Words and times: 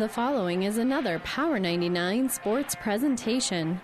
The 0.00 0.08
following 0.08 0.62
is 0.62 0.78
another 0.78 1.18
Power 1.18 1.58
99 1.58 2.30
sports 2.30 2.74
presentation. 2.74 3.78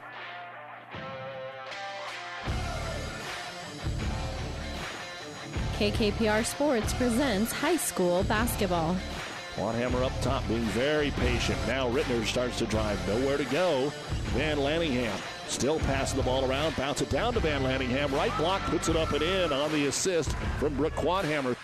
KKPR 5.74 6.42
Sports 6.46 6.94
presents 6.94 7.52
high 7.52 7.76
school 7.76 8.22
basketball. 8.22 8.94
Hammer 9.56 10.02
up 10.04 10.12
top, 10.22 10.48
being 10.48 10.62
very 10.68 11.10
patient. 11.10 11.58
Now 11.66 11.90
Rittner 11.90 12.24
starts 12.24 12.56
to 12.60 12.64
drive, 12.64 13.06
nowhere 13.06 13.36
to 13.36 13.44
go. 13.44 13.92
Van 14.32 14.56
Lanningham 14.56 15.20
still 15.48 15.80
passing 15.80 16.16
the 16.16 16.24
ball 16.24 16.50
around, 16.50 16.74
bounce 16.76 17.02
it 17.02 17.10
down 17.10 17.34
to 17.34 17.40
Van 17.40 17.60
Lanningham. 17.60 18.10
Right 18.12 18.34
block 18.38 18.62
puts 18.62 18.88
it 18.88 18.96
up 18.96 19.12
and 19.12 19.20
in 19.20 19.52
on 19.52 19.70
the 19.70 19.88
assist 19.88 20.32
from 20.58 20.74
Brooke 20.76 20.94
Quadhammer. 20.94 21.54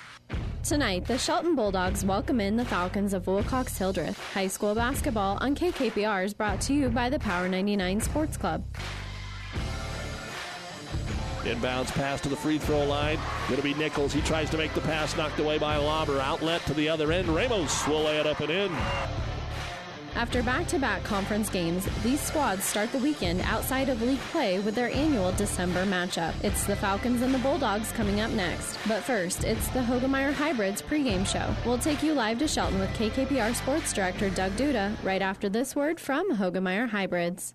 Tonight, 0.64 1.06
the 1.06 1.18
Shelton 1.18 1.56
Bulldogs 1.56 2.04
welcome 2.04 2.40
in 2.40 2.54
the 2.54 2.64
Falcons 2.64 3.14
of 3.14 3.26
Wilcox 3.26 3.76
Hildreth. 3.76 4.16
High 4.32 4.46
school 4.46 4.77
basketball 4.77 5.37
on 5.41 5.56
KKPR 5.56 6.24
is 6.24 6.34
brought 6.34 6.60
to 6.62 6.73
you 6.73 6.88
by 6.88 7.10
the 7.10 7.18
Power 7.18 7.48
99 7.48 8.00
Sports 8.00 8.37
Club. 8.37 8.64
Inbounds 11.42 11.92
pass 11.92 12.20
to 12.20 12.28
the 12.28 12.37
free 12.37 12.59
throw 12.59 12.84
line. 12.84 13.18
Going 13.48 13.60
to 13.60 13.64
be 13.64 13.74
Nichols. 13.74 14.12
He 14.12 14.20
tries 14.20 14.51
to 14.51 14.56
make 14.56 14.73
the 14.73 14.80
pass, 14.82 15.16
knocked 15.16 15.40
away 15.40 15.59
by 15.59 15.77
Lauber. 15.78 16.20
Outlet 16.20 16.65
to 16.66 16.74
the 16.74 16.88
other 16.88 17.10
end. 17.10 17.26
Ramos 17.26 17.84
will 17.88 18.04
lay 18.04 18.18
it 18.18 18.26
up 18.29 18.38
and 18.38 18.51
in. 18.51 18.70
After 20.15 20.43
back 20.43 20.66
to 20.69 20.79
back 20.79 21.02
conference 21.05 21.48
games, 21.48 21.89
these 22.02 22.21
squads 22.21 22.65
start 22.65 22.93
the 22.93 22.98
weekend 22.98 23.41
outside 23.43 23.89
of 23.89 24.02
league 24.02 24.21
play 24.30 24.61
with 24.61 24.75
their 24.75 24.91
annual 24.91 25.33
December 25.33 25.85
matchup. 25.85 26.35
It's 26.45 26.65
the 26.65 26.77
Falcons 26.77 27.23
and 27.23 27.35
the 27.35 27.38
Bulldogs 27.38 27.91
coming 27.93 28.21
up 28.21 28.30
next. 28.30 28.79
But 28.87 29.02
first, 29.02 29.45
it's 29.45 29.69
the 29.69 29.80
Hoegemeyer 29.80 30.33
Hybrids 30.33 30.83
pregame 30.83 31.27
show. 31.27 31.55
We'll 31.65 31.79
take 31.79 32.02
you 32.02 32.12
live 32.12 32.38
to 32.41 32.48
Shelton 32.48 32.79
with 32.79 32.91
KKPR 32.91 33.55
Sports 33.55 33.93
Director 33.93 34.29
Doug 34.30 34.52
Duda 34.52 34.95
right 35.02 35.23
after 35.23 35.48
this 35.48 35.75
word 35.75 35.99
from 35.99 36.37
Hoegemeyer 36.37 36.91
Hybrids. 36.91 37.54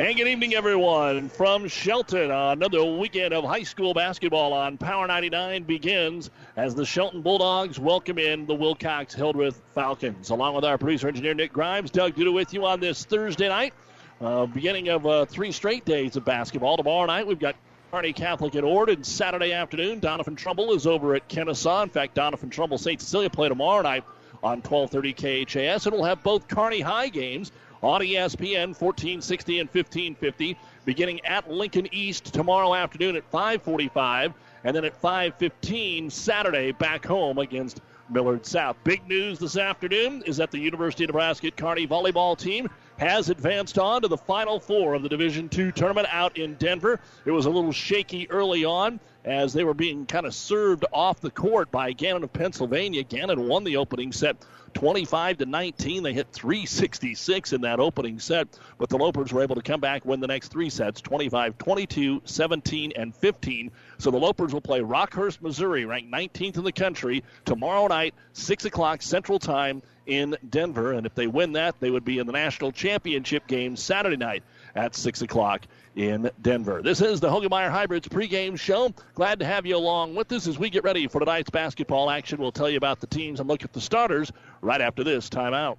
And 0.00 0.16
good 0.16 0.28
evening, 0.28 0.54
everyone, 0.54 1.28
from 1.28 1.68
Shelton. 1.68 2.30
Another 2.30 2.82
weekend 2.82 3.34
of 3.34 3.44
high 3.44 3.64
school 3.64 3.92
basketball 3.92 4.54
on 4.54 4.78
Power 4.78 5.06
99 5.06 5.64
begins 5.64 6.30
as 6.56 6.74
the 6.74 6.86
Shelton 6.86 7.20
Bulldogs 7.20 7.78
welcome 7.78 8.16
in 8.16 8.46
the 8.46 8.54
Wilcox 8.54 9.12
Hildreth 9.12 9.60
Falcons. 9.74 10.30
Along 10.30 10.54
with 10.54 10.64
our 10.64 10.78
producer 10.78 11.06
engineer 11.06 11.34
Nick 11.34 11.52
Grimes, 11.52 11.90
Doug 11.90 12.14
Duda 12.14 12.32
with 12.32 12.54
you 12.54 12.64
on 12.64 12.80
this 12.80 13.04
Thursday 13.04 13.48
night, 13.48 13.74
uh, 14.22 14.46
beginning 14.46 14.88
of 14.88 15.04
uh, 15.04 15.26
three 15.26 15.52
straight 15.52 15.84
days 15.84 16.16
of 16.16 16.24
basketball. 16.24 16.78
Tomorrow 16.78 17.04
night, 17.04 17.26
we've 17.26 17.38
got 17.38 17.56
Kearney 17.92 18.14
Catholic 18.14 18.54
at 18.54 18.64
Ord, 18.64 18.88
and 18.88 19.04
Saturday 19.04 19.52
afternoon, 19.52 20.00
Doniphan-Trumbull 20.00 20.72
is 20.72 20.86
over 20.86 21.14
at 21.14 21.28
Kenesaw. 21.28 21.82
In 21.82 21.90
fact, 21.90 22.14
Doniphan-Trumbull 22.14 22.78
St. 22.78 23.02
Cecilia 23.02 23.28
play 23.28 23.50
tomorrow 23.50 23.82
night 23.82 24.04
on 24.42 24.62
1230 24.62 25.44
KHAS, 25.44 25.84
and 25.84 25.94
we'll 25.94 26.04
have 26.04 26.22
both 26.22 26.48
Kearney 26.48 26.80
High 26.80 27.10
games 27.10 27.52
on 27.82 28.00
ESPN 28.00 28.68
1460 28.68 29.60
and 29.60 29.68
1550 29.68 30.56
beginning 30.84 31.24
at 31.24 31.50
Lincoln 31.50 31.88
East 31.92 32.32
tomorrow 32.32 32.74
afternoon 32.74 33.16
at 33.16 33.24
545 33.30 34.34
and 34.64 34.76
then 34.76 34.84
at 34.84 34.96
515 34.96 36.10
Saturday 36.10 36.72
back 36.72 37.04
home 37.04 37.38
against 37.38 37.80
Millard 38.10 38.44
South. 38.44 38.76
Big 38.84 39.06
news 39.08 39.38
this 39.38 39.56
afternoon 39.56 40.22
is 40.26 40.36
that 40.36 40.50
the 40.50 40.58
University 40.58 41.04
of 41.04 41.08
Nebraska 41.08 41.50
Kearney 41.50 41.86
volleyball 41.86 42.36
team 42.36 42.68
has 42.98 43.30
advanced 43.30 43.78
on 43.78 44.02
to 44.02 44.08
the 44.08 44.16
final 44.16 44.60
four 44.60 44.94
of 44.94 45.02
the 45.02 45.08
Division 45.08 45.48
II 45.56 45.72
tournament 45.72 46.08
out 46.10 46.36
in 46.36 46.54
Denver. 46.56 47.00
It 47.24 47.30
was 47.30 47.46
a 47.46 47.50
little 47.50 47.72
shaky 47.72 48.30
early 48.30 48.64
on 48.64 49.00
as 49.24 49.52
they 49.52 49.64
were 49.64 49.74
being 49.74 50.06
kind 50.06 50.26
of 50.26 50.34
served 50.34 50.84
off 50.92 51.20
the 51.20 51.30
court 51.30 51.70
by 51.70 51.92
Gannon 51.92 52.24
of 52.24 52.32
Pennsylvania. 52.32 53.02
Gannon 53.02 53.48
won 53.48 53.64
the 53.64 53.76
opening 53.76 54.12
set 54.12 54.36
25 54.74 55.38
to 55.38 55.46
19. 55.46 56.02
They 56.02 56.12
hit 56.12 56.28
366 56.32 57.52
in 57.52 57.60
that 57.62 57.80
opening 57.80 58.18
set, 58.18 58.48
but 58.78 58.88
the 58.88 58.96
Lopers 58.96 59.32
were 59.32 59.42
able 59.42 59.56
to 59.56 59.62
come 59.62 59.80
back, 59.80 60.04
win 60.04 60.20
the 60.20 60.26
next 60.26 60.48
three 60.48 60.70
sets 60.70 61.00
25, 61.00 61.58
22, 61.58 62.22
17, 62.24 62.92
and 62.96 63.14
15. 63.14 63.70
So 63.98 64.10
the 64.10 64.18
Lopers 64.18 64.52
will 64.52 64.60
play 64.60 64.80
Rockhurst, 64.80 65.42
Missouri, 65.42 65.84
ranked 65.84 66.10
19th 66.10 66.58
in 66.58 66.64
the 66.64 66.72
country, 66.72 67.24
tomorrow 67.44 67.86
night, 67.88 68.14
6 68.32 68.64
o'clock 68.64 69.02
Central 69.02 69.38
Time 69.38 69.82
in 70.06 70.36
Denver. 70.48 70.92
And 70.92 71.06
if 71.06 71.14
they 71.14 71.26
win 71.26 71.52
that, 71.52 71.78
they 71.80 71.90
would 71.90 72.04
be 72.04 72.18
in 72.18 72.26
the 72.26 72.32
national 72.32 72.72
championship 72.72 73.46
game 73.46 73.76
Saturday 73.76 74.16
night 74.16 74.42
at 74.74 74.94
6 74.94 75.22
o'clock 75.22 75.62
in 75.96 76.30
Denver. 76.42 76.82
This 76.82 77.00
is 77.00 77.20
the 77.20 77.28
Hoegemeyer 77.28 77.70
Hybrids 77.70 78.08
pregame 78.08 78.58
show. 78.58 78.92
Glad 79.14 79.40
to 79.40 79.46
have 79.46 79.66
you 79.66 79.76
along 79.76 80.14
with 80.14 80.30
us 80.32 80.46
as 80.46 80.58
we 80.58 80.70
get 80.70 80.84
ready 80.84 81.06
for 81.06 81.18
tonight's 81.18 81.50
basketball 81.50 82.10
action. 82.10 82.38
We'll 82.38 82.52
tell 82.52 82.70
you 82.70 82.76
about 82.76 83.00
the 83.00 83.06
teams 83.06 83.40
and 83.40 83.48
look 83.48 83.64
at 83.64 83.72
the 83.72 83.80
starters 83.80 84.32
right 84.60 84.80
after 84.80 85.04
this 85.04 85.28
timeout. 85.28 85.76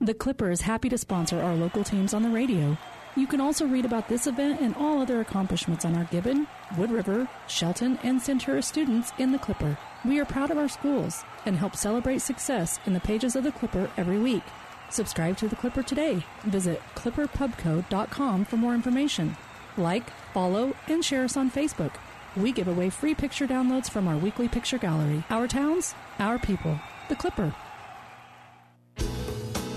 The 0.00 0.14
Clipper 0.14 0.50
is 0.50 0.62
happy 0.62 0.88
to 0.88 0.96
sponsor 0.96 1.40
our 1.40 1.54
local 1.54 1.84
teams 1.84 2.14
on 2.14 2.22
the 2.22 2.30
radio. 2.30 2.78
You 3.16 3.26
can 3.26 3.40
also 3.40 3.66
read 3.66 3.84
about 3.84 4.08
this 4.08 4.26
event 4.26 4.60
and 4.60 4.74
all 4.76 5.00
other 5.00 5.20
accomplishments 5.20 5.84
on 5.84 5.96
our 5.96 6.04
Gibbon, 6.04 6.46
Wood 6.78 6.92
River, 6.92 7.28
Shelton, 7.48 7.98
and 8.04 8.20
Centura 8.20 8.62
students 8.62 9.12
in 9.18 9.32
the 9.32 9.38
Clipper. 9.38 9.76
We 10.04 10.20
are 10.20 10.24
proud 10.24 10.50
of 10.50 10.58
our 10.58 10.68
schools 10.68 11.24
and 11.44 11.56
help 11.56 11.74
celebrate 11.74 12.20
success 12.20 12.78
in 12.86 12.94
the 12.94 13.00
pages 13.00 13.34
of 13.34 13.44
the 13.44 13.52
Clipper 13.52 13.90
every 13.96 14.18
week. 14.18 14.44
Subscribe 14.90 15.36
to 15.38 15.48
the 15.48 15.56
Clipper 15.56 15.82
today. 15.82 16.24
Visit 16.44 16.82
clipperpubco.com 16.96 18.44
for 18.44 18.56
more 18.56 18.74
information. 18.74 19.36
Like, 19.76 20.10
follow, 20.34 20.74
and 20.88 21.04
share 21.04 21.24
us 21.24 21.36
on 21.36 21.50
Facebook. 21.50 21.92
We 22.36 22.52
give 22.52 22.68
away 22.68 22.90
free 22.90 23.14
picture 23.14 23.46
downloads 23.46 23.90
from 23.90 24.06
our 24.08 24.16
weekly 24.16 24.48
picture 24.48 24.78
gallery. 24.78 25.24
Our 25.30 25.48
towns, 25.48 25.94
our 26.18 26.38
people. 26.38 26.78
The 27.08 27.16
Clipper. 27.16 27.54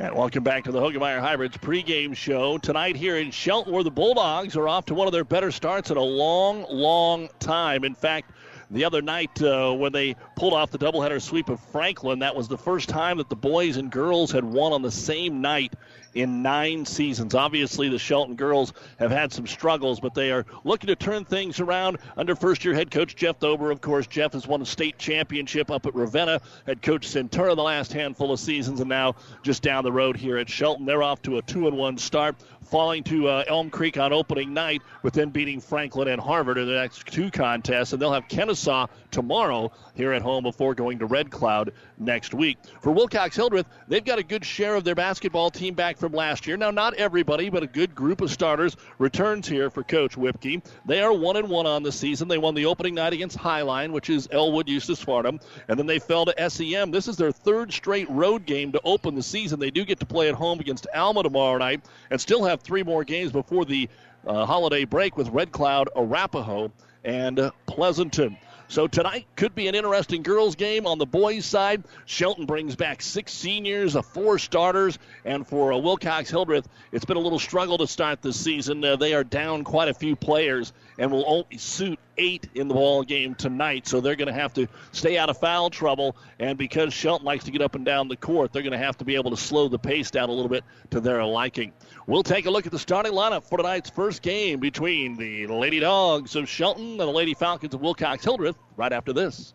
And 0.00 0.14
welcome 0.14 0.42
back 0.42 0.64
to 0.64 0.72
the 0.72 0.80
Hoegemeyer 0.80 1.20
Hybrids 1.20 1.58
pregame 1.58 2.16
show. 2.16 2.56
Tonight 2.56 2.96
here 2.96 3.18
in 3.18 3.30
Shelton, 3.30 3.70
where 3.70 3.84
the 3.84 3.90
Bulldogs 3.90 4.56
are 4.56 4.66
off 4.66 4.86
to 4.86 4.94
one 4.94 5.06
of 5.06 5.12
their 5.12 5.24
better 5.24 5.50
starts 5.50 5.90
in 5.90 5.98
a 5.98 6.02
long, 6.02 6.64
long 6.70 7.28
time. 7.38 7.84
In 7.84 7.94
fact, 7.94 8.30
the 8.70 8.86
other 8.86 9.02
night 9.02 9.42
uh, 9.42 9.74
when 9.74 9.92
they 9.92 10.16
pulled 10.36 10.54
off 10.54 10.70
the 10.70 10.78
doubleheader 10.78 11.20
sweep 11.20 11.50
of 11.50 11.60
Franklin, 11.60 12.20
that 12.20 12.34
was 12.34 12.48
the 12.48 12.56
first 12.56 12.88
time 12.88 13.18
that 13.18 13.28
the 13.28 13.36
boys 13.36 13.76
and 13.76 13.92
girls 13.92 14.32
had 14.32 14.42
won 14.42 14.72
on 14.72 14.80
the 14.80 14.90
same 14.90 15.42
night 15.42 15.74
in 16.14 16.42
nine 16.42 16.84
seasons. 16.84 17.34
Obviously, 17.34 17.88
the 17.88 17.98
Shelton 17.98 18.34
girls 18.34 18.72
have 18.98 19.10
had 19.10 19.32
some 19.32 19.46
struggles, 19.46 20.00
but 20.00 20.14
they 20.14 20.30
are 20.30 20.44
looking 20.64 20.88
to 20.88 20.96
turn 20.96 21.24
things 21.24 21.60
around 21.60 21.98
under 22.16 22.34
first 22.34 22.64
year 22.64 22.74
head 22.74 22.90
coach 22.90 23.16
Jeff 23.16 23.38
Thober. 23.38 23.70
Of 23.70 23.80
course, 23.80 24.06
Jeff 24.06 24.32
has 24.32 24.46
won 24.46 24.62
a 24.62 24.66
state 24.66 24.98
championship 24.98 25.70
up 25.70 25.86
at 25.86 25.94
Ravenna, 25.94 26.40
head 26.66 26.82
coach 26.82 27.06
Centura 27.06 27.54
the 27.54 27.62
last 27.62 27.92
handful 27.92 28.32
of 28.32 28.40
seasons, 28.40 28.80
and 28.80 28.88
now 28.88 29.14
just 29.42 29.62
down 29.62 29.84
the 29.84 29.92
road 29.92 30.16
here 30.16 30.36
at 30.38 30.48
Shelton. 30.48 30.86
They're 30.86 31.02
off 31.02 31.22
to 31.22 31.38
a 31.38 31.42
2 31.42 31.68
and 31.68 31.76
1 31.76 31.98
start, 31.98 32.36
falling 32.70 33.02
to 33.04 33.28
uh, 33.28 33.44
Elm 33.46 33.70
Creek 33.70 33.98
on 33.98 34.12
opening 34.12 34.54
night, 34.54 34.82
but 35.02 35.12
then 35.12 35.30
beating 35.30 35.60
Franklin 35.60 36.08
and 36.08 36.20
Harvard 36.20 36.58
in 36.58 36.66
the 36.66 36.74
next 36.74 37.06
two 37.06 37.30
contests, 37.30 37.92
and 37.92 38.00
they'll 38.00 38.12
have 38.12 38.28
Kenesaw 38.28 38.88
tomorrow 39.10 39.72
here 39.94 40.12
at 40.12 40.22
home 40.22 40.42
before 40.42 40.74
going 40.74 40.98
to 40.98 41.06
Red 41.06 41.30
Cloud 41.30 41.72
next 41.98 42.34
week. 42.34 42.58
For 42.80 42.90
Wilcox 42.90 43.36
Hildreth, 43.36 43.66
they've 43.88 44.04
got 44.04 44.18
a 44.18 44.22
good 44.22 44.44
share 44.44 44.74
of 44.74 44.84
their 44.84 44.94
basketball 44.94 45.50
team 45.50 45.74
back 45.74 45.98
from 45.98 46.12
last 46.12 46.46
year. 46.46 46.56
Now, 46.56 46.70
not 46.70 46.94
everybody, 46.94 47.50
but 47.50 47.62
a 47.62 47.66
good 47.66 47.94
group 47.94 48.20
of 48.20 48.30
starters 48.30 48.76
returns 48.98 49.46
here 49.46 49.70
for 49.70 49.82
Coach 49.82 50.16
Whipke. 50.16 50.62
They 50.86 51.00
are 51.00 51.12
one 51.12 51.36
and 51.36 51.48
one 51.48 51.66
on 51.66 51.82
the 51.82 51.92
season. 51.92 52.28
They 52.28 52.38
won 52.38 52.54
the 52.54 52.66
opening 52.66 52.94
night 52.94 53.12
against 53.12 53.36
Highline, 53.36 53.92
which 53.92 54.10
is 54.10 54.28
Elwood 54.30 54.66
Eustis 54.68 55.04
Farnam, 55.04 55.40
and 55.68 55.78
then 55.78 55.86
they 55.86 55.98
fell 55.98 56.24
to 56.26 56.50
SEM. 56.50 56.90
This 56.90 57.08
is 57.08 57.16
their 57.16 57.32
third 57.32 57.72
straight 57.72 58.08
road 58.10 58.46
game 58.46 58.72
to 58.72 58.80
open 58.84 59.14
the 59.14 59.22
season. 59.22 59.60
They 59.60 59.70
do 59.70 59.84
get 59.84 60.00
to 60.00 60.06
play 60.06 60.28
at 60.28 60.34
home 60.34 60.60
against 60.60 60.86
Alma 60.94 61.22
tomorrow 61.22 61.58
night, 61.58 61.82
and 62.10 62.20
still 62.20 62.44
have 62.44 62.60
three 62.60 62.82
more 62.82 63.04
games 63.04 63.32
before 63.32 63.64
the 63.64 63.88
uh, 64.26 64.44
holiday 64.46 64.84
break 64.84 65.16
with 65.16 65.28
Red 65.28 65.52
Cloud, 65.52 65.88
Arapahoe, 65.96 66.70
and 67.04 67.50
Pleasanton. 67.66 68.36
So 68.70 68.86
tonight 68.86 69.26
could 69.34 69.56
be 69.56 69.66
an 69.66 69.74
interesting 69.74 70.22
girls' 70.22 70.54
game 70.54 70.86
on 70.86 70.98
the 70.98 71.04
boys' 71.04 71.44
side. 71.44 71.82
Shelton 72.06 72.46
brings 72.46 72.76
back 72.76 73.02
six 73.02 73.32
seniors, 73.32 73.96
uh, 73.96 74.02
four 74.02 74.38
starters, 74.38 74.96
and 75.24 75.44
for 75.44 75.72
uh, 75.72 75.78
Wilcox 75.78 76.30
Hildreth, 76.30 76.68
it's 76.92 77.04
been 77.04 77.16
a 77.16 77.20
little 77.20 77.40
struggle 77.40 77.78
to 77.78 77.88
start 77.88 78.22
this 78.22 78.38
season. 78.38 78.84
Uh, 78.84 78.94
they 78.94 79.12
are 79.12 79.24
down 79.24 79.64
quite 79.64 79.88
a 79.88 79.94
few 79.94 80.14
players 80.14 80.72
and 81.00 81.10
will 81.10 81.24
only 81.26 81.58
suit 81.58 81.98
eight 82.20 82.48
in 82.54 82.68
the 82.68 82.74
ball 82.74 83.02
game 83.02 83.34
tonight. 83.34 83.88
So 83.88 84.00
they're 84.00 84.14
going 84.14 84.28
to 84.28 84.34
have 84.34 84.52
to 84.54 84.68
stay 84.92 85.18
out 85.18 85.30
of 85.30 85.38
foul 85.38 85.70
trouble. 85.70 86.16
And 86.38 86.56
because 86.56 86.92
Shelton 86.92 87.24
likes 87.24 87.44
to 87.44 87.50
get 87.50 87.62
up 87.62 87.74
and 87.74 87.84
down 87.84 88.08
the 88.08 88.16
court, 88.16 88.52
they're 88.52 88.62
going 88.62 88.72
to 88.72 88.78
have 88.78 88.98
to 88.98 89.04
be 89.04 89.16
able 89.16 89.30
to 89.30 89.36
slow 89.36 89.68
the 89.68 89.78
pace 89.78 90.10
down 90.10 90.28
a 90.28 90.32
little 90.32 90.50
bit 90.50 90.62
to 90.90 91.00
their 91.00 91.24
liking. 91.24 91.72
We'll 92.06 92.22
take 92.22 92.46
a 92.46 92.50
look 92.50 92.66
at 92.66 92.72
the 92.72 92.78
starting 92.78 93.12
lineup 93.12 93.44
for 93.44 93.56
tonight's 93.56 93.90
first 93.90 94.22
game 94.22 94.60
between 94.60 95.16
the 95.16 95.46
Lady 95.46 95.80
Dogs 95.80 96.36
of 96.36 96.48
Shelton 96.48 96.90
and 96.90 97.00
the 97.00 97.06
Lady 97.06 97.34
Falcons 97.34 97.74
of 97.74 97.80
Wilcox 97.80 98.22
Hildreth 98.22 98.56
right 98.76 98.92
after 98.92 99.12
this. 99.12 99.54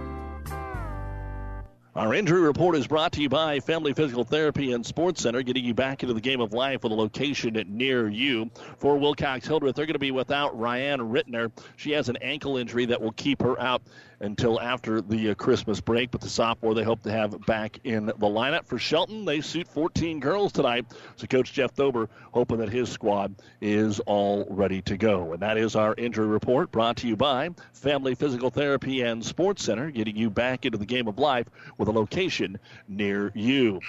Our 1.93 2.13
injury 2.13 2.39
report 2.39 2.77
is 2.77 2.87
brought 2.87 3.11
to 3.13 3.21
you 3.21 3.27
by 3.27 3.59
Family 3.59 3.91
Physical 3.91 4.23
Therapy 4.23 4.71
and 4.71 4.85
Sports 4.85 5.23
Center, 5.23 5.41
getting 5.41 5.65
you 5.65 5.73
back 5.73 6.03
into 6.03 6.13
the 6.13 6.21
game 6.21 6.39
of 6.39 6.53
life 6.53 6.83
with 6.83 6.93
a 6.93 6.95
location 6.95 7.61
near 7.67 8.07
you. 8.07 8.49
For 8.77 8.97
Wilcox 8.97 9.45
Hildreth, 9.45 9.75
they're 9.75 9.85
going 9.85 9.95
to 9.95 9.99
be 9.99 10.11
without 10.11 10.57
Ryan 10.57 11.01
Rittner. 11.01 11.51
She 11.75 11.91
has 11.91 12.07
an 12.07 12.15
ankle 12.21 12.55
injury 12.55 12.85
that 12.85 13.01
will 13.01 13.11
keep 13.11 13.41
her 13.41 13.59
out 13.59 13.81
until 14.21 14.61
after 14.61 15.01
the 15.01 15.31
uh, 15.31 15.33
Christmas 15.35 15.81
break. 15.81 16.11
But 16.11 16.21
the 16.21 16.29
sophomore 16.29 16.73
they 16.73 16.83
hope 16.83 17.03
to 17.03 17.11
have 17.11 17.45
back 17.45 17.79
in 17.83 18.05
the 18.05 18.13
lineup. 18.13 18.65
For 18.65 18.79
Shelton, 18.79 19.25
they 19.25 19.41
suit 19.41 19.67
14 19.67 20.19
girls 20.19 20.51
tonight. 20.51 20.85
So 21.17 21.27
Coach 21.27 21.51
Jeff 21.51 21.75
Thober 21.75 22.07
hoping 22.31 22.57
that 22.57 22.69
his 22.69 22.89
squad 22.89 23.35
is 23.59 23.99
all 24.01 24.45
ready 24.49 24.81
to 24.83 24.95
go. 24.95 25.33
And 25.33 25.41
that 25.41 25.57
is 25.57 25.75
our 25.75 25.93
injury 25.97 26.27
report 26.27 26.71
brought 26.71 26.97
to 26.97 27.07
you 27.07 27.15
by 27.15 27.49
Family 27.73 28.15
Physical 28.15 28.49
Therapy 28.49 29.01
and 29.01 29.25
Sports 29.25 29.63
Center, 29.63 29.91
getting 29.91 30.15
you 30.15 30.29
back 30.29 30.65
into 30.65 30.77
the 30.77 30.85
game 30.85 31.07
of 31.07 31.17
life 31.17 31.47
with 31.77 31.87
a 31.87 31.91
location 31.91 32.59
near 32.87 33.31
you. 33.35 33.81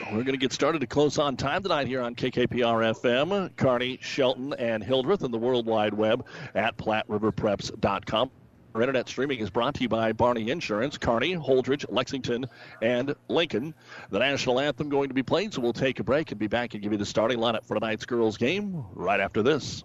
We're 0.00 0.24
going 0.24 0.32
to 0.32 0.38
get 0.38 0.52
started 0.52 0.80
to 0.80 0.88
close 0.88 1.18
on 1.18 1.36
time 1.36 1.62
tonight 1.62 1.86
here 1.86 2.02
on 2.02 2.16
KKPR 2.16 2.94
FM, 3.00 3.54
Kearney, 3.56 3.98
Shelton, 4.02 4.52
and 4.54 4.82
Hildreth, 4.82 5.22
and 5.22 5.32
the 5.32 5.38
World 5.38 5.66
Wide 5.66 5.94
Web 5.94 6.26
at 6.54 6.76
PlatteRiverPreps.com. 6.76 8.30
Our 8.74 8.80
internet 8.80 9.08
streaming 9.08 9.38
is 9.38 9.50
brought 9.50 9.74
to 9.74 9.82
you 9.82 9.88
by 9.88 10.12
Barney 10.12 10.50
Insurance, 10.50 10.98
Kearney, 10.98 11.36
Holdrege, 11.36 11.84
Lexington, 11.88 12.46
and 12.82 13.14
Lincoln. 13.28 13.72
The 14.10 14.18
national 14.18 14.58
anthem 14.58 14.88
going 14.88 15.08
to 15.08 15.14
be 15.14 15.22
played, 15.22 15.54
so 15.54 15.60
we'll 15.60 15.72
take 15.72 16.00
a 16.00 16.04
break 16.04 16.32
and 16.32 16.40
be 16.40 16.48
back 16.48 16.74
and 16.74 16.82
give 16.82 16.90
you 16.90 16.98
the 16.98 17.06
starting 17.06 17.38
lineup 17.38 17.64
for 17.64 17.74
tonight's 17.74 18.04
girls' 18.04 18.36
game 18.36 18.84
right 18.94 19.20
after 19.20 19.44
this. 19.44 19.84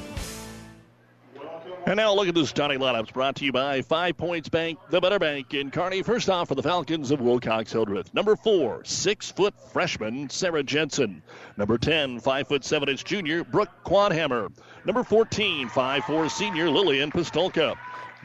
And 1.91 1.97
now 1.97 2.13
look 2.13 2.29
at 2.29 2.35
the 2.35 2.47
starting 2.47 2.79
lineups 2.79 3.11
brought 3.11 3.35
to 3.35 3.43
you 3.43 3.51
by 3.51 3.81
Five 3.81 4.15
Points 4.15 4.47
Bank, 4.47 4.79
the 4.91 5.01
better 5.01 5.19
bank 5.19 5.53
in 5.53 5.71
Kearney. 5.71 6.03
First 6.03 6.29
off 6.29 6.47
for 6.47 6.55
the 6.55 6.63
Falcons 6.63 7.11
of 7.11 7.19
Wilcox 7.19 7.73
Hildreth. 7.73 8.13
Number 8.13 8.37
four, 8.37 8.85
six 8.85 9.29
foot 9.29 9.53
freshman 9.73 10.29
Sarah 10.29 10.63
Jensen. 10.63 11.21
Number 11.57 11.77
10, 11.77 12.21
five 12.21 12.47
foot 12.47 12.63
seven 12.63 12.87
inch 12.87 13.03
junior 13.03 13.43
Brooke 13.43 13.83
Quadhammer. 13.83 14.53
Number 14.85 15.03
14, 15.03 15.67
five 15.67 16.05
four 16.05 16.29
senior 16.29 16.69
Lillian 16.69 17.11
Pistolka. 17.11 17.75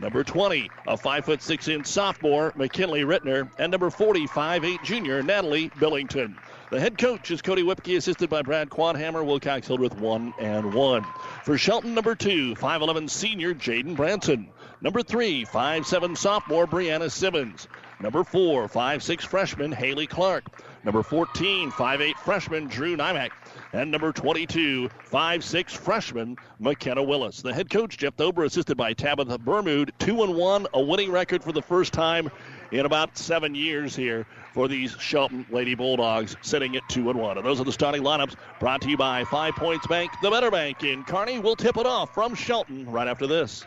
Number 0.01 0.23
20, 0.23 0.71
a 0.87 0.97
five 0.97 1.25
foot 1.25 1.43
six 1.43 1.67
inch 1.67 1.89
sophomore 1.89 2.53
McKinley 2.55 3.03
Rittner. 3.03 3.51
And 3.59 3.73
number 3.73 3.91
40, 3.91 4.29
five 4.29 4.65
eight 4.65 4.85
junior 4.85 5.25
Natalie 5.25 5.73
Billington. 5.81 6.39
The 6.69 6.81
head 6.81 6.99
coach 6.99 7.31
is 7.31 7.43
Cody 7.43 7.63
Whipke, 7.63 7.97
assisted 7.97 8.29
by 8.29 8.43
Brad 8.43 8.71
Quadhammer. 8.71 9.25
Wilcox 9.25 9.69
Hildreth 9.69 9.97
1 10.01 10.35
and 10.41 10.75
1. 10.75 11.07
For 11.45 11.57
Shelton, 11.57 11.95
number 11.95 12.17
2, 12.17 12.57
5'11 12.57 13.09
senior 13.09 13.55
Jaden 13.55 13.95
Branson. 13.95 14.49
Number 14.81 15.01
3, 15.01 15.45
5'7 15.45 16.19
sophomore 16.19 16.67
Brianna 16.67 17.09
Simmons. 17.09 17.69
Number 18.01 18.25
4, 18.25 18.67
5'6 18.69 19.21
freshman 19.23 19.71
Haley 19.71 20.09
Clark. 20.09 20.45
Number 20.83 21.05
14, 21.05 21.71
5'8 21.71 22.17
freshman 22.17 22.67
Drew 22.67 22.97
Nymack. 22.97 23.31
And 23.73 23.93
number 23.93 24.11
22, 24.11 24.89
5'6 25.09 25.71
freshman 25.71 26.37
McKenna 26.59 27.03
Willis. 27.05 27.43
The 27.43 27.55
head 27.55 27.71
coach, 27.71 27.97
Jeff 27.97 28.17
Thober, 28.17 28.45
assisted 28.45 28.77
by 28.77 28.93
Tabitha 28.93 29.39
Bermude. 29.39 29.93
2 30.01 30.25
and 30.25 30.35
1, 30.35 30.67
a 30.75 30.83
winning 30.83 31.13
record 31.13 31.45
for 31.45 31.53
the 31.53 31.63
first 31.63 31.93
time 31.93 32.29
in 32.73 32.87
about 32.87 33.17
seven 33.17 33.55
years 33.55 33.95
here 33.95 34.27
for 34.53 34.69
these 34.69 34.97
Shelton 34.99 35.47
Lady 35.51 35.75
Bulldogs, 35.75 36.37
sitting 36.43 36.77
at 36.77 36.89
two 36.89 37.11
and 37.11 37.19
one. 37.19 37.37
And 37.37 37.47
those 37.47 37.61
are 37.61 37.65
the 37.65 37.73
starting 37.73 38.03
lineups 38.03 38.37
brought 38.59 38.81
to 38.83 38.89
you 38.89 38.97
by 38.97 39.25
Five 39.25 39.55
Points 39.55 39.87
Bank, 39.87 40.11
the 40.23 40.31
Better 40.31 40.51
Bank 40.51 40.83
in 40.85 41.05
Kearney. 41.05 41.39
We'll 41.39 41.57
tip 41.57 41.77
it 41.77 41.87
off 41.87 42.15
from 42.15 42.35
Shelton 42.35 42.91
right 42.91 43.09
after 43.09 43.27
this. 43.27 43.67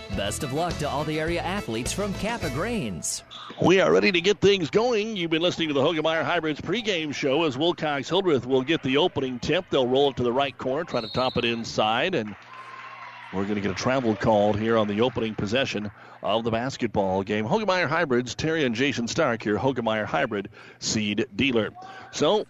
Best 0.15 0.43
of 0.43 0.51
luck 0.51 0.77
to 0.79 0.89
all 0.89 1.05
the 1.05 1.19
area 1.19 1.41
athletes 1.41 1.93
from 1.93 2.13
Kappa 2.15 2.49
Grains. 2.49 3.23
We 3.61 3.79
are 3.79 3.91
ready 3.91 4.11
to 4.11 4.19
get 4.19 4.41
things 4.41 4.69
going. 4.69 5.15
You've 5.15 5.31
been 5.31 5.41
listening 5.41 5.69
to 5.69 5.73
the 5.73 5.81
Hoegemeyer 5.81 6.23
Hybrids 6.23 6.59
pregame 6.59 7.13
show 7.13 7.43
as 7.45 7.57
Wilcox 7.57 8.09
Hildreth 8.09 8.45
will 8.45 8.61
get 8.61 8.83
the 8.83 8.97
opening 8.97 9.39
tip. 9.39 9.65
They'll 9.69 9.87
roll 9.87 10.09
it 10.09 10.17
to 10.17 10.23
the 10.23 10.31
right 10.31 10.57
corner, 10.57 10.83
try 10.83 10.99
to 10.99 11.07
top 11.07 11.37
it 11.37 11.45
inside, 11.45 12.13
and 12.13 12.35
we're 13.33 13.43
going 13.43 13.55
to 13.55 13.61
get 13.61 13.71
a 13.71 13.75
travel 13.75 14.13
called 14.15 14.59
here 14.59 14.77
on 14.77 14.87
the 14.87 14.99
opening 14.99 15.33
possession 15.33 15.89
of 16.21 16.43
the 16.43 16.51
basketball 16.51 17.23
game. 17.23 17.45
Hoegemeyer 17.45 17.87
Hybrids, 17.87 18.35
Terry 18.35 18.65
and 18.65 18.75
Jason 18.75 19.07
Stark 19.07 19.41
here, 19.41 19.57
Hoegemeyer 19.57 20.05
Hybrid 20.05 20.49
seed 20.79 21.25
dealer. 21.37 21.69
So 22.11 22.45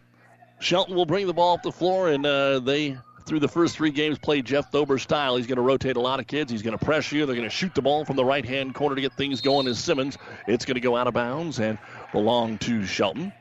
Shelton 0.60 0.96
will 0.96 1.06
bring 1.06 1.27
the 1.27 1.34
ball 1.34 1.56
up 1.56 1.63
the 1.63 1.72
floor, 1.72 2.10
and 2.10 2.25
uh, 2.25 2.60
they, 2.60 2.98
through 3.32 3.40
the 3.40 3.48
first 3.48 3.78
three 3.78 3.92
games, 3.92 4.20
play 4.20 4.42
Jeff 4.42 4.70
Thober 4.74 5.00
style. 5.00 5.38
He's 5.38 5.48
going 5.48 5.56
to 5.56 5.62
rotate 5.62 5.96
a 5.96 6.02
lot 6.02 6.20
of 6.20 6.28
kids. 6.28 6.52
He's 6.52 6.62
going 6.62 6.78
to 6.78 6.84
press 6.84 7.14
you. 7.14 7.26
They're 7.26 7.34
going 7.34 7.48
to 7.48 7.56
shoot 7.56 7.74
the 7.74 7.82
ball 7.82 8.04
from 8.04 8.18
the 8.18 8.26
right 8.26 8.44
hand 8.44 8.76
corner 8.76 8.94
to 8.94 9.00
get 9.00 9.14
things 9.14 9.40
going 9.40 9.68
as 9.68 9.80
Simmons. 9.80 10.18
It's 10.48 10.66
going 10.66 10.76
to 10.76 10.82
go 10.82 10.98
out 10.98 11.08
of 11.08 11.14
bounds 11.14 11.62
and 11.62 11.78
belong 12.12 12.58
to 12.58 12.84
Shelton. 12.84 13.32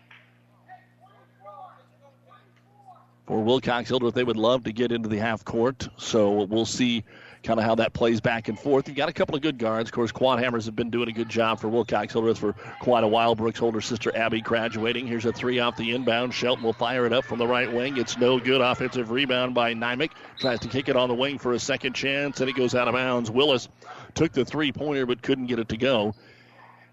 For 3.27 3.43
Wilcox 3.43 3.89
Hildreth, 3.89 4.15
they 4.15 4.23
would 4.23 4.37
love 4.37 4.63
to 4.63 4.73
get 4.73 4.93
into 4.93 5.09
the 5.09 5.19
half 5.19 5.45
court, 5.45 5.89
so 5.97 6.45
we'll 6.45 6.67
see 6.67 7.03
kind 7.43 7.59
of 7.59 7.65
how 7.65 7.75
that 7.77 7.93
plays 7.93 8.21
back 8.21 8.49
and 8.49 8.59
forth. 8.59 8.87
You've 8.87 8.97
got 8.97 9.09
a 9.09 9.13
couple 9.13 9.35
of 9.35 9.43
good 9.43 9.59
guards. 9.59 9.89
Of 9.89 9.95
course, 9.95 10.13
Quadhammers 10.13 10.67
have 10.67 10.77
been 10.77 10.91
doing 10.91 11.09
a 11.09 11.13
good 11.13 11.29
job 11.29 11.61
for 11.61 11.69
Wilcox 11.69 12.13
Hildreth 12.13 12.39
for 12.39 12.53
quite 12.81 13.05
a 13.05 13.09
while. 13.09 13.35
Brooks' 13.35 13.63
older 13.63 13.81
sister 13.81 14.15
Abby 14.15 14.41
graduating. 14.41 15.07
Here's 15.07 15.25
a 15.25 15.33
three 15.33 15.59
off 15.59 15.77
the 15.77 15.95
inbound. 15.95 16.35
Shelton 16.35 16.65
will 16.65 16.73
fire 16.73 17.07
it 17.07 17.13
up 17.13 17.25
from 17.25 17.39
the 17.39 17.47
right 17.47 17.73
wing. 17.73 17.97
It's 17.97 18.19
no 18.19 18.39
good. 18.39 18.61
Offensive 18.61 19.11
rebound 19.11 19.55
by 19.55 19.75
Nymick. 19.75 20.11
Tries 20.39 20.61
to 20.61 20.69
kick 20.69 20.89
it 20.89 20.97
on 20.97 21.09
the 21.09 21.15
wing 21.15 21.39
for 21.39 21.53
a 21.53 21.59
second 21.59 21.95
chance, 21.95 22.41
and 22.41 22.51
it 22.51 22.57
goes 22.57 22.75
out 22.75 22.89
of 22.89 22.95
bounds. 22.95 23.31
Willis 23.31 23.69
took 24.15 24.33
the 24.33 24.45
three 24.45 24.73
pointer 24.73 25.07
but 25.07 25.23
couldn't 25.23 25.47
get 25.47 25.59
it 25.59 25.69
to 25.71 25.77
go. 25.77 26.15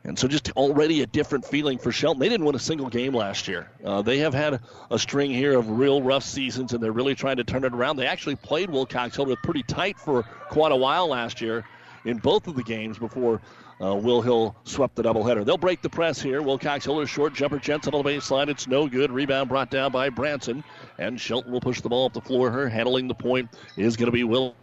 And 0.07 0.17
so 0.17 0.25
just 0.25 0.49
already 0.51 1.01
a 1.01 1.05
different 1.05 1.43
feeling 1.43 1.77
for 1.77 1.91
Shelton. 1.91 2.21
They 2.21 2.29
didn't 2.29 2.45
win 2.45 2.55
a 2.55 2.59
single 2.59 2.87
game 2.87 3.13
last 3.13 3.45
year. 3.45 3.69
Uh, 3.83 4.01
they 4.01 4.19
have 4.19 4.33
had 4.33 4.61
a 4.89 4.97
string 4.97 5.31
here 5.31 5.59
of 5.59 5.69
real 5.69 6.01
rough 6.01 6.23
seasons, 6.23 6.71
and 6.71 6.81
they're 6.81 6.93
really 6.93 7.13
trying 7.13 7.35
to 7.35 7.43
turn 7.43 7.65
it 7.65 7.73
around. 7.73 7.97
They 7.97 8.07
actually 8.07 8.37
played 8.37 8.69
Wilcox 8.69 9.17
Hildreth 9.17 9.39
pretty 9.43 9.63
tight 9.63 9.99
for 9.99 10.23
quite 10.23 10.71
a 10.71 10.75
while 10.77 11.07
last 11.07 11.41
year 11.41 11.65
in 12.05 12.19
both 12.19 12.47
of 12.47 12.55
the 12.55 12.63
games 12.63 12.97
before 12.97 13.41
uh, 13.81 13.95
Will 13.95 14.21
Hill 14.21 14.55
swept 14.63 14.95
the 14.95 15.03
doubleheader. 15.03 15.43
They'll 15.43 15.57
break 15.57 15.81
the 15.81 15.89
press 15.89 16.21
here. 16.21 16.41
Wilcox 16.41 16.85
Hildreth 16.85 17.09
short 17.09 17.33
jumper 17.33 17.59
Jensen 17.59 17.93
on 17.93 18.01
the 18.01 18.09
baseline. 18.09 18.47
It's 18.47 18.65
no 18.65 18.87
good. 18.87 19.11
Rebound 19.11 19.49
brought 19.49 19.69
down 19.69 19.91
by 19.91 20.07
Branson, 20.07 20.63
and 20.99 21.19
Shelton 21.19 21.51
will 21.51 21.59
push 21.59 21.81
the 21.81 21.89
ball 21.89 22.05
up 22.05 22.13
the 22.13 22.21
floor. 22.21 22.49
Her 22.49 22.69
handling 22.69 23.09
the 23.09 23.13
point 23.13 23.49
is 23.75 23.97
going 23.97 24.07
to 24.07 24.13
be 24.13 24.23
Will. 24.23 24.55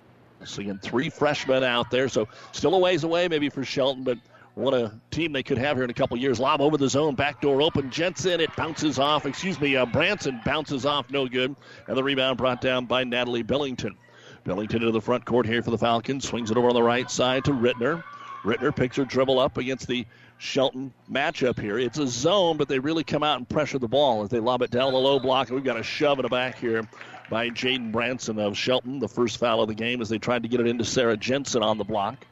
Seeing 0.43 0.79
three 0.79 1.09
freshmen 1.09 1.65
out 1.65 1.91
there, 1.91 2.07
so 2.07 2.29
still 2.53 2.75
a 2.75 2.79
ways 2.79 3.05
away 3.05 3.29
maybe 3.29 3.51
for 3.51 3.63
Shelton, 3.63 4.05
but– 4.05 4.19
what 4.55 4.75
a 4.75 4.93
team 5.11 5.33
they 5.33 5.43
could 5.43 5.59
have 5.59 5.77
here 5.77 5.85
in 5.85 5.91
a 5.91 5.95
couple 5.95 6.17
years. 6.17 6.39
Lob 6.39 6.61
over 6.61 6.77
the 6.77 6.89
zone, 6.89 7.15
back 7.15 7.41
door 7.41 7.61
open. 7.61 7.91
Jensen, 7.91 8.41
it 8.41 8.55
bounces 8.57 8.99
off. 8.99 9.27
Excuse 9.27 9.61
me, 9.61 9.77
uh, 9.77 9.87
Branson 9.87 10.41
bounces 10.45 10.87
off, 10.87 11.11
no 11.11 11.27
good. 11.27 11.55
And 11.87 11.97
the 11.97 12.05
rebound 12.05 12.39
brought 12.39 12.61
down 12.61 12.87
by 12.87 13.05
Natalie 13.05 13.43
Billington. 13.43 13.97
Billington 14.45 14.83
into 14.83 14.93
the 14.93 15.01
front 15.01 15.25
court 15.25 15.47
here 15.47 15.63
for 15.63 15.71
the 15.71 15.79
Falcons. 15.79 16.29
Swings 16.29 16.51
it 16.51 16.57
over 16.57 16.69
on 16.69 16.75
the 16.75 16.83
right 16.83 17.11
side 17.11 17.45
to 17.47 17.51
Rittner. 17.51 18.05
Rittner 18.45 18.77
picks 18.77 18.97
her 18.97 19.05
dribble 19.05 19.39
up 19.39 19.57
against 19.57 19.89
the 19.89 20.07
Shelton 20.39 20.93
matchup 21.11 21.59
here. 21.59 21.79
It's 21.79 21.99
a 21.99 22.07
zone, 22.07 22.59
but 22.59 22.69
they 22.69 22.79
really 22.79 23.03
come 23.03 23.23
out 23.23 23.39
and 23.39 23.49
pressure 23.49 23.79
the 23.79 23.89
ball 23.89 24.23
as 24.23 24.29
they 24.29 24.41
lob 24.41 24.63
it 24.63 24.71
down 24.71 24.93
the 24.93 24.99
low 24.99 25.19
block. 25.19 25.49
And 25.49 25.57
we've 25.57 25.65
got 25.65 25.79
a 25.79 25.83
shove 25.83 26.19
in 26.19 26.25
the 26.25 26.29
back 26.29 26.59
here 26.59 26.87
by 27.31 27.49
Jaden 27.49 27.91
Branson 27.91 28.39
of 28.39 28.57
Shelton. 28.57 28.99
The 28.99 29.09
first 29.09 29.39
foul 29.39 29.63
of 29.63 29.69
the 29.69 29.75
game 29.75 30.03
as 30.03 30.11
they 30.11 30.19
tried 30.19 30.43
to 30.43 30.49
get 30.49 30.61
it 30.61 30.67
into 30.67 30.85
Sarah 30.85 31.17
Jensen 31.17 31.63
on 31.63 31.79
the 31.79 31.85
block. 31.85 32.27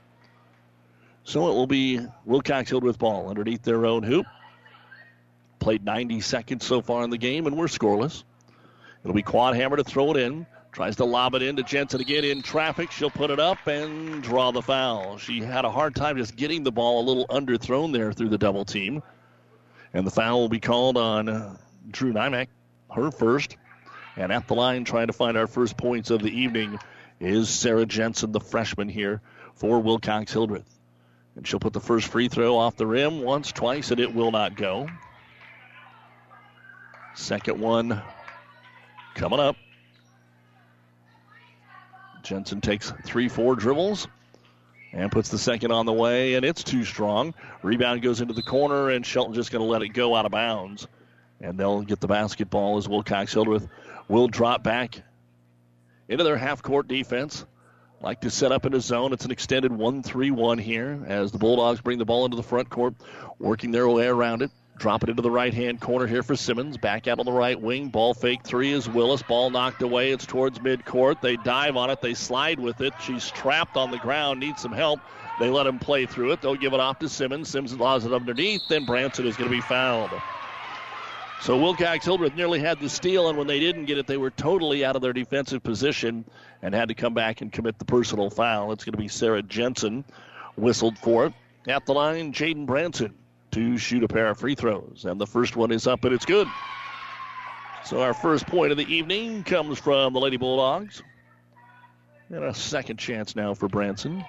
So 1.24 1.48
it 1.48 1.54
will 1.54 1.66
be 1.66 2.00
Wilcox 2.24 2.70
Hildreth 2.70 2.98
ball 2.98 3.28
underneath 3.28 3.62
their 3.62 3.86
own 3.86 4.02
hoop. 4.02 4.26
Played 5.60 5.84
90 5.84 6.20
seconds 6.20 6.66
so 6.66 6.82
far 6.82 7.04
in 7.04 7.10
the 7.10 7.18
game, 7.18 7.46
and 7.46 7.56
we're 7.56 7.66
scoreless. 7.66 8.24
It'll 9.04 9.14
be 9.14 9.22
Quadhammer 9.22 9.76
to 9.76 9.84
throw 9.84 10.10
it 10.10 10.16
in. 10.16 10.46
Tries 10.72 10.96
to 10.96 11.04
lob 11.04 11.34
it 11.34 11.42
in 11.42 11.56
to 11.56 11.62
Jensen 11.62 12.00
again 12.00 12.24
in 12.24 12.42
traffic. 12.42 12.90
She'll 12.90 13.10
put 13.10 13.30
it 13.30 13.38
up 13.38 13.66
and 13.66 14.22
draw 14.22 14.52
the 14.52 14.62
foul. 14.62 15.18
She 15.18 15.40
had 15.40 15.64
a 15.64 15.70
hard 15.70 15.94
time 15.94 16.16
just 16.16 16.34
getting 16.34 16.64
the 16.64 16.72
ball 16.72 17.02
a 17.02 17.04
little 17.06 17.26
underthrown 17.26 17.92
there 17.92 18.12
through 18.12 18.30
the 18.30 18.38
double 18.38 18.64
team. 18.64 19.02
And 19.92 20.06
the 20.06 20.10
foul 20.10 20.40
will 20.40 20.48
be 20.48 20.60
called 20.60 20.96
on 20.96 21.58
Drew 21.90 22.12
Nymack, 22.12 22.48
her 22.90 23.10
first. 23.10 23.56
And 24.16 24.32
at 24.32 24.48
the 24.48 24.54
line, 24.54 24.84
trying 24.84 25.08
to 25.08 25.12
find 25.12 25.36
our 25.36 25.46
first 25.46 25.76
points 25.76 26.10
of 26.10 26.22
the 26.22 26.30
evening, 26.30 26.78
is 27.20 27.50
Sarah 27.50 27.86
Jensen, 27.86 28.32
the 28.32 28.40
freshman 28.40 28.88
here 28.88 29.20
for 29.54 29.78
Wilcox 29.78 30.32
Hildreth. 30.32 30.68
And 31.36 31.46
she'll 31.46 31.60
put 31.60 31.72
the 31.72 31.80
first 31.80 32.08
free 32.08 32.28
throw 32.28 32.56
off 32.56 32.76
the 32.76 32.86
rim 32.86 33.22
once, 33.22 33.52
twice, 33.52 33.90
and 33.90 34.00
it 34.00 34.14
will 34.14 34.30
not 34.30 34.56
go. 34.56 34.88
Second 37.14 37.60
one 37.60 38.02
coming 39.14 39.40
up. 39.40 39.56
Jensen 42.22 42.60
takes 42.60 42.92
three, 43.04 43.28
four 43.28 43.56
dribbles 43.56 44.06
and 44.92 45.10
puts 45.10 45.30
the 45.30 45.38
second 45.38 45.72
on 45.72 45.86
the 45.86 45.92
way, 45.92 46.34
and 46.34 46.44
it's 46.44 46.62
too 46.62 46.84
strong. 46.84 47.34
Rebound 47.62 48.02
goes 48.02 48.20
into 48.20 48.34
the 48.34 48.42
corner, 48.42 48.90
and 48.90 49.04
Shelton 49.04 49.34
just 49.34 49.50
going 49.50 49.64
to 49.64 49.70
let 49.70 49.82
it 49.82 49.88
go 49.88 50.14
out 50.14 50.26
of 50.26 50.32
bounds. 50.32 50.86
And 51.40 51.58
they'll 51.58 51.82
get 51.82 52.00
the 52.00 52.06
basketball 52.06 52.76
as 52.76 52.88
Wilcox 52.88 53.32
Hildreth 53.32 53.66
will 54.08 54.28
drop 54.28 54.62
back 54.62 55.02
into 56.08 56.24
their 56.24 56.36
half 56.36 56.62
court 56.62 56.88
defense. 56.88 57.44
Like 58.02 58.22
to 58.22 58.30
set 58.30 58.50
up 58.50 58.66
in 58.66 58.74
a 58.74 58.80
zone. 58.80 59.12
It's 59.12 59.24
an 59.24 59.30
extended 59.30 59.70
1 59.70 60.02
3 60.02 60.32
1 60.32 60.58
here 60.58 61.04
as 61.06 61.30
the 61.30 61.38
Bulldogs 61.38 61.80
bring 61.80 61.98
the 61.98 62.04
ball 62.04 62.24
into 62.24 62.36
the 62.36 62.42
front 62.42 62.68
court, 62.68 62.94
working 63.38 63.70
their 63.70 63.88
way 63.88 64.08
around 64.08 64.42
it. 64.42 64.50
Drop 64.76 65.04
it 65.04 65.08
into 65.08 65.22
the 65.22 65.30
right 65.30 65.54
hand 65.54 65.80
corner 65.80 66.08
here 66.08 66.24
for 66.24 66.34
Simmons. 66.34 66.76
Back 66.76 67.06
out 67.06 67.20
on 67.20 67.26
the 67.26 67.32
right 67.32 67.60
wing. 67.60 67.90
Ball 67.90 68.12
fake 68.12 68.42
three 68.42 68.72
is 68.72 68.88
Willis. 68.88 69.22
Ball 69.22 69.50
knocked 69.50 69.82
away. 69.82 70.10
It's 70.10 70.26
towards 70.26 70.58
midcourt. 70.58 71.20
They 71.20 71.36
dive 71.36 71.76
on 71.76 71.90
it. 71.90 72.00
They 72.00 72.14
slide 72.14 72.58
with 72.58 72.80
it. 72.80 72.92
She's 73.00 73.30
trapped 73.30 73.76
on 73.76 73.92
the 73.92 73.98
ground. 73.98 74.40
Needs 74.40 74.62
some 74.62 74.72
help. 74.72 74.98
They 75.38 75.48
let 75.48 75.68
him 75.68 75.78
play 75.78 76.06
through 76.06 76.32
it. 76.32 76.42
They'll 76.42 76.56
give 76.56 76.72
it 76.72 76.80
off 76.80 76.98
to 76.98 77.08
Simmons. 77.08 77.50
Simmons 77.50 77.72
allows 77.72 78.04
it 78.04 78.12
underneath. 78.12 78.66
Then 78.66 78.84
Branson 78.84 79.26
is 79.26 79.36
going 79.36 79.48
to 79.48 79.54
be 79.56 79.62
fouled. 79.62 80.10
So 81.42 81.56
Wilcox 81.56 82.04
Hildreth 82.04 82.36
nearly 82.36 82.60
had 82.60 82.78
the 82.78 82.88
steal, 82.88 83.28
and 83.28 83.36
when 83.36 83.48
they 83.48 83.58
didn't 83.58 83.86
get 83.86 83.98
it, 83.98 84.06
they 84.06 84.16
were 84.16 84.30
totally 84.30 84.84
out 84.84 84.94
of 84.94 85.02
their 85.02 85.12
defensive 85.12 85.60
position 85.60 86.24
and 86.62 86.72
had 86.72 86.86
to 86.86 86.94
come 86.94 87.14
back 87.14 87.40
and 87.40 87.50
commit 87.52 87.80
the 87.80 87.84
personal 87.84 88.30
foul. 88.30 88.70
It's 88.70 88.84
going 88.84 88.92
to 88.92 88.98
be 88.98 89.08
Sarah 89.08 89.42
Jensen 89.42 90.04
whistled 90.56 90.96
for 90.96 91.26
it. 91.26 91.32
At 91.66 91.84
the 91.84 91.94
line, 91.94 92.32
Jaden 92.32 92.64
Branson 92.64 93.14
to 93.50 93.76
shoot 93.76 94.04
a 94.04 94.08
pair 94.08 94.28
of 94.28 94.38
free 94.38 94.54
throws, 94.54 95.04
and 95.04 95.20
the 95.20 95.26
first 95.26 95.56
one 95.56 95.72
is 95.72 95.88
up 95.88 96.04
and 96.04 96.14
it's 96.14 96.24
good. 96.24 96.46
So 97.84 98.00
our 98.00 98.14
first 98.14 98.46
point 98.46 98.70
of 98.70 98.78
the 98.78 98.86
evening 98.86 99.42
comes 99.42 99.80
from 99.80 100.12
the 100.12 100.20
Lady 100.20 100.36
Bulldogs. 100.36 101.02
And 102.30 102.44
a 102.44 102.54
second 102.54 102.98
chance 102.98 103.34
now 103.34 103.54
for 103.54 103.66
Branson. 103.66 104.24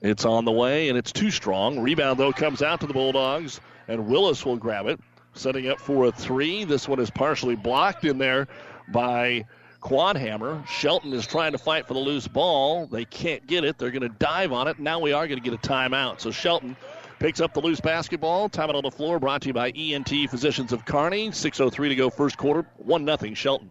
It's 0.00 0.24
on 0.24 0.46
the 0.46 0.52
way, 0.52 0.88
and 0.88 0.96
it's 0.96 1.12
too 1.12 1.30
strong. 1.30 1.80
Rebound, 1.80 2.18
though, 2.18 2.32
comes 2.32 2.62
out 2.62 2.80
to 2.80 2.86
the 2.86 2.94
Bulldogs 2.94 3.60
and 3.90 4.06
Willis 4.06 4.46
will 4.46 4.56
grab 4.56 4.86
it. 4.86 5.00
Setting 5.34 5.68
up 5.68 5.80
for 5.80 6.06
a 6.06 6.12
three. 6.12 6.64
This 6.64 6.88
one 6.88 7.00
is 7.00 7.10
partially 7.10 7.56
blocked 7.56 8.04
in 8.04 8.18
there 8.18 8.48
by 8.88 9.44
Quadhammer. 9.80 10.66
Shelton 10.66 11.12
is 11.12 11.26
trying 11.26 11.52
to 11.52 11.58
fight 11.58 11.86
for 11.86 11.94
the 11.94 12.00
loose 12.00 12.26
ball. 12.26 12.86
They 12.86 13.04
can't 13.04 13.46
get 13.46 13.64
it. 13.64 13.78
They're 13.78 13.90
going 13.90 14.02
to 14.02 14.08
dive 14.08 14.52
on 14.52 14.68
it. 14.68 14.78
Now 14.78 14.98
we 14.98 15.12
are 15.12 15.26
going 15.26 15.40
to 15.40 15.44
get 15.50 15.54
a 15.54 15.68
timeout. 15.68 16.20
So 16.20 16.30
Shelton 16.30 16.76
picks 17.18 17.40
up 17.40 17.54
the 17.54 17.60
loose 17.60 17.80
basketball. 17.80 18.48
Time 18.48 18.70
it 18.70 18.76
on 18.76 18.82
the 18.82 18.90
floor. 18.90 19.18
Brought 19.18 19.42
to 19.42 19.48
you 19.48 19.54
by 19.54 19.70
ENT 19.70 20.10
Physicians 20.30 20.72
of 20.72 20.84
Kearney. 20.84 21.30
6.03 21.30 21.88
to 21.88 21.94
go 21.94 22.10
first 22.10 22.36
quarter. 22.36 22.66
1 22.78 23.04
0 23.04 23.34
Shelton. 23.34 23.70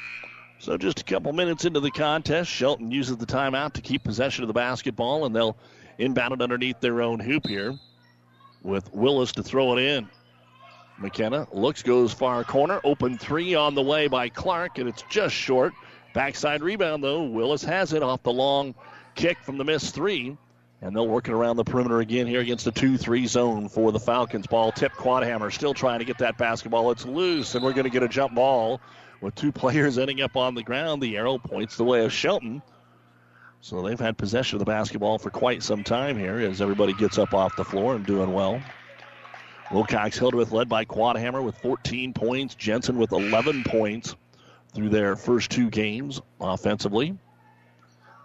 So 0.61 0.77
just 0.77 0.99
a 0.99 1.03
couple 1.03 1.33
minutes 1.33 1.65
into 1.65 1.79
the 1.79 1.89
contest, 1.89 2.47
Shelton 2.47 2.91
uses 2.91 3.17
the 3.17 3.25
timeout 3.25 3.73
to 3.73 3.81
keep 3.81 4.03
possession 4.03 4.43
of 4.43 4.47
the 4.47 4.53
basketball, 4.53 5.25
and 5.25 5.35
they'll 5.35 5.57
inbound 5.97 6.35
it 6.35 6.41
underneath 6.43 6.79
their 6.79 7.01
own 7.01 7.19
hoop 7.19 7.47
here 7.47 7.79
with 8.61 8.93
Willis 8.93 9.31
to 9.31 9.43
throw 9.43 9.75
it 9.75 9.81
in. 9.81 10.07
McKenna 10.99 11.47
looks, 11.51 11.81
goes 11.81 12.13
far 12.13 12.43
corner, 12.43 12.79
open 12.83 13.17
three 13.17 13.55
on 13.55 13.73
the 13.73 13.81
way 13.81 14.07
by 14.07 14.29
Clark, 14.29 14.77
and 14.77 14.87
it's 14.87 15.03
just 15.09 15.33
short. 15.33 15.73
Backside 16.13 16.61
rebound, 16.61 17.03
though. 17.03 17.23
Willis 17.23 17.63
has 17.63 17.93
it 17.93 18.03
off 18.03 18.21
the 18.21 18.31
long 18.31 18.75
kick 19.15 19.39
from 19.41 19.57
the 19.57 19.63
missed 19.63 19.95
three. 19.95 20.37
And 20.83 20.95
they'll 20.95 21.07
work 21.07 21.27
it 21.27 21.33
around 21.33 21.57
the 21.57 21.63
perimeter 21.63 22.01
again 22.01 22.27
here 22.27 22.41
against 22.41 22.65
the 22.65 22.71
2 22.71 22.97
3 22.97 23.27
zone 23.27 23.69
for 23.69 23.91
the 23.91 23.99
Falcons. 23.99 24.47
Ball 24.47 24.71
tip 24.71 24.91
Quadhammer 24.93 25.51
still 25.51 25.75
trying 25.75 25.99
to 25.99 26.05
get 26.05 26.19
that 26.19 26.37
basketball. 26.37 26.89
It's 26.91 27.05
loose, 27.05 27.53
and 27.53 27.63
we're 27.63 27.73
going 27.73 27.83
to 27.83 27.91
get 27.91 28.01
a 28.01 28.07
jump 28.07 28.33
ball 28.33 28.81
with 29.21 29.35
two 29.35 29.51
players 29.51 29.97
ending 29.97 30.21
up 30.21 30.35
on 30.35 30.55
the 30.55 30.63
ground. 30.63 31.01
The 31.01 31.15
arrow 31.15 31.37
points 31.37 31.77
the 31.77 31.83
way 31.83 32.03
of 32.03 32.11
Shelton. 32.11 32.61
So 33.61 33.81
they've 33.83 33.99
had 33.99 34.17
possession 34.17 34.55
of 34.55 34.59
the 34.59 34.65
basketball 34.65 35.19
for 35.19 35.29
quite 35.29 35.61
some 35.61 35.83
time 35.83 36.17
here 36.17 36.39
as 36.39 36.61
everybody 36.61 36.93
gets 36.93 37.19
up 37.19 37.33
off 37.33 37.55
the 37.55 37.63
floor 37.63 37.95
and 37.95 38.05
doing 38.05 38.33
well. 38.33 38.59
Wilcox 39.71 40.17
Hildreth 40.17 40.51
led 40.51 40.67
by 40.67 40.83
Quadhammer 40.83 41.43
with 41.43 41.57
14 41.59 42.13
points. 42.13 42.55
Jensen 42.55 42.97
with 42.97 43.11
11 43.11 43.63
points 43.65 44.15
through 44.73 44.89
their 44.89 45.15
first 45.15 45.51
two 45.51 45.69
games 45.69 46.21
offensively. 46.39 47.17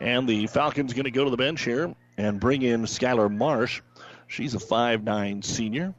And 0.00 0.28
the 0.28 0.46
Falcons 0.46 0.92
going 0.92 1.04
to 1.04 1.10
go 1.10 1.24
to 1.24 1.30
the 1.30 1.36
bench 1.36 1.62
here 1.62 1.94
and 2.16 2.40
bring 2.40 2.62
in 2.62 2.82
Skylar 2.82 3.34
Marsh. 3.34 3.82
She's 4.26 4.54
a 4.54 4.58
5'9 4.58 5.44
senior. 5.44 5.94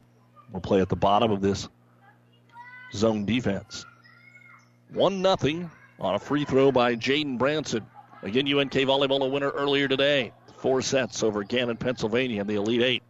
Will 0.51 0.61
play 0.61 0.81
at 0.81 0.89
the 0.89 0.95
bottom 0.95 1.31
of 1.31 1.41
this 1.41 1.69
zone 2.93 3.25
defense. 3.25 3.85
1 4.93 5.37
0 5.37 5.69
on 5.99 6.15
a 6.15 6.19
free 6.19 6.45
throw 6.45 6.71
by 6.71 6.95
Jaden 6.95 7.37
Branson. 7.37 7.85
Again, 8.23 8.47
UNK 8.47 8.71
volleyball 8.71 9.21
a 9.21 9.27
winner 9.27 9.49
earlier 9.49 9.87
today. 9.87 10.31
Four 10.57 10.81
sets 10.81 11.23
over 11.23 11.43
Gannon, 11.43 11.77
Pennsylvania 11.77 12.41
in 12.41 12.47
the 12.47 12.55
Elite 12.55 12.81
Eight. 12.81 13.03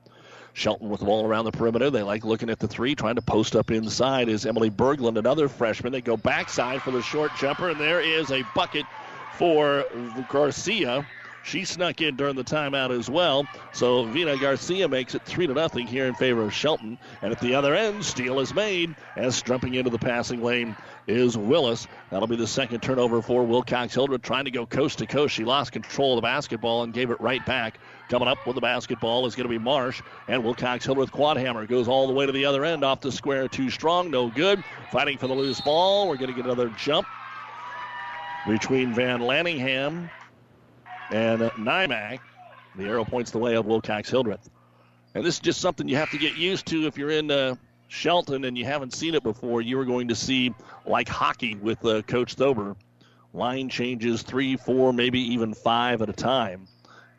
Shelton 0.53 0.89
with 0.89 1.01
the 1.01 1.05
ball 1.05 1.23
around 1.23 1.45
the 1.45 1.51
perimeter. 1.51 1.91
They 1.91 2.01
like 2.01 2.25
looking 2.25 2.49
at 2.49 2.57
the 2.57 2.67
three, 2.67 2.95
trying 2.95 3.15
to 3.15 3.21
post 3.21 3.55
up 3.55 3.69
inside 3.69 4.27
is 4.27 4.47
Emily 4.47 4.71
Berglund, 4.71 5.17
another 5.17 5.47
freshman. 5.47 5.93
They 5.93 6.01
go 6.01 6.17
backside 6.17 6.81
for 6.81 6.89
the 6.89 7.03
short 7.03 7.31
jumper, 7.37 7.69
and 7.69 7.79
there 7.79 8.01
is 8.01 8.31
a 8.31 8.43
bucket 8.55 8.85
for 9.37 9.85
Garcia. 10.29 11.05
She 11.47 11.63
snuck 11.63 12.01
in 12.01 12.17
during 12.17 12.35
the 12.35 12.43
timeout 12.43 12.91
as 12.91 13.09
well. 13.09 13.47
So 13.71 14.03
Vina 14.03 14.35
Garcia 14.35 14.89
makes 14.89 15.15
it 15.15 15.23
3 15.23 15.47
to 15.47 15.53
nothing 15.53 15.87
here 15.87 16.05
in 16.05 16.13
favor 16.13 16.41
of 16.41 16.53
Shelton. 16.53 16.97
And 17.21 17.31
at 17.31 17.39
the 17.39 17.55
other 17.55 17.73
end, 17.73 18.03
steal 18.03 18.41
is 18.41 18.53
made 18.53 18.93
as 19.15 19.41
jumping 19.41 19.75
into 19.75 19.89
the 19.89 19.97
passing 19.97 20.43
lane 20.43 20.75
is 21.07 21.37
Willis. 21.37 21.87
That'll 22.11 22.27
be 22.27 22.35
the 22.35 22.45
second 22.45 22.81
turnover 22.81 23.21
for 23.21 23.45
Wilcox 23.45 23.93
Hildreth 23.93 24.23
trying 24.23 24.43
to 24.43 24.51
go 24.51 24.65
coast 24.65 24.97
to 24.99 25.05
coast. 25.05 25.33
She 25.33 25.45
lost 25.45 25.71
control 25.71 26.13
of 26.13 26.17
the 26.17 26.21
basketball 26.23 26.83
and 26.83 26.93
gave 26.93 27.11
it 27.11 27.21
right 27.21 27.45
back. 27.45 27.79
Coming 28.09 28.27
up 28.27 28.45
with 28.45 28.55
the 28.55 28.61
basketball 28.61 29.25
is 29.25 29.33
going 29.33 29.47
to 29.47 29.49
be 29.49 29.57
Marsh. 29.57 30.01
And 30.27 30.43
Wilcox 30.43 30.83
Hildreth 30.83 31.13
Quadhammer 31.13 31.65
goes 31.65 31.87
all 31.87 32.07
the 32.07 32.13
way 32.13 32.25
to 32.25 32.33
the 32.33 32.43
other 32.43 32.65
end 32.65 32.83
off 32.83 32.99
the 32.99 33.11
square. 33.11 33.47
Too 33.47 33.69
strong, 33.69 34.11
no 34.11 34.29
good. 34.29 34.61
Fighting 34.91 35.17
for 35.17 35.27
the 35.27 35.33
loose 35.33 35.61
ball. 35.61 36.09
We're 36.09 36.17
going 36.17 36.29
to 36.29 36.35
get 36.35 36.43
another 36.43 36.67
jump 36.77 37.07
between 38.45 38.93
Van 38.93 39.21
Lanningham 39.21 40.09
and 41.11 41.41
Nymack. 41.41 42.19
The 42.75 42.85
arrow 42.85 43.05
points 43.05 43.31
the 43.31 43.39
way 43.39 43.55
of 43.55 43.65
Wilcox 43.65 44.09
Hildreth. 44.09 44.49
And 45.15 45.25
this 45.25 45.35
is 45.35 45.39
just 45.39 45.61
something 45.61 45.87
you 45.87 45.95
have 45.95 46.11
to 46.11 46.17
get 46.17 46.35
used 46.37 46.67
to 46.67 46.85
if 46.85 46.97
you're 46.97 47.09
in 47.09 47.31
uh, 47.31 47.55
Shelton 47.87 48.45
and 48.45 48.57
you 48.57 48.65
haven't 48.65 48.93
seen 48.93 49.15
it 49.15 49.23
before. 49.23 49.61
You 49.61 49.79
are 49.79 49.85
going 49.85 50.09
to 50.09 50.15
see, 50.15 50.53
like 50.85 51.09
hockey 51.09 51.55
with 51.55 51.83
uh, 51.85 52.03
Coach 52.03 52.35
Thober, 52.35 52.75
line 53.33 53.69
changes 53.69 54.21
three, 54.21 54.57
four, 54.57 54.93
maybe 54.93 55.19
even 55.19 55.53
five 55.53 56.01
at 56.01 56.09
a 56.09 56.13
time. 56.13 56.67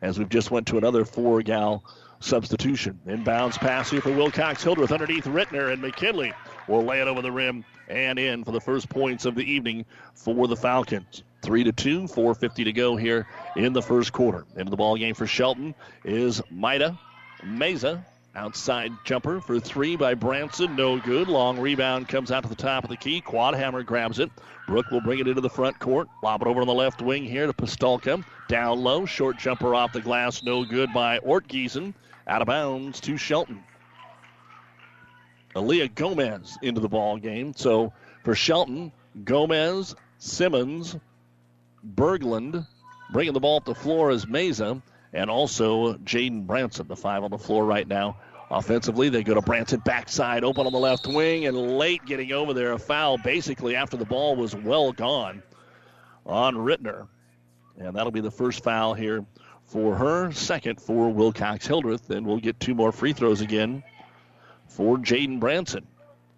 As 0.01 0.17
we've 0.17 0.29
just 0.29 0.49
went 0.49 0.65
to 0.67 0.77
another 0.77 1.03
four 1.03 1.41
gal 1.41 1.83
substitution. 2.21 2.99
Inbounds 3.05 3.57
pass 3.57 3.89
here 3.89 4.01
for 4.01 4.11
Wilcox 4.11 4.63
Hildreth 4.63 4.91
underneath 4.91 5.25
Rittner 5.25 5.73
and 5.73 5.81
McKinley 5.81 6.31
will 6.67 6.83
lay 6.83 7.01
it 7.01 7.07
over 7.07 7.21
the 7.21 7.31
rim 7.31 7.65
and 7.89 8.19
in 8.19 8.43
for 8.43 8.51
the 8.51 8.61
first 8.61 8.89
points 8.89 9.25
of 9.25 9.35
the 9.35 9.43
evening 9.43 9.85
for 10.13 10.47
the 10.47 10.55
Falcons. 10.55 11.23
Three 11.41 11.63
to 11.63 11.71
two, 11.71 12.03
4:50 12.03 12.65
to 12.65 12.73
go 12.73 12.95
here 12.95 13.27
in 13.55 13.73
the 13.73 13.81
first 13.81 14.13
quarter. 14.13 14.45
Into 14.55 14.69
the 14.69 14.77
ball 14.77 14.97
game 14.97 15.15
for 15.15 15.25
Shelton 15.25 15.73
is 16.03 16.41
Maida 16.51 16.99
Meza. 17.43 18.03
Outside 18.35 18.91
jumper 19.05 19.41
for 19.41 19.59
three 19.59 19.95
by 19.95 20.13
Branson. 20.13 20.75
No 20.75 20.99
good. 20.99 21.27
Long 21.27 21.59
rebound 21.59 22.07
comes 22.07 22.31
out 22.31 22.43
to 22.43 22.49
the 22.49 22.55
top 22.55 22.83
of 22.83 22.89
the 22.89 22.97
key. 22.97 23.21
Quadhammer 23.21 23.85
grabs 23.85 24.19
it. 24.19 24.29
Brooke 24.67 24.91
will 24.91 25.01
bring 25.01 25.19
it 25.19 25.27
into 25.27 25.41
the 25.41 25.49
front 25.49 25.79
court. 25.79 26.07
Lob 26.21 26.43
it 26.43 26.47
over 26.47 26.61
on 26.61 26.67
the 26.67 26.73
left 26.73 27.01
wing 27.01 27.23
here 27.23 27.47
to 27.47 27.53
Pistolka. 27.53 28.23
Down 28.47 28.81
low. 28.81 29.05
Short 29.05 29.37
jumper 29.39 29.73
off 29.73 29.93
the 29.93 30.01
glass. 30.01 30.43
No 30.43 30.63
good 30.63 30.93
by 30.93 31.17
Ortgiesen. 31.19 31.93
Out 32.27 32.41
of 32.41 32.47
bounds 32.47 32.99
to 33.01 33.17
Shelton. 33.17 33.63
Aaliyah 35.55 35.95
Gomez 35.95 36.57
into 36.61 36.81
the 36.81 36.89
ball 36.89 37.17
game. 37.17 37.53
So 37.55 37.91
for 38.23 38.35
Shelton, 38.35 38.91
Gomez, 39.23 39.95
Simmons, 40.19 40.95
Berglund, 41.95 42.65
bringing 43.11 43.33
the 43.33 43.39
ball 43.39 43.57
up 43.57 43.65
the 43.65 43.75
floor 43.75 44.11
is 44.11 44.25
Meza, 44.25 44.81
and 45.13 45.29
also 45.29 45.93
Jaden 45.95 46.45
Branson, 46.45 46.87
the 46.87 46.95
five 46.95 47.23
on 47.23 47.31
the 47.31 47.37
floor 47.37 47.65
right 47.65 47.87
now. 47.87 48.17
Offensively, 48.51 49.09
they 49.09 49.23
go 49.23 49.35
to 49.35 49.41
Branson 49.41 49.79
backside, 49.85 50.43
open 50.43 50.65
on 50.65 50.73
the 50.73 50.79
left 50.79 51.07
wing, 51.07 51.45
and 51.45 51.77
late 51.77 52.03
getting 52.05 52.31
over 52.31 52.53
there. 52.53 52.73
A 52.73 52.79
foul 52.79 53.17
basically 53.17 53.75
after 53.75 53.95
the 53.95 54.05
ball 54.05 54.35
was 54.35 54.55
well 54.55 54.91
gone 54.91 55.43
on 56.25 56.55
Rittner. 56.55 57.07
And 57.77 57.95
that'll 57.95 58.11
be 58.11 58.21
the 58.21 58.31
first 58.31 58.63
foul 58.63 58.93
here 58.93 59.23
for 59.65 59.95
her, 59.95 60.31
second 60.31 60.81
for 60.81 61.09
Wilcox 61.09 61.65
Hildreth. 61.65 62.07
Then 62.07 62.25
we'll 62.25 62.39
get 62.39 62.59
two 62.59 62.73
more 62.73 62.91
free 62.91 63.13
throws 63.13 63.41
again 63.41 63.83
for 64.79 64.97
Jaden 64.97 65.41
Branson. 65.41 65.85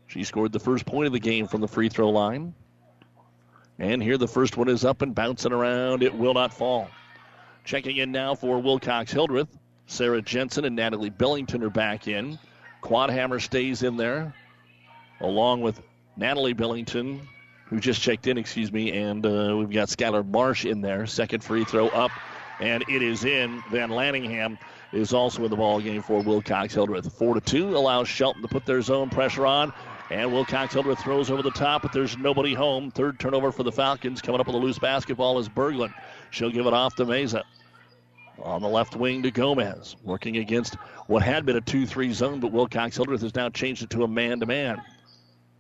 She 0.07 0.23
scored 0.23 0.51
the 0.51 0.59
first 0.59 0.87
point 0.87 1.05
of 1.05 1.13
the 1.13 1.19
game 1.19 1.45
from 1.45 1.61
the 1.61 1.67
free 1.67 1.89
throw 1.89 2.09
line. 2.09 2.55
And 3.77 4.01
here 4.01 4.17
the 4.17 4.27
first 4.27 4.57
one 4.57 4.67
is 4.67 4.83
up 4.83 5.03
and 5.03 5.13
bouncing 5.13 5.51
around. 5.51 6.01
It 6.01 6.15
will 6.15 6.33
not 6.33 6.51
fall. 6.51 6.89
Checking 7.65 7.97
in 7.97 8.11
now 8.11 8.33
for 8.33 8.59
Wilcox 8.59 9.11
Hildreth. 9.11 9.59
Sarah 9.85 10.23
Jensen 10.23 10.65
and 10.65 10.75
Natalie 10.75 11.11
Billington 11.11 11.61
are 11.61 11.69
back 11.69 12.07
in. 12.07 12.39
Quadhammer 12.81 13.39
stays 13.39 13.83
in 13.83 13.95
there, 13.95 14.33
along 15.19 15.61
with 15.61 15.79
Natalie 16.17 16.53
Billington, 16.53 17.21
who 17.67 17.79
just 17.79 18.01
checked 18.01 18.25
in, 18.25 18.39
excuse 18.39 18.71
me, 18.71 18.91
and 18.91 19.23
uh, 19.23 19.55
we've 19.55 19.69
got 19.69 19.89
Skylar 19.89 20.27
Marsh 20.27 20.65
in 20.65 20.81
there. 20.81 21.05
Second 21.05 21.43
free 21.43 21.63
throw 21.63 21.89
up, 21.89 22.09
and 22.59 22.83
it 22.89 23.03
is 23.03 23.23
in. 23.23 23.61
Van 23.69 23.91
Lanningham 23.91 24.57
is 24.93 25.13
also 25.13 25.43
in 25.43 25.49
the 25.49 25.55
ball 25.55 25.79
game 25.79 26.01
for 26.01 26.21
Wilcox 26.21 26.73
Hildreth. 26.73 27.11
Four 27.13 27.35
to 27.35 27.41
two 27.41 27.77
allows 27.77 28.07
Shelton 28.07 28.41
to 28.41 28.47
put 28.47 28.65
their 28.65 28.81
zone 28.81 29.09
pressure 29.09 29.45
on. 29.45 29.73
And 30.09 30.33
Wilcox 30.33 30.73
Hildreth 30.73 30.99
throws 30.99 31.31
over 31.31 31.41
the 31.41 31.51
top, 31.51 31.83
but 31.83 31.93
there's 31.93 32.17
nobody 32.17 32.53
home. 32.53 32.91
Third 32.91 33.17
turnover 33.17 33.51
for 33.51 33.63
the 33.63 33.71
Falcons. 33.71 34.21
Coming 34.21 34.41
up 34.41 34.47
with 34.47 34.55
a 34.55 34.59
loose 34.59 34.77
basketball 34.77 35.39
is 35.39 35.47
Berglund. 35.47 35.93
She'll 36.31 36.51
give 36.51 36.65
it 36.65 36.73
off 36.73 36.95
to 36.95 37.05
Meza. 37.05 37.43
On 38.43 38.61
the 38.61 38.67
left 38.67 38.97
wing 38.97 39.23
to 39.23 39.31
Gomez. 39.31 39.95
Working 40.03 40.37
against 40.37 40.75
what 41.07 41.23
had 41.23 41.45
been 41.45 41.55
a 41.55 41.61
2 41.61 41.85
3 41.85 42.11
zone, 42.11 42.39
but 42.41 42.51
Wilcox 42.51 42.97
Hildreth 42.97 43.21
has 43.21 43.35
now 43.35 43.49
changed 43.49 43.83
it 43.83 43.89
to 43.91 44.03
a 44.03 44.07
man 44.07 44.41
to 44.41 44.45
man. 44.45 44.81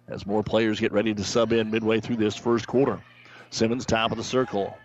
As 0.09 0.25
more 0.25 0.43
players 0.43 0.81
get 0.81 0.91
ready 0.91 1.13
to 1.13 1.23
sub 1.23 1.53
in 1.53 1.71
midway 1.71 2.01
through 2.01 2.17
this 2.17 2.35
first 2.35 2.67
quarter. 2.67 3.01
Simmons, 3.51 3.85
top 3.85 4.11
of 4.11 4.17
the 4.17 4.23
circle. 4.23 4.77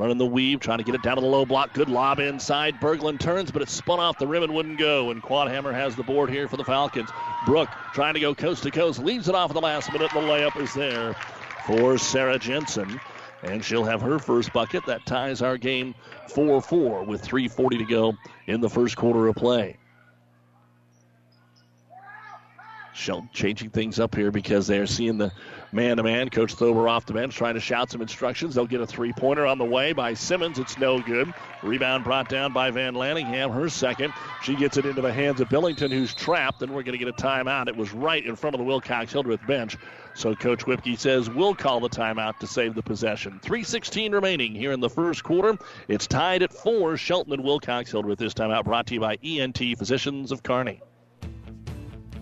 Running 0.00 0.16
the 0.16 0.24
weave, 0.24 0.60
trying 0.60 0.78
to 0.78 0.84
get 0.84 0.94
it 0.94 1.02
down 1.02 1.16
to 1.16 1.20
the 1.20 1.26
low 1.26 1.44
block. 1.44 1.74
Good 1.74 1.90
lob 1.90 2.20
inside. 2.20 2.80
Berglund 2.80 3.20
turns, 3.20 3.50
but 3.50 3.60
it 3.60 3.68
spun 3.68 4.00
off 4.00 4.18
the 4.18 4.26
rim 4.26 4.42
and 4.42 4.54
wouldn't 4.54 4.78
go. 4.78 5.10
And 5.10 5.22
Quadhammer 5.22 5.74
has 5.74 5.94
the 5.94 6.02
board 6.02 6.30
here 6.30 6.48
for 6.48 6.56
the 6.56 6.64
Falcons. 6.64 7.10
Brooke 7.44 7.68
trying 7.92 8.14
to 8.14 8.20
go 8.20 8.34
coast 8.34 8.62
to 8.62 8.70
coast, 8.70 8.98
leaves 8.98 9.28
it 9.28 9.34
off 9.34 9.50
at 9.50 9.54
the 9.54 9.60
last 9.60 9.92
minute. 9.92 10.10
The 10.14 10.20
layup 10.20 10.58
is 10.58 10.72
there 10.72 11.14
for 11.66 11.98
Sarah 11.98 12.38
Jensen. 12.38 12.98
And 13.42 13.62
she'll 13.62 13.84
have 13.84 14.00
her 14.00 14.18
first 14.18 14.54
bucket. 14.54 14.86
That 14.86 15.04
ties 15.04 15.42
our 15.42 15.58
game 15.58 15.94
4 16.28 16.62
4 16.62 17.04
with 17.04 17.20
3.40 17.20 17.78
to 17.80 17.84
go 17.84 18.14
in 18.46 18.62
the 18.62 18.70
first 18.70 18.96
quarter 18.96 19.28
of 19.28 19.36
play. 19.36 19.76
Shelton 22.92 23.30
changing 23.32 23.70
things 23.70 24.00
up 24.00 24.14
here 24.14 24.30
because 24.30 24.66
they're 24.66 24.86
seeing 24.86 25.18
the 25.18 25.32
man 25.72 25.96
to 25.96 26.02
man. 26.02 26.28
Coach 26.28 26.56
Thober 26.56 26.90
off 26.90 27.06
the 27.06 27.12
bench 27.12 27.36
trying 27.36 27.54
to 27.54 27.60
shout 27.60 27.90
some 27.90 28.02
instructions. 28.02 28.54
They'll 28.54 28.66
get 28.66 28.80
a 28.80 28.86
three 28.86 29.12
pointer 29.12 29.46
on 29.46 29.58
the 29.58 29.64
way 29.64 29.92
by 29.92 30.14
Simmons. 30.14 30.58
It's 30.58 30.78
no 30.78 31.00
good. 31.00 31.32
Rebound 31.62 32.04
brought 32.04 32.28
down 32.28 32.52
by 32.52 32.70
Van 32.70 32.94
Lanningham, 32.94 33.52
her 33.54 33.68
second. 33.68 34.12
She 34.42 34.56
gets 34.56 34.76
it 34.76 34.86
into 34.86 35.02
the 35.02 35.12
hands 35.12 35.40
of 35.40 35.48
Billington, 35.48 35.90
who's 35.90 36.14
trapped, 36.14 36.62
and 36.62 36.72
we're 36.72 36.82
going 36.82 36.98
to 36.98 37.04
get 37.04 37.08
a 37.08 37.12
timeout. 37.12 37.68
It 37.68 37.76
was 37.76 37.92
right 37.92 38.24
in 38.24 38.36
front 38.36 38.54
of 38.54 38.58
the 38.58 38.64
Wilcox 38.64 39.12
Hildreth 39.12 39.46
bench. 39.46 39.76
So 40.14 40.34
Coach 40.34 40.64
Whipke 40.66 40.98
says 40.98 41.30
we'll 41.30 41.54
call 41.54 41.80
the 41.80 41.88
timeout 41.88 42.38
to 42.40 42.46
save 42.46 42.74
the 42.74 42.82
possession. 42.82 43.40
3.16 43.42 44.12
remaining 44.12 44.54
here 44.54 44.72
in 44.72 44.80
the 44.80 44.90
first 44.90 45.22
quarter. 45.22 45.56
It's 45.86 46.06
tied 46.06 46.42
at 46.42 46.52
four. 46.52 46.96
Shelton 46.96 47.32
and 47.32 47.44
Wilcox 47.44 47.90
Hildreth 47.90 48.18
this 48.18 48.34
timeout 48.34 48.64
brought 48.64 48.88
to 48.88 48.94
you 48.94 49.00
by 49.00 49.18
ENT 49.22 49.58
Physicians 49.78 50.32
of 50.32 50.42
Kearney. 50.42 50.80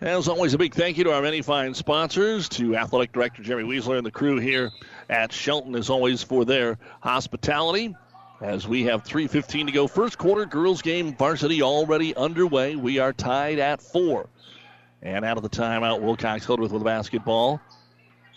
As 0.00 0.28
always, 0.28 0.54
a 0.54 0.58
big 0.58 0.74
thank 0.74 0.96
you 0.96 1.02
to 1.02 1.12
our 1.12 1.22
many 1.22 1.42
fine 1.42 1.74
sponsors, 1.74 2.48
to 2.50 2.76
Athletic 2.76 3.10
Director 3.10 3.42
Jerry 3.42 3.64
Weasler 3.64 3.96
and 3.96 4.06
the 4.06 4.12
crew 4.12 4.38
here 4.38 4.70
at 5.10 5.32
Shelton, 5.32 5.74
as 5.74 5.90
always, 5.90 6.22
for 6.22 6.44
their 6.44 6.78
hospitality. 7.00 7.96
As 8.40 8.68
we 8.68 8.84
have 8.84 9.02
3.15 9.02 9.66
to 9.66 9.72
go, 9.72 9.88
first 9.88 10.16
quarter 10.16 10.46
girls 10.46 10.82
game 10.82 11.16
varsity 11.16 11.62
already 11.62 12.14
underway. 12.14 12.76
We 12.76 13.00
are 13.00 13.12
tied 13.12 13.58
at 13.58 13.82
four. 13.82 14.28
And 15.02 15.24
out 15.24 15.36
of 15.36 15.42
the 15.42 15.48
timeout, 15.48 16.00
Wilcox 16.00 16.46
Hildreth 16.46 16.70
with 16.70 16.80
the 16.80 16.84
basketball. 16.84 17.60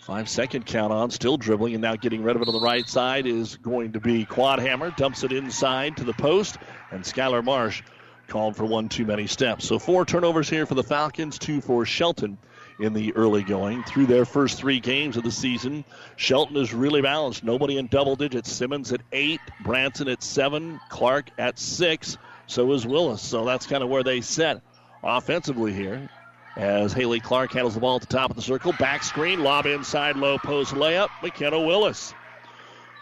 Five 0.00 0.28
second 0.28 0.66
count 0.66 0.92
on, 0.92 1.12
still 1.12 1.36
dribbling, 1.36 1.74
and 1.74 1.82
now 1.82 1.94
getting 1.94 2.24
rid 2.24 2.34
of 2.34 2.42
it 2.42 2.48
on 2.48 2.54
the 2.54 2.66
right 2.66 2.88
side 2.88 3.24
is 3.24 3.56
going 3.58 3.92
to 3.92 4.00
be 4.00 4.26
Quadhammer. 4.26 4.96
Dumps 4.96 5.22
it 5.22 5.30
inside 5.30 5.96
to 5.98 6.02
the 6.02 6.14
post, 6.14 6.58
and 6.90 7.04
Skylar 7.04 7.44
Marsh 7.44 7.84
called 8.32 8.56
for 8.56 8.64
one 8.64 8.88
too 8.88 9.04
many 9.04 9.26
steps. 9.26 9.66
So 9.66 9.78
four 9.78 10.06
turnovers 10.06 10.48
here 10.48 10.64
for 10.64 10.74
the 10.74 10.82
Falcons, 10.82 11.38
two 11.38 11.60
for 11.60 11.84
Shelton 11.84 12.38
in 12.80 12.94
the 12.94 13.14
early 13.14 13.42
going. 13.42 13.82
Through 13.82 14.06
their 14.06 14.24
first 14.24 14.58
three 14.58 14.80
games 14.80 15.18
of 15.18 15.22
the 15.22 15.30
season, 15.30 15.84
Shelton 16.16 16.56
is 16.56 16.72
really 16.72 17.02
balanced. 17.02 17.44
Nobody 17.44 17.76
in 17.76 17.88
double 17.88 18.16
digits. 18.16 18.50
Simmons 18.50 18.90
at 18.90 19.02
eight, 19.12 19.42
Branson 19.60 20.08
at 20.08 20.22
seven, 20.22 20.80
Clark 20.88 21.28
at 21.36 21.58
six. 21.58 22.16
So 22.46 22.72
is 22.72 22.86
Willis. 22.86 23.20
So 23.20 23.44
that's 23.44 23.66
kind 23.66 23.82
of 23.82 23.90
where 23.90 24.02
they 24.02 24.22
set 24.22 24.62
offensively 25.04 25.74
here. 25.74 26.08
As 26.56 26.94
Haley 26.94 27.20
Clark 27.20 27.52
handles 27.52 27.74
the 27.74 27.80
ball 27.80 27.96
at 27.96 28.00
the 28.00 28.06
top 28.06 28.30
of 28.30 28.36
the 28.36 28.42
circle, 28.42 28.72
back 28.78 29.02
screen, 29.02 29.42
lob 29.42 29.66
inside, 29.66 30.16
low 30.16 30.38
post 30.38 30.72
layup. 30.72 31.08
McKenna 31.22 31.60
Willis 31.60 32.14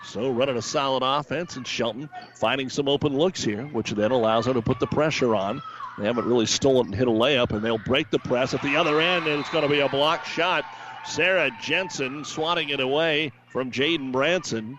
so 0.05 0.31
running 0.31 0.57
a 0.57 0.63
solid 0.63 1.03
offense, 1.03 1.57
and 1.57 1.67
Shelton 1.67 2.09
finding 2.35 2.69
some 2.69 2.89
open 2.89 3.17
looks 3.17 3.43
here, 3.43 3.65
which 3.67 3.91
then 3.91 4.11
allows 4.11 4.47
them 4.47 4.55
to 4.55 4.63
put 4.63 4.81
the 4.81 4.87
pressure 4.87 5.35
on. 5.35 5.63
They 5.99 6.07
haven't 6.07 6.27
really 6.27 6.47
stolen 6.47 6.87
and 6.87 6.95
hit 6.95 7.09
a 7.09 7.11
layup, 7.11 7.51
and 7.51 7.63
they'll 7.63 7.79
break 7.79 8.11
the 8.11 8.19
press 8.19 8.55
at 8.55 8.63
the 8.63 8.77
other 8.77 9.01
end, 9.01 9.27
and 9.27 9.41
it's 9.41 9.51
going 9.51 9.65
to 9.65 9.71
be 9.71 9.81
a 9.81 9.89
block 9.89 10.25
shot. 10.25 10.65
Sarah 11.05 11.51
Jensen 11.61 12.25
swatting 12.25 12.71
it 12.71 12.81
away 12.81 13.33
from 13.49 13.71
Jaden 13.71 14.13
Branson. 14.13 14.79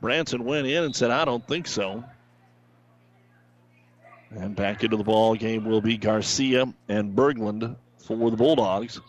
Branson 0.00 0.44
went 0.44 0.66
in 0.66 0.84
and 0.84 0.96
said, 0.96 1.10
I 1.10 1.24
don't 1.24 1.46
think 1.46 1.66
so. 1.66 2.04
And 4.30 4.56
back 4.56 4.82
into 4.82 4.96
the 4.96 5.04
ball 5.04 5.34
game 5.34 5.64
will 5.64 5.80
be 5.80 5.96
Garcia 5.98 6.72
and 6.88 7.14
Berglund 7.14 7.76
for 7.98 8.30
the 8.30 8.36
Bulldogs. 8.36 9.00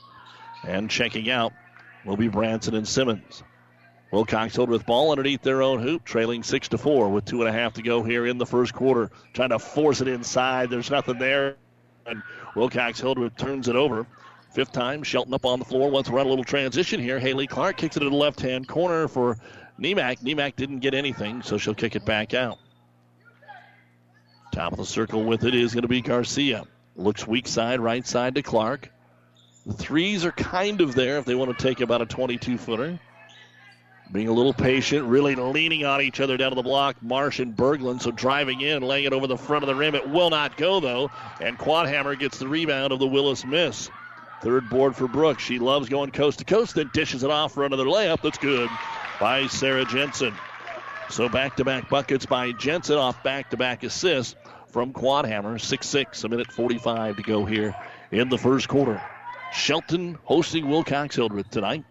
And 0.68 0.90
checking 0.90 1.30
out 1.30 1.54
will 2.06 2.18
be 2.18 2.28
Branson 2.28 2.76
and 2.76 2.88
Simmons. 2.88 3.44
Wilcox 4.14 4.56
with 4.60 4.86
ball 4.86 5.10
underneath 5.10 5.42
their 5.42 5.64
own 5.64 5.82
hoop, 5.82 6.04
trailing 6.04 6.44
six 6.44 6.68
to 6.68 6.78
four 6.78 7.10
with 7.10 7.26
two 7.26 7.40
and 7.42 7.50
a 7.50 7.52
half 7.52 7.74
to 7.74 7.82
go 7.82 8.04
here 8.04 8.28
in 8.28 8.38
the 8.38 8.46
first 8.46 8.72
quarter. 8.72 9.10
Trying 9.34 9.50
to 9.50 9.58
force 9.58 10.02
it 10.02 10.08
inside. 10.08 10.70
There's 10.70 10.92
nothing 10.92 11.18
there. 11.18 11.56
And 12.06 12.22
Wilcox 12.56 13.00
Hildreth 13.00 13.36
turns 13.38 13.68
it 13.68 13.76
over. 13.76 14.06
Fifth 14.52 14.72
time, 14.72 15.02
Shelton 15.02 15.34
up 15.34 15.48
on 15.48 15.58
the 15.58 15.66
floor. 15.66 15.90
Wants 15.90 16.10
to 16.10 16.16
run 16.16 16.28
a 16.28 16.30
little 16.30 16.44
transition 16.44 17.00
here. 17.00 17.18
Haley 17.18 17.48
Clark 17.48 17.78
kicks 17.78 17.98
it 17.98 18.02
to 18.02 18.10
the 18.12 18.16
left 18.16 18.40
hand 18.40 18.68
corner 18.68 19.08
for 19.08 19.40
Nemak. 19.82 20.20
Nemak 20.20 20.56
didn't 20.56 20.82
get 20.82 20.94
anything, 20.94 21.42
so 21.42 21.58
she'll 21.58 21.74
kick 21.74 21.96
it 21.96 22.06
back 22.06 22.36
out. 22.36 22.60
Top 24.52 24.74
of 24.74 24.78
the 24.78 24.86
circle 24.86 25.24
with 25.24 25.44
it 25.44 25.56
is 25.56 25.74
going 25.74 25.82
to 25.82 25.88
be 25.88 26.02
Garcia. 26.02 26.66
Looks 26.96 27.26
weak 27.26 27.48
side, 27.48 27.80
right 27.80 28.06
side 28.06 28.36
to 28.36 28.44
Clark. 28.44 28.92
The 29.66 29.74
threes 29.74 30.24
are 30.24 30.32
kind 30.34 30.82
of 30.82 30.94
there 30.94 31.18
if 31.18 31.26
they 31.26 31.34
want 31.34 31.58
to 31.58 31.64
take 31.64 31.82
about 31.82 32.04
a 32.04 32.06
22 32.06 32.60
footer. 32.60 33.00
Being 34.12 34.28
a 34.28 34.34
little 34.34 34.54
patient, 34.54 35.06
really 35.06 35.36
leaning 35.36 35.86
on 35.86 36.02
each 36.02 36.20
other 36.20 36.38
down 36.38 36.52
to 36.52 36.56
the 36.56 36.62
block. 36.62 37.02
Marsh 37.02 37.40
and 37.40 37.56
Berglund, 37.56 38.02
so 38.02 38.12
driving 38.12 38.62
in, 38.62 38.84
laying 38.84 39.06
it 39.06 39.14
over 39.14 39.26
the 39.26 39.38
front 39.38 39.64
of 39.64 39.68
the 39.68 39.76
rim. 39.76 39.96
It 39.96 40.08
will 40.08 40.30
not 40.30 40.56
go, 40.56 40.80
though. 40.80 41.10
And 41.42 41.58
Quadhammer 41.58 42.18
gets 42.18 42.38
the 42.38 42.48
rebound 42.48 42.94
of 42.94 43.00
the 43.00 43.08
Willis 43.08 43.44
miss. 43.44 43.90
Third 44.42 44.70
board 44.70 44.96
for 44.96 45.08
Brooks. 45.08 45.42
She 45.42 45.58
loves 45.58 45.90
going 45.90 46.12
coast 46.12 46.40
to 46.40 46.46
coast, 46.46 46.76
then 46.76 46.92
dishes 46.94 47.24
it 47.24 47.32
off 47.32 47.54
for 47.54 47.66
another 47.66 47.86
layup. 47.86 48.22
That's 48.22 48.38
good 48.38 48.70
by 49.20 49.48
Sarah 49.48 49.86
Jensen. 49.86 50.34
So 51.10 51.30
back 51.30 51.56
to 51.58 51.66
back 51.66 51.90
buckets 51.90 52.26
by 52.26 52.52
Jensen 52.52 52.98
off 52.98 53.24
back 53.24 53.50
to 53.52 53.58
back 53.58 53.84
assists 53.84 54.36
from 54.68 54.92
Quadhammer. 54.92 55.62
6 55.62 55.88
6, 55.88 56.24
a 56.24 56.30
minute 56.30 56.52
45 56.52 57.18
to 57.18 57.24
go 57.24 57.46
here 57.46 57.74
in 58.12 58.30
the 58.30 58.38
first 58.38 58.68
quarter. 58.68 59.02
Shelton 59.54 60.18
hosting 60.24 60.68
Wilcox 60.68 61.16
Hildreth 61.16 61.50
tonight 61.50 61.86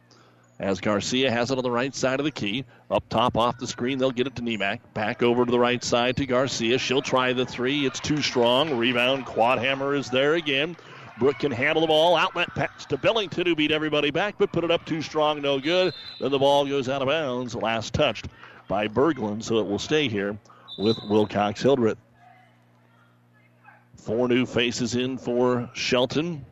as 0.63 0.81
Garcia 0.81 1.29
has 1.29 1.51
it 1.51 1.59
on 1.59 1.65
the 1.65 1.71
right 1.71 1.93
side 1.93 2.21
of 2.21 2.25
the 2.25 2.31
key. 2.31 2.65
Up 2.89 3.03
top 3.09 3.37
off 3.37 3.59
the 3.59 3.67
screen, 3.67 3.99
they'll 3.99 4.13
get 4.13 4.29
it 4.29 4.37
to 4.37 4.43
Nemak. 4.43 4.79
Back 4.95 5.23
over 5.23 5.45
to 5.45 5.51
the 5.51 5.59
right 5.59 5.83
side 5.83 6.17
to 6.19 6.27
Garcia. 6.27 6.79
She'll 6.79 7.03
try 7.03 7.33
the 7.33 7.45
three. 7.45 7.85
It's 7.85 7.99
too 7.99 8.23
strong. 8.23 8.79
Rebound. 8.79 9.27
Quadhammer 9.27 9.99
is 9.99 10.09
there 10.09 10.35
again. 10.35 10.77
Brooke 11.19 11.41
can 11.41 11.51
handle 11.51 11.81
the 11.81 11.89
ball. 11.89 12.17
Outlet 12.17 12.49
pass 12.55 12.87
to 12.87 12.97
Billington, 12.97 13.45
who 13.45 13.57
beat 13.57 13.73
everybody 13.73 14.13
back, 14.13 14.37
but 14.39 14.53
put 14.53 14.63
it 14.63 14.71
up 14.71 14.87
too 14.87 15.03
strong. 15.03 15.43
No 15.43 15.59
good. 15.59 15.93
Then 16.21 16.31
the 16.31 16.39
ball 16.39 16.65
goes 16.65 16.89
out 16.89 17.03
of 17.03 17.09
bounds. 17.09 17.57
Last 17.57 17.93
touched 17.93 18.29
by 18.69 18.87
Berglund, 18.87 19.43
so 19.43 19.59
it 19.59 19.67
will 19.67 19.81
stay 19.81 20.09
here 20.09 20.39
with 20.79 20.97
Wilcox 21.09 21.61
Hildreth. 21.61 21.99
Four 23.97 24.29
new 24.29 24.47
faces 24.47 24.95
in 24.95 25.19
for 25.19 25.69
Shelton. 25.75 26.45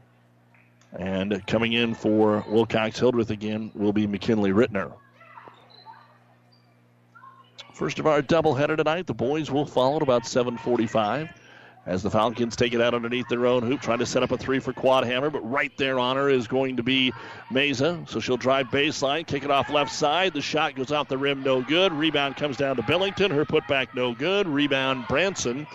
And 0.98 1.46
coming 1.46 1.72
in 1.72 1.94
for 1.94 2.44
Wilcox 2.48 2.98
Hildreth 2.98 3.30
again 3.30 3.70
will 3.74 3.92
be 3.92 4.06
McKinley 4.06 4.50
Rittner. 4.50 4.92
First 7.74 7.98
of 7.98 8.06
our 8.06 8.20
doubleheader 8.20 8.76
tonight. 8.76 9.06
The 9.06 9.14
boys 9.14 9.50
will 9.50 9.64
follow 9.64 9.96
at 9.96 10.02
about 10.02 10.26
7:45 10.26 11.30
as 11.86 12.02
the 12.02 12.10
Falcons 12.10 12.56
take 12.56 12.74
it 12.74 12.80
out 12.80 12.92
underneath 12.92 13.26
their 13.28 13.46
own 13.46 13.62
hoop, 13.62 13.80
trying 13.80 14.00
to 14.00 14.06
set 14.06 14.22
up 14.22 14.30
a 14.32 14.36
three 14.36 14.58
for 14.58 14.72
Quadhammer. 14.72 15.32
But 15.32 15.48
right 15.50 15.72
there 15.78 15.98
on 15.98 16.16
her 16.16 16.28
is 16.28 16.46
going 16.46 16.76
to 16.76 16.82
be 16.82 17.12
Meza, 17.50 18.06
so 18.08 18.20
she'll 18.20 18.36
drive 18.36 18.66
baseline, 18.66 19.26
kick 19.26 19.44
it 19.44 19.50
off 19.50 19.70
left 19.70 19.92
side. 19.92 20.34
The 20.34 20.42
shot 20.42 20.74
goes 20.74 20.92
off 20.92 21.08
the 21.08 21.16
rim, 21.16 21.42
no 21.42 21.62
good. 21.62 21.92
Rebound 21.92 22.36
comes 22.36 22.56
down 22.56 22.76
to 22.76 22.82
Billington. 22.82 23.30
Her 23.30 23.46
putback, 23.46 23.94
no 23.94 24.12
good. 24.12 24.46
Rebound 24.46 25.06
Branson. 25.08 25.66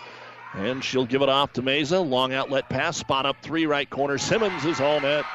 And 0.58 0.84
she'll 0.84 1.06
give 1.06 1.22
it 1.22 1.30
off 1.30 1.54
to 1.54 1.62
Meza. 1.62 2.08
Long 2.08 2.34
outlet 2.34 2.70
pass. 2.70 2.98
Spot 2.98 3.26
up 3.26 3.38
three, 3.42 3.66
right 3.66 3.90
corner. 3.90 4.18
Simmons 4.18 4.66
is 4.66 4.80
all 4.80 5.02
net. 5.02 5.26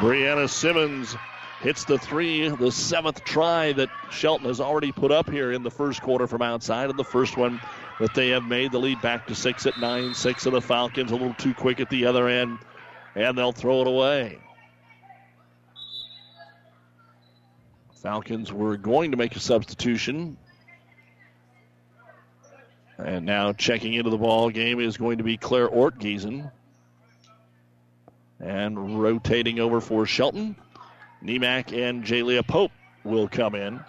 Brianna 0.00 0.48
Simmons 0.48 1.16
hits 1.62 1.84
the 1.84 1.98
three, 1.98 2.48
the 2.48 2.72
seventh 2.72 3.22
try 3.24 3.72
that 3.72 3.90
Shelton 4.10 4.46
has 4.46 4.60
already 4.60 4.92
put 4.92 5.12
up 5.12 5.28
here 5.28 5.52
in 5.52 5.62
the 5.62 5.70
first 5.70 6.00
quarter 6.00 6.26
from 6.26 6.42
outside, 6.42 6.88
and 6.88 6.98
the 6.98 7.04
first 7.04 7.36
one 7.36 7.60
that 7.98 8.14
they 8.14 8.30
have 8.30 8.44
made. 8.44 8.72
The 8.72 8.78
lead 8.78 9.00
back 9.02 9.26
to 9.26 9.34
six 9.34 9.66
at 9.66 9.78
nine. 9.78 10.14
Six 10.14 10.46
of 10.46 10.52
the 10.52 10.60
Falcons 10.60 11.10
a 11.10 11.14
little 11.14 11.34
too 11.34 11.54
quick 11.54 11.80
at 11.80 11.90
the 11.90 12.06
other 12.06 12.28
end, 12.28 12.58
and 13.14 13.36
they'll 13.36 13.52
throw 13.52 13.82
it 13.82 13.86
away. 13.86 14.38
Falcons 18.02 18.52
were 18.52 18.78
going 18.78 19.10
to 19.10 19.18
make 19.18 19.36
a 19.36 19.40
substitution. 19.40 20.38
And 23.04 23.24
now 23.24 23.52
checking 23.52 23.94
into 23.94 24.10
the 24.10 24.18
ball 24.18 24.50
game 24.50 24.80
is 24.80 24.96
going 24.96 25.18
to 25.18 25.24
be 25.24 25.36
Claire 25.36 25.68
Ortgiesen. 25.68 26.50
And 28.38 29.02
rotating 29.02 29.60
over 29.60 29.80
for 29.80 30.06
Shelton, 30.06 30.56
Nemak 31.22 31.76
and 31.76 32.04
Jalia 32.04 32.46
Pope 32.46 32.72
will 33.04 33.28
come 33.28 33.54
in. 33.54 33.80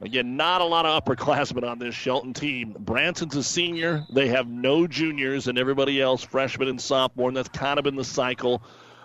Again, 0.00 0.36
not 0.36 0.60
a 0.60 0.64
lot 0.64 0.86
of 0.86 1.04
upperclassmen 1.04 1.68
on 1.68 1.78
this 1.78 1.94
Shelton 1.94 2.32
team. 2.32 2.74
Branson's 2.78 3.36
a 3.36 3.42
senior. 3.42 4.04
They 4.10 4.28
have 4.28 4.48
no 4.48 4.86
juniors, 4.86 5.46
and 5.46 5.58
everybody 5.58 6.00
else, 6.00 6.22
freshman 6.22 6.68
and 6.68 6.80
sophomore, 6.80 7.28
and 7.28 7.36
that's 7.36 7.50
kind 7.50 7.78
of 7.78 7.84
been 7.84 7.96
the 7.96 8.04
cycle 8.04 8.62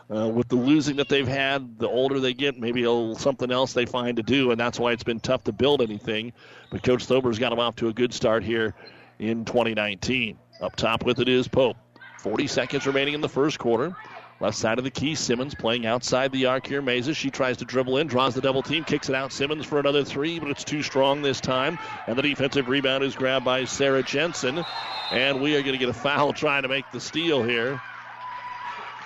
uh, 0.10 0.30
with 0.30 0.48
the 0.48 0.56
losing 0.56 0.96
that 0.96 1.10
they've 1.10 1.28
had, 1.28 1.80
the 1.80 1.90
older 1.90 2.20
they 2.20 2.34
get, 2.34 2.58
maybe 2.58 2.86
something 3.18 3.52
else 3.52 3.74
they 3.74 3.86
find 3.86 4.18
to 4.18 4.24
do, 4.24 4.52
and 4.52 4.60
that's 4.60 4.80
why 4.80 4.94
it's 4.94 5.04
been 5.04 5.20
tough 5.20 5.44
to 5.44 5.52
build 5.52 5.82
anything. 5.82 6.32
But 6.70 6.82
Coach 6.82 7.06
Thober's 7.06 7.40
got 7.40 7.50
them 7.50 7.60
off 7.60 7.76
to 7.78 7.90
a 7.90 7.94
good 7.94 8.14
start 8.14 8.44
here 8.44 8.74
in 9.20 9.46
2019. 9.46 10.38
Up 10.62 10.76
top 10.76 11.04
with 11.06 11.20
it 11.20 11.28
is 11.28 11.48
Pope. 11.48 11.78
40 12.20 12.48
seconds 12.48 12.88
remaining 12.88 13.14
in 13.14 13.22
the 13.22 13.30
first 13.30 13.60
quarter. 13.60 13.96
Left 14.42 14.58
side 14.58 14.78
of 14.78 14.84
the 14.84 14.92
key, 14.92 15.16
Simmons 15.16 15.56
playing 15.56 15.86
outside 15.86 16.32
the 16.34 16.48
arc 16.48 16.68
here. 16.68 16.82
Meza, 16.82 17.16
she 17.16 17.30
tries 17.30 17.56
to 17.58 17.66
dribble 17.66 17.98
in, 17.98 18.08
draws 18.08 18.36
the 18.36 18.42
double 18.42 18.62
team, 18.62 18.84
kicks 18.84 19.08
it 19.08 19.16
out. 19.16 19.32
Simmons 19.32 19.66
for 19.66 19.80
another 19.80 20.04
three, 20.04 20.40
but 20.40 20.50
it's 20.50 20.66
too 20.66 20.84
strong 20.84 21.22
this 21.22 21.40
time. 21.40 21.80
And 22.06 22.18
the 22.18 22.22
defensive 22.22 22.68
rebound 22.68 23.04
is 23.06 23.16
grabbed 23.16 23.46
by 23.46 23.64
Sarah 23.64 24.04
Jensen. 24.04 24.66
And 25.12 25.42
we 25.42 25.56
are 25.56 25.62
going 25.62 25.74
to 25.74 25.78
get 25.78 25.88
a 25.88 25.94
foul 25.94 26.34
trying 26.34 26.64
to 26.64 26.68
make 26.68 26.90
the 26.92 27.00
steal 27.00 27.44
here. 27.44 27.82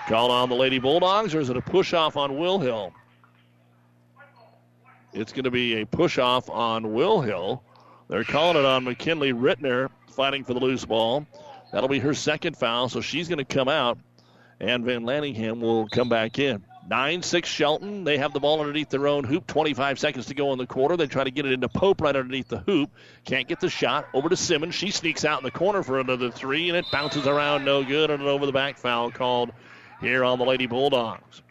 Called 0.08 0.32
on 0.32 0.50
the 0.50 0.56
Lady 0.56 0.80
Bulldogs, 0.80 1.36
or 1.36 1.40
is 1.40 1.50
it 1.52 1.58
a 1.58 1.62
push 1.62 1.94
off 1.94 2.18
on 2.18 2.40
Will 2.40 2.58
Hill? 2.58 2.92
It's 5.14 5.32
going 5.32 5.44
to 5.44 5.52
be 5.52 5.82
a 5.82 5.86
push 5.86 6.18
off 6.18 6.50
on 6.50 6.94
Will 6.94 7.22
Hill. 7.22 7.64
They're 8.10 8.24
calling 8.24 8.58
it 8.58 8.66
on 8.66 8.84
McKinley 8.84 9.34
Rittner, 9.34 9.90
fighting 10.12 10.44
for 10.44 10.54
the 10.54 10.60
loose 10.60 10.84
ball. 10.84 11.26
That'll 11.72 11.90
be 11.90 12.00
her 12.00 12.14
second 12.14 12.58
foul, 12.58 12.90
so 12.90 13.02
she's 13.02 13.28
going 13.28 13.38
to 13.38 13.46
come 13.46 13.70
out 13.70 14.00
and 14.60 14.84
Van 14.84 15.04
Lanningham 15.04 15.60
will 15.60 15.88
come 15.88 16.10
back 16.10 16.40
in. 16.40 16.64
9 16.90 17.22
6 17.22 17.48
Shelton. 17.48 18.04
They 18.04 18.18
have 18.18 18.34
the 18.34 18.40
ball 18.40 18.60
underneath 18.60 18.90
their 18.90 19.08
own 19.08 19.24
hoop. 19.24 19.46
25 19.46 20.00
seconds 20.00 20.26
to 20.26 20.34
go 20.34 20.52
in 20.54 20.58
the 20.58 20.66
quarter. 20.66 20.98
They 20.98 21.08
try 21.08 21.24
to 21.24 21.32
get 21.32 21.46
it 21.46 21.52
into 21.52 21.70
Pope 21.70 22.02
right 22.02 22.16
underneath 22.16 22.48
the 22.48 22.60
hoop. 22.60 22.92
Can't 23.26 23.48
get 23.48 23.60
the 23.60 23.70
shot. 23.70 24.08
Over 24.14 24.28
to 24.30 24.36
Simmons. 24.36 24.74
She 24.74 24.90
sneaks 24.90 25.24
out 25.24 25.40
in 25.40 25.44
the 25.44 25.52
corner 25.52 25.84
for 25.84 26.00
another 26.00 26.32
three, 26.32 26.68
and 26.70 26.78
it 26.78 26.86
bounces 26.92 27.28
around 27.28 27.64
no 27.64 27.84
good. 27.84 28.10
And 28.10 28.24
an 28.24 28.28
over 28.28 28.46
the 28.46 28.52
back 28.52 28.78
foul 28.78 29.12
called 29.12 29.52
here 30.02 30.24
on 30.24 30.40
the 30.40 30.46
Lady 30.46 30.66
Bulldogs. 30.66 31.44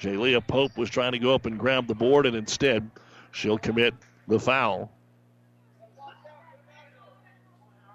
Jalea 0.00 0.46
Pope 0.46 0.76
was 0.76 0.90
trying 0.90 1.12
to 1.12 1.18
go 1.18 1.34
up 1.34 1.46
and 1.46 1.58
grab 1.58 1.88
the 1.88 1.94
board, 1.94 2.26
and 2.26 2.36
instead 2.36 2.88
she'll 3.32 3.58
commit 3.58 3.94
the 4.28 4.38
foul. 4.38 4.92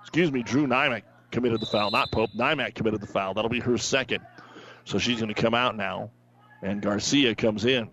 Excuse 0.09 0.31
me, 0.31 0.41
Drew 0.41 0.65
Nymack 0.65 1.03
committed 1.29 1.59
the 1.59 1.67
foul, 1.67 1.91
not 1.91 2.11
Pope. 2.11 2.31
Nymack 2.35 2.73
committed 2.73 2.99
the 2.99 3.05
foul. 3.05 3.35
That'll 3.35 3.47
be 3.47 3.59
her 3.59 3.77
second. 3.77 4.25
So 4.83 4.97
she's 4.97 5.19
going 5.19 5.31
to 5.31 5.39
come 5.39 5.53
out 5.53 5.77
now. 5.77 6.09
And 6.63 6.81
Garcia 6.81 7.35
comes 7.35 7.63
in. 7.63 7.91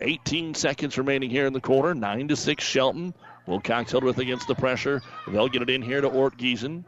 18 0.00 0.54
seconds 0.54 0.96
remaining 0.96 1.28
here 1.28 1.44
in 1.44 1.52
the 1.52 1.60
quarter. 1.60 1.92
9 1.92 2.28
to 2.28 2.36
6 2.36 2.62
Shelton. 2.62 3.14
will 3.46 3.54
Wilcox 3.54 3.90
Hildreth 3.90 4.18
against 4.18 4.46
the 4.46 4.54
pressure. 4.54 5.02
They'll 5.26 5.48
get 5.48 5.62
it 5.62 5.68
in 5.68 5.82
here 5.82 6.00
to 6.00 6.08
Ortgiesen. 6.08 6.84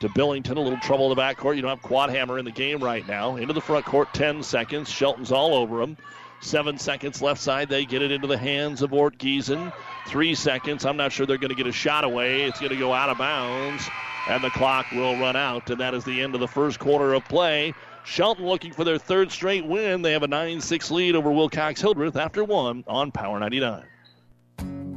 To 0.00 0.10
Billington, 0.10 0.58
a 0.58 0.60
little 0.60 0.78
trouble 0.80 1.10
in 1.10 1.16
the 1.16 1.22
backcourt. 1.22 1.56
You 1.56 1.62
don't 1.62 1.70
have 1.70 1.90
Quadhammer 1.90 2.38
in 2.38 2.44
the 2.44 2.50
game 2.50 2.84
right 2.84 3.08
now. 3.08 3.36
Into 3.36 3.54
the 3.54 3.62
front 3.62 3.86
court, 3.86 4.12
10 4.12 4.42
seconds. 4.42 4.90
Shelton's 4.90 5.32
all 5.32 5.54
over 5.54 5.78
them. 5.78 5.96
Seven 6.42 6.76
seconds 6.76 7.22
left 7.22 7.40
side. 7.40 7.68
They 7.68 7.84
get 7.84 8.02
it 8.02 8.10
into 8.10 8.26
the 8.26 8.36
hands 8.36 8.82
of 8.82 8.90
Ortgiesen. 8.90 9.72
Three 10.08 10.34
seconds. 10.34 10.84
I'm 10.84 10.96
not 10.96 11.12
sure 11.12 11.24
they're 11.24 11.38
going 11.38 11.50
to 11.50 11.54
get 11.54 11.68
a 11.68 11.72
shot 11.72 12.02
away. 12.02 12.42
It's 12.42 12.58
going 12.58 12.72
to 12.72 12.78
go 12.78 12.92
out 12.92 13.10
of 13.10 13.18
bounds, 13.18 13.88
and 14.28 14.42
the 14.42 14.50
clock 14.50 14.90
will 14.90 15.16
run 15.18 15.36
out. 15.36 15.70
And 15.70 15.80
that 15.80 15.94
is 15.94 16.04
the 16.04 16.20
end 16.20 16.34
of 16.34 16.40
the 16.40 16.48
first 16.48 16.80
quarter 16.80 17.14
of 17.14 17.24
play. 17.26 17.74
Shelton 18.04 18.44
looking 18.44 18.72
for 18.72 18.82
their 18.82 18.98
third 18.98 19.30
straight 19.30 19.64
win. 19.64 20.02
They 20.02 20.10
have 20.12 20.24
a 20.24 20.28
9 20.28 20.60
6 20.60 20.90
lead 20.90 21.14
over 21.14 21.30
Wilcox 21.30 21.80
Hildreth 21.80 22.16
after 22.16 22.42
one 22.42 22.82
on 22.88 23.12
Power 23.12 23.38
99. 23.38 23.84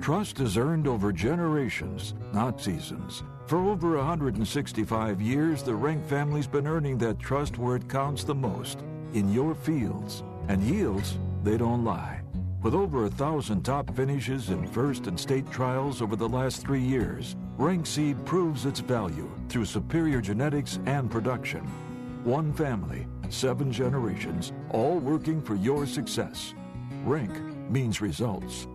Trust 0.02 0.40
is 0.40 0.58
earned 0.58 0.88
over 0.88 1.14
generations, 1.14 2.16
not 2.34 2.60
seasons. 2.60 3.24
For 3.46 3.60
over 3.60 3.98
165 3.98 5.22
years, 5.22 5.62
the 5.62 5.76
Rank 5.76 6.08
family's 6.08 6.48
been 6.48 6.66
earning 6.66 6.98
that 6.98 7.20
trust 7.20 7.60
where 7.60 7.76
it 7.76 7.88
counts 7.88 8.24
the 8.24 8.34
most 8.34 8.80
in 9.14 9.32
your 9.32 9.54
fields. 9.54 10.24
And 10.48 10.62
yields, 10.62 11.18
they 11.46 11.58
don't 11.58 11.86
lie. 11.86 12.22
With 12.64 12.74
over 12.74 13.06
a 13.06 13.10
thousand 13.10 13.62
top 13.62 13.96
finishes 13.96 14.50
in 14.50 14.68
first 14.68 15.06
and 15.06 15.18
state 15.18 15.50
trials 15.52 16.02
over 16.02 16.16
the 16.16 16.28
last 16.28 16.66
three 16.66 16.82
years, 16.82 17.36
Rank 17.58 17.86
Seed 17.86 18.26
proves 18.26 18.66
its 18.66 18.80
value 18.80 19.30
through 19.48 19.66
superior 19.66 20.20
genetics 20.20 20.80
and 20.88 21.10
production. 21.10 21.62
One 22.24 22.52
family, 22.52 23.06
seven 23.30 23.72
generations, 23.72 24.52
all 24.72 24.98
working 24.98 25.40
for 25.40 25.54
your 25.54 25.86
success. 25.86 26.56
Rank 27.04 27.32
means 27.70 28.02
results. 28.02 28.68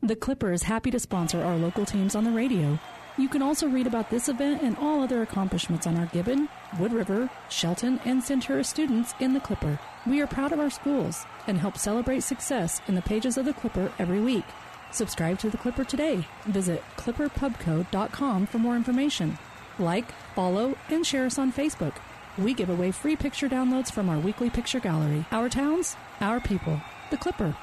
The 0.00 0.14
Clipper 0.14 0.52
is 0.52 0.62
happy 0.62 0.92
to 0.92 1.00
sponsor 1.00 1.42
our 1.42 1.56
local 1.56 1.84
teams 1.84 2.14
on 2.14 2.22
the 2.22 2.30
radio. 2.30 2.78
You 3.16 3.28
can 3.28 3.42
also 3.42 3.68
read 3.68 3.86
about 3.86 4.10
this 4.10 4.28
event 4.28 4.62
and 4.62 4.76
all 4.76 5.00
other 5.00 5.22
accomplishments 5.22 5.86
on 5.86 5.96
our 5.96 6.06
Gibbon, 6.06 6.48
Wood 6.80 6.92
River, 6.92 7.30
Shelton, 7.48 8.00
and 8.04 8.20
Centura 8.20 8.66
students 8.66 9.14
in 9.20 9.34
the 9.34 9.40
Clipper. 9.40 9.78
We 10.04 10.20
are 10.20 10.26
proud 10.26 10.50
of 10.50 10.58
our 10.58 10.70
schools 10.70 11.24
and 11.46 11.58
help 11.58 11.78
celebrate 11.78 12.24
success 12.24 12.80
in 12.88 12.96
the 12.96 13.02
pages 13.02 13.38
of 13.38 13.44
the 13.44 13.52
Clipper 13.52 13.92
every 14.00 14.20
week. 14.20 14.44
Subscribe 14.90 15.38
to 15.38 15.50
the 15.50 15.56
Clipper 15.56 15.84
today. 15.84 16.26
Visit 16.46 16.82
clipperpubco.com 16.96 18.46
for 18.46 18.58
more 18.58 18.74
information. 18.74 19.38
Like, 19.78 20.10
follow, 20.34 20.76
and 20.88 21.06
share 21.06 21.26
us 21.26 21.38
on 21.38 21.52
Facebook. 21.52 21.94
We 22.36 22.52
give 22.52 22.68
away 22.68 22.90
free 22.90 23.14
picture 23.14 23.48
downloads 23.48 23.92
from 23.92 24.08
our 24.08 24.18
weekly 24.18 24.50
picture 24.50 24.80
gallery. 24.80 25.24
Our 25.30 25.48
towns, 25.48 25.96
our 26.20 26.40
people. 26.40 26.80
The 27.12 27.16
Clipper. 27.16 27.56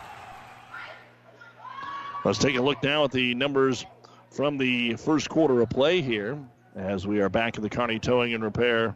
Let's 2.24 2.40
take 2.40 2.56
a 2.56 2.62
look 2.62 2.82
now 2.84 3.04
at 3.04 3.12
the 3.12 3.34
numbers 3.36 3.86
from 4.32 4.58
the 4.58 4.96
first 4.96 5.30
quarter 5.30 5.62
of 5.62 5.70
play 5.70 6.02
here 6.02 6.40
as 6.76 7.06
we 7.06 7.20
are 7.20 7.30
back 7.30 7.58
in 7.58 7.64
the 7.64 7.70
Kearney 7.70 8.00
Towing 8.00 8.34
and 8.34 8.44
Repair 8.44 8.96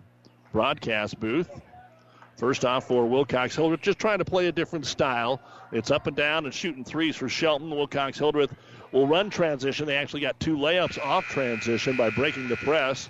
broadcast 0.54 1.20
booth. 1.20 1.50
First 2.38 2.64
off 2.64 2.88
for 2.88 3.06
Wilcox 3.06 3.56
Hildreth, 3.56 3.82
just 3.82 4.00
trying 4.00 4.20
to 4.20 4.26
play 4.26 4.48
a 4.48 4.52
different 4.52 4.86
style. 4.86 5.42
It's 5.72 5.92
up 5.92 6.08
and 6.08 6.16
down 6.16 6.46
and 6.46 6.54
shooting 6.54 6.86
threes 6.86 7.16
for 7.18 7.28
Shelton. 7.28 7.70
Wilcox 7.70 8.18
Hildreth 8.18 8.54
will 8.92 9.08
run 9.08 9.30
transition. 9.30 9.86
They 9.86 9.98
actually 9.98 10.22
got 10.22 10.40
two 10.40 10.58
layups 10.58 11.04
off 11.04 11.26
transition 11.26 11.98
by 11.98 12.10
breaking 12.12 12.48
the 12.48 12.58
press. 12.58 13.10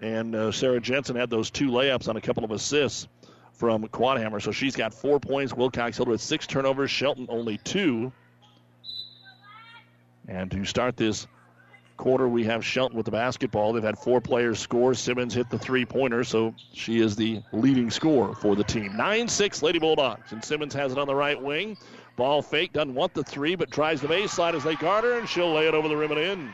And 0.00 0.34
uh, 0.34 0.52
Sarah 0.52 0.80
Jensen 0.80 1.16
had 1.16 1.30
those 1.30 1.50
two 1.50 1.70
layups 1.70 2.08
on 2.08 2.16
a 2.16 2.20
couple 2.20 2.44
of 2.44 2.50
assists 2.50 3.08
from 3.52 3.86
Quadhammer. 3.88 4.42
So 4.42 4.50
she's 4.52 4.76
got 4.76 4.92
four 4.92 5.18
points. 5.18 5.54
Wilcox 5.54 5.96
Hildreth 5.96 6.20
six 6.20 6.46
turnovers. 6.46 6.90
Shelton 6.90 7.26
only 7.28 7.58
two. 7.58 8.12
And 10.28 10.50
to 10.50 10.64
start 10.64 10.96
this 10.96 11.26
quarter, 11.96 12.28
we 12.28 12.44
have 12.44 12.64
Shelton 12.64 12.96
with 12.96 13.06
the 13.06 13.12
basketball. 13.12 13.72
They've 13.72 13.82
had 13.82 13.98
four 13.98 14.20
players 14.20 14.58
score. 14.58 14.94
Simmons 14.94 15.34
hit 15.34 15.48
the 15.50 15.58
three 15.58 15.84
pointer, 15.84 16.24
so 16.24 16.54
she 16.72 17.00
is 17.00 17.16
the 17.16 17.40
leading 17.52 17.90
scorer 17.90 18.34
for 18.34 18.56
the 18.56 18.64
team. 18.64 18.96
9 18.96 19.28
6 19.28 19.62
Lady 19.62 19.78
Bulldogs. 19.78 20.32
And 20.32 20.44
Simmons 20.44 20.74
has 20.74 20.92
it 20.92 20.98
on 20.98 21.06
the 21.06 21.14
right 21.14 21.40
wing. 21.40 21.76
Ball 22.16 22.42
fake, 22.42 22.72
doesn't 22.72 22.94
want 22.94 23.14
the 23.14 23.22
three, 23.24 23.54
but 23.54 23.70
tries 23.70 24.00
the 24.00 24.08
baseline 24.08 24.54
as 24.54 24.64
they 24.64 24.74
guard 24.76 25.04
her, 25.04 25.18
and 25.18 25.28
she'll 25.28 25.52
lay 25.52 25.68
it 25.68 25.74
over 25.74 25.88
the 25.88 25.96
rim 25.96 26.12
and 26.12 26.20
in. 26.20 26.52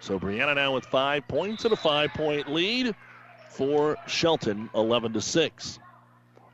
So 0.00 0.18
Brianna 0.18 0.54
now 0.54 0.74
with 0.74 0.84
five 0.86 1.26
points 1.28 1.64
and 1.64 1.72
a 1.72 1.76
five 1.76 2.12
point 2.12 2.48
lead 2.48 2.94
for 3.50 3.96
Shelton, 4.06 4.68
11 4.74 5.12
to 5.12 5.20
6. 5.20 5.78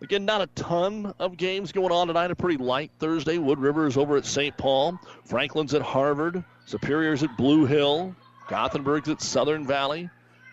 Again, 0.00 0.24
not 0.24 0.40
a 0.40 0.46
ton 0.48 1.12
of 1.18 1.36
games 1.36 1.72
going 1.72 1.90
on 1.90 2.06
tonight. 2.06 2.30
A 2.30 2.36
pretty 2.36 2.62
light 2.62 2.92
Thursday. 2.98 3.38
Wood 3.38 3.58
River 3.58 3.86
is 3.86 3.96
over 3.96 4.16
at 4.16 4.24
St. 4.24 4.56
Paul. 4.56 4.98
Franklin's 5.24 5.74
at 5.74 5.82
Harvard. 5.82 6.44
Superior's 6.66 7.22
at 7.22 7.36
Blue 7.36 7.66
Hill. 7.66 8.14
Gothenburg's 8.48 9.08
at 9.08 9.20
Southern 9.20 9.66
Valley. 9.66 10.08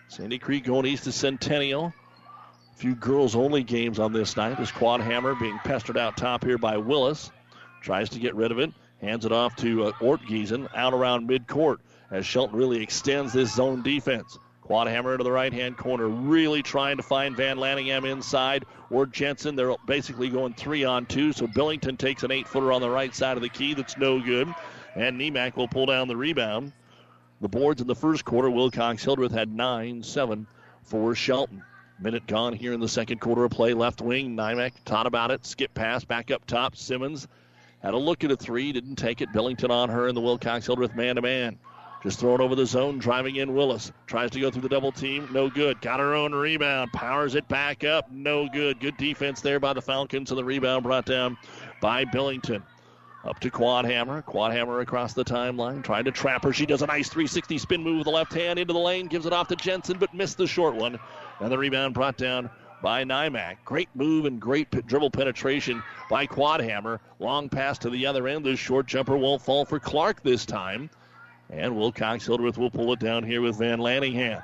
Sandy 0.08 0.38
Creek 0.38 0.64
going 0.64 0.86
east 0.86 1.04
to 1.04 1.12
Centennial. 1.12 1.92
A 2.74 2.76
few 2.76 2.94
girls 2.94 3.36
only 3.36 3.62
games 3.62 3.98
on 4.00 4.12
this 4.12 4.36
night. 4.36 4.58
This 4.58 4.72
Quadhammer 4.72 5.38
being 5.38 5.58
pestered 5.58 5.96
out 5.96 6.16
top 6.16 6.44
here 6.44 6.58
by 6.58 6.76
Willis. 6.76 7.30
Tries 7.80 8.10
to 8.10 8.18
get 8.18 8.34
rid 8.34 8.50
of 8.50 8.58
it. 8.58 8.72
Hands 9.00 9.24
it 9.24 9.32
off 9.32 9.54
to 9.56 9.84
uh, 9.84 9.92
Ortgiesen 10.00 10.68
out 10.74 10.92
around 10.92 11.28
midcourt 11.28 11.76
as 12.10 12.26
Shelton 12.26 12.56
really 12.56 12.82
extends 12.82 13.32
this 13.32 13.54
zone 13.54 13.82
defense. 13.82 14.38
Quadhammer 14.68 15.12
into 15.12 15.24
the 15.24 15.32
right 15.32 15.52
hand 15.52 15.76
corner, 15.76 16.08
really 16.08 16.62
trying 16.62 16.96
to 16.96 17.02
find 17.02 17.36
Van 17.36 17.56
Lanningham 17.56 18.10
inside 18.10 18.64
or 18.90 19.06
Jensen. 19.06 19.54
They're 19.54 19.74
basically 19.86 20.28
going 20.28 20.54
three 20.54 20.84
on 20.84 21.06
two, 21.06 21.32
so 21.32 21.46
Billington 21.46 21.96
takes 21.96 22.24
an 22.24 22.32
eight 22.32 22.48
footer 22.48 22.72
on 22.72 22.80
the 22.80 22.90
right 22.90 23.14
side 23.14 23.36
of 23.36 23.42
the 23.42 23.48
key 23.48 23.74
that's 23.74 23.96
no 23.96 24.20
good. 24.20 24.52
And 24.96 25.20
Nemec 25.20 25.56
will 25.56 25.68
pull 25.68 25.86
down 25.86 26.08
the 26.08 26.16
rebound. 26.16 26.72
The 27.40 27.48
boards 27.48 27.80
in 27.80 27.86
the 27.86 27.94
first 27.94 28.24
quarter, 28.24 28.50
Wilcox 28.50 29.04
Hildreth 29.04 29.32
had 29.32 29.52
9 29.52 30.02
7 30.02 30.46
for 30.82 31.14
Shelton. 31.14 31.62
Minute 32.00 32.26
gone 32.26 32.52
here 32.52 32.72
in 32.72 32.80
the 32.80 32.88
second 32.88 33.20
quarter 33.20 33.44
of 33.44 33.50
play. 33.50 33.72
Left 33.72 34.00
wing, 34.00 34.36
Nemec 34.36 34.72
taught 34.84 35.06
about 35.06 35.30
it. 35.30 35.46
Skip 35.46 35.72
pass 35.74 36.04
back 36.04 36.30
up 36.30 36.44
top. 36.46 36.76
Simmons 36.76 37.28
had 37.82 37.94
a 37.94 37.98
look 37.98 38.24
at 38.24 38.30
a 38.30 38.36
three, 38.36 38.72
didn't 38.72 38.96
take 38.96 39.20
it. 39.20 39.32
Billington 39.32 39.70
on 39.70 39.88
her 39.90 40.08
in 40.08 40.14
the 40.14 40.20
Wilcox 40.20 40.66
Hildreth 40.66 40.94
man 40.94 41.16
to 41.16 41.22
man. 41.22 41.58
Just 42.06 42.20
throwing 42.20 42.40
over 42.40 42.54
the 42.54 42.64
zone, 42.64 43.00
driving 43.00 43.34
in 43.34 43.52
Willis. 43.52 43.90
Tries 44.06 44.30
to 44.30 44.38
go 44.38 44.48
through 44.48 44.62
the 44.62 44.68
double 44.68 44.92
team. 44.92 45.28
No 45.32 45.50
good. 45.50 45.80
Got 45.80 45.98
her 45.98 46.14
own 46.14 46.32
rebound. 46.32 46.92
Powers 46.92 47.34
it 47.34 47.48
back 47.48 47.82
up. 47.82 48.08
No 48.12 48.48
good. 48.48 48.78
Good 48.78 48.96
defense 48.96 49.40
there 49.40 49.58
by 49.58 49.72
the 49.72 49.82
Falcons. 49.82 50.30
And 50.30 50.38
the 50.38 50.44
rebound 50.44 50.84
brought 50.84 51.04
down 51.04 51.36
by 51.80 52.04
Billington. 52.04 52.62
Up 53.24 53.40
to 53.40 53.50
Quadhammer. 53.50 54.24
Quad 54.24 54.52
Hammer 54.52 54.78
across 54.78 55.14
the 55.14 55.24
timeline, 55.24 55.82
trying 55.82 56.04
to 56.04 56.12
trap 56.12 56.44
her. 56.44 56.52
She 56.52 56.64
does 56.64 56.80
a 56.80 56.86
nice 56.86 57.08
360 57.08 57.58
spin 57.58 57.82
move 57.82 57.96
with 57.96 58.04
the 58.04 58.12
left 58.12 58.32
hand 58.32 58.60
into 58.60 58.72
the 58.72 58.78
lane, 58.78 59.08
gives 59.08 59.26
it 59.26 59.32
off 59.32 59.48
to 59.48 59.56
Jensen, 59.56 59.98
but 59.98 60.14
missed 60.14 60.38
the 60.38 60.46
short 60.46 60.76
one. 60.76 61.00
And 61.40 61.50
the 61.50 61.58
rebound 61.58 61.92
brought 61.92 62.16
down 62.16 62.48
by 62.84 63.02
Nymack. 63.02 63.56
Great 63.64 63.88
move 63.96 64.26
and 64.26 64.40
great 64.40 64.70
dribble 64.86 65.10
penetration 65.10 65.82
by 66.08 66.28
Quadhammer. 66.28 67.00
Long 67.18 67.48
pass 67.48 67.78
to 67.78 67.90
the 67.90 68.06
other 68.06 68.28
end. 68.28 68.46
This 68.46 68.60
short 68.60 68.86
jumper 68.86 69.16
won't 69.16 69.42
fall 69.42 69.64
for 69.64 69.80
Clark 69.80 70.22
this 70.22 70.46
time. 70.46 70.88
And 71.50 71.76
Wilcox 71.76 72.26
Hildreth 72.26 72.58
will 72.58 72.70
pull 72.70 72.92
it 72.92 72.98
down 72.98 73.22
here 73.22 73.40
with 73.40 73.58
Van 73.58 73.78
Lanningham. 73.78 74.42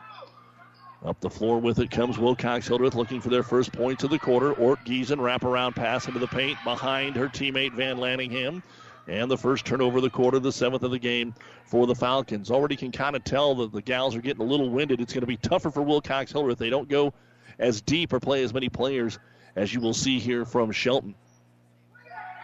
Up 1.04 1.20
the 1.20 1.30
floor 1.30 1.58
with 1.58 1.80
it 1.80 1.90
comes 1.90 2.16
Wilcox 2.16 2.68
Hildreth 2.68 2.94
looking 2.94 3.20
for 3.20 3.28
their 3.28 3.42
first 3.42 3.72
points 3.72 4.04
of 4.04 4.10
the 4.10 4.18
quarter. 4.18 4.54
Ortgiesen 4.54 5.18
wraparound 5.18 5.74
pass 5.74 6.06
into 6.06 6.20
the 6.20 6.28
paint 6.28 6.56
behind 6.62 7.16
her 7.16 7.28
teammate 7.28 7.72
Van 7.72 7.96
Lanningham. 7.96 8.62
And 9.08 9.28
the 9.28 9.36
first 9.36 9.64
turnover 9.66 9.96
of 9.96 10.04
the 10.04 10.10
quarter, 10.10 10.38
the 10.38 10.52
seventh 10.52 10.84
of 10.84 10.92
the 10.92 10.98
game 10.98 11.34
for 11.64 11.88
the 11.88 11.94
Falcons. 11.94 12.52
Already 12.52 12.76
can 12.76 12.92
kind 12.92 13.16
of 13.16 13.24
tell 13.24 13.56
that 13.56 13.72
the 13.72 13.82
gals 13.82 14.14
are 14.14 14.20
getting 14.20 14.42
a 14.42 14.48
little 14.48 14.70
winded. 14.70 15.00
It's 15.00 15.12
going 15.12 15.22
to 15.22 15.26
be 15.26 15.36
tougher 15.36 15.72
for 15.72 15.82
Wilcox 15.82 16.30
Hildreth. 16.30 16.58
They 16.58 16.70
don't 16.70 16.88
go 16.88 17.12
as 17.58 17.80
deep 17.80 18.12
or 18.12 18.20
play 18.20 18.44
as 18.44 18.54
many 18.54 18.68
players 18.68 19.18
as 19.56 19.74
you 19.74 19.80
will 19.80 19.94
see 19.94 20.20
here 20.20 20.44
from 20.44 20.70
Shelton. 20.70 21.16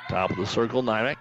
Top 0.08 0.30
of 0.30 0.36
the 0.36 0.46
circle, 0.46 0.82
Nymack. 0.82 1.16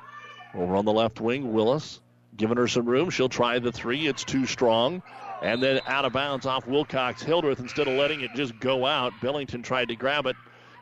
Over 0.55 0.75
on 0.75 0.85
the 0.85 0.93
left 0.93 1.21
wing, 1.21 1.53
Willis. 1.53 2.01
Giving 2.37 2.57
her 2.57 2.67
some 2.67 2.85
room. 2.85 3.09
She'll 3.09 3.29
try 3.29 3.59
the 3.59 3.71
three. 3.71 4.07
It's 4.07 4.23
too 4.23 4.45
strong. 4.45 5.01
And 5.41 5.61
then 5.61 5.81
out 5.87 6.05
of 6.05 6.13
bounds 6.13 6.45
off 6.45 6.67
Wilcox 6.67 7.21
Hildreth 7.21 7.59
instead 7.59 7.87
of 7.87 7.93
letting 7.95 8.21
it 8.21 8.31
just 8.35 8.59
go 8.59 8.85
out. 8.85 9.13
Billington 9.21 9.63
tried 9.63 9.89
to 9.89 9.95
grab 9.95 10.25
it, 10.25 10.35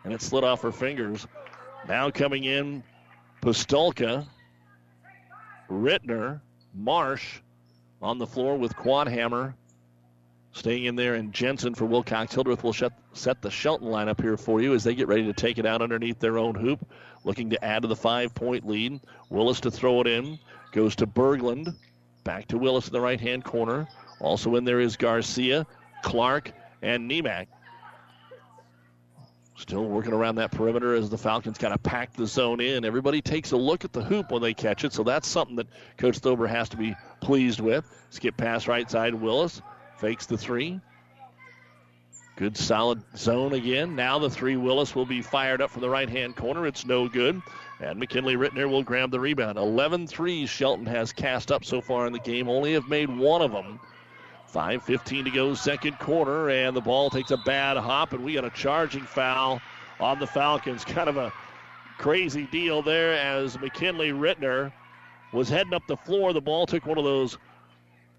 and 0.04 0.14
it 0.14 0.22
slid 0.22 0.44
off 0.44 0.62
her 0.62 0.72
fingers. 0.72 1.28
Now 1.88 2.10
coming 2.10 2.46
in, 2.46 2.84
Pistolka, 3.42 4.28
Rittner, 5.70 6.42
Marsh 6.74 7.40
on 8.02 8.18
the 8.18 8.28
floor 8.28 8.58
with 8.58 8.76
Quadhammer 8.76 9.56
staying 10.56 10.86
in 10.86 10.96
there, 10.96 11.16
and 11.16 11.34
Jensen 11.34 11.76
for 11.76 11.86
Wilcox 11.86 12.34
Hildreth 12.34 12.64
will 12.64 12.74
set, 12.74 12.94
set 13.14 13.42
the 13.42 13.52
Shelton 13.52 13.90
lineup 13.90 14.22
here 14.22 14.38
for 14.38 14.62
you 14.62 14.74
as 14.74 14.84
they 14.84 14.96
get 14.96 15.08
ready 15.08 15.26
to 15.26 15.34
take 15.34 15.58
it 15.58 15.66
out 15.66 15.82
underneath 15.82 16.20
their 16.20 16.38
own 16.38 16.56
hoop, 16.56 16.88
looking 17.26 17.50
to 17.50 17.64
add 17.64 17.82
to 17.82 17.90
the 17.90 17.96
five 17.96 18.34
point 18.34 18.66
lead. 18.66 19.02
Willis 19.30 19.60
to 19.62 19.72
throw 19.72 20.00
it 20.02 20.08
in, 20.08 20.40
goes 20.76 20.96
to 20.98 21.08
Berglund, 21.08 21.74
back 22.26 22.48
to 22.50 22.58
Willis 22.58 22.88
in 22.88 22.94
the 22.94 23.02
right 23.02 23.20
hand 23.20 23.46
corner. 23.46 23.88
Also 24.20 24.56
in 24.56 24.66
there 24.66 24.82
is 24.82 24.98
Garcia, 24.98 25.66
Clark, 26.04 26.52
and 26.82 27.10
Nemak. 27.10 27.48
Still 29.58 29.86
working 29.86 30.12
around 30.12 30.36
that 30.36 30.52
perimeter 30.52 30.94
as 30.94 31.10
the 31.10 31.18
Falcons 31.18 31.58
kind 31.58 31.74
of 31.74 31.82
pack 31.82 32.12
the 32.14 32.28
zone 32.28 32.60
in. 32.60 32.84
Everybody 32.84 33.22
takes 33.22 33.54
a 33.54 33.58
look 33.58 33.86
at 33.86 33.94
the 33.94 34.04
hoop 34.04 34.32
when 34.32 34.42
they 34.42 34.54
catch 34.54 34.84
it, 34.84 34.92
so 34.92 35.04
that's 35.04 35.30
something 35.30 35.56
that 35.56 35.68
Coach 35.98 36.20
Thober 36.20 36.48
has 36.48 36.68
to 36.70 36.78
be 36.78 36.94
pleased 37.22 37.62
with. 37.62 37.90
Skip 38.10 38.36
pass 38.36 38.68
right 38.68 38.92
side, 38.92 39.16
Willis 39.16 39.62
fakes 39.98 40.26
the 40.26 40.38
three. 40.38 40.82
Good 42.36 42.58
solid 42.58 43.02
zone 43.16 43.54
again. 43.54 43.96
Now 43.96 44.20
the 44.20 44.30
three 44.30 44.58
Willis 44.58 44.94
will 44.94 45.06
be 45.06 45.22
fired 45.22 45.62
up 45.62 45.72
from 45.72 45.82
the 45.82 45.90
right 45.90 46.10
hand 46.10 46.36
corner. 46.36 46.68
It's 46.68 46.86
no 46.86 47.08
good. 47.08 47.42
And 47.80 48.00
McKinley 48.00 48.36
Rittner 48.36 48.70
will 48.70 48.84
grab 48.84 49.12
the 49.12 49.20
rebound. 49.20 49.58
11 49.58 50.08
threes 50.08 50.50
Shelton 50.50 50.86
has 50.86 51.12
cast 51.12 51.52
up 51.52 51.66
so 51.66 51.82
far 51.82 52.08
in 52.08 52.14
the 52.14 52.20
game. 52.20 52.50
Only 52.50 52.74
have 52.74 52.88
made 52.88 53.10
one 53.10 53.42
of 53.42 53.52
them. 53.52 53.80
5.15 54.54 55.26
to 55.26 55.32
go, 55.32 55.54
second 55.54 56.00
quarter, 56.00 56.50
and 56.50 56.76
the 56.76 56.82
ball 56.82 57.10
takes 57.10 57.32
a 57.32 57.38
bad 57.38 57.76
hop, 57.76 58.14
and 58.14 58.24
we 58.24 58.36
got 58.36 58.46
a 58.46 58.50
charging 58.50 59.04
foul 59.04 59.60
on 60.00 60.20
the 60.20 60.28
Falcons. 60.28 60.86
Kind 60.86 61.10
of 61.10 61.18
a 61.18 61.34
crazy 61.98 62.48
deal 62.48 62.82
there 62.82 63.14
as 63.14 63.60
McKinley 63.60 64.12
Rittner 64.12 64.72
was 65.34 65.50
heading 65.50 65.74
up 65.74 65.86
the 65.88 65.98
floor. 65.98 66.32
The 66.32 66.42
ball 66.42 66.66
took 66.66 66.86
one 66.86 66.98
of 66.98 67.04
those 67.04 67.38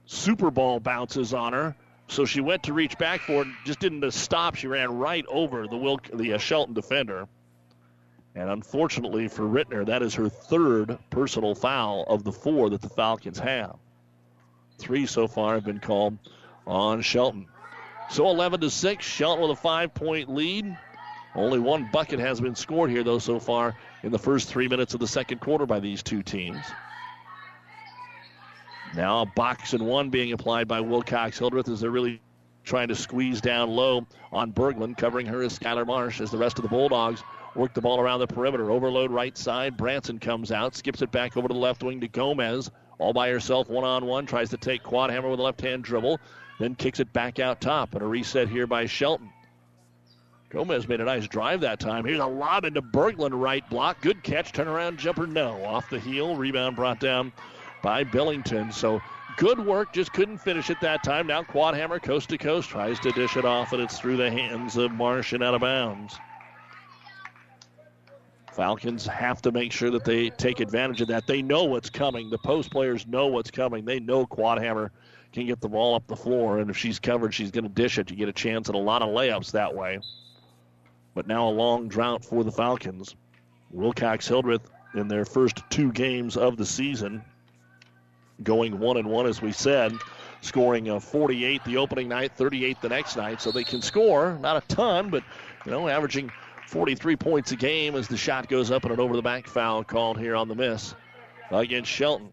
Super 0.04 0.50
Bowl 0.50 0.78
bounces 0.78 1.32
on 1.32 1.54
her. 1.54 1.74
So 2.08 2.24
she 2.24 2.40
went 2.40 2.64
to 2.64 2.72
reach 2.72 2.96
back 2.98 3.22
for 3.22 3.42
it, 3.42 3.48
just 3.64 3.80
didn't 3.80 4.08
stop. 4.12 4.54
She 4.54 4.68
ran 4.68 4.96
right 4.96 5.24
over 5.26 5.66
the 5.66 5.76
Wilk, 5.76 6.08
the 6.12 6.34
uh, 6.34 6.38
Shelton 6.38 6.74
defender. 6.74 7.26
And 8.36 8.50
unfortunately 8.50 9.28
for 9.28 9.44
Rittner, 9.44 9.86
that 9.86 10.02
is 10.02 10.14
her 10.14 10.28
third 10.28 10.98
personal 11.08 11.54
foul 11.54 12.04
of 12.06 12.22
the 12.22 12.32
four 12.32 12.68
that 12.68 12.82
the 12.82 12.88
Falcons 12.90 13.38
have. 13.38 13.76
Three 14.78 15.06
so 15.06 15.26
far 15.26 15.54
have 15.54 15.64
been 15.64 15.80
called 15.80 16.18
on 16.66 17.00
Shelton. 17.00 17.46
So 18.10 18.28
11 18.28 18.60
to 18.60 18.70
6, 18.70 19.04
Shelton 19.04 19.42
with 19.42 19.58
a 19.58 19.60
five 19.60 19.94
point 19.94 20.28
lead. 20.28 20.76
Only 21.34 21.58
one 21.58 21.88
bucket 21.90 22.20
has 22.20 22.40
been 22.40 22.54
scored 22.54 22.90
here, 22.90 23.02
though, 23.02 23.18
so 23.18 23.40
far 23.40 23.74
in 24.02 24.12
the 24.12 24.18
first 24.18 24.48
three 24.48 24.68
minutes 24.68 24.92
of 24.92 25.00
the 25.00 25.06
second 25.06 25.40
quarter 25.40 25.64
by 25.64 25.80
these 25.80 26.02
two 26.02 26.22
teams. 26.22 26.64
Now 28.94 29.22
a 29.22 29.26
box 29.26 29.72
and 29.72 29.86
one 29.86 30.10
being 30.10 30.32
applied 30.32 30.68
by 30.68 30.80
Wilcox 30.80 31.38
Hildreth 31.38 31.68
as 31.68 31.80
they're 31.80 31.90
really 31.90 32.20
trying 32.64 32.88
to 32.88 32.94
squeeze 32.94 33.40
down 33.40 33.70
low 33.70 34.06
on 34.30 34.52
Berglund. 34.52 34.98
Covering 34.98 35.26
her 35.26 35.42
is 35.42 35.58
Skylar 35.58 35.86
Marsh 35.86 36.20
as 36.20 36.30
the 36.30 36.38
rest 36.38 36.58
of 36.58 36.62
the 36.62 36.68
Bulldogs 36.68 37.22
work 37.56 37.74
the 37.74 37.80
ball 37.80 38.00
around 38.00 38.20
the 38.20 38.26
perimeter. 38.26 38.70
Overload 38.70 39.10
right 39.10 39.36
side. 39.36 39.76
Branson 39.76 40.18
comes 40.18 40.52
out, 40.52 40.76
skips 40.76 41.02
it 41.02 41.10
back 41.10 41.36
over 41.36 41.48
to 41.48 41.54
the 41.54 41.60
left 41.60 41.82
wing 41.82 42.00
to 42.00 42.08
Gomez. 42.08 42.70
All 42.98 43.12
by 43.12 43.28
herself, 43.28 43.68
one 43.68 43.84
on 43.84 44.06
one. 44.06 44.26
Tries 44.26 44.50
to 44.50 44.56
take 44.56 44.82
Quadhammer 44.82 45.30
with 45.30 45.40
a 45.40 45.42
left 45.42 45.60
hand 45.60 45.84
dribble. 45.84 46.20
Then 46.58 46.74
kicks 46.74 47.00
it 47.00 47.12
back 47.12 47.38
out 47.38 47.60
top. 47.60 47.94
And 47.94 48.02
a 48.02 48.06
reset 48.06 48.48
here 48.48 48.66
by 48.66 48.86
Shelton. 48.86 49.30
Gomez 50.48 50.88
made 50.88 51.00
a 51.00 51.04
nice 51.04 51.26
drive 51.26 51.60
that 51.60 51.80
time. 51.80 52.04
Here's 52.04 52.20
a 52.20 52.26
lob 52.26 52.64
into 52.64 52.80
Berglund 52.80 53.38
right 53.38 53.68
block. 53.68 54.00
Good 54.00 54.22
catch. 54.22 54.52
Turnaround 54.52 54.96
jumper, 54.96 55.26
no. 55.26 55.62
Off 55.64 55.90
the 55.90 55.98
heel. 55.98 56.36
Rebound 56.36 56.76
brought 56.76 57.00
down 57.00 57.32
by 57.82 58.04
Billington. 58.04 58.72
So 58.72 59.02
good 59.36 59.58
work. 59.58 59.92
Just 59.92 60.12
couldn't 60.12 60.38
finish 60.38 60.70
it 60.70 60.80
that 60.80 61.02
time. 61.02 61.26
Now 61.26 61.42
Quadhammer 61.42 62.02
coast 62.02 62.30
to 62.30 62.38
coast. 62.38 62.70
Tries 62.70 62.98
to 63.00 63.10
dish 63.10 63.36
it 63.36 63.44
off, 63.44 63.72
and 63.72 63.82
it's 63.82 63.98
through 63.98 64.16
the 64.16 64.30
hands 64.30 64.76
of 64.76 64.92
Marsh 64.92 65.32
and 65.32 65.42
out 65.42 65.54
of 65.54 65.60
bounds. 65.60 66.18
Falcons 68.56 69.06
have 69.06 69.42
to 69.42 69.52
make 69.52 69.70
sure 69.70 69.90
that 69.90 70.04
they 70.04 70.30
take 70.30 70.60
advantage 70.60 71.02
of 71.02 71.08
that. 71.08 71.26
They 71.26 71.42
know 71.42 71.64
what's 71.64 71.90
coming. 71.90 72.30
The 72.30 72.38
post 72.38 72.70
players 72.70 73.06
know 73.06 73.26
what's 73.26 73.50
coming. 73.50 73.84
They 73.84 74.00
know 74.00 74.26
Quadhammer 74.26 74.88
can 75.34 75.46
get 75.46 75.60
the 75.60 75.68
ball 75.68 75.94
up 75.94 76.06
the 76.06 76.16
floor, 76.16 76.58
and 76.58 76.70
if 76.70 76.76
she's 76.76 76.98
covered, 76.98 77.34
she's 77.34 77.50
going 77.50 77.64
to 77.64 77.70
dish 77.70 77.98
it. 77.98 78.10
You 78.10 78.16
get 78.16 78.30
a 78.30 78.32
chance 78.32 78.70
at 78.70 78.74
a 78.74 78.78
lot 78.78 79.02
of 79.02 79.10
layups 79.10 79.52
that 79.52 79.74
way. 79.74 80.00
But 81.14 81.26
now 81.26 81.48
a 81.48 81.50
long 81.50 81.88
drought 81.88 82.24
for 82.24 82.44
the 82.44 82.50
Falcons. 82.50 83.14
Wilcox 83.70 84.26
Hildreth 84.26 84.70
in 84.94 85.06
their 85.06 85.26
first 85.26 85.62
two 85.68 85.92
games 85.92 86.38
of 86.38 86.56
the 86.56 86.64
season, 86.64 87.22
going 88.42 88.78
one 88.78 88.96
and 88.96 89.10
one, 89.10 89.26
as 89.26 89.42
we 89.42 89.52
said, 89.52 89.92
scoring 90.40 90.88
a 90.88 90.98
48 90.98 91.62
the 91.64 91.76
opening 91.76 92.08
night, 92.08 92.32
38 92.32 92.80
the 92.80 92.88
next 92.88 93.16
night. 93.16 93.42
So 93.42 93.52
they 93.52 93.64
can 93.64 93.82
score, 93.82 94.38
not 94.40 94.64
a 94.64 94.66
ton, 94.74 95.10
but 95.10 95.22
you 95.66 95.72
know, 95.72 95.88
averaging 95.88 96.32
43 96.66 97.16
points 97.16 97.52
a 97.52 97.56
game 97.56 97.94
as 97.94 98.08
the 98.08 98.16
shot 98.16 98.48
goes 98.48 98.70
up 98.70 98.84
and 98.84 98.92
an 98.92 99.00
over 99.00 99.16
the 99.16 99.22
back 99.22 99.46
foul 99.46 99.84
called 99.84 100.18
here 100.18 100.34
on 100.34 100.48
the 100.48 100.54
miss 100.54 100.94
against 101.50 101.90
Shelton. 101.90 102.30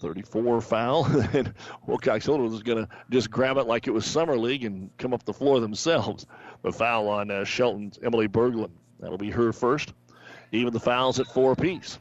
34 0.00 0.60
foul. 0.60 1.06
and 1.32 1.52
Wilcox 1.86 2.26
Hildreth 2.26 2.52
is 2.52 2.62
going 2.62 2.86
to 2.86 2.88
just 3.10 3.30
grab 3.30 3.56
it 3.56 3.66
like 3.66 3.86
it 3.86 3.90
was 3.90 4.04
Summer 4.04 4.36
League 4.36 4.64
and 4.64 4.90
come 4.98 5.12
up 5.12 5.24
the 5.24 5.32
floor 5.32 5.58
themselves. 5.60 6.26
The 6.62 6.72
foul 6.72 7.08
on 7.08 7.30
uh, 7.30 7.44
Shelton's 7.44 7.98
Emily 8.02 8.28
Berglund. 8.28 8.70
That'll 9.00 9.18
be 9.18 9.30
her 9.30 9.52
first. 9.52 9.92
Even 10.52 10.72
the 10.72 10.80
fouls 10.80 11.18
at 11.20 11.26
four 11.26 11.52
apiece. 11.52 11.98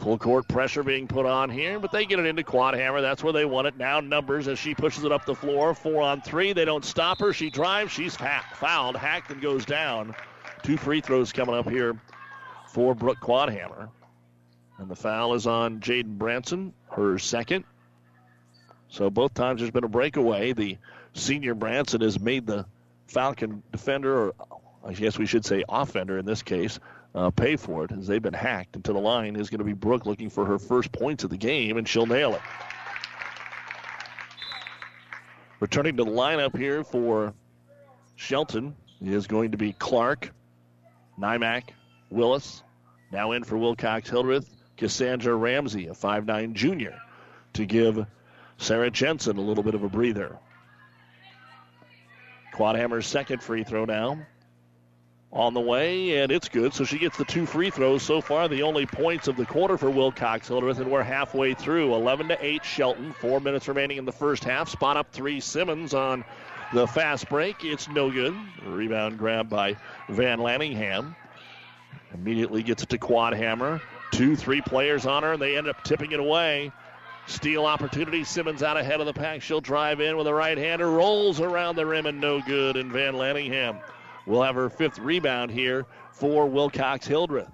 Full 0.00 0.16
court 0.16 0.48
pressure 0.48 0.82
being 0.82 1.06
put 1.06 1.26
on 1.26 1.50
here, 1.50 1.78
but 1.78 1.92
they 1.92 2.06
get 2.06 2.18
it 2.18 2.24
into 2.24 2.42
Quadhammer. 2.42 3.02
That's 3.02 3.22
where 3.22 3.34
they 3.34 3.44
want 3.44 3.66
it. 3.66 3.76
Now 3.76 4.00
numbers 4.00 4.48
as 4.48 4.58
she 4.58 4.74
pushes 4.74 5.04
it 5.04 5.12
up 5.12 5.26
the 5.26 5.34
floor. 5.34 5.74
Four 5.74 6.00
on 6.00 6.22
three. 6.22 6.54
They 6.54 6.64
don't 6.64 6.84
stop 6.86 7.20
her. 7.20 7.34
She 7.34 7.50
drives. 7.50 7.92
She's 7.92 8.16
fouled. 8.16 8.96
Hacked 8.96 9.30
and 9.30 9.42
goes 9.42 9.66
down. 9.66 10.14
Two 10.62 10.78
free 10.78 11.02
throws 11.02 11.32
coming 11.32 11.54
up 11.54 11.68
here 11.68 12.00
for 12.68 12.94
Brooke 12.94 13.20
Quadhammer. 13.20 13.90
And 14.78 14.88
the 14.88 14.96
foul 14.96 15.34
is 15.34 15.46
on 15.46 15.80
Jaden 15.80 16.16
Branson, 16.16 16.72
her 16.90 17.18
second. 17.18 17.64
So 18.88 19.10
both 19.10 19.34
times 19.34 19.60
there's 19.60 19.70
been 19.70 19.84
a 19.84 19.88
breakaway. 19.88 20.54
The 20.54 20.78
senior 21.12 21.54
Branson 21.54 22.00
has 22.00 22.18
made 22.18 22.46
the 22.46 22.64
Falcon 23.06 23.62
defender, 23.70 24.28
or 24.28 24.34
I 24.82 24.94
guess 24.94 25.18
we 25.18 25.26
should 25.26 25.44
say 25.44 25.62
offender 25.68 26.16
in 26.16 26.24
this 26.24 26.42
case, 26.42 26.80
uh, 27.14 27.30
pay 27.30 27.56
for 27.56 27.84
it 27.84 27.92
as 27.92 28.06
they've 28.06 28.22
been 28.22 28.32
hacked. 28.32 28.76
And 28.76 28.84
to 28.84 28.92
the 28.92 29.00
line 29.00 29.36
is 29.36 29.50
going 29.50 29.58
to 29.58 29.64
be 29.64 29.72
Brooke 29.72 30.06
looking 30.06 30.30
for 30.30 30.44
her 30.44 30.58
first 30.58 30.92
points 30.92 31.24
of 31.24 31.30
the 31.30 31.36
game, 31.36 31.76
and 31.76 31.88
she'll 31.88 32.06
nail 32.06 32.34
it. 32.34 32.40
Returning 35.58 35.96
to 35.96 36.04
the 36.04 36.10
lineup 36.10 36.56
here 36.56 36.82
for 36.84 37.34
Shelton 38.16 38.74
is 39.00 39.26
going 39.26 39.50
to 39.50 39.58
be 39.58 39.72
Clark, 39.72 40.32
Nymack, 41.18 41.70
Willis. 42.10 42.62
Now 43.12 43.32
in 43.32 43.44
for 43.44 43.58
Wilcox 43.58 44.08
Hildreth, 44.08 44.48
Cassandra 44.76 45.34
Ramsey, 45.34 45.88
a 45.88 45.92
5'9 45.92 46.54
junior, 46.54 46.98
to 47.54 47.66
give 47.66 48.06
Sarah 48.56 48.90
Jensen 48.90 49.36
a 49.36 49.40
little 49.40 49.64
bit 49.64 49.74
of 49.74 49.82
a 49.82 49.88
breather. 49.88 50.38
Quadhammer's 52.54 53.06
second 53.06 53.42
free 53.42 53.64
throw 53.64 53.84
now. 53.84 54.18
On 55.32 55.54
the 55.54 55.60
way, 55.60 56.18
and 56.18 56.32
it's 56.32 56.48
good. 56.48 56.74
So 56.74 56.84
she 56.84 56.98
gets 56.98 57.16
the 57.16 57.24
two 57.24 57.46
free 57.46 57.70
throws 57.70 58.02
so 58.02 58.20
far, 58.20 58.48
the 58.48 58.62
only 58.62 58.84
points 58.84 59.28
of 59.28 59.36
the 59.36 59.46
quarter 59.46 59.78
for 59.78 59.88
Wilcox 59.88 60.48
Hildreth, 60.48 60.80
and 60.80 60.90
we're 60.90 61.04
halfway 61.04 61.54
through. 61.54 61.94
11 61.94 62.28
to 62.28 62.44
8 62.44 62.64
Shelton. 62.64 63.12
Four 63.12 63.38
minutes 63.38 63.68
remaining 63.68 63.98
in 63.98 64.04
the 64.04 64.12
first 64.12 64.42
half. 64.42 64.68
Spot 64.68 64.96
up 64.96 65.12
three 65.12 65.38
Simmons 65.38 65.94
on 65.94 66.24
the 66.72 66.84
fast 66.88 67.28
break. 67.28 67.64
It's 67.64 67.88
no 67.88 68.10
good. 68.10 68.34
Rebound 68.66 69.18
grab 69.18 69.48
by 69.48 69.76
Van 70.08 70.40
Lanningham. 70.40 71.14
Immediately 72.12 72.64
gets 72.64 72.82
it 72.82 72.88
to 72.88 72.98
Quadhammer. 72.98 73.80
Two, 74.10 74.34
three 74.34 74.60
players 74.60 75.06
on 75.06 75.22
her, 75.22 75.34
and 75.34 75.42
they 75.42 75.56
end 75.56 75.68
up 75.68 75.84
tipping 75.84 76.10
it 76.10 76.18
away. 76.18 76.72
Steal 77.28 77.66
opportunity. 77.66 78.24
Simmons 78.24 78.64
out 78.64 78.76
ahead 78.76 78.98
of 78.98 79.06
the 79.06 79.12
pack. 79.12 79.42
She'll 79.42 79.60
drive 79.60 80.00
in 80.00 80.16
with 80.16 80.26
a 80.26 80.34
right 80.34 80.58
hander. 80.58 80.90
Rolls 80.90 81.40
around 81.40 81.76
the 81.76 81.86
rim 81.86 82.06
and 82.06 82.20
no 82.20 82.40
good. 82.40 82.76
And 82.76 82.90
Van 82.90 83.14
Lanningham 83.14 83.80
will 84.26 84.42
have 84.42 84.54
her 84.54 84.68
fifth 84.68 84.98
rebound 84.98 85.50
here 85.50 85.86
for 86.12 86.46
Wilcox 86.46 87.06
Hildreth. 87.06 87.50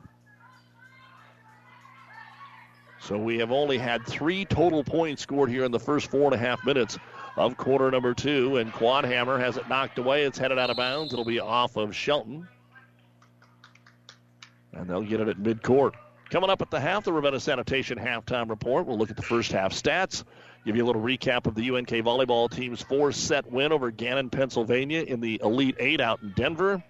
So 3.01 3.17
we 3.17 3.39
have 3.39 3.53
only 3.53 3.79
had 3.79 4.05
three 4.05 4.45
total 4.45 4.83
points 4.83 5.23
scored 5.23 5.49
here 5.49 5.65
in 5.65 5.71
the 5.71 5.79
first 5.79 6.11
four 6.11 6.25
and 6.25 6.35
a 6.35 6.39
half 6.39 6.65
minutes 6.65 6.99
of 7.37 7.57
quarter 7.57 7.91
number 7.91 8.15
two. 8.15 8.57
And 8.57 8.73
Quadhammer 8.73 9.39
has 9.39 9.57
it 9.57 9.69
knocked 9.69 9.99
away. 9.99 10.25
It's 10.25 10.39
headed 10.39 10.59
out 10.59 10.71
of 10.71 10.77
bounds. 10.77 11.13
It'll 11.13 11.25
be 11.25 11.39
off 11.39 11.77
of 11.77 11.95
Shelton. 11.95 12.49
And 14.73 14.91
they'll 14.91 15.03
get 15.03 15.21
it 15.21 15.29
at 15.29 15.37
midcourt. 15.37 15.93
Coming 16.31 16.51
up 16.51 16.61
at 16.61 16.71
the 16.71 16.81
half, 16.81 17.05
the 17.05 17.13
Ravenna 17.13 17.39
Sanitation 17.39 17.97
halftime 17.97 18.51
report. 18.51 18.87
We'll 18.87 18.99
look 18.99 19.11
at 19.11 19.17
the 19.17 19.23
first 19.23 19.53
half 19.53 19.73
stats, 19.73 20.25
give 20.67 20.75
you 20.75 20.85
a 20.85 20.89
little 20.89 21.01
recap 21.01 21.47
of 21.47 21.55
the 21.55 21.71
UNK 21.71 21.91
volleyball 21.91 22.51
team's 22.51 22.83
four 22.83 23.13
set 23.13 23.51
win 23.53 23.71
over 23.71 23.93
Gannon, 23.93 24.31
Pennsylvania 24.31 25.03
in 25.03 25.21
the 25.21 25.41
Elite 25.43 25.77
Eight 25.79 26.01
out 26.01 26.21
in 26.23 26.33
Denver. 26.33 26.83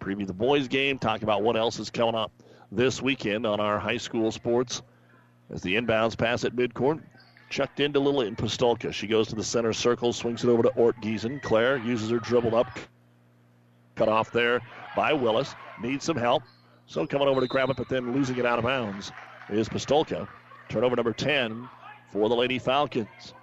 Preview 0.00 0.26
the 0.26 0.32
boys' 0.32 0.66
game, 0.66 0.98
talk 0.98 1.22
about 1.22 1.42
what 1.42 1.54
else 1.54 1.78
is 1.78 1.90
coming 1.90 2.14
up 2.14 2.32
this 2.72 3.02
weekend 3.02 3.44
on 3.46 3.60
our 3.60 3.78
high 3.78 3.98
school 3.98 4.32
sports. 4.32 4.80
As 5.50 5.60
the 5.60 5.74
inbounds 5.74 6.16
pass 6.16 6.44
at 6.44 6.56
midcourt, 6.56 7.02
chucked 7.50 7.80
into 7.80 8.00
Lillian 8.00 8.34
Pistolka. 8.34 8.94
She 8.94 9.06
goes 9.06 9.28
to 9.28 9.34
the 9.34 9.44
center 9.44 9.74
circle, 9.74 10.14
swings 10.14 10.42
it 10.42 10.48
over 10.48 10.62
to 10.62 10.70
Ortgiesen. 10.70 11.42
Claire 11.42 11.76
uses 11.76 12.08
her 12.08 12.18
dribble 12.18 12.54
up, 12.54 12.78
cut 13.94 14.08
off 14.08 14.32
there 14.32 14.62
by 14.96 15.12
Willis. 15.12 15.54
Needs 15.82 16.06
some 16.06 16.16
help. 16.16 16.44
So 16.86 17.06
coming 17.06 17.28
over 17.28 17.42
to 17.42 17.46
grab 17.46 17.68
it, 17.68 17.76
but 17.76 17.90
then 17.90 18.14
losing 18.14 18.38
it 18.38 18.46
out 18.46 18.58
of 18.58 18.64
bounds 18.64 19.12
is 19.50 19.68
Pistolka. 19.68 20.26
Turnover 20.70 20.96
number 20.96 21.12
10 21.12 21.68
for 22.12 22.28
the 22.28 22.36
Lady 22.36 22.58
Falcons. 22.58 23.34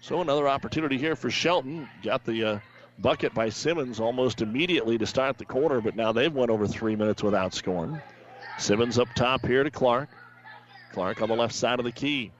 So 0.00 0.20
another 0.20 0.48
opportunity 0.48 0.98
here 0.98 1.14
for 1.14 1.30
Shelton. 1.30 1.88
Got 2.02 2.24
the 2.24 2.44
uh, 2.44 2.58
bucket 2.98 3.32
by 3.32 3.48
Simmons 3.48 4.00
almost 4.00 4.42
immediately 4.42 4.98
to 4.98 5.06
start 5.06 5.38
the 5.38 5.44
quarter, 5.44 5.80
but 5.80 5.94
now 5.94 6.10
they've 6.10 6.32
went 6.32 6.50
over 6.50 6.66
three 6.66 6.96
minutes 6.96 7.22
without 7.22 7.54
scoring. 7.54 8.00
Simmons 8.58 8.98
up 8.98 9.08
top 9.14 9.46
here 9.46 9.62
to 9.62 9.70
Clark. 9.70 10.08
Clark 10.92 11.22
on 11.22 11.28
the 11.28 11.36
left 11.36 11.54
side 11.54 11.78
of 11.78 11.84
the 11.84 11.92
key. 11.92 12.32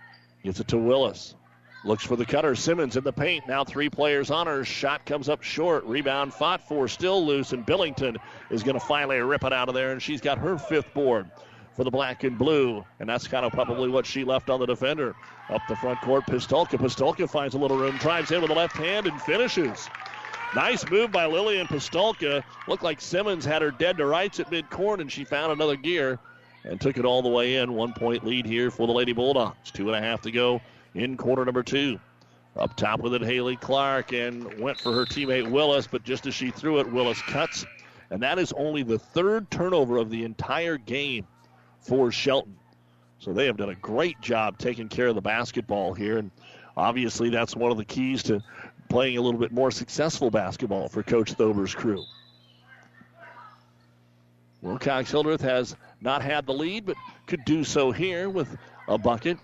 Gets 0.43 0.59
it 0.59 0.69
to 0.69 0.79
Willis. 0.79 1.37
Looks 1.85 2.05
for 2.05 2.17
the 2.17 2.27
cutter. 2.27 2.57
Simmons 2.57 2.97
in 2.97 3.05
the 3.05 3.13
paint. 3.13 3.47
Now 3.47 3.65
three 3.65 3.89
players 3.89 4.33
on 4.33 4.49
her. 4.49 4.65
Shot 4.65 5.07
comes 5.07 5.29
up 5.29 5.43
short. 5.43 5.85
Rebound 5.85 6.35
fought 6.35 6.67
for. 6.67 6.89
Still 6.89 7.25
loose. 7.25 7.53
And 7.53 7.65
Billington 7.65 8.17
is 8.51 8.65
going 8.65 8.79
to 8.79 8.85
finally 8.85 9.19
rip 9.19 9.45
it 9.45 9.53
out 9.53 9.69
of 9.69 9.75
there. 9.75 9.93
And 9.93 10.03
she's 10.03 10.21
got 10.21 10.39
her 10.39 10.59
fifth 10.59 10.93
board 10.95 11.31
for 11.75 11.85
the 11.85 11.91
black 11.91 12.25
and 12.25 12.39
blue. 12.39 12.85
And 13.01 13.09
that's 13.09 13.27
kind 13.27 13.45
of 13.45 13.53
probably 13.53 13.89
what 13.89 14.07
she 14.07 14.25
left 14.25 14.51
on 14.51 14.61
the 14.61 14.67
defender. 14.67 15.15
Up 15.49 15.63
the 15.69 15.77
front 15.77 16.01
court, 16.01 16.25
Pistolka. 16.27 16.79
Pistolka 16.79 17.29
finds 17.29 17.55
a 17.55 17.59
little 17.59 17.77
room. 17.77 17.97
Drives 17.99 18.31
in 18.31 18.41
with 18.41 18.51
the 18.51 18.57
left 18.57 18.77
hand 18.77 19.07
and 19.07 19.21
finishes. 19.23 19.89
Nice 20.55 20.89
move 20.91 21.11
by 21.11 21.27
Lillian 21.27 21.67
Pistolka. 21.67 22.45
Looked 22.69 22.83
like 22.83 23.01
Simmons 23.01 23.45
had 23.45 23.63
her 23.63 23.71
dead 23.71 23.97
to 23.99 24.07
rights 24.07 24.39
at 24.39 24.51
midcourt, 24.51 25.01
and 25.01 25.11
she 25.11 25.25
found 25.25 25.53
another 25.53 25.77
gear 25.77 26.19
and 26.65 26.81
took 26.81 26.99
it 26.99 27.05
all 27.05 27.23
the 27.23 27.29
way 27.29 27.57
in. 27.57 27.73
One 27.73 27.93
point 27.93 28.25
lead 28.25 28.47
here 28.47 28.71
for 28.71 28.87
the 28.87 28.93
Lady 28.93 29.13
Bulldogs. 29.13 29.71
Two 29.71 29.93
and 29.93 29.97
a 29.97 30.07
half 30.07 30.21
to 30.23 30.31
go 30.31 30.61
in 30.95 31.17
quarter 31.17 31.45
number 31.45 31.63
two. 31.63 31.99
Up 32.57 32.77
top 32.77 33.01
with 33.01 33.15
it, 33.15 33.23
Haley 33.23 33.57
Clark, 33.57 34.13
and 34.13 34.61
went 34.61 34.79
for 34.79 34.93
her 34.93 35.07
teammate 35.07 35.51
Willis, 35.51 35.87
but 35.87 36.05
just 36.05 36.27
as 36.27 36.35
she 36.35 36.51
threw 36.51 36.81
it, 36.81 36.93
Willis 36.93 37.23
cuts. 37.23 37.65
And 38.11 38.23
that 38.23 38.39
is 38.39 38.53
only 38.53 38.83
the 38.83 38.99
third 38.99 39.51
turnover 39.51 39.97
of 39.97 40.11
the 40.11 40.23
entire 40.23 40.77
game 40.77 41.27
for 41.83 42.11
Shelton. 42.11 42.57
So 43.19 43.33
they 43.33 43.47
have 43.47 43.57
done 43.57 43.71
a 43.71 43.75
great 43.77 44.21
job 44.21 44.59
taking 44.59 44.89
care 44.89 45.09
of 45.09 45.15
the 45.15 45.21
basketball 45.21 45.95
here. 45.95 46.19
And 46.19 46.31
obviously, 46.77 47.31
that's 47.31 47.55
one 47.55 47.71
of 47.71 47.77
the 47.77 47.85
keys 47.85 48.23
to 48.25 48.43
playing 48.89 49.17
a 49.17 49.21
little 49.21 49.39
bit 49.39 49.53
more 49.53 49.71
successful 49.71 50.31
basketball 50.31 50.89
for 50.89 51.03
Coach 51.03 51.33
Thober's 51.35 51.75
crew. 51.75 52.05
Wilcox 54.61 55.11
Hildreth 55.11 55.41
has 55.41 55.77
not 56.01 56.23
had 56.23 56.47
the 56.47 56.53
lead, 56.53 56.87
but 56.87 56.97
could 57.27 57.45
do 57.45 57.65
so 57.65 57.91
here 57.91 58.29
with 58.31 58.57
a 58.89 58.97
bucket 58.97 59.39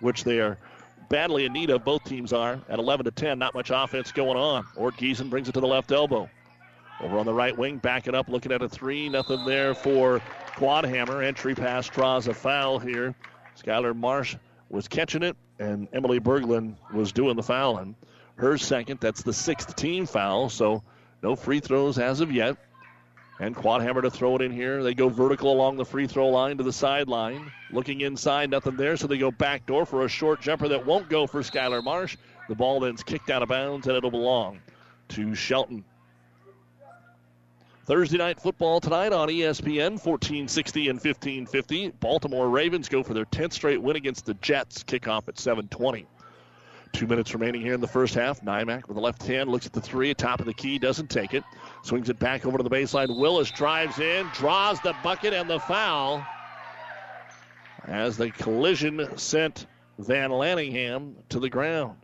which 0.00 0.24
they 0.24 0.38
are 0.40 0.58
badly 1.08 1.44
in 1.44 1.52
need 1.52 1.70
of. 1.70 1.84
Both 1.84 2.04
teams 2.04 2.32
are 2.32 2.60
at 2.68 2.78
11 2.78 3.04
to 3.04 3.10
10. 3.10 3.38
Not 3.38 3.54
much 3.54 3.70
offense 3.72 4.12
going 4.12 4.36
on. 4.36 4.64
Ortgiesen 4.76 5.30
brings 5.30 5.48
it 5.48 5.52
to 5.52 5.60
the 5.60 5.66
left 5.66 5.92
elbow. 5.92 6.28
Over 7.00 7.18
on 7.18 7.26
the 7.26 7.34
right 7.34 7.56
wing, 7.56 7.78
backing 7.78 8.14
up, 8.14 8.28
looking 8.28 8.52
at 8.52 8.60
a 8.62 8.68
three. 8.68 9.08
Nothing 9.08 9.44
there 9.44 9.74
for 9.74 10.20
Quadhammer. 10.58 11.24
Entry 11.24 11.54
pass 11.54 11.88
draws 11.88 12.26
a 12.26 12.34
foul 12.34 12.80
here. 12.80 13.14
Skylar 13.56 13.94
Marsh 13.94 14.34
was 14.68 14.88
catching 14.88 15.22
it, 15.22 15.36
and 15.60 15.86
Emily 15.92 16.18
Berglund 16.18 16.74
was 16.92 17.12
doing 17.12 17.36
the 17.36 17.44
fouling. 17.44 17.94
Her 18.34 18.58
second. 18.58 18.98
That's 19.00 19.22
the 19.22 19.32
sixth 19.32 19.76
team 19.76 20.04
foul, 20.04 20.48
so 20.48 20.82
no 21.22 21.36
free 21.36 21.60
throws 21.60 21.98
as 21.98 22.20
of 22.20 22.32
yet. 22.32 22.56
And 23.38 23.54
Quadhammer 23.54 24.02
to 24.02 24.10
throw 24.10 24.34
it 24.34 24.42
in 24.42 24.50
here. 24.50 24.82
They 24.82 24.94
go 24.94 25.08
vertical 25.08 25.52
along 25.52 25.76
the 25.76 25.84
free 25.84 26.08
throw 26.08 26.26
line 26.26 26.58
to 26.58 26.64
the 26.64 26.72
sideline. 26.72 27.52
Looking 27.70 28.00
inside, 28.00 28.50
nothing 28.50 28.74
there, 28.74 28.96
so 28.96 29.06
they 29.06 29.18
go 29.18 29.30
back 29.30 29.64
door 29.64 29.86
for 29.86 30.04
a 30.04 30.08
short 30.08 30.40
jumper 30.40 30.66
that 30.66 30.84
won't 30.84 31.08
go 31.08 31.28
for 31.28 31.40
Skylar 31.40 31.84
Marsh. 31.84 32.16
The 32.48 32.56
ball 32.56 32.80
then's 32.80 33.04
kicked 33.04 33.30
out 33.30 33.44
of 33.44 33.48
bounds, 33.48 33.86
and 33.86 33.96
it'll 33.96 34.10
belong 34.10 34.58
to 35.10 35.36
Shelton. 35.36 35.84
Thursday 37.88 38.18
night 38.18 38.38
football 38.38 38.80
tonight 38.80 39.14
on 39.14 39.28
ESPN, 39.28 39.92
1460 39.92 40.90
and 40.90 40.96
1550. 40.96 41.88
Baltimore 42.00 42.50
Ravens 42.50 42.86
go 42.86 43.02
for 43.02 43.14
their 43.14 43.24
10th 43.24 43.54
straight 43.54 43.80
win 43.80 43.96
against 43.96 44.26
the 44.26 44.34
Jets. 44.34 44.84
Kickoff 44.84 45.26
at 45.26 45.38
720. 45.38 46.06
Two 46.92 47.06
minutes 47.06 47.32
remaining 47.32 47.62
here 47.62 47.72
in 47.72 47.80
the 47.80 47.88
first 47.88 48.14
half. 48.14 48.42
Nymack 48.42 48.88
with 48.88 48.96
the 48.96 49.00
left 49.00 49.22
hand 49.26 49.48
looks 49.48 49.64
at 49.64 49.72
the 49.72 49.80
three, 49.80 50.12
top 50.12 50.38
of 50.38 50.44
the 50.44 50.52
key, 50.52 50.78
doesn't 50.78 51.08
take 51.08 51.32
it. 51.32 51.42
Swings 51.82 52.10
it 52.10 52.18
back 52.18 52.44
over 52.44 52.58
to 52.58 52.62
the 52.62 52.68
baseline. 52.68 53.18
Willis 53.18 53.50
drives 53.50 53.98
in, 53.98 54.26
draws 54.34 54.78
the 54.82 54.94
bucket 55.02 55.32
and 55.32 55.48
the 55.48 55.58
foul. 55.58 56.22
As 57.86 58.18
the 58.18 58.30
collision 58.32 59.16
sent 59.16 59.64
Van 59.98 60.28
Lanningham 60.28 61.14
to 61.30 61.40
the 61.40 61.48
ground. 61.48 61.96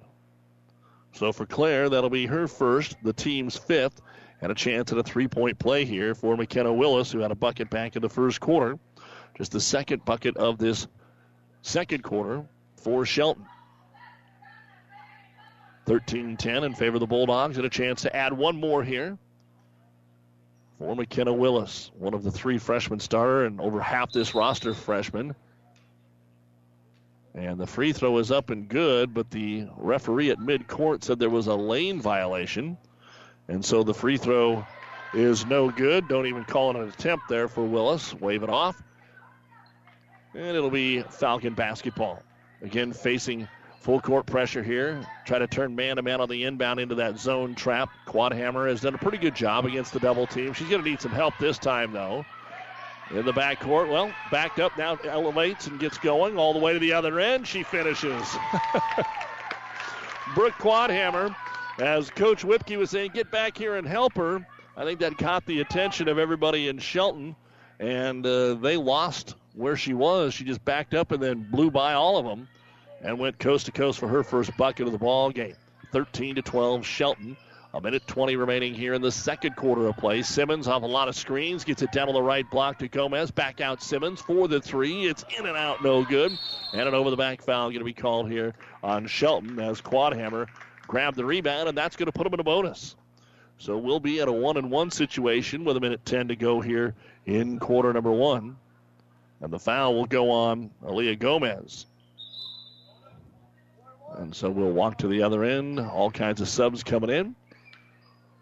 So 1.12 1.30
for 1.30 1.45
Claire, 1.45 1.91
that'll 1.91 2.09
be 2.09 2.24
her 2.24 2.49
first, 2.49 2.97
the 3.03 3.12
team's 3.12 3.59
fifth, 3.59 4.01
and 4.41 4.53
a 4.53 4.55
chance 4.55 4.93
at 4.93 4.99
a 4.99 5.03
three 5.03 5.28
point 5.28 5.59
play 5.59 5.85
here 5.85 6.14
for 6.14 6.37
McKenna 6.37 6.72
Willis, 6.72 7.11
who 7.11 7.20
had 7.20 7.30
a 7.30 7.37
bucket 7.37 7.70
back 7.70 7.97
in 7.97 8.03
the 8.03 8.09
first 8.09 8.41
quarter. 8.41 8.78
Just 9.37 9.53
the 9.53 9.61
second 9.61 10.05
bucket 10.05 10.37
of 10.37 10.59
this 10.59 10.87
second 11.62 12.03
quarter 12.03 12.45
for 12.76 13.05
Shelton. 13.05 13.47
13 15.87 16.37
10 16.37 16.64
in 16.64 16.74
favor 16.74 16.97
of 16.97 17.01
the 17.01 17.07
Bulldogs, 17.07 17.57
and 17.57 17.66
a 17.66 17.70
chance 17.70 18.03
to 18.03 18.16
add 18.16 18.32
one 18.32 18.57
more 18.57 18.82
here 18.82 19.18
for 20.78 20.95
McKenna 20.95 21.32
Willis, 21.32 21.91
one 21.99 22.14
of 22.14 22.22
the 22.22 22.30
three 22.30 22.59
freshman 22.59 23.01
starter 23.01 23.45
and 23.45 23.61
over 23.61 23.80
half 23.80 24.12
this 24.12 24.35
roster 24.35 24.74
freshman. 24.74 25.35
And 27.35 27.59
the 27.59 27.66
free 27.66 27.93
throw 27.93 28.18
is 28.18 28.30
up 28.30 28.51
and 28.51 28.68
good, 28.68 29.12
but 29.12 29.30
the 29.30 29.66
referee 29.76 30.30
at 30.30 30.39
midcourt 30.39 31.03
said 31.03 31.18
there 31.18 31.30
was 31.30 31.49
a 31.49 31.55
lane 31.55 32.01
violation. 32.01 32.78
And 33.49 33.64
so 33.64 33.82
the 33.82 33.95
free 33.95 34.16
throw 34.16 34.66
is 35.12 35.47
no 35.47 35.70
good. 35.70 36.09
Don't 36.09 36.26
even 36.26 36.45
call 36.45 36.70
it 36.70 36.76
an 36.76 36.88
attempt 36.88 37.28
there 37.28 37.49
for 37.49 37.64
Willis. 37.64 38.14
Wave 38.14 38.42
it 38.42 38.51
off. 38.51 38.82
And 40.34 40.57
it'll 40.57 40.70
be 40.70 41.03
Falcon 41.03 41.55
basketball. 41.55 42.22
Again, 42.62 42.92
facing 42.92 43.49
Full 43.84 44.01
court 44.01 44.24
pressure 44.24 44.62
here. 44.62 45.07
Try 45.26 45.40
to 45.40 45.47
turn 45.47 45.76
man 45.76 45.97
to 45.97 46.03
man 46.03 46.22
on 46.22 46.30
the 46.30 46.45
inbound 46.45 46.80
into 46.80 46.95
that 46.95 47.18
zone 47.18 47.55
trap. 47.55 47.90
Quadhammer 48.07 48.66
has 48.66 48.80
done 48.80 48.95
a 48.95 48.99
pretty 48.99 49.18
good 49.18 49.34
job 49.34 49.66
against 49.66 49.92
the 49.92 50.01
double 50.01 50.26
team. 50.26 50.55
She's 50.55 50.70
going 50.70 50.82
to 50.82 50.88
need 50.88 51.03
some 51.03 51.12
help 51.12 51.36
this 51.36 51.59
time, 51.59 51.92
though. 51.92 52.24
In 53.11 53.26
the 53.26 53.32
backcourt, 53.32 53.90
well, 53.90 54.11
backed 54.30 54.59
up 54.59 54.78
now, 54.78 54.97
elevates 55.05 55.66
and 55.66 55.78
gets 55.78 55.99
going 55.99 56.38
all 56.38 56.55
the 56.55 56.61
way 56.61 56.72
to 56.72 56.78
the 56.78 56.95
other 56.95 57.20
end. 57.20 57.47
She 57.47 57.62
finishes. 57.62 58.26
Brooke 60.34 60.55
Quadhammer, 60.55 61.36
as 61.79 62.11
Coach 62.11 62.43
Whipke 62.45 62.77
was 62.77 62.91
saying, 62.91 63.12
get 63.14 63.31
back 63.31 63.57
here 63.57 63.77
and 63.77 63.87
help 63.87 64.14
her. 64.16 64.47
I 64.77 64.85
think 64.85 65.01
that 65.01 65.18
caught 65.18 65.47
the 65.47 65.61
attention 65.61 66.09
of 66.09 66.18
everybody 66.18 66.68
in 66.68 66.79
Shelton, 66.79 67.37
and 67.79 68.27
uh, 68.27 68.55
they 68.55 68.77
lost 68.77 69.37
where 69.55 69.77
she 69.77 69.95
was. 69.95 70.35
She 70.35 70.45
just 70.45 70.64
backed 70.64 70.95
up 70.95 71.12
and 71.12 71.22
then 71.22 71.47
blew 71.51 71.70
by 71.70 71.95
all 71.95 72.18
of 72.18 72.25
them 72.25 72.49
and 73.03 73.18
went 73.18 73.39
coast 73.39 73.66
to 73.66 73.72
coast 73.72 73.99
for 73.99 74.09
her 74.09 74.22
first 74.22 74.57
bucket 74.57 74.87
of 74.87 74.93
the 74.93 74.99
ball 74.99 75.31
game. 75.31 75.55
13 75.93 76.35
to 76.35 76.43
12, 76.43 76.85
Shelton 76.85 77.37
A 77.72 77.81
minute 77.81 78.05
20 78.07 78.35
remaining 78.35 78.75
here 78.75 78.95
in 78.95 79.03
the 79.03 79.12
second 79.12 79.55
quarter 79.55 79.87
of 79.87 79.97
play. 79.97 80.22
Simmons 80.22 80.66
off 80.66 80.83
a 80.83 80.87
lot 80.87 81.07
of 81.07 81.14
screens, 81.14 81.62
gets 81.62 81.83
it 81.83 81.93
down 81.93 82.09
on 82.09 82.14
the 82.14 82.22
right 82.22 82.49
block 82.51 82.79
to 82.81 82.89
Gomez. 82.89 83.31
Back 83.31 83.61
out 83.61 83.81
Simmons 83.81 84.20
for 84.20 84.49
the 84.49 84.61
three. 84.61 85.07
It's 85.07 85.25
in 85.39 85.47
and 85.47 85.57
out, 85.57 85.85
no 85.85 86.05
good. 86.05 86.37
And 86.72 86.89
an 86.89 86.95
over 86.95 87.11
the 87.11 87.16
back 87.16 87.43
foul 87.43 87.68
going 87.68 87.79
to 87.79 87.85
be 87.85 87.93
called 87.93 88.29
here 88.29 88.55
on 88.83 89.07
Shelton 89.07 89.61
as 89.61 89.81
Quadhammer 89.81 90.49
grabbed 90.87 91.16
the 91.16 91.24
rebound, 91.24 91.68
and 91.68 91.76
that's 91.76 91.97
going 91.97 92.07
to 92.07 92.12
put 92.12 92.24
them 92.24 92.35
in 92.35 92.41
a 92.41 92.45
bonus. 92.45 92.97
So 93.59 93.78
we'll 93.78 94.01
be 94.01 94.20
at 94.20 94.28
a 94.28 94.32
one 94.32 94.57
and 94.57 94.70
one 94.70 94.91
situation 94.91 95.64
with 95.64 95.76
a 95.76 95.80
minute 95.80 96.05
10 96.05 96.28
to 96.28 96.37
go 96.37 96.61
here 96.61 96.95
in 97.26 97.59
quarter 97.59 97.93
number 97.93 98.11
one. 98.11 98.57
And 99.41 99.53
the 99.53 99.59
foul 99.59 99.95
will 99.95 100.07
go 100.07 100.30
on 100.30 100.70
Aaliyah 100.85 101.18
Gomez. 101.18 101.87
And 104.16 104.35
so 104.35 104.49
we'll 104.51 104.72
walk 104.72 104.99
to 104.99 105.09
the 105.09 105.22
other 105.22 105.45
end. 105.45 105.80
All 105.80 106.11
kinds 106.11 106.41
of 106.41 106.49
subs 106.49 106.82
coming 106.82 107.11
in. 107.11 107.35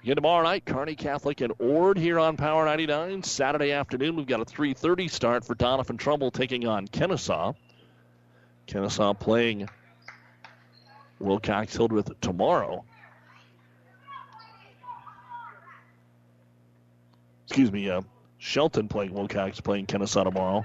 Again 0.03 0.16
tomorrow 0.16 0.43
night, 0.43 0.64
Kearney 0.64 0.97
Catholic 0.97 1.40
and 1.40 1.53
Ord 1.61 1.97
here 1.97 2.18
on 2.18 2.36
Power 2.36 2.64
99. 2.64 3.22
Saturday 3.22 3.70
afternoon, 3.70 4.16
we've 4.16 4.26
got 4.26 4.40
a 4.40 4.45
3:30 4.45 5.09
start 5.09 5.45
for 5.45 5.55
Doniphan 5.55 5.97
Trumbull 5.97 6.32
taking 6.32 6.66
on 6.66 6.88
Kenesaw. 6.88 7.55
Kenesaw 8.66 9.18
playing 9.18 9.68
Wilcox 11.23 11.77
Hildreth 11.77 12.11
tomorrow. 12.20 12.85
Excuse 17.47 17.70
me, 17.70 17.89
uh, 17.91 18.03
Shelton 18.39 18.89
playing 18.89 19.12
Wilcox 19.12 19.61
playing 19.61 19.87
Kenesaw 19.87 20.25
tomorrow. 20.25 20.64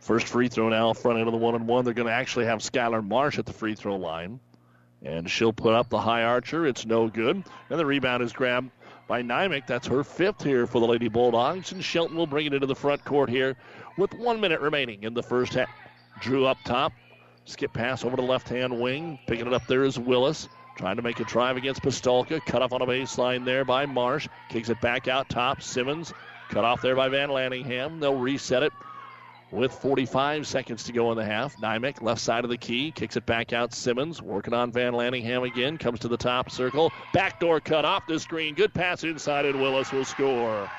First 0.00 0.26
free 0.26 0.48
throw 0.48 0.68
now, 0.70 0.92
front 0.94 1.18
end 1.18 1.28
of 1.28 1.32
the 1.32 1.38
one 1.38 1.54
and 1.54 1.68
one. 1.68 1.84
They're 1.84 1.94
going 1.94 2.08
to 2.08 2.12
actually 2.12 2.46
have 2.46 2.60
Skylar 2.60 3.06
Marsh 3.06 3.38
at 3.38 3.46
the 3.46 3.52
free 3.52 3.74
throw 3.74 3.96
line. 3.96 4.40
And 5.02 5.30
she'll 5.30 5.52
put 5.52 5.74
up 5.74 5.88
the 5.88 5.98
high 5.98 6.24
archer. 6.24 6.66
It's 6.66 6.84
no 6.84 7.08
good. 7.08 7.44
And 7.70 7.78
the 7.78 7.86
rebound 7.86 8.22
is 8.22 8.32
grabbed 8.32 8.70
by 9.06 9.22
Nymek. 9.22 9.66
That's 9.66 9.86
her 9.86 10.02
fifth 10.04 10.42
here 10.42 10.66
for 10.66 10.80
the 10.80 10.86
Lady 10.86 11.08
Bulldogs. 11.08 11.72
And 11.72 11.84
Shelton 11.84 12.16
will 12.16 12.26
bring 12.26 12.46
it 12.46 12.54
into 12.54 12.66
the 12.66 12.74
front 12.74 13.04
court 13.04 13.28
here 13.28 13.56
with 13.96 14.12
one 14.14 14.40
minute 14.40 14.60
remaining 14.60 15.02
in 15.02 15.14
the 15.14 15.22
first 15.22 15.54
half. 15.54 15.68
Drew 16.20 16.46
up 16.46 16.58
top. 16.64 16.92
Skip 17.44 17.72
pass 17.72 18.04
over 18.04 18.16
to 18.16 18.22
left 18.22 18.48
hand 18.48 18.78
wing. 18.80 19.18
Picking 19.26 19.46
it 19.46 19.52
up 19.52 19.66
there 19.66 19.84
is 19.84 19.98
Willis. 19.98 20.48
Trying 20.76 20.96
to 20.96 21.02
make 21.02 21.20
a 21.20 21.24
drive 21.24 21.56
against 21.56 21.82
Pistolka. 21.82 22.44
Cut 22.46 22.62
off 22.62 22.72
on 22.72 22.82
a 22.82 22.86
baseline 22.86 23.44
there 23.44 23.64
by 23.64 23.86
Marsh. 23.86 24.28
Kicks 24.48 24.68
it 24.68 24.80
back 24.80 25.08
out 25.08 25.28
top. 25.28 25.62
Simmons. 25.62 26.12
Cut 26.48 26.64
off 26.64 26.80
there 26.80 26.96
by 26.96 27.08
Van 27.08 27.28
Lanningham. 27.28 28.00
They'll 28.00 28.16
reset 28.16 28.62
it 28.62 28.72
with 29.52 29.72
45 29.72 30.46
seconds 30.46 30.84
to 30.84 30.92
go 30.92 31.10
in 31.10 31.16
the 31.16 31.24
half. 31.24 31.56
Nymek, 31.56 32.02
left 32.02 32.20
side 32.20 32.44
of 32.44 32.50
the 32.50 32.56
key, 32.56 32.92
kicks 32.92 33.16
it 33.16 33.26
back 33.26 33.52
out. 33.52 33.72
Simmons 33.72 34.22
working 34.22 34.54
on 34.54 34.72
Van 34.72 34.92
Lanningham 34.92 35.46
again, 35.46 35.78
comes 35.78 36.00
to 36.00 36.08
the 36.08 36.16
top 36.16 36.50
circle. 36.50 36.92
Backdoor 37.12 37.60
cut 37.60 37.84
off 37.84 38.06
the 38.06 38.18
screen. 38.18 38.54
Good 38.54 38.72
pass 38.72 39.04
inside, 39.04 39.46
and 39.46 39.60
Willis 39.60 39.92
will 39.92 40.04
score. 40.04 40.70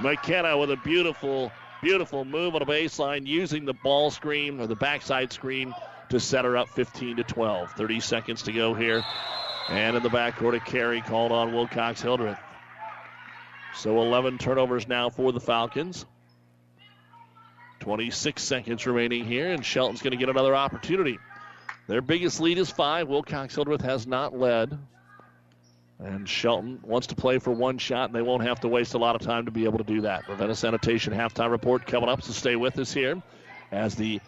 McKenna 0.00 0.56
with 0.56 0.70
a 0.70 0.76
beautiful, 0.76 1.50
beautiful 1.82 2.24
move 2.24 2.54
on 2.54 2.62
a 2.62 2.66
baseline 2.66 3.26
using 3.26 3.64
the 3.64 3.74
ball 3.74 4.10
screen 4.10 4.60
or 4.60 4.66
the 4.66 4.76
backside 4.76 5.32
screen 5.32 5.74
to 6.10 6.20
set 6.20 6.44
her 6.44 6.56
up 6.56 6.68
15 6.70 7.16
to 7.16 7.24
12. 7.24 7.72
30 7.72 8.00
seconds 8.00 8.42
to 8.42 8.52
go 8.52 8.74
here. 8.74 9.04
And 9.68 9.96
in 9.96 10.02
the 10.02 10.08
backcourt, 10.08 10.56
a 10.56 10.60
carry 10.60 11.02
called 11.02 11.32
on 11.32 11.52
Wilcox 11.52 12.00
Hildreth. 12.00 12.38
So 13.74 14.00
11 14.00 14.38
turnovers 14.38 14.88
now 14.88 15.10
for 15.10 15.32
the 15.32 15.40
Falcons. 15.40 16.06
26 17.80 18.42
seconds 18.42 18.86
remaining 18.86 19.24
here, 19.24 19.50
and 19.50 19.64
Shelton's 19.64 20.02
going 20.02 20.10
to 20.10 20.16
get 20.16 20.28
another 20.28 20.54
opportunity. 20.54 21.18
Their 21.86 22.02
biggest 22.02 22.40
lead 22.40 22.58
is 22.58 22.70
five. 22.70 23.08
Wilcox 23.08 23.54
Hildreth 23.54 23.82
has 23.82 24.06
not 24.06 24.36
led. 24.36 24.76
And 26.00 26.28
Shelton 26.28 26.78
wants 26.82 27.08
to 27.08 27.16
play 27.16 27.38
for 27.38 27.50
one 27.50 27.78
shot, 27.78 28.08
and 28.08 28.14
they 28.14 28.22
won't 28.22 28.44
have 28.44 28.60
to 28.60 28.68
waste 28.68 28.94
a 28.94 28.98
lot 28.98 29.16
of 29.16 29.22
time 29.22 29.46
to 29.46 29.50
be 29.50 29.64
able 29.64 29.78
to 29.78 29.84
do 29.84 30.02
that. 30.02 30.28
Ravenna 30.28 30.54
Sanitation 30.54 31.12
halftime 31.12 31.50
report 31.50 31.86
coming 31.86 32.08
up, 32.08 32.22
so 32.22 32.32
stay 32.32 32.54
with 32.54 32.78
us 32.78 32.92
here 32.92 33.20
as 33.72 33.96
the 33.96 34.20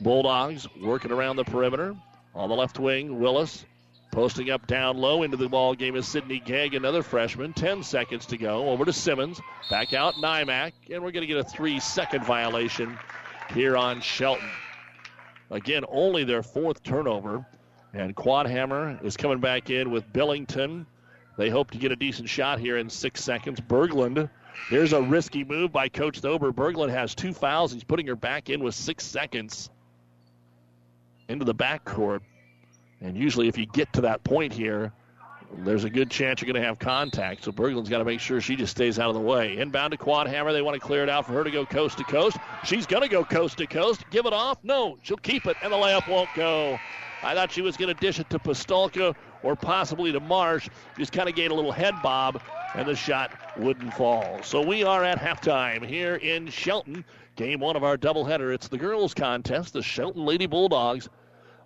Bulldogs 0.00 0.68
working 0.82 1.10
around 1.10 1.36
the 1.36 1.44
perimeter. 1.44 1.96
On 2.34 2.50
the 2.50 2.54
left 2.54 2.78
wing, 2.78 3.18
Willis 3.18 3.64
posting 4.12 4.50
up 4.50 4.66
down 4.66 4.96
low 4.98 5.22
into 5.22 5.36
the 5.36 5.48
ball 5.48 5.74
game 5.74 5.96
is 5.96 6.06
Sydney 6.06 6.38
Gegg, 6.38 6.74
another 6.74 7.02
freshman. 7.02 7.54
10 7.54 7.82
seconds 7.82 8.26
to 8.26 8.36
go. 8.36 8.68
Over 8.68 8.84
to 8.84 8.92
Simmons. 8.92 9.40
Back 9.70 9.94
out 9.94 10.14
Nymak, 10.14 10.72
and 10.90 11.02
we're 11.02 11.12
going 11.12 11.22
to 11.22 11.26
get 11.26 11.38
a 11.38 11.44
three 11.44 11.80
second 11.80 12.24
violation 12.24 12.98
here 13.54 13.76
on 13.76 14.02
Shelton. 14.02 14.50
Again, 15.50 15.84
only 15.88 16.24
their 16.24 16.42
fourth 16.42 16.82
turnover. 16.82 17.46
And 17.94 18.14
Quadhammer 18.14 19.02
is 19.02 19.16
coming 19.16 19.38
back 19.38 19.70
in 19.70 19.90
with 19.90 20.10
Billington. 20.12 20.86
They 21.36 21.50
hope 21.50 21.70
to 21.72 21.78
get 21.78 21.92
a 21.92 21.96
decent 21.96 22.28
shot 22.28 22.60
here 22.60 22.78
in 22.78 22.88
six 22.88 23.22
seconds. 23.22 23.60
Berglund, 23.60 24.30
here's 24.70 24.92
a 24.92 25.02
risky 25.02 25.44
move 25.44 25.70
by 25.70 25.88
Coach 25.88 26.22
Thober. 26.22 26.52
Berglund 26.52 26.90
has 26.90 27.14
two 27.14 27.32
fouls. 27.32 27.72
He's 27.72 27.84
putting 27.84 28.06
her 28.06 28.16
back 28.16 28.48
in 28.48 28.62
with 28.62 28.74
six 28.74 29.04
seconds 29.04 29.70
into 31.28 31.44
the 31.44 31.54
backcourt. 31.54 32.20
And 33.00 33.16
usually, 33.16 33.48
if 33.48 33.58
you 33.58 33.66
get 33.66 33.92
to 33.94 34.02
that 34.02 34.24
point 34.24 34.54
here, 34.54 34.92
there's 35.58 35.84
a 35.84 35.90
good 35.90 36.10
chance 36.10 36.40
you're 36.40 36.50
going 36.50 36.60
to 36.60 36.66
have 36.66 36.78
contact. 36.78 37.44
So 37.44 37.52
Berglund's 37.52 37.90
got 37.90 37.98
to 37.98 38.04
make 38.04 38.20
sure 38.20 38.40
she 38.40 38.56
just 38.56 38.72
stays 38.72 38.98
out 38.98 39.10
of 39.10 39.14
the 39.14 39.20
way. 39.20 39.58
Inbound 39.58 39.92
to 39.92 39.98
Quadhammer. 39.98 40.52
They 40.52 40.62
want 40.62 40.74
to 40.74 40.80
clear 40.80 41.02
it 41.02 41.10
out 41.10 41.26
for 41.26 41.32
her 41.32 41.44
to 41.44 41.50
go 41.50 41.66
coast 41.66 41.98
to 41.98 42.04
coast. 42.04 42.38
She's 42.64 42.86
going 42.86 43.02
to 43.02 43.08
go 43.08 43.24
coast 43.24 43.58
to 43.58 43.66
coast. 43.66 44.04
Give 44.10 44.24
it 44.24 44.32
off. 44.32 44.58
No, 44.64 44.98
she'll 45.02 45.18
keep 45.18 45.44
it, 45.46 45.56
and 45.62 45.70
the 45.70 45.76
layup 45.76 46.08
won't 46.08 46.30
go. 46.34 46.78
I 47.22 47.34
thought 47.34 47.52
she 47.52 47.62
was 47.62 47.76
going 47.76 47.94
to 47.94 48.00
dish 48.00 48.20
it 48.20 48.30
to 48.30 48.38
Pistolka 48.38 49.14
or 49.46 49.54
possibly 49.54 50.10
to 50.12 50.20
Marsh. 50.20 50.68
Just 50.98 51.12
kind 51.12 51.28
of 51.28 51.36
gave 51.36 51.52
a 51.52 51.54
little 51.54 51.72
head 51.72 51.94
bob, 52.02 52.42
and 52.74 52.86
the 52.86 52.96
shot 52.96 53.30
wouldn't 53.56 53.94
fall. 53.94 54.42
So 54.42 54.60
we 54.60 54.82
are 54.82 55.04
at 55.04 55.18
halftime 55.18 55.86
here 55.86 56.16
in 56.16 56.48
Shelton. 56.48 57.04
Game 57.36 57.60
one 57.60 57.76
of 57.76 57.84
our 57.84 57.96
doubleheader. 57.96 58.52
It's 58.52 58.68
the 58.68 58.78
girls' 58.78 59.14
contest. 59.14 59.72
The 59.72 59.82
Shelton 59.82 60.24
Lady 60.24 60.46
Bulldogs 60.46 61.08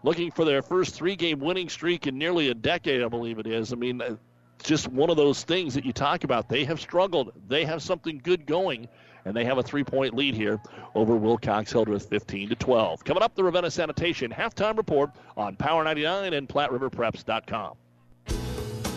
looking 0.02 0.30
for 0.30 0.44
their 0.44 0.62
first 0.62 0.94
three 0.94 1.16
game 1.16 1.40
winning 1.40 1.68
streak 1.68 2.06
in 2.06 2.18
nearly 2.18 2.50
a 2.50 2.54
decade, 2.54 3.02
I 3.02 3.08
believe 3.08 3.38
it 3.38 3.46
is. 3.46 3.72
I 3.72 3.76
mean, 3.76 4.02
uh, 4.02 4.16
just 4.62 4.88
one 4.88 5.08
of 5.08 5.16
those 5.16 5.42
things 5.42 5.74
that 5.74 5.84
you 5.86 5.92
talk 5.92 6.24
about. 6.24 6.48
They 6.48 6.64
have 6.64 6.80
struggled, 6.80 7.32
they 7.48 7.64
have 7.64 7.82
something 7.82 8.20
good 8.22 8.46
going, 8.46 8.88
and 9.24 9.34
they 9.34 9.44
have 9.44 9.58
a 9.58 9.62
three 9.62 9.84
point 9.84 10.14
lead 10.14 10.34
here 10.34 10.60
over 10.94 11.16
Wilcox 11.16 11.72
Hildreth 11.72 12.08
15 12.08 12.50
to 12.50 12.54
12. 12.54 13.04
Coming 13.04 13.22
up, 13.22 13.34
the 13.34 13.44
Ravenna 13.44 13.70
Sanitation 13.70 14.30
halftime 14.30 14.76
report 14.76 15.10
on 15.36 15.56
Power 15.56 15.84
99 15.84 16.32
and 16.32 16.48
PlatteRiverPreps.com. 16.48 17.76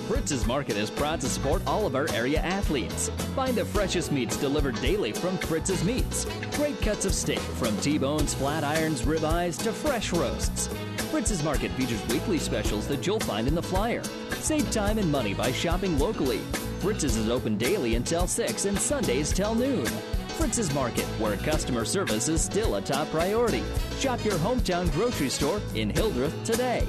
Fritz's 0.08 0.46
Market 0.46 0.76
is 0.76 0.90
proud 0.90 1.22
to 1.22 1.30
support 1.30 1.62
all 1.66 1.86
of 1.86 1.96
our 1.96 2.12
area 2.12 2.40
athletes. 2.40 3.08
Find 3.36 3.56
the 3.56 3.64
freshest 3.64 4.12
meats 4.12 4.36
delivered 4.36 4.80
daily 4.82 5.14
from 5.14 5.38
Fritz's 5.38 5.82
Meats. 5.84 6.26
Great 6.58 6.80
cuts 6.82 7.06
of 7.06 7.14
steak 7.14 7.40
from 7.40 7.76
T-bones, 7.78 8.34
flat 8.34 8.66
irons, 8.66 9.04
ribeyes 9.04 9.64
to 9.64 9.72
fresh 9.72 10.12
roasts. 10.12 10.68
Fritz's 11.10 11.42
Market 11.42 11.72
features 11.72 12.06
weekly 12.10 12.38
specials 12.38 12.86
that 12.90 13.08
you'll 13.08 13.22
find 13.22 13.48
in 13.48 13.56
the 13.56 13.64
flyer. 13.64 14.04
Save 14.34 14.70
time 14.72 14.98
and 14.98 15.10
money 15.10 15.34
by 15.34 15.54
shopping 15.54 15.98
locally. 15.98 16.40
Fritz's 16.80 17.16
is 17.16 17.30
open 17.30 17.58
daily 17.58 17.96
until 17.96 18.28
6 18.28 18.66
and 18.66 18.78
Sundays 18.78 19.32
till 19.32 19.56
noon. 19.56 19.88
Fritz's 20.34 20.74
Market, 20.74 21.06
where 21.20 21.38
customer 21.38 21.86
service 21.86 22.28
is 22.28 22.42
still 22.42 22.76
a 22.76 22.82
top 22.82 23.10
priority. 23.10 23.64
Shop 24.00 24.24
your 24.26 24.36
hometown 24.36 24.92
grocery 24.92 25.30
store 25.30 25.62
in 25.76 25.90
Hildreth 25.90 26.44
today. 26.44 26.88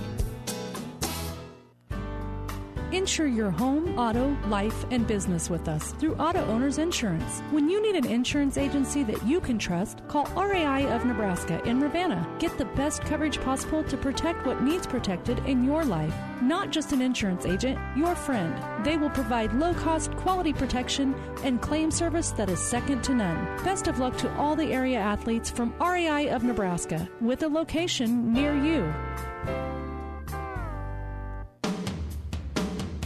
Insure 2.94 3.26
your 3.26 3.50
home, 3.50 3.98
auto, 3.98 4.36
life, 4.46 4.86
and 4.92 5.04
business 5.04 5.50
with 5.50 5.66
us 5.66 5.90
through 5.94 6.14
Auto 6.14 6.44
Owners 6.46 6.78
Insurance. 6.78 7.40
When 7.50 7.68
you 7.68 7.82
need 7.82 7.96
an 7.96 8.06
insurance 8.06 8.56
agency 8.56 9.02
that 9.02 9.26
you 9.26 9.40
can 9.40 9.58
trust, 9.58 10.06
call 10.06 10.26
RAI 10.36 10.86
of 10.94 11.04
Nebraska 11.04 11.60
in 11.64 11.80
Ravenna. 11.80 12.24
Get 12.38 12.56
the 12.56 12.66
best 12.66 13.02
coverage 13.02 13.40
possible 13.40 13.82
to 13.82 13.96
protect 13.96 14.46
what 14.46 14.62
needs 14.62 14.86
protected 14.86 15.40
in 15.40 15.64
your 15.64 15.84
life. 15.84 16.14
Not 16.44 16.70
just 16.70 16.92
an 16.92 17.00
insurance 17.00 17.46
agent, 17.46 17.78
your 17.96 18.14
friend. 18.14 18.54
They 18.84 18.98
will 18.98 19.08
provide 19.08 19.54
low 19.54 19.72
cost, 19.72 20.14
quality 20.16 20.52
protection 20.52 21.14
and 21.42 21.58
claim 21.58 21.90
service 21.90 22.32
that 22.32 22.50
is 22.50 22.60
second 22.60 23.02
to 23.04 23.14
none. 23.14 23.46
Best 23.64 23.88
of 23.88 23.98
luck 23.98 24.14
to 24.18 24.30
all 24.36 24.54
the 24.54 24.70
area 24.70 24.98
athletes 24.98 25.50
from 25.50 25.72
RAI 25.80 26.28
of 26.28 26.44
Nebraska 26.44 27.08
with 27.22 27.44
a 27.44 27.48
location 27.48 28.30
near 28.30 28.54
you. 28.54 28.92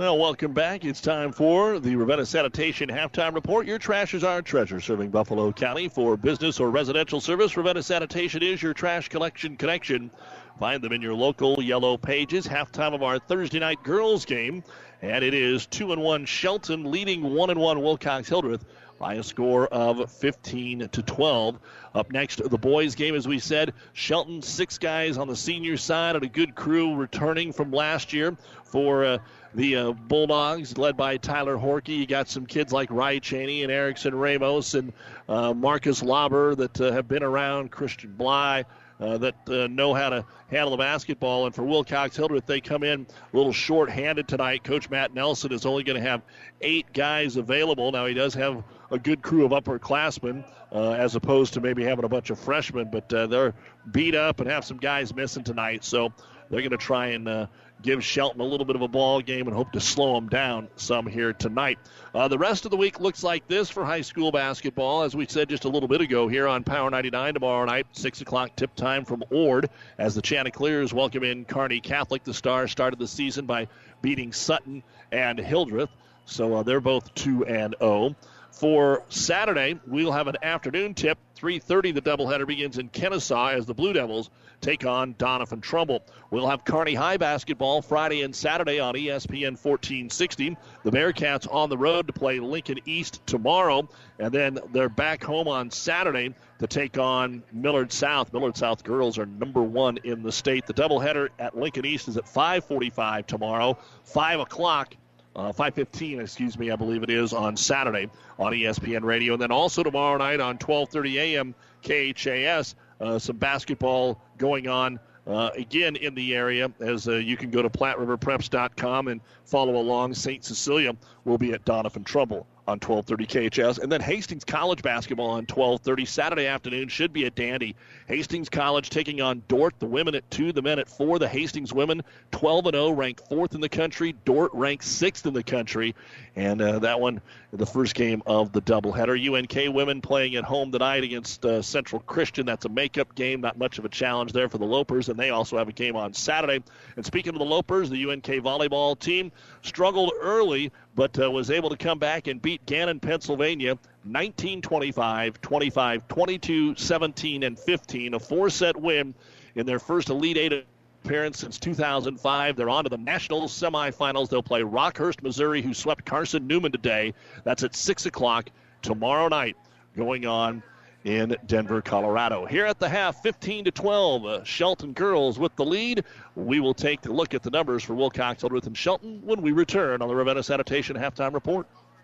Well, 0.00 0.16
welcome 0.16 0.54
back. 0.54 0.86
It's 0.86 1.02
time 1.02 1.30
for 1.30 1.78
the 1.78 1.94
Ravenna 1.94 2.24
Sanitation 2.24 2.88
Halftime 2.88 3.34
Report. 3.34 3.66
Your 3.66 3.78
trash 3.78 4.14
is 4.14 4.24
our 4.24 4.40
treasure, 4.40 4.80
serving 4.80 5.10
Buffalo 5.10 5.52
County 5.52 5.90
for 5.90 6.16
business 6.16 6.58
or 6.58 6.70
residential 6.70 7.20
service. 7.20 7.54
Ravenna 7.54 7.82
Sanitation 7.82 8.42
is 8.42 8.62
your 8.62 8.72
trash 8.72 9.10
collection 9.10 9.58
connection. 9.58 10.10
Find 10.58 10.82
them 10.82 10.94
in 10.94 11.02
your 11.02 11.12
local 11.12 11.62
yellow 11.62 11.98
pages. 11.98 12.46
Halftime 12.46 12.94
of 12.94 13.02
our 13.02 13.18
Thursday 13.18 13.58
night 13.58 13.82
girls 13.82 14.24
game, 14.24 14.64
and 15.02 15.22
it 15.22 15.34
is 15.34 15.66
two 15.66 15.92
and 15.92 16.00
one 16.00 16.24
Shelton 16.24 16.90
leading 16.90 17.34
one 17.34 17.50
and 17.50 17.60
one 17.60 17.82
Wilcox 17.82 18.26
Hildreth 18.26 18.64
by 18.98 19.14
a 19.16 19.22
score 19.22 19.66
of 19.66 20.10
15 20.10 20.88
to 20.88 21.02
12. 21.02 21.58
Up 21.94 22.10
next, 22.10 22.42
the 22.42 22.58
boys' 22.58 22.94
game, 22.94 23.14
as 23.14 23.28
we 23.28 23.38
said, 23.38 23.74
Shelton 23.92 24.40
six 24.40 24.78
guys 24.78 25.18
on 25.18 25.28
the 25.28 25.36
senior 25.36 25.76
side 25.76 26.16
and 26.16 26.24
a 26.24 26.28
good 26.28 26.54
crew 26.54 26.94
returning 26.94 27.52
from 27.52 27.70
last 27.70 28.14
year 28.14 28.34
for. 28.64 29.04
Uh, 29.04 29.18
the 29.54 29.76
uh, 29.76 29.92
Bulldogs, 29.92 30.78
led 30.78 30.96
by 30.96 31.16
Tyler 31.16 31.56
Horkey. 31.56 31.96
You 31.98 32.06
got 32.06 32.28
some 32.28 32.46
kids 32.46 32.72
like 32.72 32.90
Rye 32.90 33.18
Cheney 33.18 33.62
and 33.62 33.72
Erickson 33.72 34.14
Ramos 34.14 34.74
and 34.74 34.92
uh, 35.28 35.52
Marcus 35.52 36.02
Lauber 36.02 36.54
that 36.54 36.80
uh, 36.80 36.92
have 36.92 37.08
been 37.08 37.22
around, 37.22 37.70
Christian 37.70 38.12
Bly. 38.12 38.64
Uh, 39.00 39.16
that 39.16 39.34
uh, 39.48 39.66
know 39.68 39.94
how 39.94 40.10
to 40.10 40.22
handle 40.50 40.72
the 40.72 40.76
basketball. 40.76 41.46
And 41.46 41.54
for 41.54 41.62
Wilcox 41.62 42.14
Hildreth, 42.14 42.44
they 42.44 42.60
come 42.60 42.82
in 42.82 43.06
a 43.32 43.36
little 43.36 43.52
short-handed 43.52 44.28
tonight. 44.28 44.62
Coach 44.62 44.90
Matt 44.90 45.14
Nelson 45.14 45.52
is 45.52 45.64
only 45.64 45.84
going 45.84 45.98
to 45.98 46.06
have 46.06 46.20
eight 46.60 46.92
guys 46.92 47.38
available. 47.38 47.90
Now 47.92 48.04
he 48.04 48.12
does 48.12 48.34
have 48.34 48.62
a 48.90 48.98
good 48.98 49.22
crew 49.22 49.46
of 49.46 49.52
upperclassmen, 49.52 50.44
uh, 50.70 50.90
as 50.90 51.14
opposed 51.14 51.54
to 51.54 51.62
maybe 51.62 51.82
having 51.82 52.04
a 52.04 52.10
bunch 52.10 52.28
of 52.28 52.38
freshmen. 52.38 52.90
But 52.92 53.10
uh, 53.10 53.26
they're 53.26 53.54
beat 53.90 54.14
up 54.14 54.40
and 54.40 54.50
have 54.50 54.66
some 54.66 54.76
guys 54.76 55.14
missing 55.14 55.44
tonight, 55.44 55.82
so 55.82 56.12
they're 56.50 56.60
going 56.60 56.70
to 56.70 56.76
try 56.76 57.06
and 57.06 57.26
uh, 57.26 57.46
give 57.82 58.04
Shelton 58.04 58.40
a 58.40 58.44
little 58.44 58.66
bit 58.66 58.76
of 58.76 58.82
a 58.82 58.88
ball 58.88 59.20
game 59.20 59.46
and 59.46 59.56
hope 59.56 59.72
to 59.72 59.80
slow 59.80 60.14
them 60.14 60.28
down 60.28 60.68
some 60.76 61.06
here 61.06 61.32
tonight. 61.32 61.78
Uh, 62.14 62.28
the 62.28 62.38
rest 62.38 62.64
of 62.64 62.70
the 62.70 62.76
week 62.76 63.00
looks 63.00 63.22
like 63.22 63.46
this 63.48 63.70
for 63.70 63.84
high 63.84 64.00
school 64.00 64.32
basketball. 64.32 65.02
As 65.02 65.14
we 65.14 65.26
said 65.26 65.48
just 65.48 65.64
a 65.64 65.68
little 65.68 65.88
bit 65.88 66.00
ago 66.00 66.28
here 66.28 66.46
on 66.46 66.64
Power 66.64 66.90
99 66.90 67.34
tomorrow 67.34 67.64
night, 67.64 67.86
6 67.92 68.20
o'clock 68.20 68.56
tip 68.56 68.74
time 68.74 69.04
from 69.04 69.24
Ord 69.30 69.70
as 69.98 70.14
the 70.14 70.22
Chanticleers 70.22 70.92
welcome 70.92 71.24
in 71.24 71.44
Kearney 71.44 71.80
Catholic. 71.80 72.24
The 72.24 72.34
Stars 72.34 72.70
started 72.70 72.98
the 72.98 73.08
season 73.08 73.46
by 73.46 73.68
beating 74.02 74.32
Sutton 74.32 74.82
and 75.12 75.38
Hildreth, 75.38 75.90
so 76.26 76.56
uh, 76.56 76.62
they're 76.62 76.80
both 76.80 77.14
2 77.14 77.46
and 77.46 77.74
0. 77.78 78.14
For 78.52 79.04
Saturday, 79.08 79.78
we'll 79.86 80.12
have 80.12 80.26
an 80.26 80.36
afternoon 80.42 80.94
tip. 80.94 81.18
3:30, 81.36 81.94
the 81.94 82.02
doubleheader 82.02 82.46
begins 82.46 82.76
in 82.76 82.90
Kenesaw 82.90 83.54
as 83.54 83.64
the 83.64 83.72
Blue 83.72 83.92
Devils 83.92 84.28
take 84.60 84.84
on 84.84 85.14
Doniphan 85.14 85.62
Trumbull. 85.62 86.02
We'll 86.30 86.48
have 86.48 86.64
Kearney 86.64 86.94
High 86.94 87.16
basketball 87.16 87.82
Friday 87.82 88.22
and 88.22 88.34
Saturday 88.34 88.78
on 88.80 88.94
ESPN 88.94 89.56
1460. 89.56 90.56
The 90.84 90.90
Bearcats 90.90 91.52
on 91.52 91.70
the 91.70 91.78
road 91.78 92.06
to 92.06 92.12
play 92.12 92.40
Lincoln 92.40 92.78
East 92.84 93.26
tomorrow, 93.26 93.88
and 94.18 94.32
then 94.32 94.58
they're 94.72 94.88
back 94.88 95.22
home 95.24 95.48
on 95.48 95.70
Saturday 95.70 96.34
to 96.58 96.66
take 96.66 96.98
on 96.98 97.42
Millard 97.52 97.92
South. 97.92 98.32
Millard 98.32 98.56
South 98.56 98.84
girls 98.84 99.18
are 99.18 99.26
number 99.26 99.62
one 99.62 99.98
in 100.04 100.22
the 100.22 100.32
state. 100.32 100.66
The 100.66 100.74
doubleheader 100.74 101.28
at 101.38 101.56
Lincoln 101.56 101.84
East 101.86 102.08
is 102.08 102.16
at 102.16 102.26
5:45 102.26 103.26
tomorrow, 103.26 103.78
5 104.04 104.40
o'clock 104.40 104.94
uh, 105.36 105.52
5:15, 105.52 106.20
excuse 106.20 106.58
me, 106.58 106.70
I 106.70 106.76
believe 106.76 107.02
it 107.02 107.10
is 107.10 107.32
on 107.32 107.56
Saturday 107.56 108.08
on 108.38 108.52
ESPN 108.52 109.04
Radio, 109.04 109.34
and 109.34 109.42
then 109.42 109.52
also 109.52 109.82
tomorrow 109.82 110.18
night 110.18 110.40
on 110.40 110.58
12:30 110.58 111.14
a.m. 111.14 111.54
KHAS. 111.82 112.74
Uh, 113.00 113.18
some 113.18 113.36
basketball 113.36 114.20
going 114.36 114.68
on 114.68 115.00
uh, 115.26 115.50
again 115.56 115.96
in 115.96 116.14
the 116.14 116.34
area 116.34 116.70
as 116.80 117.08
uh, 117.08 117.16
you 117.16 117.36
can 117.36 117.50
go 117.50 117.62
to 117.62 117.70
PlatteRiverPreps.com 117.70 119.08
and 119.08 119.20
follow 119.44 119.76
along. 119.76 120.14
St. 120.14 120.44
Cecilia 120.44 120.94
will 121.24 121.38
be 121.38 121.52
at 121.52 121.64
Doniphan 121.64 122.04
Trumbull 122.04 122.46
on 122.70 122.80
12:30 122.80 123.26
KHS, 123.26 123.78
and 123.78 123.90
then 123.90 124.00
Hastings 124.00 124.44
College 124.44 124.82
basketball 124.82 125.30
on 125.30 125.46
12:30 125.46 126.06
Saturday 126.06 126.46
afternoon 126.46 126.88
should 126.88 127.12
be 127.12 127.24
a 127.24 127.30
dandy. 127.30 127.76
Hastings 128.06 128.48
College 128.48 128.88
taking 128.88 129.20
on 129.20 129.42
Dordt, 129.48 129.78
The 129.78 129.86
women 129.86 130.14
at 130.14 130.30
two, 130.30 130.52
the 130.52 130.62
men 130.62 130.78
at 130.78 130.88
four. 130.88 131.18
The 131.18 131.28
Hastings 131.28 131.72
women 131.72 132.02
12 132.30 132.66
and 132.66 132.74
0, 132.74 132.90
ranked 132.90 133.28
fourth 133.28 133.54
in 133.54 133.60
the 133.60 133.68
country. 133.68 134.14
Dordt 134.24 134.52
ranked 134.54 134.84
sixth 134.84 135.26
in 135.26 135.34
the 135.34 135.42
country, 135.42 135.94
and 136.36 136.62
uh, 136.62 136.78
that 136.78 137.00
one 137.00 137.20
the 137.52 137.66
first 137.66 137.94
game 137.94 138.22
of 138.26 138.52
the 138.52 138.62
doubleheader. 138.62 139.18
UNK 139.20 139.74
women 139.74 140.00
playing 140.00 140.36
at 140.36 140.44
home 140.44 140.70
tonight 140.70 141.02
against 141.02 141.44
uh, 141.44 141.62
Central 141.62 142.00
Christian. 142.02 142.46
That's 142.46 142.64
a 142.64 142.68
makeup 142.68 143.14
game, 143.14 143.40
not 143.40 143.58
much 143.58 143.78
of 143.78 143.84
a 143.84 143.88
challenge 143.88 144.32
there 144.32 144.48
for 144.48 144.58
the 144.58 144.66
Lopers, 144.66 145.08
and 145.08 145.18
they 145.18 145.30
also 145.30 145.58
have 145.58 145.68
a 145.68 145.72
game 145.72 145.96
on 145.96 146.14
Saturday. 146.14 146.62
And 146.96 147.04
speaking 147.04 147.34
of 147.34 147.38
the 147.38 147.44
Lopers, 147.44 147.88
the 147.88 148.10
UNK 148.10 148.26
volleyball 148.26 148.98
team 148.98 149.32
struggled 149.62 150.12
early, 150.20 150.70
but 150.94 151.18
uh, 151.18 151.30
was 151.30 151.50
able 151.50 151.70
to 151.70 151.76
come 151.76 151.98
back 151.98 152.26
and 152.26 152.40
beat 152.42 152.64
Gannon, 152.66 153.00
Pennsylvania, 153.00 153.78
19 154.04 154.62
25, 154.62 155.40
25 155.40 156.08
22, 156.08 156.74
17, 156.74 157.42
and 157.42 157.58
15. 157.58 158.14
A 158.14 158.18
four 158.18 158.50
set 158.50 158.76
win 158.76 159.14
in 159.54 159.66
their 159.66 159.78
first 159.78 160.10
Elite 160.10 160.36
Eight 160.36 160.66
appearance 161.04 161.38
since 161.38 161.58
2005. 161.58 162.56
They're 162.56 162.68
on 162.68 162.84
to 162.84 162.90
the 162.90 162.98
national 162.98 163.42
semifinals. 163.42 164.28
They'll 164.28 164.42
play 164.42 164.62
Rockhurst, 164.62 165.22
Missouri, 165.22 165.62
who 165.62 165.74
swept 165.74 166.04
Carson 166.04 166.46
Newman 166.46 166.72
today. 166.72 167.14
That's 167.44 167.62
at 167.62 167.74
6 167.74 168.06
o'clock 168.06 168.50
tomorrow 168.82 169.28
night, 169.28 169.56
going 169.96 170.26
on 170.26 170.62
in 171.04 171.36
Denver, 171.46 171.80
Colorado. 171.80 172.44
Here 172.44 172.66
at 172.66 172.78
the 172.78 172.88
half, 172.88 173.22
15 173.22 173.64
to 173.64 173.70
12, 173.70 174.26
uh, 174.26 174.44
Shelton 174.44 174.92
girls 174.92 175.38
with 175.38 175.54
the 175.56 175.64
lead. 175.64 176.04
We 176.34 176.60
will 176.60 176.74
take 176.74 177.04
a 177.06 177.12
look 177.12 177.34
at 177.34 177.42
the 177.42 177.50
numbers 177.50 177.82
for 177.82 177.94
Wilcox, 177.94 178.42
Hildreth, 178.42 178.66
and 178.66 178.76
Shelton 178.76 179.20
when 179.24 179.40
we 179.40 179.52
return 179.52 180.02
on 180.02 180.08
the 180.08 180.14
Ravenna 180.14 180.42
Sanitation 180.42 180.96
halftime 180.96 181.32
report. 181.32 181.66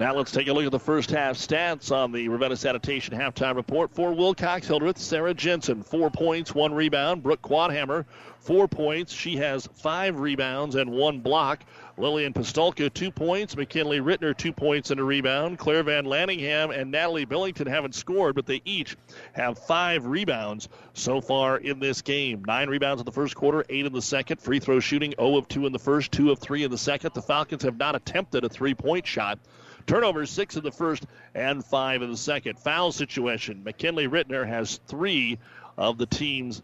Now 0.00 0.14
let's 0.14 0.30
take 0.30 0.46
a 0.46 0.52
look 0.52 0.64
at 0.64 0.70
the 0.70 0.78
first 0.78 1.10
half 1.10 1.36
stats 1.36 1.90
on 1.90 2.12
the 2.12 2.28
Ravenna 2.28 2.56
Sanitation 2.56 3.18
halftime 3.18 3.56
report 3.56 3.92
for 3.92 4.12
Wilcox 4.12 4.68
Hildreth. 4.68 4.96
Sarah 4.96 5.34
Jensen, 5.34 5.82
four 5.82 6.08
points, 6.08 6.54
one 6.54 6.72
rebound. 6.72 7.24
Brooke 7.24 7.42
Quadhammer, 7.42 8.04
four 8.38 8.68
points. 8.68 9.12
She 9.12 9.38
has 9.38 9.68
five 9.74 10.20
rebounds 10.20 10.76
and 10.76 10.92
one 10.92 11.18
block. 11.18 11.64
Lillian 11.96 12.32
Pistolka, 12.32 12.94
two 12.94 13.10
points. 13.10 13.56
McKinley 13.56 13.98
Rittner, 13.98 14.36
two 14.36 14.52
points 14.52 14.92
and 14.92 15.00
a 15.00 15.02
rebound. 15.02 15.58
Claire 15.58 15.82
Van 15.82 16.04
Lanningham 16.04 16.72
and 16.72 16.92
Natalie 16.92 17.26
Billington 17.26 17.66
haven't 17.66 17.96
scored, 17.96 18.36
but 18.36 18.46
they 18.46 18.62
each 18.64 18.96
have 19.32 19.58
five 19.58 20.06
rebounds 20.06 20.68
so 20.92 21.20
far 21.20 21.56
in 21.56 21.80
this 21.80 22.02
game. 22.02 22.44
Nine 22.46 22.68
rebounds 22.68 23.00
in 23.00 23.04
the 23.04 23.10
first 23.10 23.34
quarter, 23.34 23.64
eight 23.68 23.84
in 23.84 23.92
the 23.92 24.00
second. 24.00 24.40
Free 24.40 24.60
throw 24.60 24.78
shooting, 24.78 25.14
0 25.18 25.38
of 25.38 25.48
2 25.48 25.66
in 25.66 25.72
the 25.72 25.78
first, 25.80 26.12
2 26.12 26.30
of 26.30 26.38
3 26.38 26.62
in 26.62 26.70
the 26.70 26.78
second. 26.78 27.14
The 27.14 27.22
Falcons 27.22 27.64
have 27.64 27.76
not 27.76 27.96
attempted 27.96 28.44
a 28.44 28.48
three 28.48 28.74
point 28.74 29.04
shot. 29.04 29.40
Turnovers, 29.88 30.30
six 30.30 30.54
in 30.54 30.62
the 30.62 30.70
first 30.70 31.06
and 31.34 31.64
five 31.64 32.02
in 32.02 32.10
the 32.10 32.16
second. 32.16 32.58
Foul 32.58 32.92
situation. 32.92 33.64
McKinley 33.64 34.06
Rittner 34.06 34.46
has 34.46 34.80
three 34.86 35.38
of 35.78 35.96
the 35.96 36.04
team's 36.04 36.62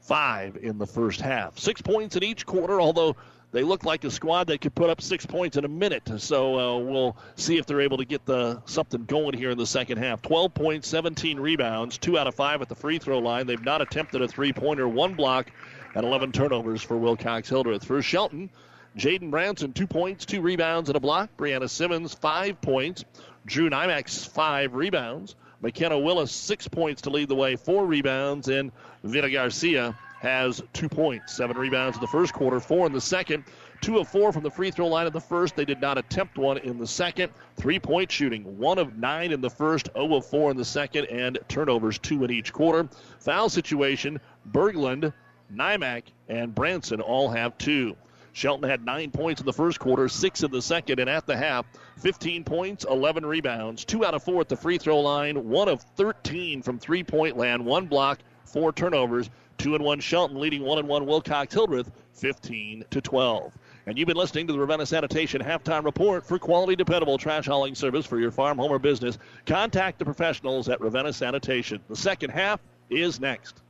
five 0.00 0.56
in 0.56 0.78
the 0.78 0.86
first 0.86 1.20
half. 1.20 1.58
Six 1.58 1.82
points 1.82 2.14
in 2.14 2.22
each 2.22 2.46
quarter, 2.46 2.80
although 2.80 3.16
they 3.50 3.64
look 3.64 3.84
like 3.84 4.04
a 4.04 4.10
squad 4.10 4.46
that 4.46 4.60
could 4.60 4.74
put 4.76 4.88
up 4.88 5.00
six 5.00 5.26
points 5.26 5.56
in 5.56 5.64
a 5.64 5.68
minute. 5.68 6.08
So 6.18 6.58
uh, 6.58 6.78
we'll 6.78 7.16
see 7.34 7.58
if 7.58 7.66
they're 7.66 7.80
able 7.80 7.98
to 7.98 8.04
get 8.04 8.24
the 8.24 8.62
something 8.66 9.04
going 9.04 9.36
here 9.36 9.50
in 9.50 9.58
the 9.58 9.66
second 9.66 9.98
half. 9.98 10.22
12 10.22 10.54
points, 10.54 10.86
17 10.86 11.40
rebounds, 11.40 11.98
two 11.98 12.16
out 12.16 12.28
of 12.28 12.36
five 12.36 12.62
at 12.62 12.68
the 12.68 12.76
free 12.76 12.98
throw 12.98 13.18
line. 13.18 13.48
They've 13.48 13.64
not 13.64 13.82
attempted 13.82 14.22
a 14.22 14.28
three 14.28 14.52
pointer, 14.52 14.86
one 14.86 15.14
block, 15.14 15.50
and 15.96 16.06
11 16.06 16.30
turnovers 16.30 16.82
for 16.82 16.96
Wilcox 16.96 17.48
Hildreth. 17.48 17.84
For 17.84 18.00
Shelton, 18.00 18.48
Jaden 18.96 19.30
Branson, 19.30 19.72
two 19.72 19.86
points, 19.86 20.26
two 20.26 20.40
rebounds, 20.40 20.88
and 20.88 20.96
a 20.96 21.00
block. 21.00 21.30
Brianna 21.36 21.70
Simmons, 21.70 22.14
five 22.14 22.60
points. 22.60 23.04
Drew 23.46 23.70
Nymax, 23.70 24.28
five 24.28 24.74
rebounds. 24.74 25.36
McKenna 25.62 25.98
Willis, 25.98 26.32
six 26.32 26.66
points 26.66 27.02
to 27.02 27.10
lead 27.10 27.28
the 27.28 27.34
way, 27.34 27.54
four 27.54 27.86
rebounds, 27.86 28.48
and 28.48 28.72
Vita 29.04 29.30
Garcia 29.30 29.96
has 30.20 30.62
two 30.72 30.88
points, 30.88 31.34
seven 31.34 31.56
rebounds 31.56 31.96
in 31.96 32.00
the 32.00 32.06
first 32.06 32.32
quarter, 32.32 32.60
four 32.60 32.86
in 32.86 32.92
the 32.92 33.00
second. 33.00 33.44
Two 33.80 33.98
of 33.98 34.08
four 34.08 34.32
from 34.32 34.42
the 34.42 34.50
free 34.50 34.70
throw 34.70 34.88
line 34.88 35.06
in 35.06 35.12
the 35.12 35.20
first. 35.20 35.56
They 35.56 35.64
did 35.64 35.80
not 35.80 35.96
attempt 35.96 36.36
one 36.36 36.58
in 36.58 36.78
the 36.78 36.86
second. 36.86 37.32
Three 37.56 37.78
point 37.78 38.10
shooting, 38.10 38.58
one 38.58 38.78
of 38.78 38.98
nine 38.98 39.32
in 39.32 39.40
the 39.40 39.48
first, 39.48 39.88
0 39.94 40.16
of 40.16 40.26
four 40.26 40.50
in 40.50 40.56
the 40.56 40.64
second, 40.64 41.06
and 41.06 41.38
turnovers, 41.48 41.98
two 41.98 42.22
in 42.24 42.30
each 42.30 42.52
quarter. 42.52 42.88
Foul 43.20 43.48
situation, 43.48 44.20
Berglund, 44.50 45.12
Nymack, 45.54 46.02
and 46.28 46.54
Branson 46.54 47.00
all 47.00 47.30
have 47.30 47.56
two. 47.56 47.96
Shelton 48.32 48.68
had 48.68 48.84
nine 48.84 49.10
points 49.10 49.40
in 49.40 49.46
the 49.46 49.52
first 49.52 49.78
quarter, 49.78 50.08
six 50.08 50.42
in 50.42 50.50
the 50.50 50.62
second, 50.62 50.98
and 51.00 51.10
at 51.10 51.26
the 51.26 51.36
half, 51.36 51.66
15 51.98 52.44
points, 52.44 52.84
11 52.88 53.26
rebounds, 53.26 53.84
two 53.84 54.04
out 54.04 54.14
of 54.14 54.22
four 54.22 54.40
at 54.40 54.48
the 54.48 54.56
free 54.56 54.78
throw 54.78 55.00
line, 55.00 55.48
one 55.48 55.68
of 55.68 55.82
13 55.96 56.62
from 56.62 56.78
three 56.78 57.02
point 57.02 57.36
land, 57.36 57.64
one 57.64 57.86
block, 57.86 58.20
four 58.44 58.72
turnovers, 58.72 59.30
Two 59.60 59.74
and 59.74 59.84
one 59.84 60.00
Shelton 60.00 60.40
leading 60.40 60.62
one 60.62 60.78
and 60.78 60.88
one 60.88 61.04
Wilcox 61.04 61.52
Hildreth 61.52 61.92
15 62.14 62.82
to 62.88 63.00
12. 63.02 63.58
And 63.84 63.98
you've 63.98 64.08
been 64.08 64.16
listening 64.16 64.46
to 64.46 64.54
the 64.54 64.58
Ravenna 64.58 64.86
Sanitation 64.86 65.42
halftime 65.42 65.84
report 65.84 66.24
for 66.24 66.38
quality, 66.38 66.74
dependable 66.76 67.18
trash 67.18 67.44
hauling 67.44 67.74
service 67.74 68.06
for 68.06 68.18
your 68.18 68.30
farm, 68.30 68.56
home, 68.56 68.72
or 68.72 68.78
business. 68.78 69.18
Contact 69.44 69.98
the 69.98 70.06
professionals 70.06 70.70
at 70.70 70.80
Ravenna 70.80 71.12
Sanitation. 71.12 71.78
The 71.90 71.96
second 71.96 72.30
half 72.30 72.60
is 72.88 73.20
next. 73.20 73.60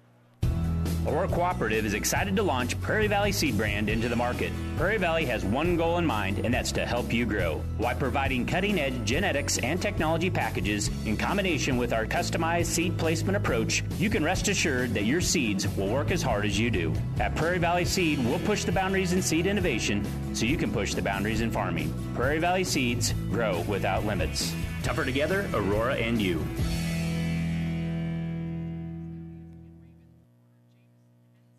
Aurora 1.06 1.28
Cooperative 1.28 1.86
is 1.86 1.94
excited 1.94 2.36
to 2.36 2.42
launch 2.42 2.78
Prairie 2.82 3.06
Valley 3.06 3.32
Seed 3.32 3.56
Brand 3.56 3.88
into 3.88 4.08
the 4.08 4.16
market. 4.16 4.52
Prairie 4.76 4.98
Valley 4.98 5.24
has 5.24 5.42
one 5.42 5.76
goal 5.76 5.96
in 5.96 6.04
mind, 6.04 6.44
and 6.44 6.52
that's 6.52 6.72
to 6.72 6.84
help 6.84 7.10
you 7.10 7.24
grow. 7.24 7.62
by 7.80 7.94
providing 7.94 8.44
cutting 8.44 8.78
edge 8.78 9.02
genetics 9.04 9.56
and 9.58 9.80
technology 9.80 10.28
packages 10.28 10.90
in 11.06 11.16
combination 11.16 11.78
with 11.78 11.94
our 11.94 12.04
customized 12.04 12.66
seed 12.66 12.98
placement 12.98 13.36
approach, 13.36 13.82
you 13.98 14.10
can 14.10 14.22
rest 14.22 14.48
assured 14.48 14.92
that 14.92 15.04
your 15.04 15.22
seeds 15.22 15.66
will 15.68 15.88
work 15.88 16.10
as 16.10 16.22
hard 16.22 16.44
as 16.44 16.58
you 16.58 16.70
do. 16.70 16.92
At 17.18 17.34
Prairie 17.34 17.58
Valley 17.58 17.86
Seed, 17.86 18.22
we'll 18.24 18.38
push 18.40 18.64
the 18.64 18.72
boundaries 18.72 19.14
in 19.14 19.22
seed 19.22 19.46
innovation 19.46 20.06
so 20.34 20.44
you 20.44 20.58
can 20.58 20.70
push 20.70 20.92
the 20.92 21.02
boundaries 21.02 21.40
in 21.40 21.50
farming. 21.50 21.94
Prairie 22.14 22.40
Valley 22.40 22.64
Seeds 22.64 23.14
grow 23.30 23.62
without 23.62 24.04
limits. 24.04 24.54
Tougher 24.82 25.06
together, 25.06 25.48
Aurora 25.54 25.94
and 25.94 26.20
you. 26.20 26.44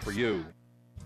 for 0.00 0.12
you. 0.12 0.44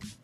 Brasil. 0.00 0.23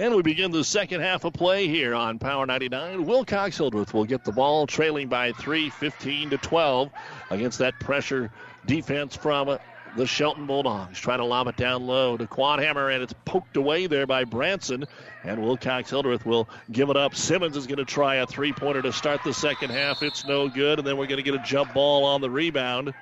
And 0.00 0.14
we 0.14 0.22
begin 0.22 0.50
the 0.50 0.64
second 0.64 1.02
half 1.02 1.26
of 1.26 1.34
play 1.34 1.68
here 1.68 1.94
on 1.94 2.18
Power 2.18 2.46
99. 2.46 3.04
Wilcox 3.04 3.58
Hildreth 3.58 3.92
will 3.92 4.06
get 4.06 4.24
the 4.24 4.32
ball 4.32 4.66
trailing 4.66 5.08
by 5.08 5.32
3, 5.32 5.68
15 5.68 6.30
to 6.30 6.38
12 6.38 6.90
against 7.28 7.58
that 7.58 7.78
pressure 7.80 8.32
defense 8.64 9.14
from 9.14 9.58
the 9.98 10.06
Shelton 10.06 10.46
Bulldogs. 10.46 10.98
Trying 10.98 11.18
to 11.18 11.26
lob 11.26 11.48
it 11.48 11.58
down 11.58 11.86
low 11.86 12.16
to 12.16 12.26
Quadhammer, 12.26 12.94
and 12.94 13.02
it's 13.02 13.12
poked 13.26 13.58
away 13.58 13.88
there 13.88 14.06
by 14.06 14.24
Branson. 14.24 14.86
And 15.22 15.42
Wilcox 15.42 15.90
Hildreth 15.90 16.24
will 16.24 16.48
give 16.72 16.88
it 16.88 16.96
up. 16.96 17.14
Simmons 17.14 17.58
is 17.58 17.66
going 17.66 17.76
to 17.76 17.84
try 17.84 18.14
a 18.14 18.26
three 18.26 18.54
pointer 18.54 18.80
to 18.80 18.94
start 18.94 19.22
the 19.22 19.34
second 19.34 19.68
half. 19.68 20.02
It's 20.02 20.24
no 20.24 20.48
good, 20.48 20.78
and 20.78 20.88
then 20.88 20.96
we're 20.96 21.08
going 21.08 21.22
to 21.22 21.30
get 21.30 21.34
a 21.34 21.44
jump 21.44 21.74
ball 21.74 22.06
on 22.06 22.22
the 22.22 22.30
rebound. 22.30 22.94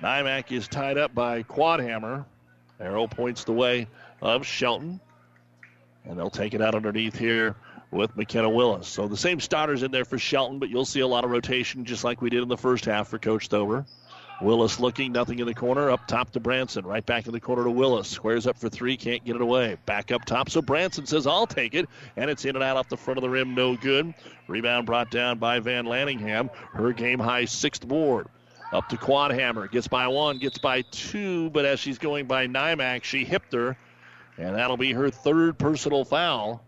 Nymack 0.00 0.52
is 0.52 0.68
tied 0.68 0.98
up 0.98 1.12
by 1.16 1.42
Quadhammer. 1.42 2.26
Arrow 2.78 3.08
points 3.08 3.42
the 3.42 3.52
way 3.52 3.88
of 4.22 4.46
Shelton. 4.46 5.00
And 6.04 6.18
they'll 6.18 6.30
take 6.30 6.54
it 6.54 6.62
out 6.62 6.74
underneath 6.74 7.18
here 7.18 7.56
with 7.90 8.16
McKenna 8.16 8.50
Willis. 8.50 8.88
So 8.88 9.08
the 9.08 9.16
same 9.16 9.40
starters 9.40 9.82
in 9.82 9.90
there 9.90 10.04
for 10.04 10.18
Shelton, 10.18 10.58
but 10.58 10.68
you'll 10.68 10.84
see 10.84 11.00
a 11.00 11.06
lot 11.06 11.24
of 11.24 11.30
rotation 11.30 11.84
just 11.84 12.04
like 12.04 12.22
we 12.22 12.30
did 12.30 12.42
in 12.42 12.48
the 12.48 12.56
first 12.56 12.84
half 12.84 13.08
for 13.08 13.18
Coach 13.18 13.48
Thober. 13.48 13.86
Willis 14.40 14.78
looking, 14.78 15.10
nothing 15.10 15.40
in 15.40 15.46
the 15.46 15.54
corner. 15.54 15.90
Up 15.90 16.06
top 16.06 16.30
to 16.30 16.40
Branson. 16.40 16.86
Right 16.86 17.04
back 17.04 17.26
in 17.26 17.32
the 17.32 17.40
corner 17.40 17.64
to 17.64 17.70
Willis. 17.70 18.08
Squares 18.08 18.46
up 18.46 18.56
for 18.56 18.68
three, 18.68 18.96
can't 18.96 19.24
get 19.24 19.34
it 19.34 19.42
away. 19.42 19.76
Back 19.84 20.12
up 20.12 20.24
top. 20.24 20.48
So 20.48 20.62
Branson 20.62 21.06
says, 21.06 21.26
I'll 21.26 21.46
take 21.46 21.74
it. 21.74 21.88
And 22.16 22.30
it's 22.30 22.44
in 22.44 22.54
and 22.54 22.62
out 22.62 22.76
off 22.76 22.88
the 22.88 22.96
front 22.96 23.18
of 23.18 23.22
the 23.22 23.30
rim, 23.30 23.54
no 23.54 23.76
good. 23.76 24.14
Rebound 24.46 24.86
brought 24.86 25.10
down 25.10 25.38
by 25.38 25.58
Van 25.58 25.86
Lanningham. 25.86 26.50
Her 26.54 26.92
game 26.92 27.18
high 27.18 27.46
sixth 27.46 27.86
board. 27.86 28.28
Up 28.72 28.88
to 28.90 28.96
Quadhammer. 28.96 29.70
Gets 29.70 29.88
by 29.88 30.06
one, 30.06 30.38
gets 30.38 30.58
by 30.58 30.82
two, 30.82 31.50
but 31.50 31.64
as 31.64 31.80
she's 31.80 31.98
going 31.98 32.26
by 32.26 32.46
Nymack, 32.46 33.02
she 33.02 33.24
hipped 33.24 33.52
her 33.54 33.76
and 34.38 34.54
that'll 34.54 34.76
be 34.76 34.92
her 34.92 35.10
third 35.10 35.58
personal 35.58 36.04
foul. 36.04 36.64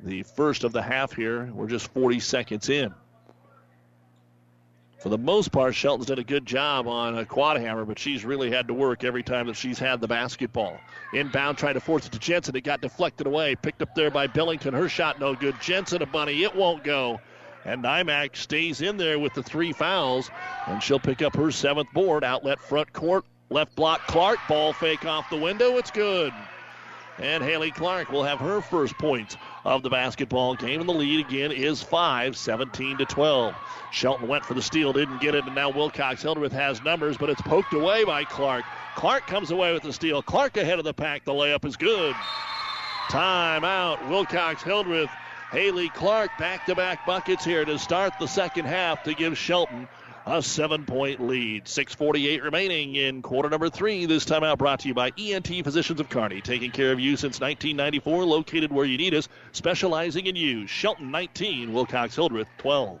The 0.00 0.24
first 0.24 0.64
of 0.64 0.72
the 0.72 0.82
half 0.82 1.14
here. 1.14 1.50
We're 1.54 1.68
just 1.68 1.92
40 1.94 2.20
seconds 2.20 2.68
in. 2.68 2.92
For 4.98 5.10
the 5.10 5.18
most 5.18 5.52
part, 5.52 5.74
Shelton's 5.74 6.06
done 6.06 6.18
a 6.18 6.24
good 6.24 6.46
job 6.46 6.88
on 6.88 7.18
a 7.18 7.24
Quadhammer, 7.24 7.86
but 7.86 7.98
she's 7.98 8.24
really 8.24 8.50
had 8.50 8.68
to 8.68 8.74
work 8.74 9.04
every 9.04 9.22
time 9.22 9.46
that 9.46 9.56
she's 9.56 9.78
had 9.78 10.00
the 10.00 10.08
basketball. 10.08 10.78
Inbound, 11.12 11.58
trying 11.58 11.74
to 11.74 11.80
force 11.80 12.06
it 12.06 12.12
to 12.12 12.18
Jensen. 12.18 12.56
It 12.56 12.64
got 12.64 12.80
deflected 12.80 13.26
away. 13.26 13.54
Picked 13.54 13.82
up 13.82 13.94
there 13.94 14.10
by 14.10 14.26
Billington. 14.26 14.74
Her 14.74 14.88
shot 14.88 15.20
no 15.20 15.34
good. 15.34 15.60
Jensen 15.60 16.02
a 16.02 16.06
bunny. 16.06 16.42
It 16.42 16.54
won't 16.56 16.84
go. 16.84 17.20
And 17.66 17.84
Nymack 17.84 18.34
stays 18.34 18.80
in 18.80 18.96
there 18.96 19.18
with 19.18 19.34
the 19.34 19.42
three 19.42 19.72
fouls, 19.72 20.30
and 20.66 20.82
she'll 20.82 21.00
pick 21.00 21.22
up 21.22 21.36
her 21.36 21.50
seventh 21.50 21.92
board. 21.92 22.24
Outlet 22.24 22.58
front 22.58 22.92
court 22.92 23.24
Left 23.50 23.74
block 23.76 24.06
Clark. 24.06 24.38
Ball 24.48 24.72
fake 24.72 25.04
off 25.04 25.30
the 25.30 25.36
window. 25.36 25.76
It's 25.76 25.90
good. 25.90 26.32
And 27.18 27.44
Haley 27.44 27.70
Clark 27.70 28.10
will 28.10 28.24
have 28.24 28.40
her 28.40 28.60
first 28.60 28.98
points 28.98 29.36
of 29.64 29.82
the 29.82 29.90
basketball 29.90 30.56
game. 30.56 30.80
And 30.80 30.88
the 30.88 30.94
lead 30.94 31.24
again 31.24 31.52
is 31.52 31.80
5, 31.80 32.36
17 32.36 32.98
to 32.98 33.04
12. 33.04 33.54
Shelton 33.92 34.26
went 34.26 34.44
for 34.44 34.54
the 34.54 34.62
steal, 34.62 34.92
didn't 34.92 35.20
get 35.20 35.36
it, 35.36 35.44
and 35.44 35.54
now 35.54 35.70
Wilcox 35.70 36.22
Hildreth 36.22 36.52
has 36.52 36.82
numbers, 36.82 37.16
but 37.16 37.30
it's 37.30 37.40
poked 37.42 37.72
away 37.72 38.02
by 38.04 38.24
Clark. 38.24 38.64
Clark 38.96 39.28
comes 39.28 39.52
away 39.52 39.72
with 39.72 39.84
the 39.84 39.92
steal. 39.92 40.22
Clark 40.22 40.56
ahead 40.56 40.78
of 40.78 40.84
the 40.84 40.94
pack. 40.94 41.24
The 41.24 41.32
layup 41.32 41.64
is 41.64 41.76
good. 41.76 42.16
Timeout. 43.08 44.08
Wilcox 44.08 44.62
Hildreth. 44.62 45.10
Haley 45.52 45.88
Clark 45.90 46.32
back 46.36 46.66
to 46.66 46.74
back 46.74 47.06
buckets 47.06 47.44
here 47.44 47.64
to 47.64 47.78
start 47.78 48.14
the 48.18 48.26
second 48.26 48.64
half 48.64 49.04
to 49.04 49.14
give 49.14 49.38
Shelton 49.38 49.86
a 50.26 50.42
seven 50.42 50.84
point 50.84 51.20
lead. 51.20 51.64
6.48 51.64 52.42
remaining 52.42 52.94
in 52.96 53.22
quarter 53.22 53.50
number 53.50 53.68
three. 53.68 54.06
This 54.06 54.24
time 54.24 54.44
out 54.44 54.58
brought 54.58 54.80
to 54.80 54.88
you 54.88 54.94
by 54.94 55.12
ENT 55.18 55.48
Physicians 55.64 56.00
of 56.00 56.08
Kearney, 56.08 56.40
taking 56.40 56.70
care 56.70 56.92
of 56.92 57.00
you 57.00 57.16
since 57.16 57.40
1994, 57.40 58.24
located 58.24 58.72
where 58.72 58.84
you 58.84 58.96
need 58.96 59.14
us, 59.14 59.28
specializing 59.52 60.26
in 60.26 60.36
you. 60.36 60.66
Shelton 60.66 61.10
19, 61.10 61.72
Wilcox 61.72 62.14
Hildreth 62.14 62.48
12. 62.58 63.00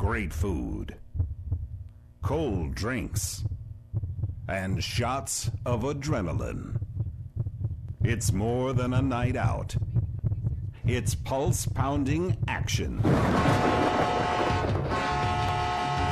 Great 0.00 0.32
food, 0.32 0.96
cold 2.22 2.74
drinks, 2.74 3.44
and 4.48 4.82
shots 4.82 5.50
of 5.66 5.82
adrenaline. 5.82 6.80
It's 8.02 8.32
more 8.32 8.72
than 8.72 8.94
a 8.94 9.02
night 9.02 9.36
out. 9.36 9.76
It's 10.86 11.14
pulse 11.14 11.66
pounding 11.66 12.34
action. 12.48 13.02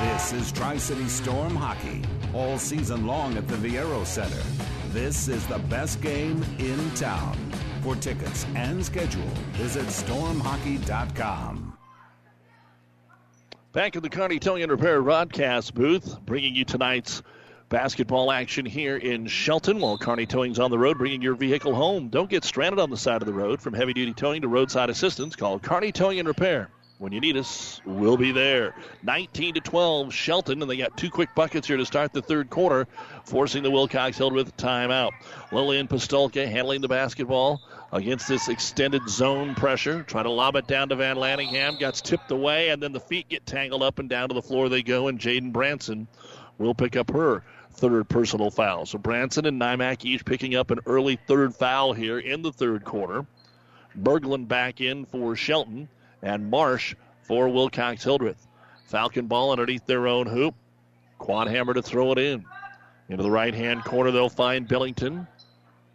This 0.02 0.34
is 0.34 0.52
Tri 0.52 0.76
City 0.76 1.08
Storm 1.08 1.56
Hockey, 1.56 2.02
all 2.34 2.58
season 2.58 3.06
long 3.06 3.38
at 3.38 3.48
the 3.48 3.56
Viaero 3.56 4.04
Center. 4.04 4.42
This 4.90 5.28
is 5.28 5.46
the 5.46 5.60
best 5.60 6.02
game 6.02 6.44
in 6.58 6.90
town. 6.90 7.38
For 7.82 7.96
tickets 7.96 8.44
and 8.54 8.84
schedule, 8.84 9.32
visit 9.54 9.86
stormhockey.com. 9.86 11.67
Back 13.72 13.96
in 13.96 14.02
the 14.02 14.08
Kearney 14.08 14.38
Towing 14.38 14.62
and 14.62 14.72
Repair 14.72 15.02
broadcast 15.02 15.74
booth, 15.74 16.18
bringing 16.22 16.54
you 16.54 16.64
tonight's 16.64 17.22
basketball 17.68 18.32
action 18.32 18.64
here 18.64 18.96
in 18.96 19.26
Shelton 19.26 19.78
while 19.78 19.98
Kearney 19.98 20.24
Towing's 20.24 20.58
on 20.58 20.70
the 20.70 20.78
road, 20.78 20.96
bringing 20.96 21.20
your 21.20 21.34
vehicle 21.34 21.74
home. 21.74 22.08
Don't 22.08 22.30
get 22.30 22.44
stranded 22.44 22.78
on 22.78 22.88
the 22.88 22.96
side 22.96 23.20
of 23.20 23.26
the 23.26 23.34
road. 23.34 23.60
From 23.60 23.74
heavy 23.74 23.92
duty 23.92 24.14
towing 24.14 24.40
to 24.40 24.48
roadside 24.48 24.88
assistance, 24.88 25.36
call 25.36 25.58
Kearney 25.58 25.92
Towing 25.92 26.18
and 26.18 26.26
Repair. 26.26 26.70
When 26.98 27.12
you 27.12 27.20
need 27.20 27.36
us, 27.36 27.80
we'll 27.84 28.16
be 28.16 28.32
there. 28.32 28.74
19 29.04 29.54
to 29.54 29.60
12, 29.60 30.12
Shelton, 30.12 30.60
and 30.62 30.68
they 30.68 30.76
got 30.76 30.96
two 30.96 31.10
quick 31.10 31.32
buckets 31.32 31.68
here 31.68 31.76
to 31.76 31.86
start 31.86 32.12
the 32.12 32.20
third 32.20 32.50
quarter, 32.50 32.88
forcing 33.24 33.62
the 33.62 33.70
Wilcox 33.70 34.18
Hildreth 34.18 34.56
timeout. 34.56 35.12
Lillian 35.52 35.86
Pistolka 35.86 36.48
handling 36.50 36.80
the 36.80 36.88
basketball 36.88 37.62
against 37.92 38.26
this 38.26 38.48
extended 38.48 39.08
zone 39.08 39.54
pressure. 39.54 40.02
Trying 40.02 40.24
to 40.24 40.30
lob 40.30 40.56
it 40.56 40.66
down 40.66 40.88
to 40.88 40.96
Van 40.96 41.14
Lanningham. 41.14 41.78
Gets 41.78 42.00
tipped 42.00 42.32
away, 42.32 42.70
and 42.70 42.82
then 42.82 42.90
the 42.90 42.98
feet 42.98 43.28
get 43.28 43.46
tangled 43.46 43.84
up 43.84 44.00
and 44.00 44.08
down 44.08 44.30
to 44.30 44.34
the 44.34 44.42
floor 44.42 44.68
they 44.68 44.82
go, 44.82 45.06
and 45.06 45.20
Jaden 45.20 45.52
Branson 45.52 46.08
will 46.58 46.74
pick 46.74 46.96
up 46.96 47.12
her 47.12 47.44
third 47.74 48.08
personal 48.08 48.50
foul. 48.50 48.86
So 48.86 48.98
Branson 48.98 49.46
and 49.46 49.60
Nymack 49.60 50.04
each 50.04 50.24
picking 50.24 50.56
up 50.56 50.72
an 50.72 50.80
early 50.84 51.14
third 51.28 51.54
foul 51.54 51.92
here 51.92 52.18
in 52.18 52.42
the 52.42 52.50
third 52.50 52.84
quarter. 52.84 53.24
Berglund 53.96 54.48
back 54.48 54.80
in 54.80 55.04
for 55.04 55.36
Shelton 55.36 55.88
and 56.22 56.50
Marsh 56.50 56.94
for 57.22 57.48
Wilcox 57.48 58.02
Hildreth. 58.02 58.46
Falcon 58.86 59.26
ball 59.26 59.52
underneath 59.52 59.84
their 59.86 60.06
own 60.06 60.26
hoop. 60.26 60.54
Quadhammer 61.20 61.74
to 61.74 61.82
throw 61.82 62.12
it 62.12 62.18
in. 62.18 62.44
Into 63.08 63.22
the 63.22 63.30
right 63.30 63.54
hand 63.54 63.84
corner, 63.84 64.10
they'll 64.10 64.28
find 64.28 64.66
Billington. 64.68 65.26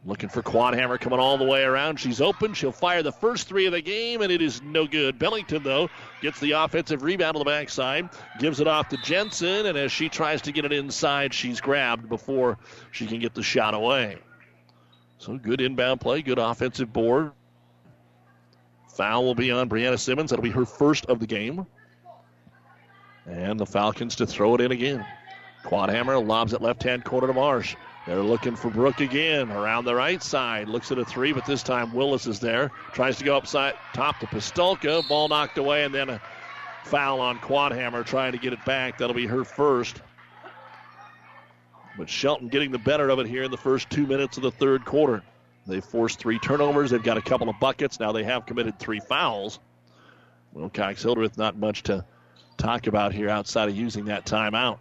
Looking 0.05 0.27
for 0.27 0.43
Quadhammer 0.43 0.99
coming 0.99 1.19
all 1.19 1.37
the 1.37 1.45
way 1.45 1.63
around. 1.63 1.97
She's 1.97 2.19
open. 2.19 2.53
She'll 2.53 2.73
fire 2.73 3.01
the 3.01 3.11
first 3.11 3.47
three 3.47 3.65
of 3.65 3.71
the 3.71 3.81
game, 3.81 4.21
and 4.21 4.31
it 4.31 4.41
is 4.41 4.61
no 4.61 4.85
good. 4.85 5.17
Billington, 5.17 5.63
though, 5.63 5.89
gets 6.21 6.41
the 6.41 6.51
offensive 6.51 7.03
rebound 7.03 7.37
on 7.37 7.39
the 7.39 7.45
backside, 7.45 8.09
gives 8.37 8.59
it 8.59 8.67
off 8.67 8.89
to 8.89 8.97
Jensen, 8.97 9.65
and 9.65 9.77
as 9.77 9.93
she 9.93 10.09
tries 10.09 10.41
to 10.41 10.51
get 10.51 10.65
it 10.65 10.73
inside, 10.73 11.33
she's 11.33 11.61
grabbed 11.61 12.09
before 12.09 12.57
she 12.91 13.07
can 13.07 13.19
get 13.19 13.33
the 13.33 13.43
shot 13.43 13.73
away. 13.73 14.17
So 15.19 15.37
good 15.37 15.61
inbound 15.61 16.01
play, 16.01 16.21
good 16.21 16.39
offensive 16.39 16.91
board. 16.91 17.31
Foul 18.93 19.23
will 19.23 19.35
be 19.35 19.51
on 19.51 19.69
Brianna 19.69 19.99
Simmons. 19.99 20.29
That'll 20.29 20.43
be 20.43 20.51
her 20.51 20.65
first 20.65 21.05
of 21.07 21.19
the 21.19 21.27
game. 21.27 21.65
And 23.25 23.59
the 23.59 23.65
Falcons 23.65 24.15
to 24.17 24.27
throw 24.27 24.55
it 24.55 24.61
in 24.61 24.71
again. 24.71 25.05
Quadhammer 25.63 26.25
lobs 26.25 26.53
it 26.53 26.61
left 26.61 26.83
hand 26.83 27.03
corner 27.03 27.27
to 27.27 27.33
Marsh. 27.33 27.75
They're 28.05 28.21
looking 28.21 28.55
for 28.55 28.69
Brooke 28.69 28.99
again 28.99 29.49
around 29.49 29.85
the 29.85 29.95
right 29.95 30.21
side. 30.21 30.67
Looks 30.67 30.91
at 30.91 30.97
a 30.97 31.05
three, 31.05 31.31
but 31.31 31.45
this 31.45 31.63
time 31.63 31.93
Willis 31.93 32.27
is 32.27 32.39
there. 32.39 32.69
Tries 32.91 33.17
to 33.17 33.23
go 33.23 33.37
upside 33.37 33.75
top 33.93 34.19
to 34.19 34.27
Pistolka. 34.27 35.07
Ball 35.07 35.29
knocked 35.29 35.57
away, 35.57 35.85
and 35.85 35.95
then 35.95 36.09
a 36.09 36.21
foul 36.83 37.21
on 37.21 37.39
Quadhammer 37.39 38.05
trying 38.05 38.33
to 38.33 38.37
get 38.37 38.51
it 38.51 38.63
back. 38.65 38.97
That'll 38.97 39.15
be 39.15 39.25
her 39.25 39.45
first. 39.45 40.01
But 41.97 42.09
Shelton 42.09 42.49
getting 42.49 42.71
the 42.71 42.79
better 42.79 43.09
of 43.09 43.19
it 43.19 43.27
here 43.27 43.43
in 43.43 43.51
the 43.51 43.57
first 43.57 43.89
two 43.89 44.05
minutes 44.05 44.35
of 44.35 44.43
the 44.43 44.51
third 44.51 44.83
quarter. 44.83 45.23
They 45.65 45.79
forced 45.81 46.19
three 46.19 46.39
turnovers. 46.39 46.91
They've 46.91 47.01
got 47.01 47.17
a 47.17 47.21
couple 47.21 47.49
of 47.49 47.59
buckets. 47.59 47.99
Now 47.99 48.11
they 48.11 48.23
have 48.23 48.45
committed 48.45 48.79
three 48.79 48.99
fouls. 48.99 49.59
Wilcox 50.51 51.01
Hildreth, 51.01 51.37
not 51.37 51.57
much 51.57 51.83
to 51.83 52.05
talk 52.57 52.87
about 52.87 53.13
here 53.13 53.29
outside 53.29 53.69
of 53.69 53.75
using 53.75 54.05
that 54.05 54.25
timeout. 54.25 54.79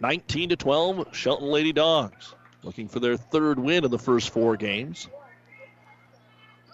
19 0.00 0.50
to 0.50 0.56
12, 0.56 1.16
Shelton 1.16 1.48
Lady 1.48 1.72
Dogs 1.72 2.34
looking 2.62 2.88
for 2.88 3.00
their 3.00 3.16
third 3.16 3.58
win 3.58 3.84
in 3.84 3.90
the 3.90 3.98
first 3.98 4.30
four 4.30 4.56
games. 4.56 5.08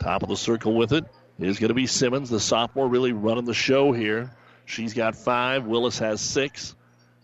Top 0.01 0.23
of 0.23 0.29
the 0.29 0.37
circle 0.37 0.75
with 0.75 0.93
it 0.93 1.05
is 1.39 1.59
going 1.59 1.69
to 1.69 1.75
be 1.75 1.87
Simmons, 1.87 2.31
the 2.31 2.41
sophomore, 2.41 2.89
really 2.89 3.13
running 3.13 3.45
the 3.45 3.55
show 3.55 3.93
here. 3.93 4.31
She's 4.65 4.95
got 4.95 5.17
five. 5.17 5.67
Willis 5.67 5.99
has 5.99 6.21
six. 6.21 6.75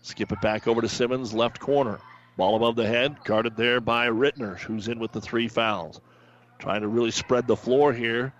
Skip 0.01 0.31
it 0.31 0.41
back 0.41 0.67
over 0.67 0.81
to 0.81 0.89
Simmons, 0.89 1.33
left 1.33 1.59
corner. 1.59 1.99
Ball 2.37 2.57
above 2.57 2.75
the 2.75 2.85
head, 2.85 3.23
guarded 3.23 3.55
there 3.55 3.79
by 3.79 4.07
Rittner, 4.07 4.59
who's 4.59 4.89
in 4.89 4.99
with 4.99 5.13
the 5.13 5.21
three 5.21 5.47
fouls. 5.47 6.01
Trying 6.59 6.81
to 6.81 6.87
really 6.87 7.11
spread 7.11 7.47
the 7.47 7.55
floor 7.55 7.93
here 7.93 8.33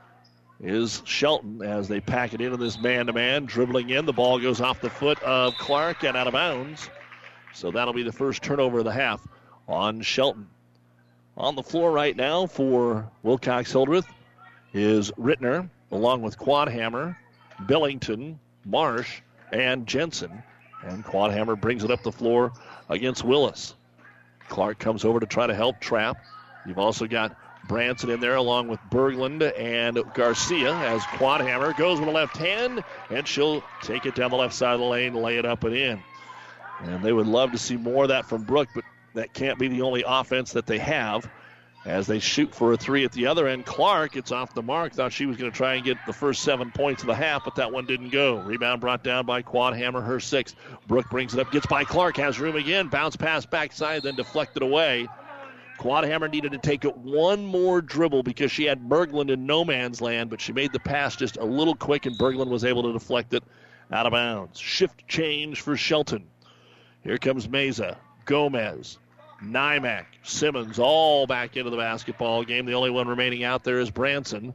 is 0.60 1.02
Shelton 1.06 1.62
as 1.62 1.88
they 1.88 2.02
pack 2.02 2.34
it 2.34 2.42
into 2.42 2.58
this 2.58 2.80
man 2.80 3.06
to 3.06 3.14
man. 3.14 3.46
Dribbling 3.46 3.90
in, 3.90 4.06
the 4.06 4.14
ball 4.14 4.40
goes 4.40 4.60
off 4.60 4.82
the 4.82 4.90
foot 4.90 5.22
of 5.24 5.58
Clark 5.58 6.04
and 6.04 6.18
out 6.18 6.28
of 6.28 6.34
bounds. 6.34 6.90
So 7.54 7.72
that'll 7.72 7.94
be 7.94 8.04
the 8.04 8.12
first 8.12 8.44
turnover 8.44 8.80
of 8.80 8.86
the 8.86 8.92
half 8.92 9.26
on 9.68 10.02
Shelton. 10.02 10.48
On 11.38 11.56
the 11.56 11.64
floor 11.64 11.92
right 11.92 12.16
now 12.16 12.48
for 12.48 13.10
Wilcox 13.24 13.72
Hildreth 13.72 14.08
is 14.74 15.12
Rittner, 15.12 15.70
along 15.92 16.22
with 16.22 16.38
Quadhammer, 16.38 17.16
Billington, 17.66 18.40
Marsh, 18.66 19.22
and 19.54 19.88
Jensen. 19.88 20.44
And 20.84 21.04
Quadhammer 21.04 21.60
brings 21.60 21.84
it 21.84 21.92
up 21.92 22.04
the 22.04 22.12
floor 22.12 22.52
against 22.90 23.24
Willis. 23.24 23.76
Clark 24.48 24.80
comes 24.80 25.06
over 25.06 25.20
to 25.20 25.26
try 25.26 25.48
to 25.48 25.56
help 25.56 25.80
trap. 25.80 26.18
You've 26.66 26.80
also 26.80 27.08
got 27.08 27.36
Branson 27.68 28.10
in 28.10 28.20
there 28.20 28.36
along 28.36 28.68
with 28.68 28.80
Berglund 28.90 29.52
and 29.58 30.14
Garcia 30.14 30.76
as 30.76 31.06
Quadhammer 31.06 31.76
goes 31.76 32.00
with 32.00 32.10
a 32.10 32.12
left 32.12 32.38
hand, 32.38 32.84
and 33.10 33.28
she'll 33.28 33.64
take 33.82 34.06
it 34.06 34.16
down 34.16 34.32
the 34.32 34.38
left 34.38 34.54
side 34.54 34.74
of 34.74 34.80
the 34.80 34.86
lane, 34.86 35.14
lay 35.14 35.38
it 35.38 35.46
up 35.46 35.64
and 35.64 35.76
in. 35.76 36.04
And 36.80 37.04
they 37.04 37.14
would 37.14 37.28
love 37.28 37.52
to 37.52 37.58
see 37.58 37.78
more 37.78 38.04
of 38.04 38.10
that 38.10 38.26
from 38.26 38.44
Brooke, 38.44 38.70
but 38.74 38.86
that 39.14 39.34
can't 39.34 39.58
be 39.58 39.68
the 39.68 39.82
only 39.82 40.04
offense 40.06 40.52
that 40.54 40.66
they 40.66 40.80
have. 40.80 41.28
As 41.86 42.08
they 42.08 42.18
shoot 42.18 42.54
for 42.54 42.74
a 42.74 42.78
three 42.78 43.06
at 43.06 43.12
the 43.12 43.28
other 43.28 43.48
end, 43.48 43.64
Clark 43.64 44.14
gets 44.14 44.32
off 44.32 44.56
the 44.56 44.64
mark. 44.64 44.94
Thought 44.94 45.14
she 45.14 45.28
was 45.28 45.38
going 45.38 45.52
to 45.52 45.56
try 45.56 45.76
and 45.76 45.86
get 45.86 45.98
the 46.08 46.14
first 46.14 46.42
seven 46.42 46.72
points 46.72 47.04
of 47.04 47.08
the 47.08 47.16
half, 47.16 47.44
but 47.46 47.56
that 47.56 47.72
one 47.72 47.86
didn't 47.86 48.10
go. 48.10 48.38
Rebound 48.38 48.82
brought 48.82 49.04
down 49.04 49.28
by 49.28 49.44
Quadhammer, 49.44 50.04
her 50.04 50.20
sixth. 50.20 50.56
Brooke 50.88 51.10
brings 51.12 51.36
it 51.36 51.40
up, 51.40 51.52
gets 51.52 51.68
by 51.68 51.84
Clark, 51.84 52.18
has 52.18 52.40
room 52.40 52.56
again. 52.56 52.88
Bounce 52.88 53.16
pass 53.16 53.46
backside, 53.46 54.02
then 54.02 54.16
deflected 54.16 54.64
away. 54.64 55.08
Quadhammer 55.78 56.32
needed 56.32 56.54
to 56.54 56.58
take 56.58 56.86
it 56.86 56.98
one 56.98 57.46
more 57.46 57.82
dribble 57.82 58.24
because 58.24 58.52
she 58.52 58.64
had 58.64 58.90
Berglund 58.90 59.30
in 59.30 59.46
no 59.46 59.64
man's 59.64 60.02
land, 60.02 60.32
but 60.32 60.42
she 60.42 60.54
made 60.54 60.74
the 60.74 60.80
pass 60.80 61.16
just 61.16 61.38
a 61.38 61.46
little 61.46 61.76
quick, 61.76 62.08
and 62.08 62.18
Berglund 62.18 62.50
was 62.50 62.66
able 62.66 62.82
to 62.84 62.94
deflect 62.94 63.32
it 63.36 63.44
out 63.92 64.08
of 64.08 64.12
bounds. 64.12 64.60
Shift 64.60 65.08
change 65.08 65.62
for 65.62 65.78
Shelton. 65.78 66.26
Here 67.04 67.20
comes 67.20 67.48
Meza. 67.48 67.98
Gomez 68.26 68.98
Nymack, 69.44 70.06
Simmons, 70.24 70.80
all 70.80 71.28
back 71.28 71.58
into 71.58 71.70
the 71.70 71.78
basketball 71.78 72.44
game. 72.44 72.66
The 72.66 72.74
only 72.74 72.90
one 72.90 73.08
remaining 73.08 73.44
out 73.44 73.64
there 73.64 73.80
is 73.80 73.92
Branson. 73.92 74.54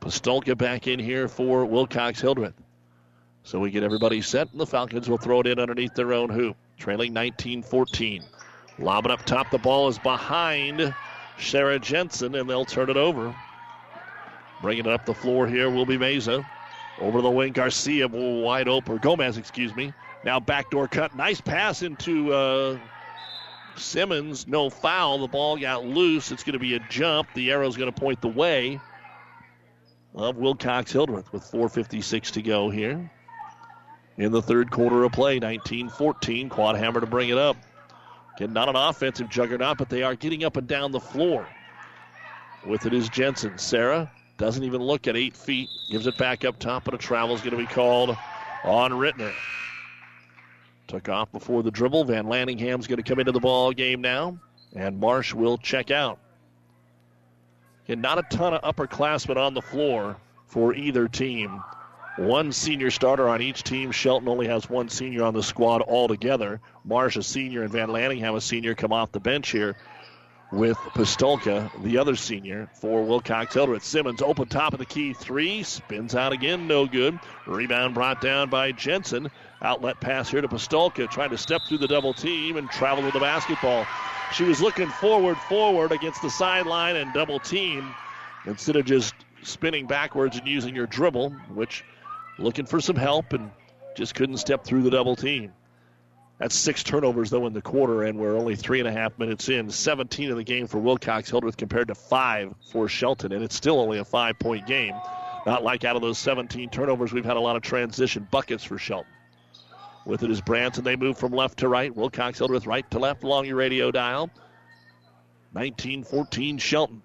Pistolka 0.00 0.56
back 0.56 0.86
in 0.86 0.98
here 0.98 1.28
for 1.28 1.64
Wilcox 1.64 2.20
Hildreth. 2.20 2.54
So 3.42 3.60
we 3.60 3.70
get 3.70 3.82
everybody 3.82 4.22
set, 4.22 4.50
and 4.52 4.60
the 4.60 4.66
Falcons 4.66 5.08
will 5.08 5.18
throw 5.18 5.40
it 5.40 5.46
in 5.46 5.58
underneath 5.58 5.94
their 5.94 6.12
own 6.14 6.30
hoop, 6.30 6.56
trailing 6.78 7.12
19 7.12 7.62
14. 7.62 8.24
Lobbing 8.78 9.12
up 9.12 9.24
top, 9.24 9.50
the 9.50 9.58
ball 9.58 9.88
is 9.88 9.98
behind 9.98 10.94
Sarah 11.38 11.78
Jensen, 11.78 12.34
and 12.34 12.48
they'll 12.48 12.64
turn 12.64 12.90
it 12.90 12.96
over. 12.96 13.34
Bringing 14.62 14.86
it 14.86 14.92
up 14.92 15.04
the 15.04 15.14
floor 15.14 15.46
here 15.46 15.70
will 15.70 15.86
be 15.86 15.98
Meza. 15.98 16.44
Over 17.00 17.20
the 17.20 17.30
wing, 17.30 17.52
Garcia 17.52 18.08
wide 18.08 18.68
open. 18.68 18.98
Gomez, 18.98 19.36
excuse 19.36 19.74
me. 19.74 19.92
Now 20.24 20.40
backdoor 20.40 20.88
cut. 20.88 21.14
Nice 21.14 21.40
pass 21.40 21.82
into 21.82 22.32
uh, 22.32 22.78
Simmons. 23.76 24.46
No 24.46 24.70
foul. 24.70 25.18
The 25.18 25.28
ball 25.28 25.56
got 25.56 25.84
loose. 25.84 26.32
It's 26.32 26.42
going 26.42 26.54
to 26.54 26.58
be 26.58 26.74
a 26.74 26.80
jump. 26.90 27.28
The 27.34 27.50
arrow's 27.50 27.76
going 27.76 27.92
to 27.92 28.00
point 28.00 28.20
the 28.20 28.28
way 28.28 28.80
of 30.14 30.36
Wilcox 30.36 30.92
Hildreth 30.92 31.32
with 31.32 31.42
4.56 31.50 32.32
to 32.32 32.42
go 32.42 32.70
here 32.70 33.10
in 34.16 34.32
the 34.32 34.42
third 34.42 34.70
quarter 34.70 35.04
of 35.04 35.12
play. 35.12 35.38
19 35.38 35.88
14. 35.88 36.48
Quadhammer 36.48 37.00
to 37.00 37.06
bring 37.06 37.28
it 37.28 37.38
up. 37.38 37.56
Again, 38.36 38.52
not 38.52 38.68
an 38.68 38.76
offensive 38.76 39.28
juggernaut, 39.28 39.78
but 39.78 39.88
they 39.88 40.02
are 40.02 40.14
getting 40.14 40.44
up 40.44 40.56
and 40.56 40.66
down 40.66 40.92
the 40.92 41.00
floor. 41.00 41.46
With 42.66 42.86
it 42.86 42.94
is 42.94 43.08
Jensen. 43.08 43.58
Sarah 43.58 44.10
doesn't 44.38 44.64
even 44.64 44.82
look 44.82 45.06
at 45.06 45.16
eight 45.16 45.36
feet. 45.36 45.68
Gives 45.90 46.06
it 46.06 46.18
back 46.18 46.44
up 46.44 46.58
top, 46.58 46.84
but 46.84 46.94
a 46.94 46.98
travel 46.98 47.34
is 47.34 47.42
going 47.42 47.52
to 47.52 47.56
be 47.56 47.66
called 47.66 48.16
on 48.64 48.90
Rittner. 48.92 49.32
Took 50.86 51.08
off 51.08 51.32
before 51.32 51.62
the 51.62 51.70
dribble. 51.70 52.04
Van 52.04 52.26
Lanningham's 52.26 52.86
going 52.86 53.02
to 53.02 53.08
come 53.08 53.18
into 53.18 53.32
the 53.32 53.40
ball 53.40 53.72
game 53.72 54.00
now, 54.00 54.38
and 54.74 55.00
Marsh 55.00 55.32
will 55.32 55.58
check 55.58 55.90
out. 55.90 56.18
And 57.88 58.02
not 58.02 58.18
a 58.18 58.22
ton 58.22 58.54
of 58.54 58.62
upperclassmen 58.62 59.36
on 59.36 59.54
the 59.54 59.62
floor 59.62 60.16
for 60.46 60.74
either 60.74 61.08
team. 61.08 61.62
One 62.16 62.52
senior 62.52 62.90
starter 62.90 63.28
on 63.28 63.42
each 63.42 63.62
team. 63.64 63.90
Shelton 63.90 64.28
only 64.28 64.46
has 64.46 64.70
one 64.70 64.88
senior 64.88 65.24
on 65.24 65.34
the 65.34 65.42
squad 65.42 65.82
altogether. 65.82 66.60
Marsh, 66.84 67.16
a 67.16 67.22
senior, 67.22 67.62
and 67.62 67.72
Van 67.72 67.88
Lanningham, 67.88 68.36
a 68.36 68.40
senior, 68.40 68.74
come 68.74 68.92
off 68.92 69.10
the 69.10 69.20
bench 69.20 69.50
here 69.50 69.76
with 70.52 70.76
Pistolka, 70.76 71.70
the 71.82 71.98
other 71.98 72.14
senior 72.14 72.70
for 72.74 73.02
Wilcox 73.02 73.54
Hildreth. 73.54 73.84
Simmons 73.84 74.22
open 74.22 74.46
top 74.46 74.72
of 74.72 74.78
the 74.78 74.86
key 74.86 75.12
three, 75.12 75.64
spins 75.64 76.14
out 76.14 76.32
again, 76.32 76.68
no 76.68 76.86
good. 76.86 77.18
Rebound 77.46 77.94
brought 77.94 78.20
down 78.20 78.50
by 78.50 78.70
Jensen. 78.70 79.30
Outlet 79.64 79.98
pass 79.98 80.28
here 80.28 80.42
to 80.42 80.48
Pistolka, 80.48 81.10
trying 81.10 81.30
to 81.30 81.38
step 81.38 81.62
through 81.66 81.78
the 81.78 81.88
double 81.88 82.12
team 82.12 82.58
and 82.58 82.70
travel 82.70 83.02
with 83.02 83.14
the 83.14 83.20
basketball. 83.20 83.86
She 84.34 84.44
was 84.44 84.60
looking 84.60 84.88
forward, 84.88 85.38
forward 85.38 85.90
against 85.90 86.20
the 86.20 86.28
sideline 86.28 86.96
and 86.96 87.14
double 87.14 87.40
team 87.40 87.94
instead 88.44 88.76
of 88.76 88.84
just 88.84 89.14
spinning 89.42 89.86
backwards 89.86 90.36
and 90.36 90.46
using 90.46 90.74
your 90.74 90.86
dribble, 90.86 91.30
which 91.54 91.82
looking 92.38 92.66
for 92.66 92.78
some 92.78 92.96
help 92.96 93.32
and 93.32 93.50
just 93.96 94.14
couldn't 94.14 94.36
step 94.36 94.64
through 94.64 94.82
the 94.82 94.90
double 94.90 95.16
team. 95.16 95.52
That's 96.38 96.54
six 96.54 96.82
turnovers, 96.82 97.30
though, 97.30 97.46
in 97.46 97.54
the 97.54 97.62
quarter, 97.62 98.02
and 98.02 98.18
we're 98.18 98.36
only 98.36 98.56
three 98.56 98.80
and 98.80 98.88
a 98.88 98.92
half 98.92 99.18
minutes 99.18 99.48
in. 99.48 99.70
17 99.70 100.30
in 100.30 100.36
the 100.36 100.44
game 100.44 100.66
for 100.66 100.78
Wilcox 100.78 101.30
Hildreth 101.30 101.56
compared 101.56 101.88
to 101.88 101.94
five 101.94 102.52
for 102.70 102.86
Shelton, 102.86 103.32
and 103.32 103.42
it's 103.42 103.54
still 103.54 103.80
only 103.80 103.98
a 103.98 104.04
five 104.04 104.38
point 104.38 104.66
game. 104.66 104.94
Not 105.46 105.62
like 105.62 105.84
out 105.84 105.96
of 105.96 106.02
those 106.02 106.18
17 106.18 106.68
turnovers, 106.68 107.14
we've 107.14 107.24
had 107.24 107.38
a 107.38 107.40
lot 107.40 107.56
of 107.56 107.62
transition 107.62 108.26
buckets 108.30 108.64
for 108.64 108.76
Shelton. 108.78 109.13
With 110.06 110.22
it 110.22 110.30
is 110.30 110.40
Branson. 110.40 110.84
They 110.84 110.96
move 110.96 111.18
from 111.18 111.32
left 111.32 111.58
to 111.60 111.68
right. 111.68 111.94
Wilcox 111.94 112.38
Hildreth 112.38 112.66
right 112.66 112.88
to 112.90 112.98
left 112.98 113.24
along 113.24 113.46
your 113.46 113.56
radio 113.56 113.90
dial. 113.90 114.30
1914 115.52 116.58
Shelton. 116.58 117.02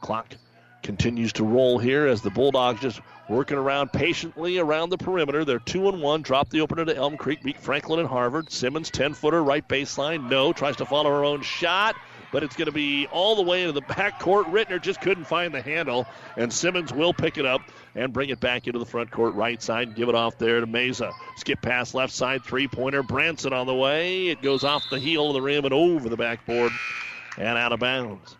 Clock 0.00 0.34
continues 0.82 1.32
to 1.34 1.44
roll 1.44 1.78
here 1.78 2.06
as 2.06 2.22
the 2.22 2.30
Bulldogs 2.30 2.80
just 2.80 3.00
working 3.28 3.58
around 3.58 3.92
patiently 3.92 4.58
around 4.58 4.90
the 4.90 4.96
perimeter. 4.96 5.44
They're 5.44 5.58
two 5.58 5.88
and 5.88 6.00
one. 6.00 6.22
Drop 6.22 6.48
the 6.48 6.60
opener 6.60 6.84
to 6.84 6.96
Elm 6.96 7.16
Creek. 7.16 7.42
Beat 7.42 7.58
Franklin 7.58 8.00
and 8.00 8.08
Harvard. 8.08 8.50
Simmons, 8.50 8.90
10 8.90 9.14
footer, 9.14 9.42
right 9.42 9.68
baseline. 9.68 10.30
No. 10.30 10.52
Tries 10.52 10.76
to 10.76 10.86
follow 10.86 11.10
her 11.10 11.24
own 11.24 11.42
shot, 11.42 11.96
but 12.32 12.42
it's 12.42 12.56
going 12.56 12.66
to 12.66 12.72
be 12.72 13.06
all 13.06 13.36
the 13.36 13.42
way 13.42 13.62
into 13.62 13.72
the 13.72 13.80
back 13.80 14.20
court. 14.20 14.46
Rittner 14.46 14.80
just 14.80 15.00
couldn't 15.00 15.24
find 15.24 15.52
the 15.52 15.62
handle, 15.62 16.06
and 16.36 16.52
Simmons 16.52 16.92
will 16.92 17.12
pick 17.12 17.38
it 17.38 17.46
up 17.46 17.62
and 17.94 18.12
bring 18.12 18.28
it 18.28 18.40
back 18.40 18.66
into 18.66 18.78
the 18.78 18.86
front 18.86 19.10
court 19.10 19.34
right 19.34 19.62
side. 19.62 19.94
Give 19.94 20.08
it 20.08 20.14
off 20.14 20.38
there 20.38 20.60
to 20.60 20.66
Meza. 20.66 21.12
Skip 21.36 21.62
pass 21.62 21.94
left 21.94 22.12
side, 22.12 22.44
three 22.44 22.68
pointer. 22.68 23.02
Branson 23.02 23.52
on 23.52 23.66
the 23.66 23.74
way. 23.74 24.28
It 24.28 24.42
goes 24.42 24.64
off 24.64 24.84
the 24.90 24.98
heel 24.98 25.28
of 25.28 25.34
the 25.34 25.42
rim 25.42 25.64
and 25.64 25.74
over 25.74 26.08
the 26.08 26.16
backboard 26.16 26.72
and 27.36 27.58
out 27.58 27.72
of 27.72 27.80
bounds. 27.80 28.36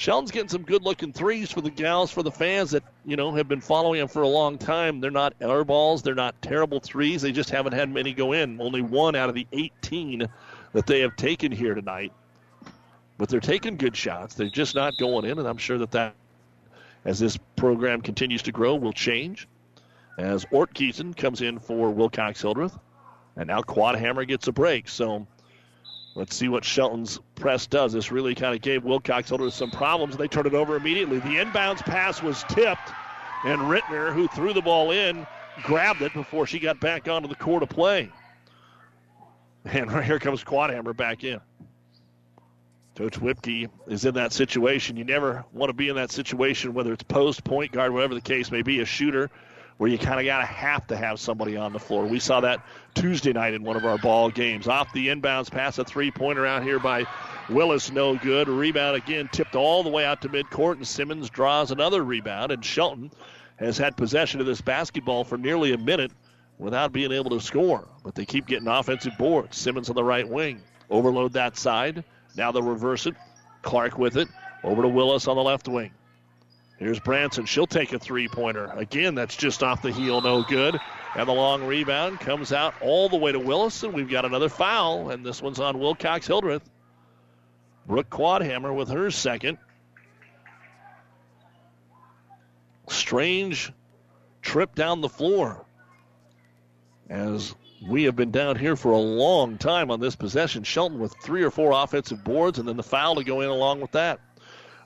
Shelton's 0.00 0.30
getting 0.30 0.48
some 0.48 0.62
good 0.62 0.82
looking 0.82 1.12
threes 1.12 1.50
for 1.50 1.60
the 1.60 1.68
gals, 1.68 2.10
for 2.10 2.22
the 2.22 2.30
fans 2.30 2.70
that, 2.70 2.82
you 3.04 3.16
know, 3.16 3.32
have 3.32 3.48
been 3.48 3.60
following 3.60 3.98
them 3.98 4.08
for 4.08 4.22
a 4.22 4.28
long 4.28 4.56
time. 4.56 4.98
They're 4.98 5.10
not 5.10 5.34
air 5.42 5.62
balls. 5.62 6.00
They're 6.02 6.14
not 6.14 6.40
terrible 6.40 6.80
threes. 6.80 7.20
They 7.20 7.32
just 7.32 7.50
haven't 7.50 7.74
had 7.74 7.92
many 7.92 8.14
go 8.14 8.32
in. 8.32 8.58
Only 8.62 8.80
one 8.80 9.14
out 9.14 9.28
of 9.28 9.34
the 9.34 9.46
18 9.52 10.26
that 10.72 10.86
they 10.86 11.00
have 11.00 11.16
taken 11.16 11.52
here 11.52 11.74
tonight. 11.74 12.14
But 13.20 13.28
they're 13.28 13.38
taking 13.38 13.76
good 13.76 13.94
shots. 13.94 14.34
They're 14.34 14.48
just 14.48 14.74
not 14.74 14.96
going 14.96 15.26
in, 15.26 15.38
and 15.38 15.46
I'm 15.46 15.58
sure 15.58 15.76
that 15.76 15.90
that, 15.90 16.14
as 17.04 17.18
this 17.18 17.36
program 17.54 18.00
continues 18.00 18.40
to 18.42 18.50
grow, 18.50 18.74
will 18.76 18.94
change. 18.94 19.46
As 20.16 20.46
Ortgiesen 20.46 21.14
comes 21.14 21.42
in 21.42 21.58
for 21.58 21.90
Wilcox 21.90 22.40
Hildreth. 22.40 22.78
And 23.36 23.48
now 23.48 23.60
Quadhammer 23.60 24.26
gets 24.26 24.48
a 24.48 24.52
break. 24.52 24.88
So 24.88 25.26
Let's 26.14 26.34
see 26.34 26.48
what 26.48 26.64
Shelton's 26.64 27.20
press 27.36 27.66
does. 27.66 27.92
This 27.92 28.10
really 28.10 28.34
kind 28.34 28.54
of 28.54 28.62
gave 28.62 28.84
Wilcox 28.84 29.28
Hildreth 29.28 29.54
some 29.54 29.70
problems. 29.70 30.16
They 30.16 30.26
turned 30.26 30.46
it 30.46 30.54
over 30.54 30.76
immediately. 30.76 31.18
The 31.18 31.36
inbounds 31.36 31.84
pass 31.84 32.22
was 32.22 32.42
tipped, 32.48 32.90
and 33.44 33.60
Rittner, 33.60 34.12
who 34.12 34.26
threw 34.28 34.52
the 34.52 34.60
ball 34.60 34.90
in, 34.90 35.26
grabbed 35.62 36.02
it 36.02 36.12
before 36.12 36.46
she 36.46 36.58
got 36.58 36.80
back 36.80 37.06
onto 37.06 37.28
the 37.28 37.36
court 37.36 37.62
of 37.62 37.68
play. 37.68 38.10
And 39.66 39.92
right 39.92 40.04
here 40.06 40.18
comes 40.18 40.42
Quadhammer 40.42 40.96
back 40.96 41.22
in. 41.22 41.40
Coach 43.00 43.18
Whipke 43.18 43.70
is 43.86 44.04
in 44.04 44.12
that 44.16 44.30
situation. 44.30 44.98
You 44.98 45.04
never 45.04 45.42
want 45.54 45.70
to 45.70 45.72
be 45.72 45.88
in 45.88 45.96
that 45.96 46.10
situation, 46.10 46.74
whether 46.74 46.92
it's 46.92 47.02
post, 47.02 47.42
point 47.44 47.72
guard, 47.72 47.94
whatever 47.94 48.14
the 48.14 48.20
case 48.20 48.50
may 48.50 48.60
be, 48.60 48.80
a 48.80 48.84
shooter 48.84 49.30
where 49.78 49.88
you 49.88 49.96
kind 49.96 50.20
of 50.20 50.26
got 50.26 50.40
to 50.40 50.44
have 50.44 50.86
to 50.88 50.98
have 50.98 51.18
somebody 51.18 51.56
on 51.56 51.72
the 51.72 51.78
floor. 51.78 52.04
We 52.04 52.18
saw 52.18 52.42
that 52.42 52.62
Tuesday 52.94 53.32
night 53.32 53.54
in 53.54 53.62
one 53.62 53.76
of 53.76 53.86
our 53.86 53.96
ball 53.96 54.28
games. 54.30 54.68
Off 54.68 54.92
the 54.92 55.08
inbounds 55.08 55.50
pass, 55.50 55.78
a 55.78 55.84
three 55.84 56.10
pointer 56.10 56.44
out 56.44 56.62
here 56.62 56.78
by 56.78 57.06
Willis, 57.48 57.90
no 57.90 58.16
good. 58.16 58.50
Rebound 58.50 58.98
again, 58.98 59.30
tipped 59.32 59.56
all 59.56 59.82
the 59.82 59.88
way 59.88 60.04
out 60.04 60.20
to 60.20 60.28
midcourt, 60.28 60.74
and 60.74 60.86
Simmons 60.86 61.30
draws 61.30 61.70
another 61.70 62.04
rebound. 62.04 62.52
And 62.52 62.62
Shelton 62.62 63.10
has 63.56 63.78
had 63.78 63.96
possession 63.96 64.40
of 64.40 64.46
this 64.46 64.60
basketball 64.60 65.24
for 65.24 65.38
nearly 65.38 65.72
a 65.72 65.78
minute 65.78 66.12
without 66.58 66.92
being 66.92 67.12
able 67.12 67.30
to 67.30 67.40
score. 67.40 67.88
But 68.04 68.14
they 68.14 68.26
keep 68.26 68.46
getting 68.46 68.68
offensive 68.68 69.16
boards. 69.16 69.56
Simmons 69.56 69.88
on 69.88 69.96
the 69.96 70.04
right 70.04 70.28
wing. 70.28 70.60
Overload 70.90 71.32
that 71.32 71.56
side. 71.56 72.04
Now 72.36 72.52
they'll 72.52 72.62
reverse 72.62 73.06
it. 73.06 73.14
Clark 73.62 73.98
with 73.98 74.16
it. 74.16 74.28
Over 74.62 74.82
to 74.82 74.88
Willis 74.88 75.28
on 75.28 75.36
the 75.36 75.42
left 75.42 75.68
wing. 75.68 75.92
Here's 76.78 76.98
Branson. 76.98 77.44
She'll 77.44 77.66
take 77.66 77.92
a 77.92 77.98
three 77.98 78.26
pointer. 78.28 78.70
Again, 78.74 79.14
that's 79.14 79.36
just 79.36 79.62
off 79.62 79.82
the 79.82 79.92
heel, 79.92 80.22
no 80.22 80.42
good. 80.42 80.78
And 81.14 81.28
the 81.28 81.32
long 81.32 81.66
rebound 81.66 82.20
comes 82.20 82.52
out 82.52 82.74
all 82.80 83.08
the 83.08 83.16
way 83.16 83.32
to 83.32 83.38
Willis, 83.38 83.82
and 83.82 83.92
we've 83.92 84.08
got 84.08 84.24
another 84.24 84.48
foul, 84.48 85.10
and 85.10 85.24
this 85.24 85.42
one's 85.42 85.60
on 85.60 85.78
Wilcox 85.78 86.26
Hildreth. 86.26 86.62
Brooke 87.86 88.08
Quadhammer 88.08 88.74
with 88.74 88.88
her 88.88 89.10
second. 89.10 89.58
Strange 92.88 93.72
trip 94.40 94.74
down 94.74 95.00
the 95.00 95.08
floor. 95.08 95.66
As 97.08 97.54
we 97.86 98.04
have 98.04 98.16
been 98.16 98.30
down 98.30 98.56
here 98.56 98.76
for 98.76 98.92
a 98.92 98.98
long 98.98 99.56
time 99.58 99.90
on 99.90 100.00
this 100.00 100.16
possession. 100.16 100.64
Shelton 100.64 100.98
with 100.98 101.14
three 101.22 101.42
or 101.42 101.50
four 101.50 101.72
offensive 101.72 102.22
boards, 102.22 102.58
and 102.58 102.68
then 102.68 102.76
the 102.76 102.82
foul 102.82 103.16
to 103.16 103.24
go 103.24 103.40
in 103.40 103.48
along 103.48 103.80
with 103.80 103.92
that. 103.92 104.20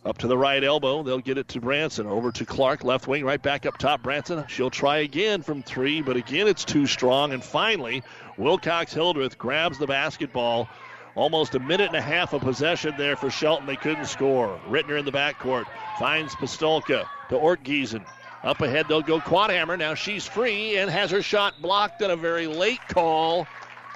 Up 0.04 0.18
to 0.18 0.26
the 0.26 0.36
right 0.36 0.62
elbow. 0.62 1.02
They'll 1.02 1.18
get 1.18 1.38
it 1.38 1.48
to 1.48 1.60
Branson. 1.60 2.06
Over 2.06 2.30
to 2.32 2.44
Clark, 2.44 2.84
left 2.84 3.08
wing, 3.08 3.24
right 3.24 3.42
back 3.42 3.64
up 3.64 3.78
top. 3.78 4.02
Branson. 4.02 4.44
She'll 4.48 4.70
try 4.70 4.98
again 4.98 5.42
from 5.42 5.62
three, 5.62 6.02
but 6.02 6.16
again 6.16 6.46
it's 6.46 6.64
too 6.64 6.86
strong. 6.86 7.32
And 7.32 7.42
finally, 7.42 8.02
Wilcox 8.36 8.92
Hildreth 8.92 9.38
grabs 9.38 9.78
the 9.78 9.86
basketball. 9.86 10.68
Almost 11.14 11.54
a 11.54 11.60
minute 11.60 11.88
and 11.88 11.96
a 11.96 12.02
half 12.02 12.32
of 12.34 12.42
possession 12.42 12.94
there 12.98 13.16
for 13.16 13.30
Shelton. 13.30 13.66
They 13.66 13.76
couldn't 13.76 14.06
score. 14.06 14.60
Rittner 14.68 14.98
in 14.98 15.04
the 15.04 15.12
backcourt 15.12 15.64
finds 15.98 16.34
Pistolka 16.34 17.06
to 17.30 17.34
Ortgiesen. 17.36 18.04
Up 18.44 18.60
ahead, 18.60 18.86
they'll 18.88 19.00
go 19.00 19.20
Quadhammer. 19.20 19.78
Now 19.78 19.94
she's 19.94 20.26
free 20.26 20.76
and 20.76 20.90
has 20.90 21.10
her 21.10 21.22
shot 21.22 21.62
blocked 21.62 22.02
on 22.02 22.10
a 22.10 22.16
very 22.16 22.46
late 22.46 22.86
call. 22.88 23.46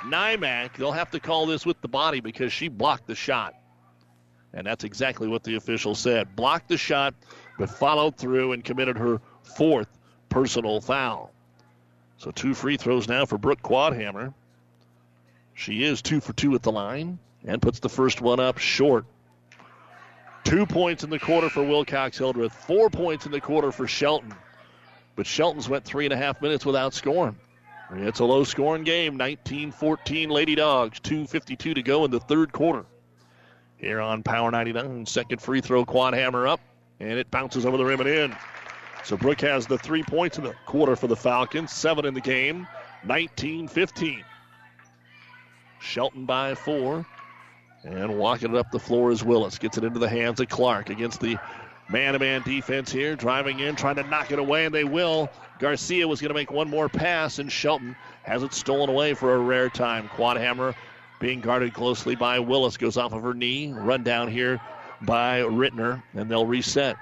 Nymack, 0.00 0.74
they'll 0.76 0.90
have 0.90 1.10
to 1.10 1.20
call 1.20 1.44
this 1.46 1.66
with 1.66 1.78
the 1.82 1.88
body 1.88 2.20
because 2.20 2.50
she 2.50 2.68
blocked 2.68 3.06
the 3.06 3.14
shot. 3.14 3.54
And 4.54 4.66
that's 4.66 4.84
exactly 4.84 5.28
what 5.28 5.42
the 5.42 5.56
official 5.56 5.94
said. 5.94 6.34
Blocked 6.34 6.68
the 6.68 6.78
shot, 6.78 7.14
but 7.58 7.68
followed 7.68 8.16
through 8.16 8.52
and 8.52 8.64
committed 8.64 8.96
her 8.96 9.20
fourth 9.42 9.88
personal 10.30 10.80
foul. 10.80 11.30
So 12.16 12.30
two 12.30 12.54
free 12.54 12.78
throws 12.78 13.06
now 13.06 13.26
for 13.26 13.36
Brooke 13.36 13.62
Quadhammer. 13.62 14.32
She 15.52 15.84
is 15.84 16.00
two 16.00 16.20
for 16.20 16.32
two 16.32 16.54
at 16.54 16.62
the 16.62 16.72
line. 16.72 17.18
and 17.44 17.62
puts 17.62 17.80
the 17.80 17.88
first 17.88 18.20
one 18.20 18.40
up 18.40 18.58
short. 18.58 19.04
Two 20.48 20.64
points 20.64 21.04
in 21.04 21.10
the 21.10 21.18
quarter 21.18 21.50
for 21.50 21.62
Wilcox 21.62 22.16
Hildreth, 22.16 22.54
four 22.54 22.88
points 22.88 23.26
in 23.26 23.32
the 23.32 23.40
quarter 23.40 23.70
for 23.70 23.86
Shelton. 23.86 24.34
But 25.14 25.26
Shelton's 25.26 25.68
went 25.68 25.84
three 25.84 26.06
and 26.06 26.14
a 26.14 26.16
half 26.16 26.40
minutes 26.40 26.64
without 26.64 26.94
scoring. 26.94 27.36
It's 27.92 28.20
a 28.20 28.24
low 28.24 28.44
scoring 28.44 28.82
game, 28.82 29.18
19 29.18 29.72
14 29.72 30.30
Lady 30.30 30.54
Dogs, 30.54 31.00
2.52 31.00 31.74
to 31.74 31.82
go 31.82 32.06
in 32.06 32.10
the 32.10 32.18
third 32.18 32.50
quarter. 32.50 32.86
Here 33.76 34.00
on 34.00 34.22
Power 34.22 34.50
99, 34.50 35.04
second 35.04 35.42
free 35.42 35.60
throw, 35.60 35.84
Quadhammer 35.84 36.48
up, 36.48 36.60
and 36.98 37.18
it 37.18 37.30
bounces 37.30 37.66
over 37.66 37.76
the 37.76 37.84
rim 37.84 38.00
and 38.00 38.08
in. 38.08 38.36
So 39.04 39.18
Brooke 39.18 39.42
has 39.42 39.66
the 39.66 39.76
three 39.76 40.02
points 40.02 40.38
in 40.38 40.44
the 40.44 40.54
quarter 40.64 40.96
for 40.96 41.08
the 41.08 41.16
Falcons, 41.16 41.72
seven 41.72 42.06
in 42.06 42.14
the 42.14 42.22
game, 42.22 42.66
19 43.04 43.68
15. 43.68 44.24
Shelton 45.78 46.24
by 46.24 46.54
four. 46.54 47.04
And 47.90 48.18
walking 48.18 48.54
it 48.54 48.58
up 48.58 48.70
the 48.70 48.78
floor 48.78 49.10
is 49.10 49.24
Willis. 49.24 49.58
Gets 49.58 49.78
it 49.78 49.84
into 49.84 49.98
the 49.98 50.08
hands 50.08 50.40
of 50.40 50.48
Clark 50.48 50.90
against 50.90 51.20
the 51.20 51.38
man 51.90 52.12
to 52.12 52.18
man 52.18 52.42
defense 52.42 52.92
here. 52.92 53.16
Driving 53.16 53.60
in, 53.60 53.76
trying 53.76 53.96
to 53.96 54.02
knock 54.04 54.30
it 54.30 54.38
away, 54.38 54.66
and 54.66 54.74
they 54.74 54.84
will. 54.84 55.30
Garcia 55.58 56.06
was 56.06 56.20
going 56.20 56.28
to 56.28 56.34
make 56.34 56.50
one 56.50 56.68
more 56.68 56.88
pass, 56.88 57.38
and 57.38 57.50
Shelton 57.50 57.96
has 58.24 58.42
it 58.42 58.52
stolen 58.52 58.90
away 58.90 59.14
for 59.14 59.34
a 59.34 59.38
rare 59.38 59.70
time. 59.70 60.08
Quadhammer 60.08 60.74
being 61.18 61.40
guarded 61.40 61.72
closely 61.72 62.14
by 62.14 62.38
Willis 62.38 62.76
goes 62.76 62.96
off 62.96 63.12
of 63.12 63.22
her 63.22 63.34
knee. 63.34 63.72
Run 63.72 64.02
down 64.02 64.28
here 64.28 64.60
by 65.02 65.40
Rittner, 65.40 66.02
and 66.14 66.30
they'll 66.30 66.46
reset. 66.46 66.96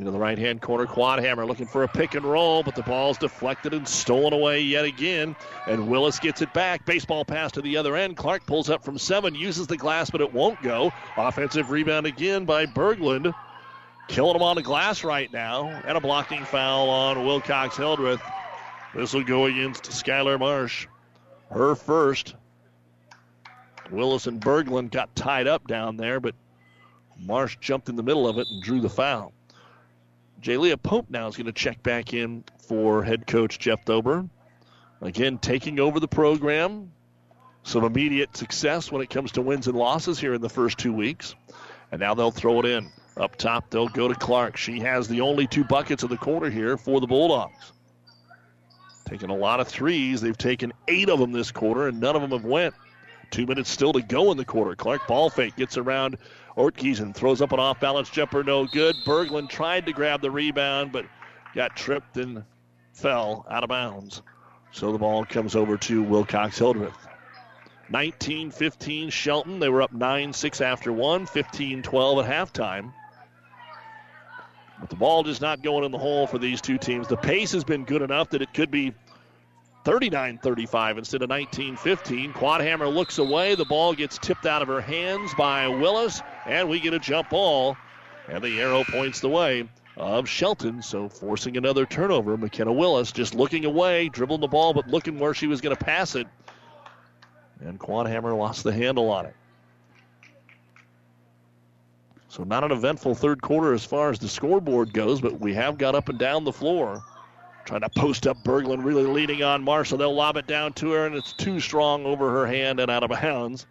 Into 0.00 0.12
the 0.12 0.18
right 0.18 0.38
hand 0.38 0.62
corner, 0.62 0.86
Quadhammer 0.86 1.46
looking 1.46 1.66
for 1.66 1.82
a 1.82 1.88
pick 1.88 2.14
and 2.14 2.24
roll, 2.24 2.62
but 2.62 2.74
the 2.74 2.82
ball's 2.82 3.18
deflected 3.18 3.74
and 3.74 3.86
stolen 3.86 4.32
away 4.32 4.62
yet 4.62 4.86
again. 4.86 5.36
And 5.66 5.88
Willis 5.88 6.18
gets 6.18 6.40
it 6.40 6.50
back. 6.54 6.86
Baseball 6.86 7.22
pass 7.22 7.52
to 7.52 7.60
the 7.60 7.76
other 7.76 7.94
end. 7.96 8.16
Clark 8.16 8.46
pulls 8.46 8.70
up 8.70 8.82
from 8.82 8.96
seven, 8.96 9.34
uses 9.34 9.66
the 9.66 9.76
glass, 9.76 10.08
but 10.08 10.22
it 10.22 10.32
won't 10.32 10.62
go. 10.62 10.90
Offensive 11.18 11.70
rebound 11.70 12.06
again 12.06 12.46
by 12.46 12.64
Berglund. 12.64 13.34
Killing 14.08 14.36
him 14.36 14.42
on 14.42 14.56
the 14.56 14.62
glass 14.62 15.04
right 15.04 15.30
now. 15.34 15.66
And 15.68 15.98
a 15.98 16.00
blocking 16.00 16.46
foul 16.46 16.88
on 16.88 17.26
Wilcox 17.26 17.76
Hildreth. 17.76 18.22
This 18.94 19.12
will 19.12 19.22
go 19.22 19.44
against 19.44 19.82
Skylar 19.90 20.38
Marsh. 20.38 20.86
Her 21.50 21.74
first. 21.74 22.36
Willis 23.90 24.26
and 24.26 24.40
Berglund 24.40 24.92
got 24.92 25.14
tied 25.14 25.46
up 25.46 25.66
down 25.66 25.98
there, 25.98 26.20
but 26.20 26.34
Marsh 27.18 27.58
jumped 27.60 27.90
in 27.90 27.96
the 27.96 28.02
middle 28.02 28.26
of 28.26 28.38
it 28.38 28.48
and 28.48 28.62
drew 28.62 28.80
the 28.80 28.88
foul. 28.88 29.34
Jalea 30.40 30.82
Pope 30.82 31.06
now 31.10 31.26
is 31.26 31.36
going 31.36 31.46
to 31.46 31.52
check 31.52 31.82
back 31.82 32.14
in 32.14 32.44
for 32.66 33.02
head 33.02 33.26
coach 33.26 33.58
Jeff 33.58 33.84
Thober. 33.84 34.28
Again, 35.02 35.38
taking 35.38 35.78
over 35.80 36.00
the 36.00 36.08
program. 36.08 36.92
Some 37.62 37.84
immediate 37.84 38.34
success 38.36 38.90
when 38.90 39.02
it 39.02 39.10
comes 39.10 39.32
to 39.32 39.42
wins 39.42 39.66
and 39.66 39.76
losses 39.76 40.18
here 40.18 40.32
in 40.32 40.40
the 40.40 40.48
first 40.48 40.78
two 40.78 40.94
weeks. 40.94 41.34
And 41.92 42.00
now 42.00 42.14
they'll 42.14 42.30
throw 42.30 42.60
it 42.60 42.66
in. 42.66 42.90
Up 43.18 43.36
top, 43.36 43.68
they'll 43.68 43.88
go 43.88 44.08
to 44.08 44.14
Clark. 44.14 44.56
She 44.56 44.80
has 44.80 45.08
the 45.08 45.20
only 45.20 45.46
two 45.46 45.64
buckets 45.64 46.02
of 46.02 46.08
the 46.08 46.16
quarter 46.16 46.48
here 46.48 46.78
for 46.78 47.00
the 47.00 47.06
Bulldogs. 47.06 47.72
Taking 49.06 49.28
a 49.28 49.36
lot 49.36 49.60
of 49.60 49.68
threes. 49.68 50.22
They've 50.22 50.38
taken 50.38 50.72
eight 50.88 51.10
of 51.10 51.18
them 51.18 51.32
this 51.32 51.50
quarter, 51.50 51.88
and 51.88 52.00
none 52.00 52.16
of 52.16 52.22
them 52.22 52.30
have 52.30 52.44
went. 52.44 52.74
Two 53.30 53.46
minutes 53.46 53.68
still 53.68 53.92
to 53.92 54.00
go 54.00 54.30
in 54.30 54.38
the 54.38 54.44
quarter. 54.44 54.74
Clark 54.74 55.06
ball 55.06 55.28
fake 55.28 55.56
gets 55.56 55.76
around 55.76 56.16
Ortgiesen 56.56 57.14
throws 57.14 57.40
up 57.40 57.52
an 57.52 57.60
off 57.60 57.80
balance 57.80 58.10
jumper, 58.10 58.42
no 58.42 58.66
good. 58.66 58.96
Berglund 59.04 59.48
tried 59.48 59.86
to 59.86 59.92
grab 59.92 60.20
the 60.20 60.30
rebound, 60.30 60.92
but 60.92 61.06
got 61.54 61.76
tripped 61.76 62.16
and 62.16 62.44
fell 62.92 63.46
out 63.50 63.62
of 63.62 63.68
bounds. 63.68 64.22
So 64.72 64.92
the 64.92 64.98
ball 64.98 65.24
comes 65.24 65.56
over 65.56 65.76
to 65.76 66.02
Wilcox 66.02 66.58
Hildreth. 66.58 67.06
19 67.88 68.52
15 68.52 69.10
Shelton. 69.10 69.58
They 69.58 69.68
were 69.68 69.82
up 69.82 69.92
9 69.92 70.32
6 70.32 70.60
after 70.60 70.92
one, 70.92 71.26
15 71.26 71.82
12 71.82 72.24
at 72.24 72.30
halftime. 72.30 72.92
But 74.78 74.90
the 74.90 74.96
ball 74.96 75.24
just 75.24 75.40
not 75.40 75.62
going 75.62 75.84
in 75.84 75.90
the 75.90 75.98
hole 75.98 76.26
for 76.26 76.38
these 76.38 76.60
two 76.60 76.78
teams. 76.78 77.08
The 77.08 77.16
pace 77.16 77.52
has 77.52 77.64
been 77.64 77.84
good 77.84 78.02
enough 78.02 78.30
that 78.30 78.42
it 78.42 78.54
could 78.54 78.70
be 78.70 78.94
39 79.84 80.38
35 80.38 80.98
instead 80.98 81.22
of 81.22 81.28
19 81.28 81.76
15. 81.76 82.32
Quadhammer 82.32 82.92
looks 82.92 83.18
away. 83.18 83.54
The 83.54 83.64
ball 83.64 83.94
gets 83.94 84.18
tipped 84.18 84.46
out 84.46 84.62
of 84.62 84.68
her 84.68 84.80
hands 84.80 85.32
by 85.34 85.68
Willis, 85.68 86.20
and 86.46 86.68
we 86.68 86.80
get 86.80 86.92
a 86.92 86.98
jump 86.98 87.30
ball. 87.30 87.76
And 88.28 88.44
the 88.44 88.60
arrow 88.60 88.84
points 88.84 89.20
the 89.20 89.28
way 89.28 89.68
of 89.96 90.28
Shelton, 90.28 90.82
so 90.82 91.08
forcing 91.08 91.56
another 91.56 91.86
turnover. 91.86 92.36
McKenna 92.36 92.72
Willis 92.72 93.10
just 93.10 93.34
looking 93.34 93.64
away, 93.64 94.08
dribbling 94.08 94.40
the 94.40 94.48
ball, 94.48 94.72
but 94.72 94.86
looking 94.88 95.18
where 95.18 95.34
she 95.34 95.46
was 95.46 95.60
going 95.60 95.74
to 95.74 95.84
pass 95.84 96.14
it. 96.14 96.26
And 97.60 97.78
Quadhammer 97.78 98.36
lost 98.36 98.64
the 98.64 98.72
handle 98.72 99.10
on 99.10 99.26
it. 99.26 99.34
So, 102.28 102.44
not 102.44 102.62
an 102.62 102.70
eventful 102.70 103.16
third 103.16 103.42
quarter 103.42 103.74
as 103.74 103.84
far 103.84 104.10
as 104.10 104.20
the 104.20 104.28
scoreboard 104.28 104.92
goes, 104.92 105.20
but 105.20 105.40
we 105.40 105.52
have 105.54 105.78
got 105.78 105.96
up 105.96 106.08
and 106.08 106.18
down 106.18 106.44
the 106.44 106.52
floor. 106.52 107.02
Trying 107.70 107.82
to 107.82 107.88
post 107.90 108.26
up 108.26 108.42
Berglund, 108.42 108.82
really 108.82 109.04
leading 109.04 109.44
on 109.44 109.62
Marshall. 109.62 109.96
They'll 109.96 110.12
lob 110.12 110.36
it 110.36 110.48
down 110.48 110.72
to 110.72 110.90
her, 110.90 111.06
and 111.06 111.14
it's 111.14 111.32
too 111.32 111.60
strong 111.60 112.04
over 112.04 112.28
her 112.28 112.44
hand 112.44 112.80
and 112.80 112.90
out 112.90 113.04
of 113.04 113.10
bounds. 113.10 113.64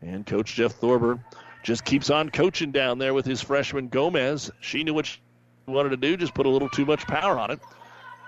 And 0.00 0.24
Coach 0.24 0.54
Jeff 0.54 0.80
Thober 0.80 1.22
just 1.62 1.84
keeps 1.84 2.08
on 2.08 2.30
coaching 2.30 2.72
down 2.72 2.96
there 2.96 3.12
with 3.12 3.26
his 3.26 3.42
freshman 3.42 3.88
Gomez. 3.88 4.50
She 4.62 4.82
knew 4.82 4.94
what 4.94 5.04
she 5.04 5.18
wanted 5.66 5.90
to 5.90 5.98
do, 5.98 6.16
just 6.16 6.32
put 6.32 6.46
a 6.46 6.48
little 6.48 6.70
too 6.70 6.86
much 6.86 7.06
power 7.06 7.38
on 7.38 7.50
it. 7.50 7.60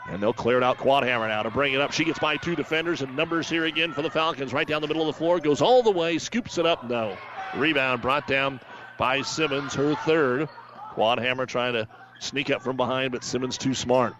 And 0.06 0.22
they'll 0.22 0.34
clear 0.34 0.58
it 0.58 0.62
out 0.62 0.76
Quadhammer 0.76 1.28
now 1.28 1.44
to 1.44 1.50
bring 1.50 1.72
it 1.72 1.80
up. 1.80 1.92
She 1.92 2.04
gets 2.04 2.18
by 2.18 2.36
two 2.36 2.54
defenders 2.54 3.00
and 3.00 3.16
numbers 3.16 3.48
here 3.48 3.64
again 3.64 3.94
for 3.94 4.02
the 4.02 4.10
Falcons. 4.10 4.52
Right 4.52 4.68
down 4.68 4.82
the 4.82 4.86
middle 4.86 5.08
of 5.08 5.14
the 5.14 5.18
floor, 5.18 5.40
goes 5.40 5.62
all 5.62 5.82
the 5.82 5.90
way, 5.90 6.18
scoops 6.18 6.58
it 6.58 6.66
up. 6.66 6.90
No. 6.90 7.16
Rebound 7.54 8.02
brought 8.02 8.28
down 8.28 8.60
by 8.98 9.22
Simmons, 9.22 9.72
her 9.76 9.94
third. 9.94 10.50
Quadhammer 10.92 11.48
trying 11.48 11.72
to 11.72 11.88
sneak 12.20 12.50
up 12.50 12.60
from 12.60 12.76
behind, 12.76 13.12
but 13.12 13.24
Simmons 13.24 13.56
too 13.56 13.72
smart. 13.72 14.14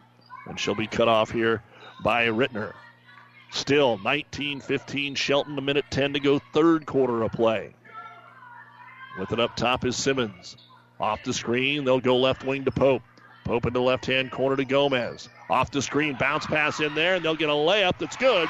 And 0.47 0.59
she'll 0.59 0.75
be 0.75 0.87
cut 0.87 1.09
off 1.09 1.31
here 1.31 1.63
by 2.03 2.27
Rittner. 2.27 2.73
Still 3.51 3.99
19 3.99 4.61
15 4.61 5.15
Shelton, 5.15 5.59
a 5.59 5.63
minute 5.63 5.85
10 5.91 6.15
to 6.15 6.21
go, 6.21 6.39
third 6.53 6.87
quarter 6.87 7.23
of 7.23 7.33
play. 7.33 7.75
With 9.19 9.33
it 9.33 9.41
up 9.41 9.57
top 9.57 9.85
is 9.85 9.97
Simmons. 9.97 10.57
Off 11.01 11.23
the 11.25 11.33
screen, 11.33 11.85
they'll 11.85 12.01
go 12.01 12.17
left 12.17 12.45
wing 12.45 12.65
to 12.65 12.71
Pope. 12.71 13.03
Pope 13.45 13.67
into 13.67 13.81
left 13.81 14.07
hand 14.07 14.31
corner 14.31 14.57
to 14.57 14.65
Gomez. 14.65 15.29
Off 15.49 15.71
the 15.71 15.81
screen, 15.81 16.17
bounce 16.19 16.47
pass 16.47 16.81
in 16.81 16.95
there, 16.95 17.15
and 17.15 17.25
they'll 17.25 17.37
get 17.37 17.49
a 17.49 17.53
layup 17.53 17.99
that's 17.99 18.17
good 18.17 18.49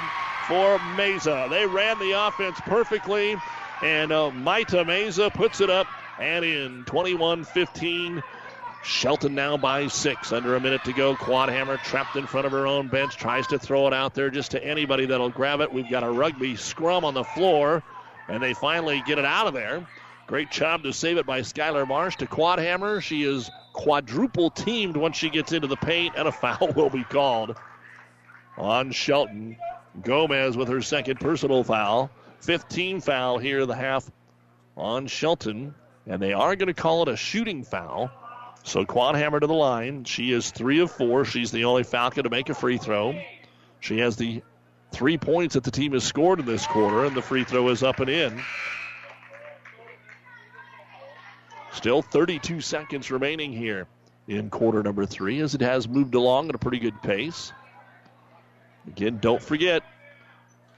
for 0.48 0.78
Meza. 0.96 1.50
They 1.50 1.66
ran 1.66 1.98
the 1.98 2.12
offense 2.12 2.58
perfectly, 2.60 3.36
and 3.82 4.10
uh, 4.10 4.30
Maita 4.30 4.84
Meza 4.84 5.32
puts 5.32 5.60
it 5.60 5.70
up 5.70 5.86
and 6.18 6.44
in 6.44 6.84
21 6.84 7.44
15. 7.44 8.22
Shelton 8.86 9.34
now 9.34 9.56
by 9.56 9.88
six. 9.88 10.32
Under 10.32 10.54
a 10.54 10.60
minute 10.60 10.84
to 10.84 10.92
go. 10.92 11.16
Quadhammer 11.16 11.82
trapped 11.82 12.14
in 12.14 12.26
front 12.26 12.46
of 12.46 12.52
her 12.52 12.68
own 12.68 12.86
bench. 12.86 13.16
Tries 13.16 13.46
to 13.48 13.58
throw 13.58 13.88
it 13.88 13.92
out 13.92 14.14
there 14.14 14.30
just 14.30 14.52
to 14.52 14.64
anybody 14.64 15.06
that'll 15.06 15.30
grab 15.30 15.60
it. 15.60 15.72
We've 15.72 15.90
got 15.90 16.04
a 16.04 16.10
rugby 16.10 16.54
scrum 16.54 17.04
on 17.04 17.12
the 17.12 17.24
floor, 17.24 17.82
and 18.28 18.40
they 18.40 18.54
finally 18.54 19.02
get 19.04 19.18
it 19.18 19.24
out 19.24 19.48
of 19.48 19.54
there. 19.54 19.84
Great 20.28 20.52
job 20.52 20.84
to 20.84 20.92
save 20.92 21.18
it 21.18 21.26
by 21.26 21.40
Skylar 21.40 21.86
Marsh 21.86 22.16
to 22.16 22.26
Quadhammer. 22.26 23.02
She 23.02 23.24
is 23.24 23.50
quadruple 23.72 24.50
teamed 24.50 24.96
once 24.96 25.16
she 25.16 25.30
gets 25.30 25.52
into 25.52 25.66
the 25.66 25.76
paint, 25.76 26.14
and 26.16 26.28
a 26.28 26.32
foul 26.32 26.72
will 26.76 26.90
be 26.90 27.04
called 27.04 27.56
on 28.56 28.92
Shelton. 28.92 29.56
Gomez 30.02 30.56
with 30.56 30.68
her 30.68 30.80
second 30.80 31.18
personal 31.18 31.64
foul. 31.64 32.10
15 32.40 33.00
foul 33.00 33.38
here, 33.38 33.66
the 33.66 33.74
half 33.74 34.08
on 34.76 35.08
Shelton. 35.08 35.74
And 36.06 36.22
they 36.22 36.32
are 36.32 36.54
going 36.54 36.68
to 36.68 36.74
call 36.74 37.02
it 37.02 37.08
a 37.08 37.16
shooting 37.16 37.64
foul. 37.64 38.12
So 38.66 38.84
Quadhammer 38.84 39.40
to 39.40 39.46
the 39.46 39.54
line. 39.54 40.02
She 40.02 40.32
is 40.32 40.50
three 40.50 40.80
of 40.80 40.90
four. 40.90 41.24
She's 41.24 41.52
the 41.52 41.66
only 41.66 41.84
Falcon 41.84 42.24
to 42.24 42.30
make 42.30 42.48
a 42.48 42.54
free 42.54 42.78
throw. 42.78 43.14
She 43.78 44.00
has 44.00 44.16
the 44.16 44.42
three 44.90 45.16
points 45.16 45.54
that 45.54 45.62
the 45.62 45.70
team 45.70 45.92
has 45.92 46.02
scored 46.02 46.40
in 46.40 46.46
this 46.46 46.66
quarter, 46.66 47.04
and 47.04 47.16
the 47.16 47.22
free 47.22 47.44
throw 47.44 47.68
is 47.68 47.84
up 47.84 48.00
and 48.00 48.10
in. 48.10 48.42
Still 51.74 52.02
32 52.02 52.60
seconds 52.60 53.08
remaining 53.12 53.52
here 53.52 53.86
in 54.26 54.50
quarter 54.50 54.82
number 54.82 55.06
three 55.06 55.38
as 55.38 55.54
it 55.54 55.60
has 55.60 55.86
moved 55.86 56.16
along 56.16 56.48
at 56.48 56.56
a 56.56 56.58
pretty 56.58 56.80
good 56.80 57.00
pace. 57.02 57.52
Again, 58.88 59.18
don't 59.20 59.40
forget 59.40 59.84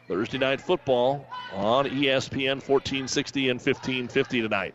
Thursday 0.08 0.36
night 0.36 0.60
football 0.60 1.26
on 1.54 1.86
ESPN 1.86 2.56
1460 2.56 3.48
and 3.48 3.58
1550 3.58 4.42
tonight. 4.42 4.74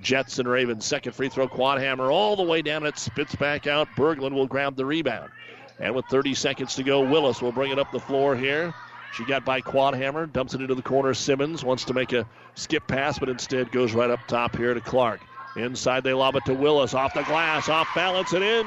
Jets 0.00 0.38
and 0.38 0.48
Ravens, 0.48 0.84
second 0.84 1.12
free 1.12 1.28
throw, 1.28 1.48
Quadhammer 1.48 2.12
all 2.12 2.36
the 2.36 2.42
way 2.42 2.62
down. 2.62 2.84
It 2.84 2.98
spits 2.98 3.34
back 3.34 3.66
out. 3.66 3.88
Berglund 3.96 4.32
will 4.32 4.46
grab 4.46 4.76
the 4.76 4.84
rebound. 4.84 5.30
And 5.78 5.94
with 5.94 6.06
30 6.06 6.34
seconds 6.34 6.74
to 6.76 6.82
go, 6.82 7.00
Willis 7.00 7.42
will 7.42 7.52
bring 7.52 7.72
it 7.72 7.78
up 7.78 7.90
the 7.90 8.00
floor 8.00 8.36
here. 8.36 8.74
She 9.14 9.24
got 9.24 9.44
by 9.44 9.60
Quadhammer, 9.60 10.30
dumps 10.32 10.54
it 10.54 10.60
into 10.60 10.74
the 10.74 10.82
corner. 10.82 11.14
Simmons 11.14 11.64
wants 11.64 11.84
to 11.84 11.94
make 11.94 12.12
a 12.12 12.26
skip 12.54 12.86
pass, 12.86 13.18
but 13.18 13.28
instead 13.28 13.70
goes 13.70 13.92
right 13.92 14.10
up 14.10 14.20
top 14.26 14.56
here 14.56 14.74
to 14.74 14.80
Clark. 14.80 15.20
Inside, 15.56 16.02
they 16.02 16.12
lob 16.12 16.34
it 16.34 16.44
to 16.46 16.54
Willis. 16.54 16.94
Off 16.94 17.14
the 17.14 17.22
glass, 17.22 17.68
off 17.68 17.88
balance, 17.94 18.32
and 18.32 18.42
in. 18.42 18.66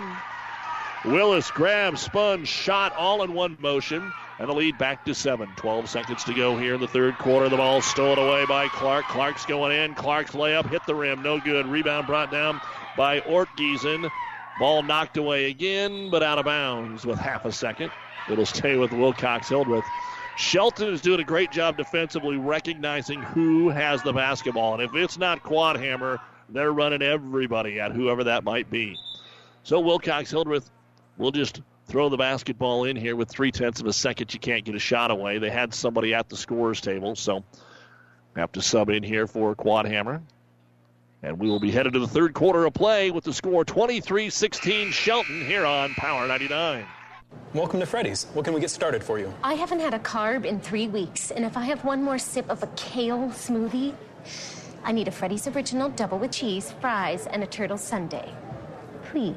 Willis 1.06 1.52
grabs, 1.52 2.02
spun, 2.02 2.46
shot 2.46 2.94
all 2.96 3.24
in 3.24 3.34
one 3.34 3.58
motion. 3.60 4.14
And 4.40 4.48
the 4.48 4.54
lead 4.54 4.78
back 4.78 5.04
to 5.06 5.16
seven. 5.16 5.54
12 5.56 5.90
seconds 5.90 6.24
to 6.26 6.34
go 6.34 6.58
here 6.58 6.76
in 6.76 6.80
the 6.80 6.88
third 6.88 7.18
quarter. 7.18 7.50
The 7.50 7.58
ball 7.58 7.82
stolen 7.82 8.20
away 8.20 8.46
by 8.46 8.68
Clark. 8.70 9.08
Clark's 9.08 9.46
going 9.46 9.72
in. 9.72 9.96
Clark's 9.96 10.32
layup 10.32 10.70
hit 10.70 10.86
the 10.86 10.94
rim. 10.94 11.24
No 11.24 11.40
good. 11.40 11.66
Rebound 11.66 12.06
brought 12.06 12.30
down 12.30 12.62
by 12.96 13.20
Ortgiesen. 13.22 14.12
Ball 14.60 14.84
knocked 14.84 15.18
away 15.18 15.50
again, 15.50 16.10
but 16.12 16.22
out 16.22 16.38
of 16.38 16.46
bounds 16.46 17.06
with 17.06 17.20
half 17.20 17.46
a 17.46 17.52
second. 17.52 17.92
It'll 18.28 18.46
stay 18.46 18.76
with 18.76 18.92
Wilcox 18.92 19.50
Hildreth. 19.50 19.90
Shelton 20.36 20.90
is 20.90 21.02
doing 21.02 21.20
a 21.20 21.24
great 21.24 21.50
job 21.50 21.78
defensively 21.78 22.38
recognizing 22.38 23.24
who 23.24 23.70
has 23.70 24.04
the 24.04 24.14
basketball. 24.14 24.76
And 24.76 24.84
if 24.84 24.94
it's 24.94 25.18
not 25.18 25.42
Quadhammer, 25.42 26.20
they're 26.50 26.72
running 26.72 27.02
everybody 27.02 27.80
at 27.80 27.92
whoever 27.92 28.24
that 28.26 28.44
might 28.44 28.70
be. 28.70 29.00
So 29.64 29.80
Wilcox 29.80 30.30
Hildreth 30.30 30.70
will 31.18 31.32
just 31.32 31.62
throw 31.88 32.10
the 32.10 32.18
basketball 32.18 32.84
in 32.84 32.96
here 32.96 33.16
with 33.16 33.30
three 33.30 33.52
tenths 33.52 33.80
of 33.80 33.88
a 33.88 33.94
second. 33.94 34.34
You 34.34 34.40
can't 34.40 34.66
get 34.66 34.76
a 34.76 34.80
shot 34.80 35.10
away. 35.10 35.38
They 35.38 35.50
had 35.50 35.74
somebody 35.74 36.14
at 36.14 36.30
the 36.30 36.38
scorer's 36.38 36.82
table, 36.82 37.16
so 37.16 37.44
have 38.36 38.52
to 38.52 38.62
sub 38.62 38.90
in 38.90 39.04
here 39.04 39.28
for 39.28 39.56
Quadhammer. 39.56 40.22
And 41.24 41.40
we 41.40 41.50
will 41.50 41.60
be 41.60 41.72
headed 41.72 41.94
to 41.94 42.00
the 42.00 42.08
third 42.08 42.34
quarter 42.34 42.66
of 42.66 42.74
play 42.74 43.10
with 43.10 43.24
the 43.24 43.34
score 43.34 43.66
23 43.66 44.30
16 44.30 44.92
Shelton 44.92 45.46
here 45.46 45.66
on 45.66 45.94
Power 45.96 46.28
99. 46.28 46.86
Welcome 47.54 47.80
to 47.80 47.86
Freddy's. 47.86 48.26
What 48.34 48.46
can 48.46 48.54
we 48.54 48.62
get 48.62 48.70
started 48.70 49.04
for 49.04 49.18
you? 49.18 49.34
I 49.44 49.56
haven't 49.56 49.80
had 49.80 49.94
a 49.94 50.00
carb 50.00 50.46
in 50.46 50.60
three 50.60 50.88
weeks, 50.88 51.32
and 51.32 51.44
if 51.44 51.58
I 51.58 51.64
have 51.66 51.84
one 51.84 52.04
more 52.04 52.20
sip 52.20 52.50
of 52.50 52.62
a 52.62 52.68
kale 52.76 53.30
smoothie, 53.30 53.96
I 54.84 54.92
need 54.92 55.08
a 55.08 55.12
Freddy's 55.12 55.48
Original 55.48 55.90
double 55.90 56.20
with 56.20 56.32
cheese, 56.32 56.74
fries, 56.80 57.26
and 57.28 57.44
a 57.44 57.48
turtle 57.48 57.78
sundae. 57.78 58.32
Please. 59.12 59.34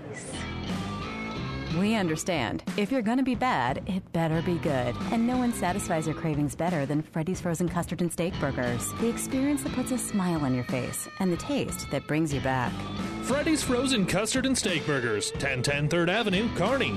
We 1.79 1.95
understand. 1.95 2.65
If 2.77 2.91
you're 2.91 3.03
gonna 3.03 3.23
be 3.23 3.35
bad, 3.35 3.83
it 3.87 4.13
better 4.13 4.43
be 4.43 4.57
good. 4.57 4.95
And 5.13 5.27
no 5.27 5.37
one 5.39 5.53
satisfies 5.53 6.07
your 6.07 6.17
cravings 6.17 6.55
better 6.55 6.85
than 6.85 7.03
Freddy's 7.03 7.41
Frozen 7.41 7.69
Custard 7.69 8.01
and 8.01 8.13
Steak 8.13 8.35
Burgers. 8.41 8.93
The 8.95 9.09
experience 9.09 9.63
that 9.63 9.73
puts 9.75 9.93
a 9.93 9.99
smile 9.99 10.45
on 10.45 10.55
your 10.55 10.65
face 10.65 11.09
and 11.21 11.33
the 11.33 11.37
taste 11.37 11.89
that 11.91 12.07
brings 12.07 12.35
you 12.35 12.41
back. 12.41 12.73
Freddy's 13.23 13.63
Frozen 13.63 14.07
Custard 14.07 14.47
and 14.47 14.59
Steak 14.59 14.85
Burgers, 14.87 15.31
1010 15.33 15.89
3rd 15.89 16.09
Avenue, 16.09 16.49
Kearney. 16.57 16.97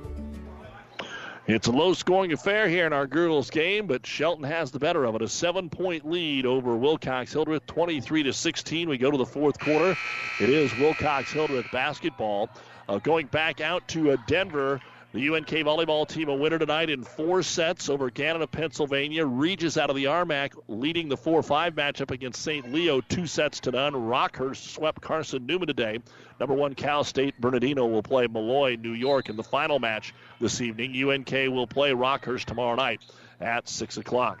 It's 1.53 1.67
a 1.67 1.71
low 1.71 1.93
scoring 1.93 2.31
affair 2.31 2.69
here 2.69 2.87
in 2.87 2.93
our 2.93 3.05
girls 3.05 3.49
game, 3.49 3.85
but 3.85 4.05
Shelton 4.05 4.45
has 4.45 4.71
the 4.71 4.79
better 4.79 5.03
of 5.03 5.15
it. 5.15 5.21
A 5.21 5.27
seven 5.27 5.69
point 5.69 6.09
lead 6.09 6.45
over 6.45 6.77
Wilcox 6.77 7.33
Hildreth, 7.33 7.67
23 7.67 8.23
to 8.23 8.31
16. 8.31 8.87
We 8.87 8.97
go 8.97 9.11
to 9.11 9.17
the 9.17 9.25
fourth 9.25 9.59
quarter. 9.59 9.97
It 10.39 10.49
is 10.49 10.73
Wilcox 10.77 11.33
Hildreth 11.33 11.69
basketball. 11.73 12.49
Uh, 12.87 12.99
going 12.99 13.27
back 13.27 13.59
out 13.59 13.85
to 13.89 14.11
uh, 14.11 14.17
Denver. 14.27 14.79
The 15.13 15.27
UNK 15.27 15.49
volleyball 15.49 16.07
team 16.07 16.29
a 16.29 16.33
winner 16.33 16.57
tonight 16.57 16.89
in 16.89 17.03
four 17.03 17.43
sets 17.43 17.89
over 17.89 18.09
of 18.41 18.51
Pennsylvania. 18.51 19.25
Regis 19.25 19.75
out 19.77 19.89
of 19.89 19.97
the 19.97 20.05
RMAC 20.05 20.53
leading 20.69 21.09
the 21.09 21.17
4-5 21.17 21.71
matchup 21.71 22.11
against 22.11 22.41
St. 22.41 22.71
Leo, 22.71 23.01
two 23.01 23.27
sets 23.27 23.59
to 23.61 23.71
none. 23.71 23.91
Rockhurst 23.91 24.73
swept 24.73 25.01
Carson 25.01 25.45
Newman 25.45 25.67
today. 25.67 25.99
Number 26.39 26.55
one 26.55 26.75
Cal 26.75 27.03
State 27.03 27.39
Bernardino 27.41 27.87
will 27.87 28.03
play 28.03 28.27
Molloy, 28.27 28.77
New 28.77 28.93
York 28.93 29.27
in 29.27 29.35
the 29.35 29.43
final 29.43 29.79
match 29.79 30.13
this 30.39 30.61
evening. 30.61 30.95
UNK 30.95 31.31
will 31.53 31.67
play 31.67 31.91
Rockhurst 31.91 32.45
tomorrow 32.45 32.75
night 32.75 33.01
at 33.41 33.67
6 33.67 33.97
o'clock. 33.97 34.39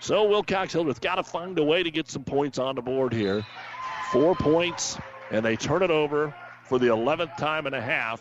So 0.00 0.28
Wilcox 0.28 0.72
Hildreth 0.72 1.00
got 1.00 1.14
to 1.14 1.22
find 1.22 1.56
a 1.60 1.62
way 1.62 1.84
to 1.84 1.92
get 1.92 2.10
some 2.10 2.24
points 2.24 2.58
on 2.58 2.74
the 2.74 2.82
board 2.82 3.12
here. 3.12 3.46
Four 4.10 4.34
points, 4.34 4.98
and 5.30 5.44
they 5.44 5.54
turn 5.54 5.84
it 5.84 5.92
over 5.92 6.34
for 6.64 6.80
the 6.80 6.88
11th 6.88 7.36
time 7.36 7.66
and 7.66 7.74
a 7.76 7.80
half. 7.80 8.20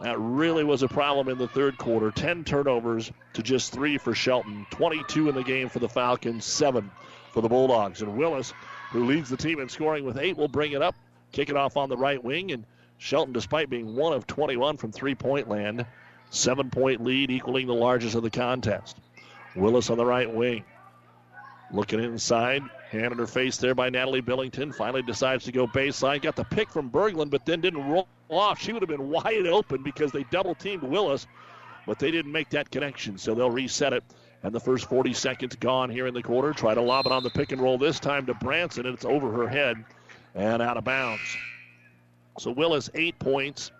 That 0.00 0.18
really 0.18 0.64
was 0.64 0.82
a 0.82 0.88
problem 0.88 1.28
in 1.28 1.38
the 1.38 1.48
third 1.48 1.78
quarter. 1.78 2.10
10 2.10 2.44
turnovers 2.44 3.12
to 3.34 3.42
just 3.42 3.72
three 3.72 3.96
for 3.96 4.14
Shelton. 4.14 4.66
22 4.70 5.28
in 5.28 5.34
the 5.34 5.44
game 5.44 5.68
for 5.68 5.78
the 5.78 5.88
Falcons, 5.88 6.44
seven 6.44 6.90
for 7.32 7.40
the 7.40 7.48
Bulldogs. 7.48 8.02
And 8.02 8.16
Willis, 8.16 8.52
who 8.90 9.04
leads 9.04 9.30
the 9.30 9.36
team 9.36 9.60
in 9.60 9.68
scoring 9.68 10.04
with 10.04 10.18
eight, 10.18 10.36
will 10.36 10.48
bring 10.48 10.72
it 10.72 10.82
up, 10.82 10.96
kick 11.32 11.48
it 11.48 11.56
off 11.56 11.76
on 11.76 11.88
the 11.88 11.96
right 11.96 12.22
wing. 12.22 12.50
And 12.52 12.64
Shelton, 12.98 13.32
despite 13.32 13.70
being 13.70 13.94
one 13.94 14.12
of 14.12 14.26
21 14.26 14.76
from 14.76 14.90
three 14.92 15.14
point 15.14 15.48
land, 15.48 15.86
seven 16.30 16.70
point 16.70 17.02
lead, 17.02 17.30
equaling 17.30 17.66
the 17.66 17.74
largest 17.74 18.14
of 18.14 18.22
the 18.22 18.30
contest. 18.30 18.96
Willis 19.54 19.90
on 19.90 19.96
the 19.96 20.06
right 20.06 20.32
wing. 20.32 20.64
Looking 21.70 22.00
inside, 22.00 22.62
hand 22.90 23.12
in 23.12 23.18
her 23.18 23.26
face 23.26 23.56
there 23.56 23.74
by 23.74 23.90
Natalie 23.90 24.20
Billington. 24.20 24.72
Finally 24.72 25.02
decides 25.02 25.44
to 25.44 25.52
go 25.52 25.66
baseline. 25.66 26.22
Got 26.22 26.36
the 26.36 26.44
pick 26.44 26.70
from 26.70 26.90
Berglund, 26.90 27.30
but 27.30 27.44
then 27.44 27.60
didn't 27.60 27.88
roll 27.88 28.06
off. 28.28 28.60
She 28.60 28.72
would 28.72 28.82
have 28.82 28.88
been 28.88 29.10
wide 29.10 29.46
open 29.46 29.82
because 29.82 30.12
they 30.12 30.24
double 30.24 30.54
teamed 30.54 30.82
Willis, 30.82 31.26
but 31.86 31.98
they 31.98 32.10
didn't 32.10 32.32
make 32.32 32.50
that 32.50 32.70
connection. 32.70 33.18
So 33.18 33.34
they'll 33.34 33.50
reset 33.50 33.92
it. 33.92 34.04
And 34.42 34.54
the 34.54 34.60
first 34.60 34.88
40 34.90 35.14
seconds 35.14 35.56
gone 35.56 35.88
here 35.88 36.06
in 36.06 36.12
the 36.12 36.22
quarter. 36.22 36.52
Try 36.52 36.74
to 36.74 36.82
lob 36.82 37.06
it 37.06 37.12
on 37.12 37.22
the 37.22 37.30
pick 37.30 37.52
and 37.52 37.60
roll 37.60 37.78
this 37.78 37.98
time 37.98 38.26
to 38.26 38.34
Branson, 38.34 38.84
and 38.84 38.94
it's 38.94 39.06
over 39.06 39.32
her 39.32 39.48
head 39.48 39.82
and 40.34 40.60
out 40.60 40.76
of 40.76 40.84
bounds. 40.84 41.36
So 42.38 42.50
Willis, 42.50 42.90
eight 42.94 43.18
points. 43.18 43.72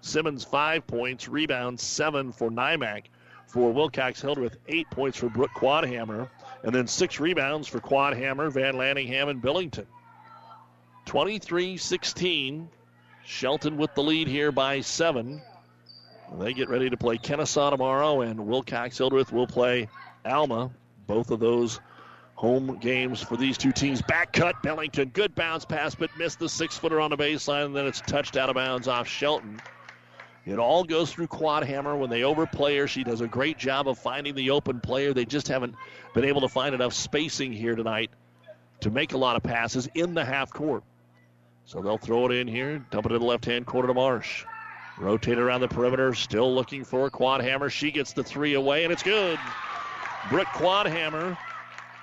Simmons, 0.00 0.44
five 0.44 0.86
points. 0.86 1.28
Rebound, 1.28 1.78
seven 1.78 2.32
for 2.32 2.50
Nymack. 2.50 3.04
For 3.46 3.72
Wilcox 3.72 4.20
Hildreth, 4.20 4.56
eight 4.68 4.90
points 4.90 5.18
for 5.18 5.28
Brooke 5.30 5.52
Quadhammer. 5.56 6.28
And 6.62 6.74
then 6.74 6.86
six 6.86 7.20
rebounds 7.20 7.68
for 7.68 7.80
Quadhammer, 7.80 8.50
Van 8.50 8.74
Lanningham, 8.74 9.28
and 9.28 9.40
Billington. 9.40 9.86
23 11.06 11.76
16. 11.76 12.68
Shelton 13.24 13.76
with 13.76 13.94
the 13.94 14.02
lead 14.02 14.26
here 14.26 14.50
by 14.50 14.80
seven. 14.80 15.42
They 16.38 16.52
get 16.52 16.68
ready 16.68 16.90
to 16.90 16.96
play 16.96 17.18
Kenesaw 17.18 17.70
tomorrow, 17.70 18.22
and 18.22 18.46
Wilcox 18.46 18.98
Hildreth 18.98 19.32
will 19.32 19.46
play 19.46 19.88
Alma. 20.24 20.70
Both 21.06 21.30
of 21.30 21.40
those 21.40 21.80
home 22.34 22.78
games 22.78 23.22
for 23.22 23.36
these 23.36 23.58
two 23.58 23.72
teams. 23.72 24.02
Back 24.02 24.32
cut, 24.32 24.62
Billington. 24.62 25.12
Good 25.12 25.34
bounce 25.34 25.64
pass, 25.64 25.94
but 25.94 26.10
missed 26.16 26.38
the 26.38 26.48
six 26.48 26.76
footer 26.76 27.00
on 27.00 27.10
the 27.10 27.16
baseline, 27.16 27.66
and 27.66 27.76
then 27.76 27.86
it's 27.86 28.00
touched 28.00 28.36
out 28.36 28.48
of 28.48 28.54
bounds 28.54 28.88
off 28.88 29.08
Shelton. 29.08 29.60
It 30.48 30.58
all 30.58 30.82
goes 30.82 31.12
through 31.12 31.26
Quadhammer 31.26 31.98
when 31.98 32.08
they 32.08 32.22
overplay 32.22 32.78
her. 32.78 32.88
She 32.88 33.04
does 33.04 33.20
a 33.20 33.28
great 33.28 33.58
job 33.58 33.86
of 33.86 33.98
finding 33.98 34.34
the 34.34 34.50
open 34.50 34.80
player. 34.80 35.12
They 35.12 35.26
just 35.26 35.48
haven't 35.48 35.74
been 36.14 36.24
able 36.24 36.40
to 36.40 36.48
find 36.48 36.74
enough 36.74 36.94
spacing 36.94 37.52
here 37.52 37.76
tonight 37.76 38.10
to 38.80 38.90
make 38.90 39.12
a 39.12 39.18
lot 39.18 39.36
of 39.36 39.42
passes 39.42 39.90
in 39.94 40.14
the 40.14 40.24
half 40.24 40.50
court. 40.50 40.84
So 41.66 41.82
they'll 41.82 41.98
throw 41.98 42.30
it 42.30 42.32
in 42.32 42.48
here, 42.48 42.78
dump 42.90 43.04
it 43.04 43.12
in 43.12 43.18
the 43.18 43.26
left 43.26 43.44
hand 43.44 43.66
corner 43.66 43.88
to 43.88 43.94
Marsh. 43.94 44.46
Rotate 44.98 45.38
around 45.38 45.60
the 45.60 45.68
perimeter, 45.68 46.14
still 46.14 46.54
looking 46.54 46.82
for 46.82 47.10
Quadhammer. 47.10 47.70
She 47.70 47.90
gets 47.90 48.14
the 48.14 48.24
three 48.24 48.54
away, 48.54 48.84
and 48.84 48.92
it's 48.92 49.02
good. 49.02 49.38
Brooke 50.30 50.48
Quadhammer 50.48 51.36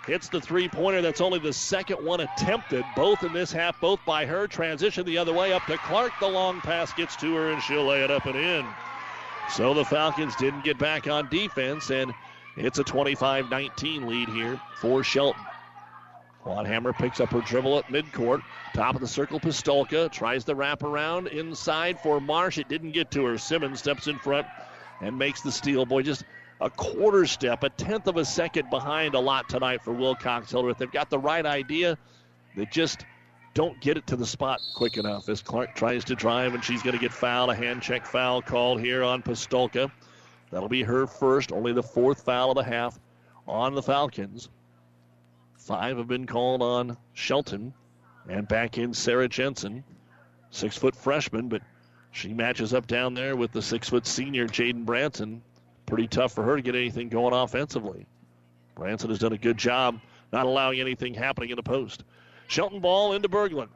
hits 0.06 0.30
the 0.30 0.42
three 0.42 0.68
pointer. 0.68 1.02
That's 1.02 1.22
only 1.22 1.40
the 1.40 1.54
second 1.54 2.04
one 2.06 2.22
attempted, 2.22 2.86
both 2.96 3.24
in 3.24 3.34
this 3.34 3.52
half, 3.52 3.80
both 3.82 4.00
by 4.06 4.26
her. 4.26 4.48
Transition 4.48 5.06
the 5.06 5.18
other 5.18 5.34
way 5.34 5.54
up 5.54 5.66
to 5.66 5.78
Clark. 5.78 6.12
The 6.20 6.28
long 6.28 6.62
pass 6.62 6.94
gets 6.94 7.16
to 7.18 7.36
her, 7.36 7.52
and 7.52 7.62
she'll 7.62 7.86
lay 7.86 8.04
it 8.04 8.12
up 8.12 8.26
and 8.26 8.36
in. 8.36 8.66
So 9.50 9.74
the 9.74 9.86
Falcons 9.86 10.36
didn't 10.36 10.64
get 10.64 10.78
back 10.78 11.08
on 11.08 11.30
defense, 11.30 11.90
and 11.90 12.14
it's 12.58 12.80
a 12.80 12.84
25 12.84 13.50
19 13.50 14.08
lead 14.08 14.30
here 14.30 14.60
for 14.80 15.04
Shelton. 15.04 15.42
Quadhammer 16.44 16.96
picks 16.96 17.20
up 17.20 17.32
her 17.32 17.42
dribble 17.42 17.80
at 17.80 17.88
midcourt. 17.88 18.44
Top 18.76 18.94
of 18.94 19.02
the 19.02 19.08
circle, 19.08 19.40
Pistolka 19.40 20.12
tries 20.12 20.46
the 20.46 20.56
wrap 20.56 20.84
around 20.84 21.28
inside 21.28 22.00
for 22.00 22.22
Marsh. 22.22 22.60
It 22.60 22.70
didn't 22.70 22.92
get 22.92 23.10
to 23.12 23.26
her. 23.26 23.38
Simmons 23.40 23.80
steps 23.80 24.06
in 24.08 24.20
front 24.20 24.46
and 25.02 25.18
makes 25.18 25.42
the 25.42 25.52
steal. 25.52 25.88
Boy, 25.88 26.04
just 26.04 26.24
a 26.62 26.70
quarter 26.70 27.26
step, 27.26 27.64
a 27.64 27.70
tenth 27.70 28.08
of 28.08 28.18
a 28.18 28.26
second 28.26 28.70
behind 28.70 29.14
a 29.14 29.20
lot 29.20 29.50
tonight 29.50 29.84
for 29.84 29.92
Wilcox 29.92 30.52
Hildreth. 30.52 30.78
They've 30.78 30.92
got 30.92 31.10
the 31.10 31.20
right 31.20 31.46
idea. 31.46 31.98
They 32.56 32.66
just 32.66 33.06
don't 33.54 33.80
get 33.82 33.98
it 33.98 34.08
to 34.08 34.16
the 34.16 34.26
spot 34.26 34.62
quick 34.76 34.98
enough 34.98 35.30
as 35.30 35.42
Clark 35.42 35.76
tries 35.76 36.04
to 36.06 36.16
drive 36.16 36.54
and 36.54 36.64
she's 36.64 36.82
going 36.82 36.96
to 36.96 37.02
get 37.02 37.12
fouled. 37.12 37.50
A 37.50 37.56
hand 37.56 37.82
check 37.82 38.06
foul 38.06 38.42
called 38.42 38.80
here 38.80 39.04
on 39.04 39.22
Pistolka. 39.22 39.92
That'll 40.52 40.70
be 40.70 40.84
her 40.84 41.08
first, 41.08 41.52
only 41.52 41.74
the 41.74 41.84
fourth 41.84 42.24
foul 42.24 42.52
of 42.52 42.56
the 42.56 42.64
half 42.64 43.00
on 43.48 43.76
the 43.76 43.84
Falcons. 43.84 44.50
Five 45.58 45.98
have 45.98 46.08
been 46.08 46.28
called 46.28 46.62
on 46.62 46.98
Shelton. 47.14 47.74
And 48.28 48.48
back 48.48 48.78
in 48.78 48.94
Sarah 48.94 49.28
Jensen, 49.28 49.84
six 50.50 50.78
foot 50.78 50.96
freshman, 50.96 51.48
but 51.48 51.62
she 52.12 52.34
matches 52.34 52.74
up 52.74 52.88
down 52.88 53.14
there 53.14 53.36
with 53.36 53.52
the 53.52 53.62
six 53.62 53.90
foot 53.90 54.08
senior 54.08 54.48
Jaden 54.48 54.86
Branson. 54.86 55.44
Pretty 55.86 56.08
tough 56.08 56.34
for 56.34 56.44
her 56.44 56.56
to 56.56 56.62
get 56.62 56.76
anything 56.76 57.10
going 57.10 57.34
offensively. 57.34 58.06
Branson 58.76 59.10
has 59.10 59.20
done 59.20 59.34
a 59.34 59.38
good 59.38 59.58
job 59.58 60.00
not 60.32 60.46
allowing 60.46 60.80
anything 60.80 61.14
happening 61.14 61.50
in 61.50 61.56
the 61.56 61.64
post. 61.64 62.04
Shelton 62.48 62.80
ball 62.80 63.14
into 63.14 63.30
Berglund. 63.30 63.70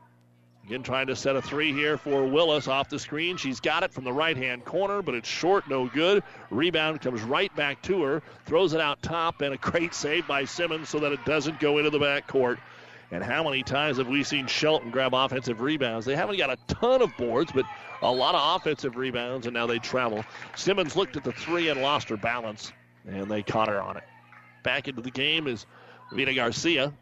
Again, 0.66 0.84
trying 0.84 1.08
to 1.08 1.16
set 1.16 1.36
a 1.36 1.42
three 1.42 1.74
here 1.74 1.98
for 1.98 2.26
Willis 2.26 2.68
off 2.68 2.90
the 2.90 3.00
screen. 3.00 3.38
She's 3.38 3.60
got 3.60 3.82
it 3.82 3.92
from 3.92 4.04
the 4.04 4.14
right 4.14 4.38
hand 4.38 4.66
corner, 4.66 5.02
but 5.02 5.16
it's 5.16 5.28
short, 5.28 5.68
no 5.68 5.88
good. 5.88 6.22
Rebound 6.52 7.02
comes 7.02 7.22
right 7.22 7.54
back 7.56 7.82
to 7.84 8.04
her, 8.04 8.22
throws 8.46 8.74
it 8.74 8.82
out 8.82 9.02
top, 9.02 9.42
and 9.42 9.54
a 9.54 9.58
great 9.58 9.96
save 9.96 10.28
by 10.28 10.46
Simmons 10.46 10.90
so 10.90 11.00
that 11.00 11.12
it 11.12 11.26
doesn't 11.26 11.60
go 11.60 11.80
into 11.80 11.90
the 11.90 11.98
back 11.98 12.28
court. 12.28 12.60
And 13.12 13.24
how 13.24 13.44
many 13.44 13.64
times 13.64 13.98
have 13.98 14.08
we 14.08 14.24
seen 14.24 14.46
Shelton 14.46 14.92
grab 14.92 15.14
offensive 15.14 15.62
rebounds? 15.62 16.06
They 16.06 16.16
haven't 16.16 16.38
got 16.38 16.52
a 16.52 16.58
ton 16.68 17.02
of 17.02 17.16
boards, 17.18 17.52
but 17.52 17.66
a 18.02 18.12
lot 18.12 18.36
of 18.36 18.62
offensive 18.62 18.98
rebounds, 18.98 19.48
and 19.48 19.54
now 19.54 19.66
they 19.66 19.80
travel. 19.80 20.24
Simmons 20.56 20.96
looked 20.96 21.18
at 21.18 21.24
the 21.24 21.32
three 21.32 21.70
and 21.70 21.82
lost 21.82 22.08
her 22.10 22.18
balance, 22.18 22.72
and 23.08 23.30
they 23.30 23.42
caught 23.42 23.68
her 23.68 23.82
on 23.82 23.98
it. 23.98 24.04
Back 24.64 24.88
into 24.88 25.02
the 25.02 25.12
game 25.12 25.48
is 25.48 25.66
Vita 26.12 26.34
Garcia 26.34 26.94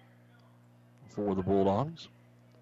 for 1.10 1.36
the 1.36 1.42
Bulldogs. 1.42 2.08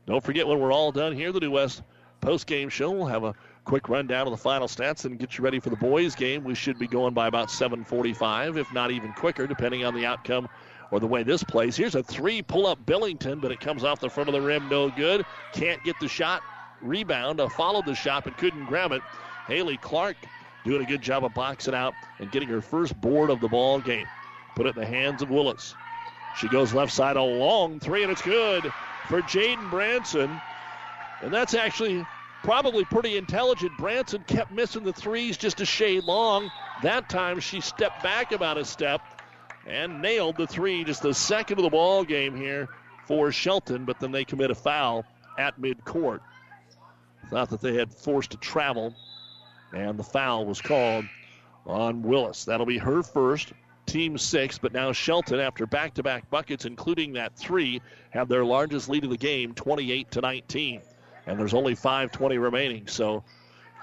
Don't 0.08 0.24
forget 0.24 0.48
when 0.48 0.60
we're 0.60 0.74
all 0.74 0.92
done 0.92 1.14
here, 1.14 1.32
the 1.32 1.40
New 1.40 1.52
West 1.52 1.84
post 2.22 2.48
game 2.48 2.70
show. 2.70 2.90
We'll 2.90 3.06
have 3.06 3.24
a 3.24 3.36
quick 3.66 3.90
rundown 3.90 4.28
of 4.28 4.32
the 4.32 4.38
final 4.38 4.68
stats 4.68 5.06
and 5.06 5.20
get 5.20 5.38
you 5.38 5.44
ready 5.44 5.60
for 5.60 5.70
the 5.70 5.76
boys 5.76 6.16
game. 6.16 6.44
We 6.44 6.56
should 6.56 6.80
be 6.80 6.88
going 6.88 7.14
by 7.14 7.28
about 7.28 7.50
7:45, 7.50 8.58
if 8.58 8.72
not 8.74 8.92
even 8.92 9.14
quicker, 9.14 9.46
depending 9.46 9.84
on 9.86 9.94
the 9.94 10.06
outcome 10.06 10.48
or 10.96 11.00
the 11.02 11.08
way 11.08 11.24
this 11.24 11.44
plays. 11.44 11.76
Here's 11.76 11.96
a 11.96 12.02
three 12.02 12.42
pull 12.42 12.66
up 12.66 12.86
Billington, 12.86 13.42
but 13.42 13.52
it 13.52 13.60
comes 13.60 13.84
off 13.84 14.00
the 14.00 14.10
front 14.10 14.30
of 14.30 14.34
the 14.34 14.40
rim, 14.40 14.70
no 14.70 14.90
good. 14.90 15.26
Can't 15.52 15.84
get 15.84 16.00
the 16.00 16.08
shot. 16.08 16.42
Rebound, 16.82 17.42
uh, 17.42 17.50
followed 17.50 17.86
the 17.86 17.94
shot 17.94 18.24
but 18.24 18.38
couldn't 18.38 18.64
grab 18.66 18.94
it. 18.94 19.02
Haley 19.46 19.76
Clark 19.76 20.16
doing 20.64 20.82
a 20.82 20.86
good 20.86 21.02
job 21.02 21.26
of 21.26 21.34
boxing 21.34 21.76
out 21.76 21.94
and 22.20 22.32
getting 22.32 22.48
her 22.48 22.62
first 22.62 23.00
board 23.02 23.30
of 23.30 23.42
the 23.42 23.50
ball 23.50 23.82
game. 23.82 24.08
Put 24.56 24.68
it 24.68 24.76
in 24.78 24.82
the 24.82 24.88
hands 24.88 25.22
of 25.22 25.30
Willis. 25.30 25.76
She 26.38 26.48
goes 26.48 26.74
left 26.74 26.94
side 26.94 27.18
a 27.18 27.22
long 27.22 27.82
three, 27.82 28.04
and 28.04 28.12
it's 28.12 28.22
good 28.22 28.64
for 29.10 29.22
Jaden 29.24 29.70
Branson. 29.70 30.40
And 31.22 31.34
that's 31.34 31.54
actually 31.54 32.06
probably 32.42 32.86
pretty 32.86 33.18
intelligent. 33.18 33.78
Branson 33.78 34.24
kept 34.28 34.54
missing 34.54 34.84
the 34.84 34.94
threes 34.94 35.36
just 35.36 35.60
a 35.60 35.66
shade 35.66 36.06
long. 36.06 36.50
That 36.84 37.10
time 37.10 37.42
she 37.42 37.60
stepped 37.60 38.02
back 38.02 38.32
about 38.32 38.58
a 38.58 38.64
step 38.64 39.02
and 39.66 40.02
nailed 40.02 40.38
the 40.38 40.48
three, 40.48 40.84
just 40.84 41.02
the 41.02 41.14
second 41.14 41.58
of 41.60 41.64
the 41.64 41.70
ball 41.70 42.04
game 42.04 42.36
here 42.36 42.68
for 43.06 43.32
Shelton, 43.32 43.86
but 43.86 44.00
then 44.00 44.12
they 44.12 44.26
commit 44.26 44.52
a 44.52 44.56
foul 44.56 45.06
at 45.38 45.60
midcourt. 45.60 46.20
Thought 47.30 47.50
that 47.50 47.62
they 47.62 47.74
had 47.74 47.94
forced 47.94 48.32
to 48.32 48.38
travel, 48.38 48.94
and 49.74 49.98
the 49.98 50.04
foul 50.04 50.46
was 50.46 50.62
called 50.62 51.06
on 51.66 52.04
Willis. 52.04 52.46
That'll 52.46 52.66
be 52.66 52.78
her 52.78 53.02
first 53.02 53.54
team 53.86 54.18
six, 54.18 54.58
but 54.58 54.74
now 54.74 54.92
Shelton, 54.92 55.40
after 55.40 55.66
back-to-back 55.66 56.30
buckets, 56.30 56.66
including 56.66 57.14
that 57.14 57.36
three, 57.36 57.82
have 58.12 58.28
their 58.28 58.46
largest 58.46 58.90
lead 58.90 59.04
of 59.04 59.10
the 59.10 59.18
game, 59.18 59.54
28 59.54 60.12
to 60.12 60.22
19, 60.22 60.82
and 61.28 61.40
there's 61.40 61.54
only 61.54 61.76
5:20 61.76 62.38
remaining. 62.38 62.88
So, 62.88 63.24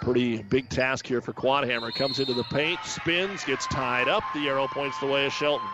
pretty 0.01 0.43
big 0.43 0.69
task 0.69 1.07
here 1.07 1.21
for 1.21 1.33
Quadhammer. 1.33 1.95
Comes 1.95 2.19
into 2.19 2.35
the 2.35 2.45
paint, 2.45 2.81
spins, 2.85 3.45
gets 3.45 3.67
tied 3.67 4.09
up. 4.09 4.23
The 4.35 4.49
arrow 4.49 4.67
points 4.69 4.99
the 4.99 5.07
way 5.07 5.27
of 5.27 5.33
Shelton. 5.33 5.69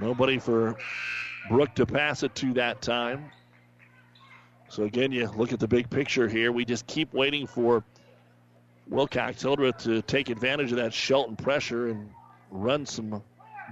Nobody 0.00 0.38
for 0.38 0.76
Brooke 1.48 1.74
to 1.76 1.86
pass 1.86 2.22
it 2.22 2.34
to 2.36 2.52
that 2.54 2.82
time. 2.82 3.30
So 4.68 4.82
again, 4.82 5.12
you 5.12 5.28
look 5.36 5.52
at 5.52 5.60
the 5.60 5.68
big 5.68 5.88
picture 5.88 6.28
here. 6.28 6.50
We 6.50 6.64
just 6.64 6.86
keep 6.86 7.12
waiting 7.12 7.46
for 7.46 7.84
Wilcox 8.88 9.40
Hildreth 9.40 9.78
to 9.84 10.02
take 10.02 10.30
advantage 10.30 10.72
of 10.72 10.78
that 10.78 10.92
Shelton 10.92 11.36
pressure 11.36 11.88
and 11.88 12.10
run 12.50 12.84
some 12.84 13.22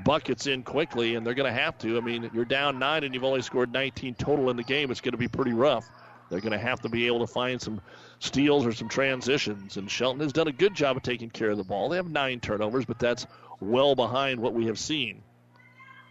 buckets 0.05 0.47
in 0.47 0.63
quickly, 0.63 1.17
and 1.17 1.27
they're 1.27 1.35
going 1.35 1.53
to 1.53 1.61
have 1.61 1.77
to. 1.79 1.97
I 1.97 2.01
mean, 2.01 2.31
you're 2.33 2.45
down 2.45 2.79
nine 2.79 3.05
and 3.05 3.15
you've 3.15 3.25
only 3.25 3.43
scored 3.43 3.73
19 3.73 4.15
total 4.15 4.51
in 4.51 4.57
the 4.57 4.63
game. 4.63 4.91
It's 4.91 5.01
going 5.01 5.13
to 5.13 5.19
be 5.19 5.29
pretty 5.29 5.53
rough. 5.53 5.89
They're 6.33 6.41
going 6.41 6.53
to 6.53 6.59
have 6.59 6.81
to 6.81 6.89
be 6.89 7.07
able 7.09 7.19
to 7.19 7.27
find 7.27 7.61
some 7.61 7.83
steals 8.19 8.65
or 8.65 8.73
some 8.73 8.89
transitions, 8.89 9.77
and 9.77 9.91
Shelton 9.91 10.23
has 10.23 10.33
done 10.33 10.49
a 10.49 10.53
good 10.53 10.75
job 10.75 10.97
of 10.97 11.03
taking 11.03 11.29
care 11.29 11.51
of 11.51 11.59
the 11.59 11.63
ball. 11.63 11.91
They 11.91 11.97
have 11.97 12.09
nine 12.09 12.41
turnovers, 12.41 12.87
but 12.87 12.99
that's 12.99 13.27
well 13.61 13.95
behind 13.95 14.41
what 14.41 14.55
we 14.55 14.65
have 14.65 14.79
seen. 14.79 15.23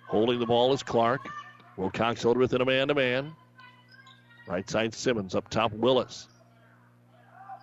Holding 0.07 0.39
the 0.39 0.45
ball 0.45 0.73
is 0.73 0.83
Clark. 0.83 1.27
Wilcox 1.75 2.21
Hildreth 2.21 2.53
in 2.53 2.61
a 2.61 2.65
man 2.65 2.89
to 2.89 2.93
man. 2.93 3.33
Right 4.47 4.69
side 4.69 4.93
Simmons 4.93 5.33
up 5.33 5.49
top 5.49 5.73
Willis. 5.73 6.27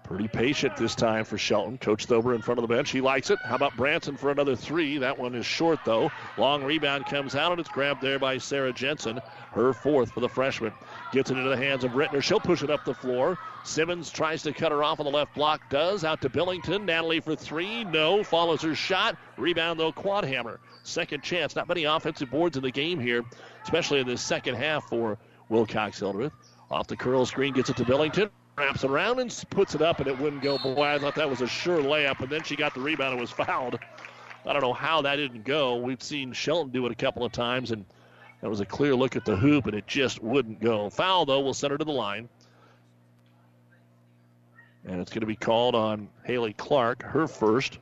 Pretty 0.09 0.27
patient 0.27 0.75
this 0.79 0.95
time 0.95 1.27
for 1.27 1.37
Shelton. 1.37 1.77
Coach 1.77 2.07
Thober 2.07 2.35
in 2.35 2.41
front 2.41 2.57
of 2.57 2.67
the 2.67 2.75
bench. 2.75 2.91
He 2.91 3.03
likes 3.03 3.29
it. 3.29 3.39
How 3.45 3.57
about 3.57 3.77
Branson 3.77 4.17
for 4.17 4.31
another 4.31 4.57
three? 4.57 4.97
That 4.97 5.19
one 5.19 5.35
is 5.35 5.45
short, 5.45 5.81
though. 5.85 6.11
Long 6.39 6.65
rebound 6.65 7.05
comes 7.05 7.35
out, 7.35 7.53
and 7.53 7.61
it's 7.61 7.69
grabbed 7.69 8.01
there 8.01 8.19
by 8.19 8.39
Sarah 8.39 8.73
Jensen. 8.73 9.21
Her 9.53 9.75
fourth 9.75 10.13
for 10.13 10.21
the 10.21 10.29
freshman. 10.29 10.73
Gets 11.13 11.31
it 11.31 11.37
into 11.37 11.51
the 11.51 11.59
hands 11.59 11.85
of 11.85 11.91
Rittner. 11.91 12.23
She'll 12.23 12.41
push 12.41 12.63
it 12.63 12.71
up 12.71 12.87
the 12.87 12.95
floor. 12.95 13.39
Simmons 13.65 14.09
tries 14.09 14.43
to 14.45 14.53
cut 14.55 14.73
her 14.73 14.83
off 14.83 14.99
on 14.99 15.05
the 15.05 15.13
left 15.13 15.35
block. 15.35 15.69
Does. 15.69 16.05
Out 16.05 16.23
to 16.23 16.31
Billington. 16.31 16.87
Natalie 16.87 17.21
for 17.21 17.37
three. 17.37 17.85
No. 17.85 18.25
Follows 18.25 18.63
her 18.63 18.75
shot. 18.75 19.19
Rebound, 19.37 19.79
though, 19.79 19.93
Quadhammer. 19.93 20.57
Second 20.85 21.23
chance. 21.23 21.55
Not 21.55 21.69
many 21.69 21.85
offensive 21.85 22.31
boards 22.31 22.57
in 22.57 22.63
the 22.63 22.71
game 22.71 22.99
here, 22.99 23.27
especially 23.63 24.01
in 24.01 24.07
this 24.07 24.23
second 24.23 24.55
half 24.55 24.89
for 24.89 25.19
Wilcox 25.51 25.99
Hildreth. 25.99 26.33
Off 26.71 26.87
the 26.87 26.97
curl 26.97 27.27
screen, 27.27 27.53
gets 27.53 27.69
it 27.69 27.77
to 27.77 27.85
Billington 27.85 28.31
wraps 28.59 28.85
around 28.85 29.21
and 29.21 29.45
puts 29.51 29.75
it 29.75 29.83
up, 29.83 30.01
and 30.01 30.09
it 30.09 30.19
wouldn't 30.19 30.43
go. 30.43 30.59
Boy, 30.59 30.87
I 30.87 30.99
thought 30.99 31.15
that 31.15 31.31
was 31.31 31.41
a 31.41 31.47
sure 31.47 31.81
layup, 31.81 32.21
and 32.21 32.29
then 32.29 32.43
she 32.43 32.57
got 32.57 32.75
the 32.75 32.81
rebound 32.81 33.13
and 33.13 33.21
was 33.21 33.31
fouled. 33.31 33.79
I 34.45 34.53
don't 34.53 34.63
know 34.63 34.73
how 34.73 35.03
that 35.03 35.17
didn't 35.17 35.45
go. 35.45 35.77
We've 35.77 36.03
seen 36.03 36.33
Shelton 36.33 36.71
do 36.73 36.85
it 36.87 36.93
a 36.93 36.95
couple 36.95 37.25
of 37.25 37.33
times, 37.33 37.71
and 37.71 37.85
that 38.41 38.49
was 38.49 38.61
a 38.61 38.67
clear 38.67 38.95
look 38.95 39.17
at 39.17 39.25
the 39.25 39.37
hoop, 39.37 39.67
and 39.67 39.75
it 39.75 39.87
just 39.87 40.23
wouldn't 40.23 40.61
go. 40.61 40.91
Foul, 40.91 41.27
though, 41.27 41.41
will 41.41 41.55
send 41.55 41.73
her 41.73 41.79
to 41.79 41.85
the 41.85 41.93
line. 41.93 42.29
And 44.85 45.01
it's 45.01 45.11
going 45.11 45.21
to 45.21 45.27
be 45.27 45.37
called 45.37 45.75
on 45.75 46.09
Haley 46.25 46.55
Clark, 46.55 47.03
her 47.03 47.27
first. 47.27 47.79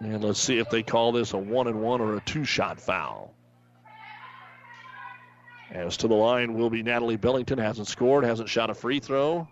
And 0.00 0.22
let's 0.22 0.40
see 0.40 0.58
if 0.58 0.70
they 0.70 0.82
call 0.82 1.12
this 1.12 1.32
a 1.32 1.38
one 1.38 1.66
and 1.66 1.82
one 1.82 2.00
or 2.00 2.16
a 2.16 2.20
two 2.20 2.44
shot 2.44 2.80
foul. 2.80 3.34
As 5.70 5.96
to 5.98 6.08
the 6.08 6.14
line 6.14 6.54
will 6.54 6.70
be 6.70 6.82
Natalie 6.82 7.16
Billington. 7.16 7.58
Hasn't 7.58 7.88
scored, 7.88 8.24
hasn't 8.24 8.48
shot 8.48 8.70
a 8.70 8.74
free 8.74 9.00
throw. 9.00 9.46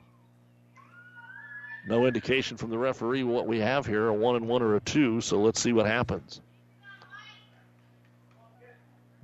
No 1.87 2.07
indication 2.07 2.57
from 2.57 2.71
the 2.71 2.79
referee 2.79 3.23
what 3.23 3.47
we 3.47 3.61
have 3.61 3.87
here 3.87 4.09
a 4.09 4.15
one 4.15 4.37
and 4.37 4.49
one 4.49 4.63
or 4.63 4.77
a 4.77 4.81
two, 4.81 5.21
so 5.21 5.41
let's 5.41 5.61
see 5.61 5.73
what 5.73 5.87
happens. 5.87 6.41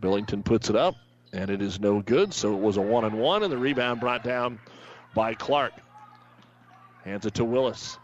Billington 0.00 0.42
puts 0.42 0.70
it 0.70 0.76
up, 0.76 0.94
and 1.32 1.50
it 1.50 1.62
is 1.62 1.80
no 1.80 2.02
good, 2.02 2.32
so 2.32 2.54
it 2.54 2.60
was 2.60 2.76
a 2.76 2.80
one 2.80 3.04
and 3.04 3.18
one, 3.18 3.42
and 3.42 3.52
the 3.52 3.58
rebound 3.58 4.00
brought 4.00 4.22
down 4.22 4.60
by 5.14 5.34
Clark. 5.34 5.72
Hands 7.04 7.24
it 7.26 7.34
to 7.34 7.44
Willis. 7.44 7.98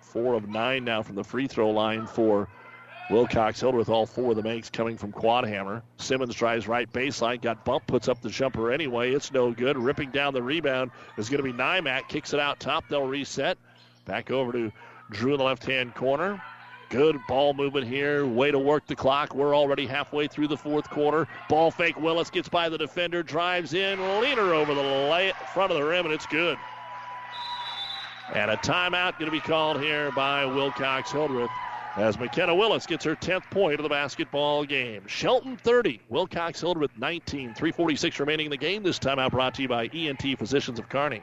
Four 0.00 0.34
of 0.34 0.48
nine 0.48 0.84
now 0.84 1.02
from 1.02 1.16
the 1.16 1.24
free 1.24 1.46
throw 1.46 1.70
line 1.70 2.06
for 2.06 2.48
Wilcox 3.10 3.60
Hildreth 3.60 3.88
all 3.88 4.06
four 4.06 4.30
of 4.30 4.36
the 4.36 4.42
makes 4.42 4.70
coming 4.70 4.96
from 4.96 5.12
Quadhammer. 5.12 5.82
Simmons 5.96 6.34
drives 6.34 6.68
right 6.68 6.90
baseline, 6.92 7.42
got 7.42 7.64
bumped, 7.64 7.88
puts 7.88 8.06
up 8.06 8.22
the 8.22 8.30
jumper 8.30 8.70
anyway. 8.70 9.12
It's 9.12 9.32
no 9.32 9.50
good. 9.50 9.76
Ripping 9.76 10.10
down 10.10 10.32
the 10.32 10.42
rebound 10.42 10.92
is 11.18 11.28
going 11.28 11.42
to 11.42 11.52
be 11.52 11.52
Nymack. 11.52 12.08
Kicks 12.08 12.32
it 12.32 12.40
out 12.40 12.60
top. 12.60 12.84
They'll 12.88 13.06
reset. 13.06 13.58
Back 14.04 14.30
over 14.30 14.52
to 14.52 14.72
Drew 15.10 15.32
in 15.32 15.38
the 15.38 15.44
left 15.44 15.64
hand 15.64 15.94
corner. 15.96 16.40
Good 16.88 17.18
ball 17.28 17.52
movement 17.52 17.86
here. 17.86 18.26
Way 18.26 18.52
to 18.52 18.58
work 18.58 18.86
the 18.86 18.96
clock. 18.96 19.34
We're 19.34 19.56
already 19.56 19.86
halfway 19.86 20.28
through 20.28 20.48
the 20.48 20.56
fourth 20.56 20.88
quarter. 20.88 21.26
Ball 21.48 21.72
fake. 21.72 22.00
Willis 22.00 22.30
gets 22.30 22.48
by 22.48 22.68
the 22.68 22.78
defender, 22.78 23.24
drives 23.24 23.74
in, 23.74 24.00
leaner 24.20 24.54
over 24.54 24.72
the 24.72 24.82
lay- 24.82 25.32
front 25.52 25.72
of 25.72 25.78
the 25.78 25.84
rim, 25.84 26.04
and 26.04 26.14
it's 26.14 26.26
good. 26.26 26.58
And 28.34 28.52
a 28.52 28.56
timeout 28.56 29.18
going 29.18 29.26
to 29.26 29.30
be 29.32 29.40
called 29.40 29.80
here 29.80 30.12
by 30.12 30.44
Wilcox 30.44 31.10
Hildreth 31.10 31.50
as 31.96 32.18
McKenna 32.18 32.54
Willis 32.54 32.86
gets 32.86 33.04
her 33.04 33.16
10th 33.16 33.50
point 33.50 33.80
of 33.80 33.82
the 33.82 33.88
basketball 33.88 34.64
game. 34.64 35.02
Shelton 35.06 35.56
30, 35.56 36.00
Wilcox 36.08 36.60
Hildreth 36.60 36.92
19. 36.96 37.54
346 37.54 38.20
remaining 38.20 38.46
in 38.46 38.50
the 38.50 38.56
game. 38.56 38.82
This 38.82 38.98
timeout 38.98 39.30
brought 39.30 39.54
to 39.54 39.62
you 39.62 39.68
by 39.68 39.86
ENT 39.86 40.38
Physicians 40.38 40.78
of 40.78 40.88
Kearney. 40.88 41.22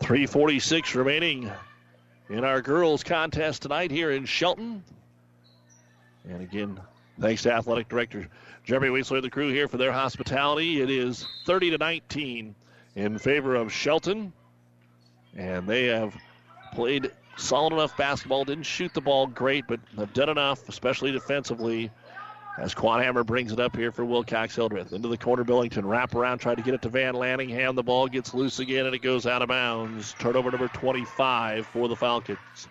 346 0.00 0.94
remaining 0.94 1.50
in 2.30 2.44
our 2.44 2.62
girls 2.62 3.02
contest 3.02 3.62
tonight 3.62 3.90
here 3.90 4.10
in 4.10 4.24
Shelton. 4.24 4.82
And 6.28 6.42
again, 6.42 6.80
thanks 7.20 7.42
to 7.42 7.52
athletic 7.52 7.88
director 7.88 8.28
Jeremy 8.64 8.88
Weisler, 8.88 9.22
the 9.22 9.30
crew 9.30 9.50
here 9.50 9.66
for 9.66 9.78
their 9.78 9.92
hospitality. 9.92 10.82
It 10.82 10.90
is 10.90 11.26
30 11.46 11.70
to 11.70 11.78
19 11.78 12.54
in 12.96 13.18
favor 13.18 13.54
of 13.54 13.72
Shelton. 13.72 14.30
And 15.34 15.66
they 15.66 15.86
have 15.86 16.14
played 16.74 17.10
solid 17.38 17.72
enough 17.72 17.96
basketball. 17.96 18.44
Didn't 18.44 18.66
shoot 18.66 18.92
the 18.92 19.00
ball 19.00 19.26
great, 19.26 19.66
but 19.66 19.80
have 19.96 20.12
done 20.12 20.28
enough, 20.28 20.68
especially 20.68 21.12
defensively, 21.12 21.90
as 22.58 22.74
Quadhammer 22.74 23.24
brings 23.24 23.52
it 23.52 23.60
up 23.60 23.76
here 23.76 23.92
for 23.92 24.04
Wilcox 24.04 24.56
Hildreth. 24.56 24.92
Into 24.92 25.08
the 25.08 25.16
corner, 25.16 25.44
Billington. 25.44 25.86
Wrap 25.86 26.14
around, 26.14 26.38
try 26.38 26.54
to 26.54 26.62
get 26.62 26.74
it 26.74 26.82
to 26.82 26.88
Van 26.88 27.14
Lanningham. 27.14 27.76
The 27.76 27.82
ball 27.82 28.08
gets 28.08 28.34
loose 28.34 28.58
again 28.58 28.86
and 28.86 28.94
it 28.94 29.02
goes 29.02 29.26
out 29.26 29.42
of 29.42 29.48
bounds. 29.48 30.14
Turnover 30.18 30.50
number 30.50 30.68
25 30.68 31.66
for 31.66 31.88
the 31.88 31.94
Falcons. 31.94 32.68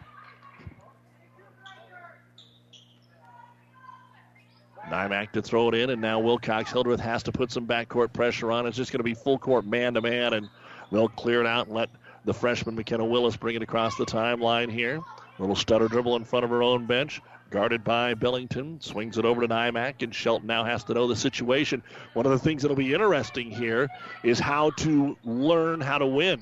Nymack 4.89 5.31
to 5.33 5.41
throw 5.41 5.67
it 5.69 5.75
in, 5.75 5.89
and 5.89 6.01
now 6.01 6.19
Wilcox 6.19 6.71
Hildreth 6.71 7.01
has 7.01 7.23
to 7.23 7.31
put 7.31 7.51
some 7.51 7.67
backcourt 7.67 8.13
pressure 8.13 8.51
on. 8.51 8.65
It's 8.65 8.77
just 8.77 8.91
going 8.91 8.99
to 8.99 9.03
be 9.03 9.13
full 9.13 9.37
court 9.37 9.65
man 9.65 9.95
to 9.95 10.01
man, 10.01 10.33
and 10.33 10.49
they'll 10.91 11.09
clear 11.09 11.41
it 11.41 11.47
out 11.47 11.67
and 11.67 11.75
let 11.75 11.89
the 12.23 12.33
freshman 12.33 12.75
McKenna 12.75 13.03
Willis 13.03 13.35
bring 13.35 13.55
it 13.55 13.61
across 13.61 13.97
the 13.97 14.05
timeline 14.05 14.71
here. 14.71 15.01
Little 15.39 15.55
stutter 15.55 15.87
dribble 15.87 16.15
in 16.15 16.23
front 16.23 16.45
of 16.45 16.51
her 16.51 16.63
own 16.63 16.85
bench. 16.85 17.21
Guarded 17.49 17.83
by 17.83 18.13
Billington. 18.13 18.81
Swings 18.81 19.17
it 19.17 19.25
over 19.25 19.41
to 19.41 19.47
Nymack, 19.47 20.01
and 20.01 20.13
Shelton 20.13 20.47
now 20.47 20.63
has 20.63 20.83
to 20.85 20.93
know 20.93 21.07
the 21.07 21.15
situation. 21.15 21.81
One 22.13 22.25
of 22.25 22.31
the 22.31 22.39
things 22.39 22.61
that'll 22.61 22.75
be 22.75 22.93
interesting 22.93 23.51
here 23.51 23.87
is 24.23 24.39
how 24.39 24.71
to 24.71 25.17
learn 25.23 25.79
how 25.79 25.97
to 25.97 26.05
win. 26.05 26.41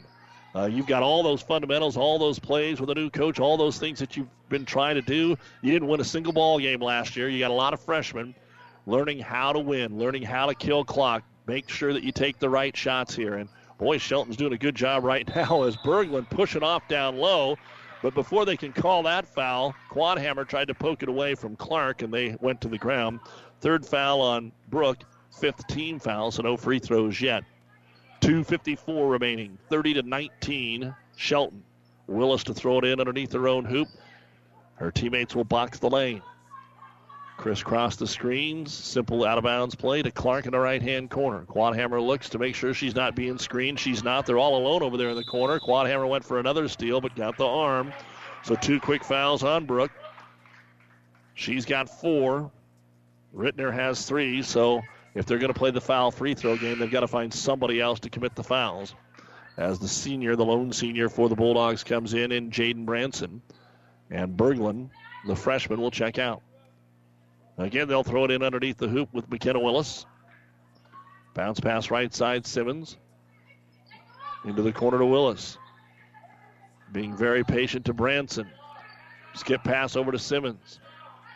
Uh, 0.56 0.65
you've 0.65 0.88
got 0.88 1.03
all 1.03 1.22
those 1.22 1.41
fundamentals, 1.41 1.98
all 1.98 2.18
those 2.18 2.40
plays 2.40 2.80
with 2.80 2.90
a 2.90 2.95
new 2.95 3.10
coach, 3.10 3.40
all 3.40 3.57
those 3.57 3.77
things 3.77 3.99
that 3.99 4.15
you've 4.15 4.30
been 4.49 4.65
trying 4.65 4.95
to 4.95 5.02
do. 5.02 5.38
You 5.61 5.72
didn't 5.73 5.90
win 5.90 5.99
a 5.99 6.06
single 6.06 6.34
ball 6.34 6.60
game 6.60 6.82
last 6.82 7.15
year. 7.15 7.27
You 7.27 7.40
got 7.40 7.52
a 7.52 7.53
lot 7.53 7.73
of 7.73 7.82
freshmen 7.82 8.34
learning 8.86 9.19
how 9.19 9.53
to 9.53 9.60
win, 9.60 9.98
learning 9.98 10.23
how 10.23 10.45
to 10.45 10.56
kill 10.56 10.84
clock, 10.86 11.23
make 11.48 11.69
sure 11.69 11.94
that 11.94 12.03
you 12.03 12.11
take 12.11 12.40
the 12.40 12.49
right 12.49 12.76
shots 12.76 13.15
here. 13.15 13.36
And 13.36 13.49
boy, 13.77 13.98
Shelton's 13.98 14.38
doing 14.38 14.53
a 14.53 14.57
good 14.57 14.76
job 14.76 15.03
right 15.03 15.27
now 15.36 15.64
as 15.64 15.76
Berglund 15.77 16.30
pushing 16.30 16.64
off 16.64 16.88
down 16.88 17.18
low. 17.18 17.57
But 18.06 18.14
before 18.14 18.45
they 18.45 18.56
can 18.56 18.72
call 18.72 19.02
that 19.02 19.26
foul, 19.26 19.73
Quadhammer 19.90 20.48
tried 20.48 20.68
to 20.68 20.76
poke 20.76 21.02
it 21.02 21.10
away 21.10 21.34
from 21.34 21.56
Clark, 21.56 22.03
and 22.03 22.14
they 22.14 22.38
went 22.40 22.61
to 22.61 22.68
the 22.68 22.77
ground. 22.77 23.19
Third 23.61 23.84
foul 23.84 24.22
on 24.22 24.52
Brooke, 24.69 25.03
fifth 25.32 25.65
team 25.65 25.98
foul, 25.98 26.30
so 26.30 26.44
no 26.44 26.56
free 26.56 26.77
throws 26.77 27.19
yet. 27.19 27.44
2.54 28.22 29.10
remaining, 29.10 29.57
30 29.72 29.95
to 29.95 30.03
19. 30.03 30.95
Shelton. 31.15 31.64
Willis 32.06 32.44
to 32.44 32.53
throw 32.53 32.77
it 32.77 32.86
in 32.86 32.99
underneath 32.99 33.32
their 33.32 33.48
own 33.48 33.65
hoop. 33.65 33.88
Her 34.76 34.91
teammates 34.91 35.36
will 35.36 35.44
box 35.44 35.80
the 35.80 35.90
lane. 35.90 36.22
Crisscross 37.38 37.98
the 37.98 38.07
screens. 38.07 38.74
Simple 38.74 39.26
out 39.26 39.38
of 39.38 39.44
bounds 39.44 39.76
play 39.76 40.02
to 40.02 40.10
Clark 40.10 40.45
in 40.45 40.52
the 40.52 40.60
right 40.60 40.82
hand 40.82 41.10
corner. 41.10 41.45
Quadhammer 41.45 42.06
looks 42.06 42.30
to 42.30 42.40
make 42.40 42.56
sure 42.56 42.74
she's 42.74 42.95
not 42.95 43.16
being 43.16 43.38
screened. 43.38 43.80
She's 43.80 44.03
not. 44.03 44.26
They're 44.26 44.38
all 44.38 44.57
alone 44.57 44.84
over 44.84 44.98
there 44.98 45.10
in 45.10 45.16
the 45.16 45.24
corner. 45.24 45.60
Quadhammer 45.60 46.07
went 46.07 46.24
for 46.24 46.40
another 46.40 46.68
steal 46.68 47.02
but 47.02 47.16
got 47.16 47.38
the 47.38 47.45
arm. 47.45 47.94
So 48.44 48.56
two 48.56 48.80
quick 48.80 49.03
fouls 49.03 49.44
on 49.44 49.66
Brooke. 49.66 49.91
She's 51.34 51.66
got 51.66 51.90
four. 51.90 52.52
Rittner 53.36 53.74
has 53.74 54.06
three. 54.06 54.41
So 54.41 54.82
if 55.14 55.26
they're 55.26 55.40
going 55.40 55.53
to 55.53 55.60
play 55.60 55.72
the 55.72 55.82
foul 55.82 56.12
free 56.12 56.36
throw 56.36 56.56
game, 56.56 56.80
they've 56.80 56.90
got 56.90 57.02
to 57.02 57.07
find 57.07 57.34
somebody 57.34 57.82
else 57.82 57.99
to 58.02 58.10
commit 58.10 58.36
the 58.36 58.44
fouls. 58.44 58.95
As 59.57 59.80
the 59.80 59.88
senior, 59.88 60.36
the 60.36 60.45
lone 60.45 60.74
senior 60.74 61.10
for 61.10 61.30
the 61.30 61.36
Bulldogs, 61.36 61.84
comes 61.84 62.14
in 62.14 62.32
in 62.32 62.52
Jaden 62.52 62.86
Branson. 62.86 63.41
And 64.10 64.38
Berglund, 64.38 64.90
the 65.26 65.36
freshman, 65.36 65.82
will 65.82 65.91
check 65.91 66.18
out. 66.20 66.41
Again, 67.57 67.88
they'll 67.88 68.03
throw 68.03 68.26
it 68.26 68.32
in 68.32 68.44
underneath 68.44 68.77
the 68.77 68.88
hoop 68.88 69.14
with 69.14 69.30
McKenna 69.30 69.60
Willis. 69.60 70.06
Bounce 71.34 71.60
pass 71.60 71.90
right 71.90 72.14
side, 72.14 72.45
Simmons. 72.45 72.98
Into 74.44 74.61
the 74.61 74.72
corner 74.72 74.99
to 74.99 75.06
Willis. 75.06 75.57
Being 76.91 77.15
very 77.15 77.44
patient 77.44 77.86
to 77.86 77.94
Branson. 77.94 78.48
Skip 79.36 79.64
pass 79.64 79.95
over 79.95 80.11
to 80.11 80.19
Simmons. 80.19 80.80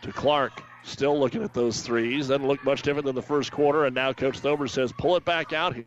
To 0.04 0.12
Clark. 0.12 0.62
Still 0.84 1.20
looking 1.20 1.44
at 1.44 1.54
those 1.54 1.82
threes. 1.82 2.28
Doesn't 2.28 2.48
look 2.48 2.64
much 2.64 2.82
different 2.82 3.06
than 3.06 3.16
the 3.16 3.22
first 3.22 3.52
quarter. 3.52 3.86
And 3.86 3.96
now 3.96 4.14
Coach 4.14 4.42
Thober 4.42 4.70
says, 4.70 4.94
pull 4.98 5.16
it 5.16 5.26
back 5.26 5.54
out 5.54 5.76
here. 5.76 5.86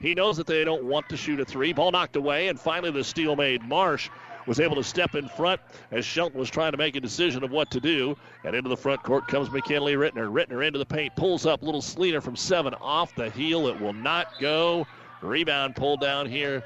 He 0.00 0.14
knows 0.14 0.36
that 0.36 0.46
they 0.46 0.64
don't 0.64 0.84
want 0.84 1.08
to 1.08 1.16
shoot 1.16 1.40
a 1.40 1.44
three. 1.44 1.72
Ball 1.72 1.90
knocked 1.90 2.16
away. 2.16 2.48
And 2.48 2.58
finally, 2.58 2.90
the 2.90 3.04
steal 3.04 3.36
made. 3.36 3.62
Marsh 3.62 4.08
was 4.48 4.58
able 4.58 4.76
to 4.76 4.82
step 4.82 5.14
in 5.14 5.28
front 5.28 5.60
as 5.90 6.06
Shelton 6.06 6.40
was 6.40 6.48
trying 6.48 6.72
to 6.72 6.78
make 6.78 6.96
a 6.96 7.00
decision 7.00 7.44
of 7.44 7.50
what 7.50 7.70
to 7.70 7.80
do. 7.80 8.16
And 8.44 8.56
into 8.56 8.70
the 8.70 8.76
front 8.76 9.02
court 9.02 9.28
comes 9.28 9.50
McKinley 9.50 9.92
Rittner. 9.92 10.32
Rittner 10.32 10.66
into 10.66 10.78
the 10.78 10.86
paint, 10.86 11.14
pulls 11.14 11.44
up 11.44 11.62
little 11.62 11.82
Sleeter 11.82 12.22
from 12.22 12.34
seven 12.34 12.72
off 12.80 13.14
the 13.14 13.30
heel. 13.30 13.68
It 13.68 13.78
will 13.78 13.92
not 13.92 14.26
go. 14.40 14.86
Rebound 15.20 15.76
pulled 15.76 16.00
down 16.00 16.26
here. 16.26 16.64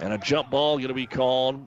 And 0.00 0.12
a 0.12 0.18
jump 0.18 0.50
ball 0.50 0.78
going 0.78 0.88
to 0.88 0.94
be 0.94 1.06
called. 1.06 1.66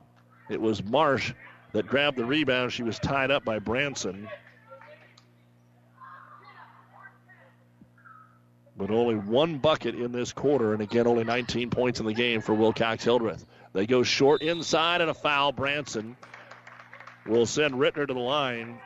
It 0.49 0.59
was 0.59 0.83
Marsh 0.83 1.31
that 1.73 1.85
grabbed 1.87 2.17
the 2.17 2.25
rebound. 2.25 2.73
She 2.73 2.83
was 2.83 2.97
tied 2.97 3.29
up 3.29 3.45
by 3.45 3.59
Branson. 3.59 4.27
But 8.75 8.89
only 8.89 9.15
one 9.15 9.57
bucket 9.57 9.93
in 9.93 10.11
this 10.11 10.31
quarter, 10.31 10.73
and 10.73 10.81
again, 10.81 11.05
only 11.05 11.25
19 11.25 11.69
points 11.69 11.99
in 11.99 12.05
the 12.05 12.13
game 12.13 12.41
for 12.41 12.53
Wilcox 12.55 13.03
Hildreth. 13.03 13.45
They 13.73 13.85
go 13.85 14.03
short 14.03 14.41
inside 14.41 15.01
and 15.01 15.09
a 15.09 15.13
foul. 15.13 15.51
Branson 15.51 16.17
will 17.25 17.45
send 17.45 17.75
Rittner 17.75 18.07
to 18.07 18.13
the 18.13 18.19
line. 18.19 18.79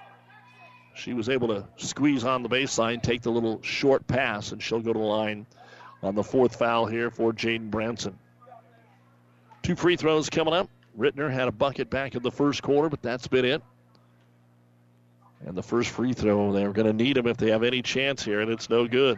She 0.96 1.14
was 1.14 1.30
able 1.30 1.48
to 1.48 1.66
squeeze 1.78 2.24
on 2.24 2.44
the 2.44 2.50
baseline, 2.50 3.02
take 3.02 3.22
the 3.22 3.32
little 3.32 3.62
short 3.62 4.06
pass, 4.06 4.52
and 4.52 4.62
she'll 4.62 4.82
go 4.82 4.94
to 4.94 5.00
the 5.00 5.06
line 5.06 5.46
on 6.04 6.16
the 6.16 6.24
fourth 6.24 6.58
foul 6.58 6.86
here 6.86 7.10
for 7.10 7.32
Jaden 7.32 7.72
Branson. 7.72 8.20
Two 9.64 9.76
free 9.76 9.96
throws 9.96 10.30
coming 10.30 10.54
up. 10.54 10.70
Rittner 10.98 11.32
had 11.32 11.48
a 11.48 11.52
bucket 11.52 11.90
back 11.90 12.14
in 12.16 12.22
the 12.22 12.32
first 12.32 12.62
quarter, 12.62 12.90
but 12.90 13.02
that's 13.02 13.28
been 13.28 13.46
it. 13.46 13.64
And 15.46 15.56
the 15.56 15.64
first 15.64 15.90
free 15.90 16.14
throw, 16.14 16.52
they're 16.52 16.72
going 16.72 16.88
to 16.88 16.94
need 16.94 17.16
them 17.16 17.28
if 17.28 17.38
they 17.38 17.52
have 17.52 17.64
any 17.64 17.82
chance 17.82 18.24
here, 18.24 18.42
and 18.42 18.52
it's 18.52 18.70
no 18.70 18.88
good. 18.88 19.18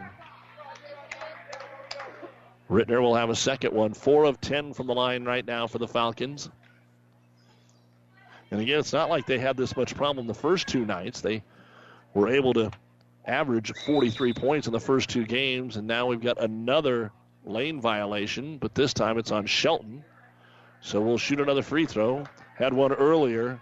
Rittner 2.70 3.02
will 3.02 3.16
have 3.16 3.30
a 3.30 3.36
second 3.36 3.74
one. 3.74 3.94
Four 3.94 4.26
of 4.26 4.42
ten 4.42 4.74
from 4.74 4.88
the 4.88 4.96
line 4.96 5.24
right 5.24 5.46
now 5.46 5.68
for 5.68 5.78
the 5.78 5.88
Falcons. 5.88 6.50
And 8.52 8.62
again, 8.62 8.80
it's 8.80 8.94
not 8.94 9.10
like 9.10 9.26
they 9.26 9.40
had 9.40 9.58
this 9.58 9.76
much 9.76 9.96
problem 9.96 10.28
the 10.28 10.34
first 10.34 10.68
two 10.68 10.86
nights. 10.86 11.22
They 11.22 11.44
were 12.14 12.30
able 12.30 12.54
to 12.54 12.72
average 13.26 13.72
43 13.86 14.34
points 14.34 14.68
in 14.68 14.74
the 14.74 14.80
first 14.80 15.10
two 15.10 15.26
games, 15.26 15.78
and 15.78 15.88
now 15.88 16.08
we've 16.08 16.22
got 16.22 16.42
another 16.42 17.12
lane 17.44 17.82
violation, 17.82 18.58
but 18.58 18.74
this 18.74 18.94
time 18.94 19.18
it's 19.18 19.32
on 19.32 19.46
Shelton. 19.46 20.04
So 20.82 21.02
we'll 21.02 21.18
shoot 21.18 21.40
another 21.40 21.62
free 21.62 21.86
throw. 21.86 22.26
Had 22.56 22.74
one 22.74 22.94
earlier 22.94 23.60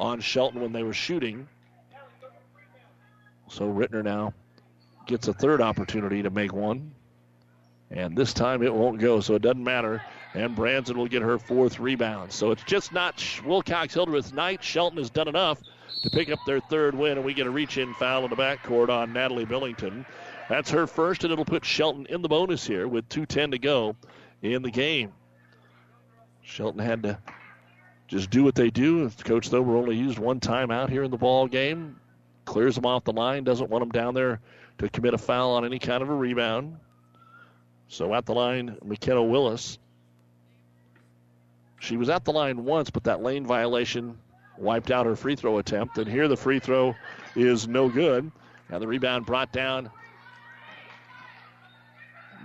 on 0.00 0.20
Shelton 0.20 0.60
when 0.60 0.72
they 0.72 0.82
were 0.82 0.94
shooting. 0.94 1.46
So 3.48 3.64
Rittner 3.64 4.02
now 4.02 4.32
gets 5.06 5.28
a 5.28 5.34
third 5.34 5.60
opportunity 5.60 6.22
to 6.22 6.30
make 6.30 6.52
one. 6.52 6.94
And 7.92 8.16
this 8.16 8.32
time 8.32 8.62
it 8.62 8.72
won't 8.72 8.98
go, 8.98 9.20
so 9.20 9.34
it 9.34 9.42
doesn't 9.42 9.62
matter. 9.62 10.02
And 10.34 10.56
Branson 10.56 10.96
will 10.96 11.08
get 11.08 11.22
her 11.22 11.38
fourth 11.38 11.78
rebound. 11.78 12.32
So 12.32 12.50
it's 12.50 12.62
just 12.64 12.92
not 12.92 13.22
Wilcox 13.44 13.92
Hildreth's 13.92 14.32
night. 14.32 14.64
Shelton 14.64 14.98
has 14.98 15.10
done 15.10 15.28
enough 15.28 15.62
to 16.02 16.10
pick 16.10 16.30
up 16.30 16.38
their 16.46 16.60
third 16.60 16.94
win, 16.94 17.18
and 17.18 17.24
we 17.24 17.34
get 17.34 17.46
a 17.46 17.50
reach 17.50 17.76
in 17.76 17.92
foul 17.94 18.24
in 18.24 18.30
the 18.30 18.36
backcourt 18.36 18.88
on 18.88 19.12
Natalie 19.12 19.44
Billington. 19.44 20.06
That's 20.48 20.70
her 20.70 20.86
first, 20.86 21.24
and 21.24 21.32
it'll 21.32 21.44
put 21.44 21.64
Shelton 21.64 22.06
in 22.06 22.22
the 22.22 22.28
bonus 22.28 22.66
here 22.66 22.88
with 22.88 23.08
2.10 23.10 23.52
to 23.52 23.58
go 23.58 23.94
in 24.40 24.62
the 24.62 24.70
game. 24.70 25.12
Shelton 26.42 26.80
had 26.80 27.02
to 27.02 27.18
just 28.08 28.30
do 28.30 28.42
what 28.42 28.54
they 28.54 28.70
do. 28.70 29.10
Coach 29.24 29.50
Thober 29.50 29.76
only 29.76 29.96
used 29.96 30.18
one 30.18 30.40
timeout 30.40 30.88
here 30.88 31.02
in 31.02 31.10
the 31.10 31.16
ball 31.16 31.46
game. 31.46 31.96
Clears 32.46 32.74
them 32.74 32.86
off 32.86 33.04
the 33.04 33.12
line, 33.12 33.44
doesn't 33.44 33.70
want 33.70 33.82
them 33.82 33.90
down 33.90 34.14
there 34.14 34.40
to 34.78 34.88
commit 34.88 35.14
a 35.14 35.18
foul 35.18 35.52
on 35.52 35.64
any 35.64 35.78
kind 35.78 36.02
of 36.02 36.08
a 36.08 36.14
rebound. 36.14 36.76
So 37.92 38.14
at 38.14 38.24
the 38.24 38.32
line, 38.32 38.78
McKenna 38.82 39.22
Willis. 39.22 39.78
She 41.78 41.98
was 41.98 42.08
at 42.08 42.24
the 42.24 42.32
line 42.32 42.64
once, 42.64 42.88
but 42.88 43.04
that 43.04 43.22
lane 43.22 43.44
violation 43.44 44.16
wiped 44.56 44.90
out 44.90 45.04
her 45.04 45.14
free 45.14 45.36
throw 45.36 45.58
attempt. 45.58 45.98
And 45.98 46.08
here 46.08 46.26
the 46.26 46.36
free 46.36 46.58
throw 46.58 46.94
is 47.36 47.68
no 47.68 47.90
good. 47.90 48.32
And 48.70 48.82
the 48.82 48.88
rebound 48.88 49.26
brought 49.26 49.52
down 49.52 49.90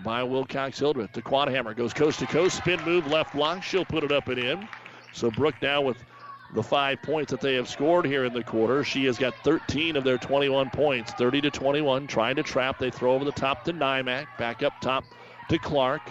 by 0.04 0.22
Wilcox 0.22 0.80
Hildreth. 0.80 1.14
The 1.14 1.22
Quadhammer 1.22 1.74
goes 1.74 1.94
coast 1.94 2.20
to 2.20 2.26
coast, 2.26 2.58
spin 2.58 2.84
move, 2.84 3.08
left 3.08 3.34
block. 3.34 3.64
She'll 3.64 3.86
put 3.86 4.04
it 4.04 4.12
up 4.12 4.28
and 4.28 4.40
in. 4.40 4.68
So 5.14 5.32
Brooke 5.32 5.62
now 5.62 5.82
with 5.82 5.98
the 6.56 6.64
five 6.64 7.02
points 7.04 7.32
that 7.32 7.40
they 7.40 7.56
have 7.56 7.70
scored 7.70 8.06
here 8.06 8.26
in 8.26 8.34
the 8.34 8.44
quarter. 8.44 8.84
She 8.84 9.06
has 9.06 9.18
got 9.18 9.34
13 9.46 9.96
of 9.96 10.04
their 10.04 10.18
21 10.18 10.72
points, 10.72 11.14
30 11.14 11.40
to 11.40 11.52
21. 11.52 12.06
Trying 12.08 12.36
to 12.36 12.44
trap. 12.44 12.80
They 12.80 12.92
throw 12.92 13.14
over 13.14 13.24
the 13.24 13.32
top 13.32 13.64
to 13.64 13.72
Nymack. 13.72 14.28
Back 14.38 14.62
up 14.62 14.74
top 14.82 15.06
to 15.50 15.58
Clark. 15.58 16.02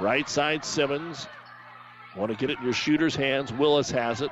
Right 0.00 0.28
side 0.28 0.64
Simmons. 0.64 1.26
Want 2.16 2.30
to 2.30 2.36
get 2.36 2.50
it 2.50 2.58
in 2.58 2.64
your 2.64 2.72
shooter's 2.72 3.14
hands. 3.16 3.52
Willis 3.52 3.90
has 3.90 4.20
it. 4.20 4.30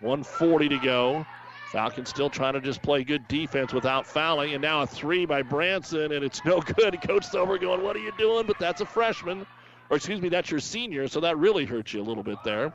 140 0.00 0.68
to 0.68 0.78
go. 0.78 1.26
Falcons 1.72 2.08
still 2.08 2.30
trying 2.30 2.54
to 2.54 2.60
just 2.60 2.82
play 2.82 3.04
good 3.04 3.28
defense 3.28 3.72
without 3.72 4.06
fouling. 4.06 4.54
And 4.54 4.62
now 4.62 4.82
a 4.82 4.86
three 4.86 5.26
by 5.26 5.42
Branson, 5.42 6.12
and 6.12 6.24
it's 6.24 6.44
no 6.44 6.60
good. 6.60 7.00
Coach 7.06 7.26
Silver 7.26 7.58
going, 7.58 7.82
What 7.82 7.94
are 7.96 8.00
you 8.00 8.12
doing? 8.16 8.46
But 8.46 8.58
that's 8.58 8.80
a 8.80 8.86
freshman. 8.86 9.46
Or 9.90 9.96
excuse 9.96 10.20
me, 10.20 10.28
that's 10.28 10.50
your 10.50 10.60
senior, 10.60 11.08
so 11.08 11.20
that 11.20 11.38
really 11.38 11.64
hurts 11.64 11.92
you 11.94 12.00
a 12.00 12.04
little 12.04 12.22
bit 12.22 12.38
there. 12.44 12.72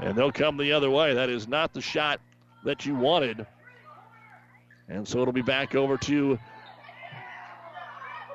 And 0.00 0.16
they'll 0.16 0.32
come 0.32 0.56
the 0.56 0.72
other 0.72 0.90
way. 0.90 1.14
That 1.14 1.30
is 1.30 1.48
not 1.48 1.72
the 1.72 1.80
shot 1.80 2.20
that 2.64 2.84
you 2.84 2.94
wanted. 2.94 3.46
And 4.88 5.06
so 5.06 5.20
it'll 5.20 5.32
be 5.32 5.42
back 5.42 5.74
over 5.74 5.96
to 5.98 6.38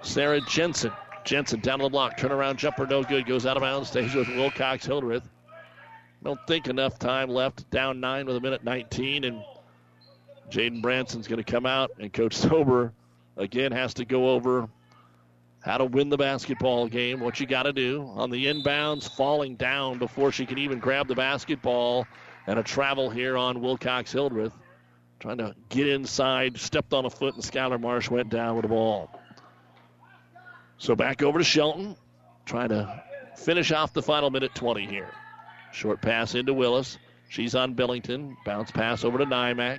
Sarah 0.01 0.41
Jensen. 0.41 0.91
Jensen 1.23 1.59
down 1.59 1.79
to 1.79 1.83
the 1.83 1.89
block. 1.89 2.17
Turnaround 2.17 2.57
jumper, 2.57 2.85
no 2.85 3.03
good. 3.03 3.25
Goes 3.25 3.45
out 3.45 3.57
of 3.57 3.61
bounds. 3.61 3.89
Stays 3.89 4.13
with 4.13 4.27
Wilcox 4.29 4.85
Hildreth. 4.85 5.27
Don't 6.23 6.39
think 6.47 6.67
enough 6.67 6.99
time 6.99 7.29
left. 7.29 7.69
Down 7.69 7.99
nine 7.99 8.25
with 8.25 8.35
a 8.35 8.41
minute 8.41 8.63
19. 8.63 9.23
And 9.23 9.43
Jaden 10.49 10.81
Branson's 10.81 11.27
going 11.27 11.43
to 11.43 11.51
come 11.51 11.65
out. 11.65 11.91
And 11.99 12.11
Coach 12.11 12.37
Thober 12.37 12.91
again 13.37 13.71
has 13.71 13.93
to 13.95 14.05
go 14.05 14.29
over 14.29 14.67
how 15.63 15.77
to 15.77 15.85
win 15.85 16.09
the 16.09 16.17
basketball 16.17 16.87
game, 16.87 17.19
what 17.19 17.39
you 17.39 17.45
got 17.45 17.63
to 17.63 17.73
do. 17.73 18.11
On 18.15 18.29
the 18.29 18.45
inbounds, 18.45 19.09
falling 19.15 19.55
down 19.55 19.99
before 19.99 20.31
she 20.31 20.45
can 20.45 20.57
even 20.57 20.79
grab 20.79 21.07
the 21.07 21.15
basketball. 21.15 22.07
And 22.47 22.57
a 22.57 22.63
travel 22.63 23.09
here 23.09 23.37
on 23.37 23.61
Wilcox 23.61 24.11
Hildreth. 24.11 24.53
Trying 25.19 25.37
to 25.37 25.55
get 25.69 25.87
inside, 25.87 26.57
stepped 26.57 26.93
on 26.93 27.05
a 27.05 27.09
foot, 27.09 27.35
and 27.35 27.43
Skylar 27.43 27.79
Marsh 27.79 28.09
went 28.09 28.29
down 28.29 28.55
with 28.55 28.63
the 28.63 28.69
ball. 28.69 29.20
So 30.81 30.95
back 30.95 31.21
over 31.21 31.37
to 31.37 31.43
Shelton, 31.43 31.95
trying 32.43 32.69
to 32.69 33.03
finish 33.35 33.71
off 33.71 33.93
the 33.93 34.01
final 34.01 34.31
minute 34.31 34.55
20 34.55 34.87
here. 34.87 35.11
Short 35.71 36.01
pass 36.01 36.33
into 36.33 36.55
Willis. 36.55 36.97
She's 37.29 37.53
on 37.53 37.75
Billington. 37.75 38.35
Bounce 38.45 38.71
pass 38.71 39.03
over 39.03 39.19
to 39.19 39.25
Nymack. 39.27 39.77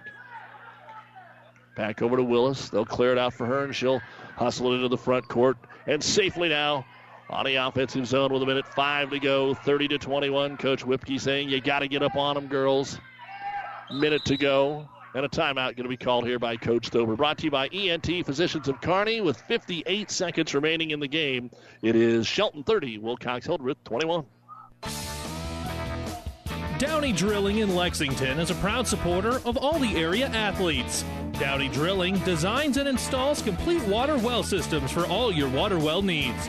Back 1.76 2.02
over 2.02 2.16
to 2.16 2.22
Willis. 2.22 2.68
They'll 2.68 2.86
clear 2.86 3.10
it 3.10 3.18
out 3.18 3.34
for 3.34 3.46
her, 3.46 3.64
and 3.64 3.74
she'll 3.74 4.00
hustle 4.36 4.70
it 4.70 4.76
into 4.76 4.86
the 4.86 4.96
front 4.96 5.26
court. 5.26 5.56
And 5.88 6.00
safely 6.00 6.48
now 6.48 6.86
on 7.28 7.46
the 7.46 7.56
offensive 7.56 8.06
zone 8.06 8.32
with 8.32 8.44
a 8.44 8.46
minute 8.46 8.68
five 8.68 9.10
to 9.10 9.18
go, 9.18 9.54
30 9.54 9.88
to 9.88 9.98
21. 9.98 10.56
Coach 10.56 10.84
Whipke 10.84 11.20
saying, 11.20 11.48
You 11.48 11.60
got 11.60 11.80
to 11.80 11.88
get 11.88 12.04
up 12.04 12.14
on 12.14 12.36
them, 12.36 12.46
girls. 12.46 12.96
Minute 13.90 14.24
to 14.26 14.36
go. 14.36 14.88
And 15.14 15.26
a 15.26 15.28
timeout 15.28 15.76
going 15.76 15.82
to 15.82 15.88
be 15.88 15.96
called 15.96 16.26
here 16.26 16.38
by 16.38 16.56
Coach 16.56 16.90
Thober. 16.90 17.16
Brought 17.16 17.38
to 17.38 17.44
you 17.44 17.50
by 17.50 17.68
ENT 17.68 18.24
Physicians 18.24 18.66
of 18.68 18.80
Kearney 18.80 19.20
with 19.20 19.36
58 19.42 20.10
seconds 20.10 20.54
remaining 20.54 20.90
in 20.90 21.00
the 21.00 21.08
game. 21.08 21.50
It 21.82 21.96
is 21.96 22.26
Shelton 22.26 22.62
30, 22.62 22.98
Wilcox 22.98 23.44
Hildreth 23.44 23.82
21. 23.84 24.24
Downey 26.78 27.12
Drilling 27.12 27.58
in 27.58 27.74
Lexington 27.74 28.40
is 28.40 28.50
a 28.50 28.54
proud 28.56 28.88
supporter 28.88 29.40
of 29.44 29.56
all 29.56 29.78
the 29.78 29.94
area 29.96 30.28
athletes. 30.28 31.04
Downey 31.38 31.68
Drilling 31.68 32.18
designs 32.20 32.76
and 32.78 32.88
installs 32.88 33.42
complete 33.42 33.82
water 33.82 34.16
well 34.18 34.42
systems 34.42 34.90
for 34.90 35.06
all 35.06 35.30
your 35.30 35.48
water 35.48 35.78
well 35.78 36.02
needs. 36.02 36.48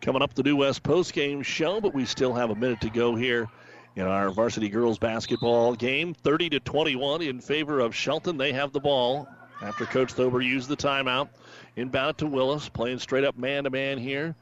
Coming 0.00 0.22
up, 0.22 0.34
the 0.34 0.42
New 0.42 0.56
West 0.56 0.82
postgame 0.82 1.44
show, 1.44 1.80
but 1.80 1.94
we 1.94 2.04
still 2.04 2.34
have 2.34 2.50
a 2.50 2.54
minute 2.54 2.80
to 2.82 2.90
go 2.90 3.16
here 3.16 3.48
in 3.96 4.02
our 4.02 4.30
varsity 4.30 4.68
girls 4.68 4.98
basketball 4.98 5.74
game. 5.74 6.14
30 6.14 6.50
to 6.50 6.60
21 6.60 7.22
in 7.22 7.40
favor 7.40 7.80
of 7.80 7.94
Shelton. 7.94 8.36
They 8.36 8.52
have 8.52 8.72
the 8.72 8.80
ball 8.80 9.28
after 9.62 9.84
Coach 9.86 10.14
Thober 10.14 10.44
used 10.44 10.68
the 10.68 10.76
timeout. 10.76 11.28
Inbound 11.76 12.18
to 12.18 12.26
Willis, 12.26 12.68
playing 12.68 12.98
straight 12.98 13.24
up 13.24 13.36
man 13.36 13.64
to 13.64 13.70
man 13.70 13.98
here 13.98 14.36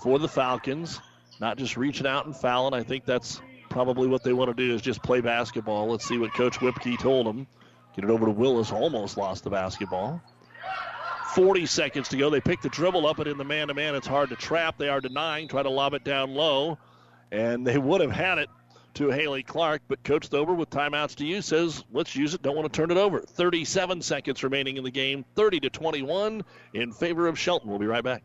for 0.00 0.18
the 0.18 0.28
Falcons. 0.28 1.00
Not 1.40 1.58
just 1.58 1.76
reaching 1.76 2.06
out 2.06 2.26
and 2.26 2.36
fouling. 2.36 2.74
I 2.74 2.82
think 2.82 3.04
that's 3.04 3.42
probably 3.68 4.08
what 4.08 4.22
they 4.22 4.32
want 4.32 4.54
to 4.54 4.54
do 4.54 4.74
is 4.74 4.80
just 4.80 5.02
play 5.02 5.20
basketball. 5.20 5.88
Let's 5.88 6.06
see 6.06 6.18
what 6.18 6.32
Coach 6.34 6.58
Whipke 6.58 6.98
told 6.98 7.26
them. 7.26 7.46
Get 7.94 8.04
it 8.04 8.10
over 8.10 8.26
to 8.26 8.32
Willis. 8.32 8.72
Almost 8.72 9.16
lost 9.16 9.44
the 9.44 9.50
basketball. 9.50 10.22
40 11.34 11.66
seconds 11.66 12.08
to 12.08 12.16
go. 12.16 12.30
They 12.30 12.40
pick 12.40 12.60
the 12.60 12.68
dribble 12.68 13.06
up, 13.06 13.18
and 13.18 13.28
in 13.28 13.38
the 13.38 13.44
man 13.44 13.68
to 13.68 13.74
man, 13.74 13.94
it's 13.94 14.06
hard 14.06 14.30
to 14.30 14.36
trap. 14.36 14.78
They 14.78 14.88
are 14.88 15.00
denying, 15.00 15.48
try 15.48 15.62
to 15.62 15.70
lob 15.70 15.94
it 15.94 16.04
down 16.04 16.34
low, 16.34 16.78
and 17.30 17.66
they 17.66 17.78
would 17.78 18.00
have 18.00 18.10
had 18.10 18.38
it 18.38 18.48
to 18.94 19.10
Haley 19.10 19.42
Clark, 19.42 19.82
but 19.88 20.02
Coach 20.02 20.28
Thober, 20.28 20.56
with 20.56 20.70
timeouts 20.70 21.14
to 21.16 21.26
use, 21.26 21.46
says, 21.46 21.84
let's 21.92 22.16
use 22.16 22.34
it, 22.34 22.42
don't 22.42 22.56
want 22.56 22.72
to 22.72 22.76
turn 22.76 22.90
it 22.90 22.96
over. 22.96 23.20
37 23.20 24.02
seconds 24.02 24.42
remaining 24.42 24.76
in 24.76 24.84
the 24.84 24.90
game, 24.90 25.24
30 25.36 25.60
to 25.60 25.70
21 25.70 26.42
in 26.74 26.92
favor 26.92 27.28
of 27.28 27.38
Shelton. 27.38 27.70
We'll 27.70 27.78
be 27.78 27.86
right 27.86 28.04
back. 28.04 28.24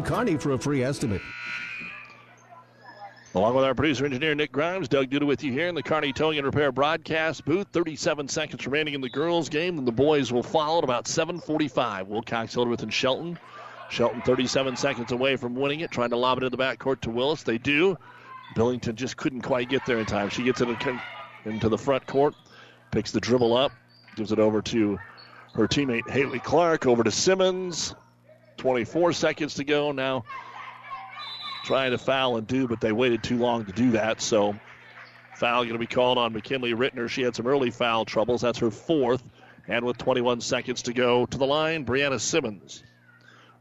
Kearney 0.00 0.38
for 0.38 0.52
a 0.52 0.58
free 0.58 0.84
estimate. 0.84 1.20
Along 3.34 3.54
with 3.54 3.64
our 3.64 3.74
producer 3.74 4.04
engineer 4.04 4.34
Nick 4.34 4.52
Grimes, 4.52 4.88
Doug 4.88 5.10
Duda 5.10 5.26
with 5.26 5.42
you 5.42 5.50
here 5.52 5.66
in 5.66 5.74
the 5.74 5.82
Kearney 5.82 6.12
Towing 6.12 6.38
and 6.38 6.46
Repair 6.46 6.70
broadcast 6.70 7.44
booth. 7.44 7.66
37 7.72 8.28
seconds 8.28 8.64
remaining 8.66 8.94
in 8.94 9.00
the 9.00 9.08
girls' 9.08 9.48
game, 9.48 9.78
and 9.78 9.88
the 9.88 9.92
boys 9.92 10.30
will 10.32 10.42
follow 10.42 10.78
at 10.78 10.84
about 10.84 11.06
7:45. 11.06 12.08
Wilcox 12.08 12.54
Hildreth 12.54 12.82
and 12.82 12.92
Shelton. 12.92 13.38
Shelton 13.90 14.22
37 14.22 14.76
seconds 14.76 15.12
away 15.12 15.36
from 15.36 15.54
winning 15.54 15.80
it, 15.80 15.90
trying 15.90 16.10
to 16.10 16.16
lob 16.16 16.38
it 16.38 16.44
in 16.44 16.50
the 16.50 16.58
backcourt 16.58 17.00
to 17.02 17.10
Willis. 17.10 17.42
They 17.42 17.58
do. 17.58 17.98
Billington 18.54 18.96
just 18.96 19.16
couldn't 19.16 19.42
quite 19.42 19.68
get 19.68 19.84
there 19.86 19.98
in 19.98 20.06
time. 20.06 20.28
She 20.28 20.42
gets 20.42 20.60
it 20.60 20.68
into 21.44 21.68
the 21.68 21.78
front 21.78 22.06
court, 22.06 22.34
picks 22.90 23.12
the 23.12 23.20
dribble 23.20 23.56
up, 23.56 23.72
gives 24.14 24.30
it 24.30 24.38
over 24.38 24.60
to 24.62 24.98
her 25.54 25.66
teammate 25.66 26.08
Haley 26.08 26.38
Clark, 26.38 26.86
over 26.86 27.02
to 27.02 27.10
Simmons. 27.10 27.94
24 28.62 29.12
seconds 29.12 29.54
to 29.54 29.64
go 29.64 29.90
now. 29.90 30.24
Trying 31.64 31.90
to 31.90 31.98
foul 31.98 32.36
and 32.36 32.46
do, 32.46 32.68
but 32.68 32.80
they 32.80 32.92
waited 32.92 33.20
too 33.20 33.36
long 33.36 33.64
to 33.64 33.72
do 33.72 33.90
that. 33.90 34.20
So, 34.20 34.54
foul 35.34 35.64
going 35.64 35.72
to 35.72 35.80
be 35.80 35.86
called 35.88 36.16
on 36.16 36.32
McKinley 36.32 36.72
Rittner. 36.72 37.08
She 37.08 37.22
had 37.22 37.34
some 37.34 37.48
early 37.48 37.72
foul 37.72 38.04
troubles. 38.04 38.40
That's 38.40 38.60
her 38.60 38.70
fourth. 38.70 39.22
And 39.66 39.84
with 39.84 39.98
21 39.98 40.40
seconds 40.42 40.82
to 40.82 40.92
go 40.92 41.26
to 41.26 41.38
the 41.38 41.44
line, 41.44 41.84
Brianna 41.84 42.20
Simmons. 42.20 42.84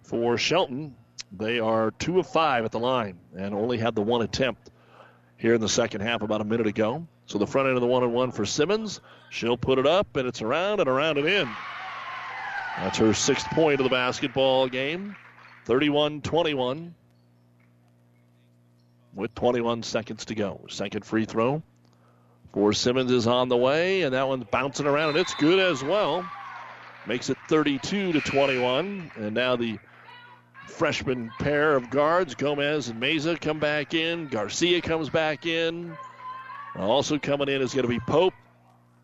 For 0.04 0.38
Shelton, 0.38 0.96
They 1.32 1.60
are 1.60 1.90
two 1.90 2.20
of 2.20 2.28
five 2.28 2.64
at 2.64 2.72
the 2.72 2.80
line 2.80 3.18
and 3.36 3.56
only 3.56 3.80
had 3.80 3.96
the 3.96 4.02
one 4.04 4.22
attempt 4.22 4.70
here 5.38 5.56
in 5.56 5.62
the 5.62 5.70
second 5.70 6.02
half 6.02 6.22
about 6.22 6.42
a 6.42 6.46
minute 6.46 6.68
ago. 6.68 7.08
So 7.26 7.40
the 7.40 7.48
front 7.48 7.70
end 7.70 7.78
of 7.78 7.82
the 7.82 7.88
one 7.88 8.04
and 8.04 8.14
one 8.14 8.32
for 8.32 8.46
Simmons. 8.46 9.02
She'll 9.32 9.58
put 9.58 9.80
it 9.80 9.88
up 9.88 10.16
and 10.16 10.28
it's 10.28 10.44
around 10.44 10.80
and 10.80 10.90
around 10.90 11.18
and 11.18 11.28
in. 11.28 11.50
That's 12.78 12.98
her 12.98 13.14
sixth 13.14 13.48
point 13.48 13.80
of 13.80 13.84
the 13.84 13.90
basketball 13.90 14.68
game. 14.68 15.16
31 15.66 16.22
21 16.22 16.96
with 19.14 19.36
21 19.36 19.84
seconds 19.84 20.26
to 20.26 20.36
go. 20.36 20.62
Second 20.70 21.06
free 21.06 21.26
throw 21.26 21.62
for 22.54 22.74
Simmons 22.74 23.12
is 23.12 23.28
on 23.28 23.50
the 23.50 23.58
way, 23.58 24.02
and 24.02 24.14
that 24.14 24.28
one's 24.28 24.46
bouncing 24.46 24.86
around, 24.86 25.10
and 25.10 25.18
it's 25.18 25.34
good 25.36 25.60
as 25.60 25.84
well. 25.84 26.30
Makes 27.08 27.30
it 27.30 27.38
32 27.48 28.14
to 28.14 28.22
21, 28.22 29.12
and 29.16 29.34
now 29.34 29.56
the 29.56 29.80
freshman 30.68 31.32
pair 31.40 31.76
of 31.76 31.90
guards, 31.90 32.36
Gomez 32.36 32.90
and 32.90 33.02
Meza, 33.02 33.40
come 33.40 33.60
back 33.60 33.94
in. 33.94 34.28
Garcia 34.28 34.82
comes 34.82 35.10
back 35.10 35.46
in. 35.46 35.98
Also 36.76 37.18
coming 37.18 37.50
in 37.50 37.62
is 37.62 37.74
going 37.74 37.84
to 37.84 37.90
be 37.90 38.00
Pope. 38.00 38.34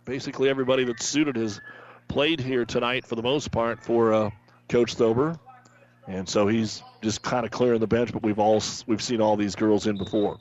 Basically, 0.05 0.49
everybody 0.49 0.83
that's 0.85 1.05
suited 1.05 1.35
has 1.35 1.59
played 2.07 2.39
here 2.39 2.65
tonight 2.65 3.05
for 3.05 3.15
the 3.15 3.21
most 3.21 3.51
part 3.51 3.83
for 3.83 4.13
uh, 4.13 4.29
Coach 4.69 4.95
Thober, 4.95 5.39
and 6.07 6.27
so 6.27 6.47
he's 6.47 6.83
just 7.01 7.21
kind 7.21 7.45
of 7.45 7.51
clearing 7.51 7.79
the 7.79 7.87
bench. 7.87 8.11
But 8.13 8.23
we've 8.23 8.39
all 8.39 8.61
we've 8.85 9.01
seen 9.01 9.21
all 9.21 9.35
these 9.37 9.55
girls 9.55 9.87
in 9.87 9.97
before. 9.97 10.37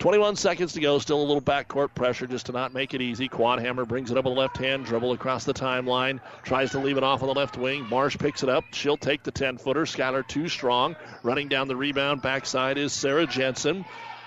21 0.00 0.36
seconds 0.36 0.72
to 0.72 0.80
go. 0.80 0.98
Still 0.98 1.20
a 1.20 1.24
little 1.24 1.40
backcourt 1.40 1.94
pressure 1.94 2.26
just 2.26 2.46
to 2.46 2.52
not 2.52 2.74
make 2.74 2.94
it 2.94 3.00
easy. 3.00 3.28
Quadhammer 3.28 3.86
brings 3.86 4.10
it 4.10 4.18
up 4.18 4.24
with 4.24 4.36
a 4.36 4.36
left 4.36 4.56
hand, 4.56 4.84
dribble 4.84 5.12
across 5.12 5.44
the 5.44 5.54
timeline, 5.54 6.20
tries 6.42 6.70
to 6.72 6.78
leave 6.78 6.96
it 6.96 7.04
off 7.04 7.22
on 7.22 7.28
the 7.28 7.34
left 7.34 7.56
wing. 7.56 7.88
Marsh 7.88 8.18
picks 8.18 8.42
it 8.42 8.48
up. 8.48 8.64
She'll 8.72 8.96
take 8.96 9.22
the 9.22 9.30
10 9.30 9.56
footer. 9.56 9.84
Skylar 9.84 10.26
too 10.26 10.48
strong. 10.48 10.96
Running 11.22 11.48
down 11.48 11.68
the 11.68 11.76
rebound. 11.76 12.22
Backside 12.22 12.76
is 12.76 12.92
Sarah 12.92 13.26
Jensen. 13.26 13.84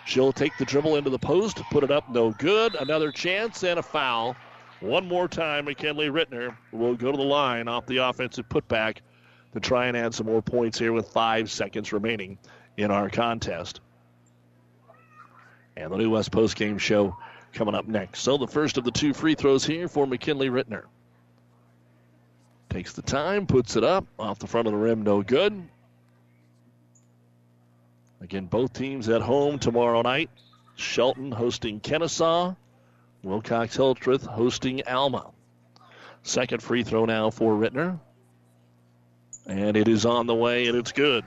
She'll 0.08 0.32
take 0.32 0.58
the 0.58 0.64
dribble 0.64 0.96
into 0.96 1.10
the 1.10 1.20
post, 1.20 1.62
put 1.70 1.84
it 1.84 1.92
up, 1.92 2.10
no 2.10 2.32
good. 2.32 2.76
Another 2.76 3.12
chance 3.12 3.62
and 3.64 3.78
a 3.78 3.84
foul. 3.84 4.38
One 4.80 5.08
more 5.08 5.28
time, 5.28 5.66
McKinley 5.66 6.10
Rittner 6.10 6.56
will 6.72 6.96
go 6.96 7.12
to 7.12 7.18
the 7.18 7.24
line 7.24 7.68
off 7.68 7.88
the 7.88 7.98
offensive 7.98 8.48
putback 8.48 8.98
to 9.54 9.60
try 9.60 9.88
and 9.88 9.98
add 9.98 10.14
some 10.14 10.28
more 10.28 10.42
points 10.42 10.78
here 10.78 10.94
with 10.94 11.10
five 11.10 11.50
seconds 11.50 11.92
remaining 11.92 12.38
in 12.78 12.92
our 12.92 13.10
contest. 13.10 13.82
And 15.76 15.92
the 15.92 15.98
New 15.98 16.12
West 16.12 16.32
Post 16.32 16.56
game 16.56 16.78
show 16.78 17.18
coming 17.54 17.74
up 17.74 17.88
next. 17.88 18.22
So 18.22 18.38
the 18.38 18.48
first 18.48 18.78
of 18.78 18.84
the 18.84 18.92
two 18.92 19.14
free 19.14 19.34
throws 19.34 19.66
here 19.66 19.88
for 19.88 20.06
McKinley 20.06 20.50
Rittner. 20.50 20.84
Takes 22.70 22.94
the 22.94 23.02
time, 23.02 23.48
puts 23.48 23.76
it 23.78 23.84
up 23.84 24.06
off 24.20 24.38
the 24.38 24.48
front 24.48 24.68
of 24.68 24.74
the 24.74 24.80
rim, 24.80 25.02
no 25.02 25.24
good. 25.24 25.68
Again, 28.22 28.46
both 28.46 28.74
teams 28.74 29.10
at 29.10 29.22
home 29.22 29.58
tomorrow 29.58 30.02
night. 30.02 30.30
Shelton 30.76 31.32
hosting 31.32 31.80
Kenesaw. 31.80 32.56
Wilcox 33.28 33.76
Hildreth 33.76 34.26
hosting 34.26 34.88
Alma. 34.88 35.32
Second 36.24 36.64
free 36.64 36.84
throw 36.84 37.04
now 37.04 37.30
for 37.30 37.54
Rittner. 37.54 38.00
And 39.46 39.76
it 39.76 39.90
is 39.90 40.06
on 40.06 40.28
the 40.28 40.36
way, 40.36 40.68
and 40.68 40.78
it's 40.78 40.94
good. 40.94 41.26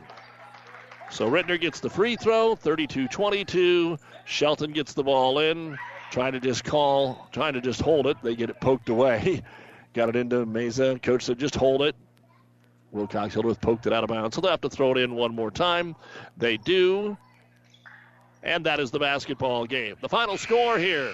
So 1.10 1.30
Rittner 1.30 1.60
gets 1.60 1.80
the 1.80 1.90
free 1.90 2.16
throw, 2.16 2.54
32 2.54 3.08
22. 3.08 3.98
Shelton 4.24 4.72
gets 4.72 4.94
the 4.94 5.02
ball 5.02 5.40
in, 5.40 5.76
trying 6.10 6.32
to 6.32 6.40
just 6.40 6.64
call, 6.64 7.28
trying 7.32 7.52
to 7.52 7.60
just 7.60 7.82
hold 7.82 8.06
it. 8.06 8.16
They 8.22 8.34
get 8.34 8.48
it 8.48 8.60
poked 8.60 8.88
away. 8.88 9.42
Got 9.92 10.08
it 10.08 10.16
into 10.16 10.46
Meza. 10.46 11.02
Coach 11.02 11.24
said, 11.24 11.38
just 11.38 11.54
hold 11.54 11.82
it. 11.82 11.96
Wilcox 12.92 13.34
Hildreth 13.34 13.60
poked 13.60 13.86
it 13.86 13.92
out 13.92 14.04
of 14.04 14.08
bounds, 14.08 14.36
so 14.36 14.40
they'll 14.40 14.52
have 14.52 14.60
to 14.62 14.70
throw 14.70 14.92
it 14.92 14.98
in 14.98 15.14
one 15.14 15.34
more 15.34 15.50
time. 15.50 15.94
They 16.36 16.56
do. 16.56 17.16
And 18.42 18.64
that 18.64 18.80
is 18.80 18.90
the 18.90 18.98
basketball 18.98 19.66
game. 19.66 19.96
The 20.00 20.08
final 20.08 20.38
score 20.38 20.78
here 20.78 21.12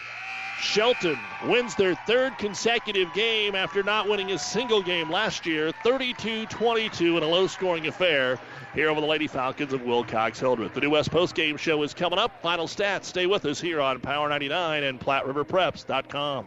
Shelton 0.58 1.18
wins 1.44 1.74
their 1.74 1.94
third 1.94 2.38
consecutive 2.38 3.12
game 3.12 3.54
after 3.54 3.82
not 3.82 4.08
winning 4.08 4.32
a 4.32 4.38
single 4.38 4.82
game 4.82 5.10
last 5.10 5.44
year, 5.44 5.70
32 5.82 6.46
22 6.46 7.16
in 7.16 7.22
a 7.22 7.26
low 7.26 7.46
scoring 7.46 7.86
affair 7.86 8.38
here 8.74 8.88
over 8.88 9.00
the 9.00 9.06
Lady 9.06 9.26
Falcons 9.26 9.72
of 9.72 9.82
Wilcox 9.82 10.40
Hildreth. 10.40 10.74
The 10.74 10.80
New 10.80 10.90
West 10.90 11.10
Post 11.10 11.34
Game 11.34 11.56
Show 11.56 11.82
is 11.82 11.92
coming 11.92 12.18
up. 12.18 12.40
Final 12.42 12.66
stats. 12.66 13.04
Stay 13.04 13.26
with 13.26 13.44
us 13.44 13.60
here 13.60 13.80
on 13.80 14.00
Power 14.00 14.28
99 14.28 14.82
and 14.82 14.98
PlatteRiverPreps.com. 14.98 16.46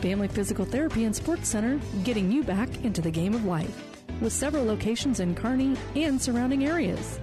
Family 0.00 0.28
Physical 0.28 0.64
Therapy 0.64 1.04
and 1.04 1.14
Sports 1.14 1.48
Center, 1.48 1.80
getting 2.02 2.30
you 2.30 2.42
back 2.42 2.68
into 2.84 3.00
the 3.00 3.10
game 3.10 3.34
of 3.34 3.44
life. 3.44 3.82
With 4.20 4.32
several 4.32 4.64
locations 4.64 5.20
in 5.20 5.34
Kearney 5.34 5.76
and 5.96 6.20
surrounding 6.20 6.66
areas. 6.66 7.18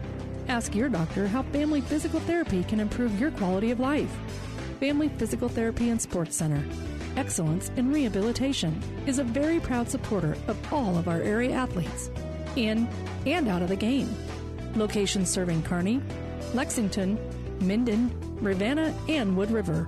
Ask 0.48 0.76
your 0.76 0.90
doctor 0.90 1.28
how 1.28 1.44
Family 1.44 1.82
Physical 1.82 2.20
Therapy 2.22 2.64
can 2.64 2.80
improve 2.80 3.20
your 3.20 3.32
quality 3.32 3.72
of 3.72 3.80
life. 3.80 4.12
Family 4.82 5.10
Physical 5.10 5.48
Therapy 5.48 5.92
and 5.92 6.02
Sports 6.02 6.36
Center. 6.36 6.66
Excellence 7.16 7.70
in 7.76 7.94
Rehabilitation 7.94 8.82
is 9.06 9.20
a 9.20 9.24
very 9.24 9.60
proud 9.60 9.88
supporter 9.88 10.36
of 10.48 10.74
all 10.74 10.98
of 10.98 11.08
our 11.08 11.22
area 11.22 11.52
athletes, 11.52 12.10
in 12.56 12.88
and 13.28 13.48
out 13.48 13.62
of 13.62 13.70
the 13.70 13.76
game. 13.76 14.10
Locations 14.74 15.30
serving 15.30 15.62
Kearney, 15.62 16.02
Lexington, 16.56 17.20
Minden, 17.60 18.12
Ravenna, 18.42 18.92
and 19.08 19.38
Wood 19.38 19.52
River. 19.52 19.88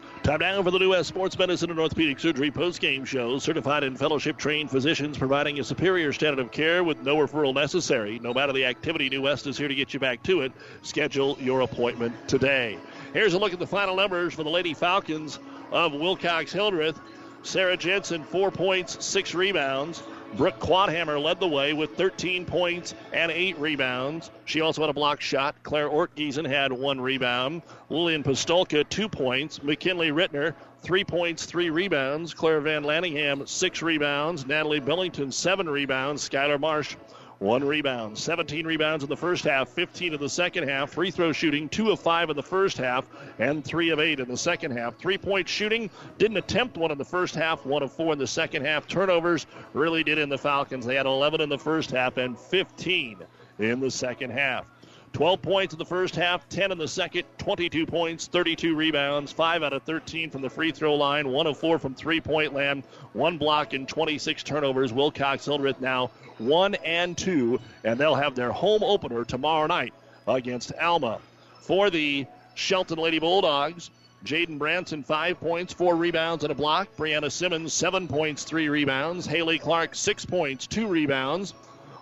Time 0.23 0.39
now 0.39 0.61
for 0.61 0.69
the 0.69 0.77
New 0.77 0.91
West 0.91 1.09
Sports 1.09 1.35
Medicine 1.39 1.71
and 1.71 1.79
Orthopedic 1.79 2.19
Surgery 2.19 2.51
post-game 2.51 3.05
show. 3.05 3.39
Certified 3.39 3.83
and 3.83 3.97
fellowship 3.97 4.37
trained 4.37 4.69
physicians 4.69 5.17
providing 5.17 5.59
a 5.59 5.63
superior 5.63 6.13
standard 6.13 6.39
of 6.39 6.51
care 6.51 6.83
with 6.83 7.01
no 7.01 7.15
referral 7.15 7.55
necessary. 7.55 8.19
No 8.19 8.31
matter 8.31 8.53
the 8.53 8.65
activity, 8.65 9.09
New 9.09 9.23
West 9.23 9.47
is 9.47 9.57
here 9.57 9.67
to 9.67 9.73
get 9.73 9.95
you 9.95 9.99
back 9.99 10.21
to 10.23 10.41
it. 10.41 10.51
Schedule 10.83 11.37
your 11.39 11.61
appointment 11.61 12.13
today. 12.27 12.77
Here's 13.13 13.33
a 13.33 13.39
look 13.39 13.51
at 13.51 13.57
the 13.57 13.65
final 13.65 13.95
numbers 13.95 14.35
for 14.35 14.43
the 14.43 14.49
Lady 14.51 14.75
Falcons 14.75 15.39
of 15.71 15.91
Wilcox 15.91 16.53
Hildreth. 16.53 17.01
Sarah 17.41 17.75
Jensen, 17.75 18.23
four 18.23 18.51
points, 18.51 19.03
six 19.03 19.33
rebounds. 19.33 20.03
Brooke 20.35 20.59
Quadhammer 20.59 21.21
led 21.21 21.39
the 21.41 21.47
way 21.47 21.73
with 21.73 21.97
13 21.97 22.45
points 22.45 22.95
and 23.11 23.31
eight 23.31 23.57
rebounds. 23.59 24.31
She 24.45 24.61
also 24.61 24.81
had 24.81 24.89
a 24.89 24.93
block 24.93 25.19
shot. 25.19 25.55
Claire 25.63 25.89
Ortgiesen 25.89 26.47
had 26.47 26.71
one 26.71 27.01
rebound. 27.01 27.63
Lillian 27.89 28.23
Pistolka, 28.23 28.87
two 28.87 29.09
points. 29.09 29.61
McKinley 29.61 30.11
Rittner, 30.11 30.53
three 30.81 31.03
points, 31.03 31.45
three 31.45 31.69
rebounds. 31.69 32.33
Claire 32.33 32.61
Van 32.61 32.83
Lanningham, 32.83 33.47
six 33.47 33.81
rebounds. 33.81 34.45
Natalie 34.47 34.79
Billington, 34.79 35.33
seven 35.33 35.69
rebounds. 35.69 36.27
Skylar 36.29 36.59
Marsh, 36.59 36.95
one 37.41 37.63
rebound. 37.63 38.15
17 38.15 38.67
rebounds 38.67 39.03
in 39.03 39.09
the 39.09 39.17
first 39.17 39.43
half, 39.43 39.67
15 39.69 40.13
in 40.13 40.19
the 40.19 40.29
second 40.29 40.69
half. 40.69 40.91
Free 40.91 41.09
throw 41.09 41.31
shooting, 41.31 41.67
two 41.67 41.89
of 41.89 41.99
five 41.99 42.29
in 42.29 42.35
the 42.35 42.43
first 42.43 42.77
half, 42.77 43.09
and 43.39 43.65
three 43.65 43.89
of 43.89 43.99
eight 43.99 44.19
in 44.19 44.27
the 44.27 44.37
second 44.37 44.77
half. 44.77 44.95
Three 44.97 45.17
point 45.17 45.49
shooting, 45.49 45.89
didn't 46.19 46.37
attempt 46.37 46.77
one 46.77 46.91
in 46.91 46.99
the 46.99 47.05
first 47.05 47.33
half, 47.33 47.65
one 47.65 47.81
of 47.81 47.91
four 47.91 48.13
in 48.13 48.19
the 48.19 48.27
second 48.27 48.63
half. 48.63 48.87
Turnovers 48.87 49.47
really 49.73 50.03
did 50.03 50.19
in 50.19 50.29
the 50.29 50.37
Falcons. 50.37 50.85
They 50.85 50.93
had 50.93 51.07
11 51.07 51.41
in 51.41 51.49
the 51.49 51.57
first 51.57 51.89
half 51.89 52.17
and 52.17 52.37
15 52.37 53.17
in 53.57 53.79
the 53.79 53.89
second 53.89 54.29
half. 54.29 54.67
12 55.13 55.41
points 55.41 55.73
in 55.73 55.79
the 55.79 55.85
first 55.85 56.15
half, 56.15 56.47
10 56.47 56.71
in 56.71 56.77
the 56.77 56.87
second, 56.87 57.25
22 57.37 57.85
points, 57.85 58.27
32 58.27 58.75
rebounds, 58.75 59.31
5 59.31 59.63
out 59.63 59.73
of 59.73 59.83
13 59.83 60.29
from 60.29 60.41
the 60.41 60.49
free 60.49 60.71
throw 60.71 60.95
line, 60.95 61.27
1 61.27 61.47
of 61.47 61.57
4 61.57 61.79
from 61.79 61.93
three 61.93 62.21
point 62.21 62.53
land, 62.53 62.83
1 63.13 63.37
block, 63.37 63.73
and 63.73 63.89
26 63.89 64.43
turnovers. 64.43 64.93
Wilcox 64.93 65.45
Hildreth 65.45 65.81
now 65.81 66.11
1 66.41 66.75
and 66.75 67.17
2, 67.17 67.59
and 67.83 67.99
they'll 67.99 68.15
have 68.15 68.35
their 68.35 68.51
home 68.51 68.83
opener 68.83 69.23
tomorrow 69.23 69.67
night 69.67 69.93
against 70.27 70.73
Alma. 70.79 71.19
For 71.61 71.89
the 71.89 72.25
Shelton 72.55 72.97
Lady 72.97 73.19
Bulldogs, 73.19 73.89
Jaden 74.25 74.59
Branson, 74.59 75.03
five 75.03 75.39
points, 75.39 75.73
four 75.73 75.95
rebounds, 75.95 76.43
and 76.43 76.51
a 76.51 76.55
block. 76.55 76.89
Brianna 76.95 77.31
Simmons, 77.31 77.73
seven 77.73 78.07
points, 78.07 78.43
three 78.43 78.69
rebounds. 78.69 79.25
Haley 79.25 79.57
Clark, 79.57 79.95
six 79.95 80.25
points, 80.25 80.67
two 80.67 80.87
rebounds. 80.87 81.53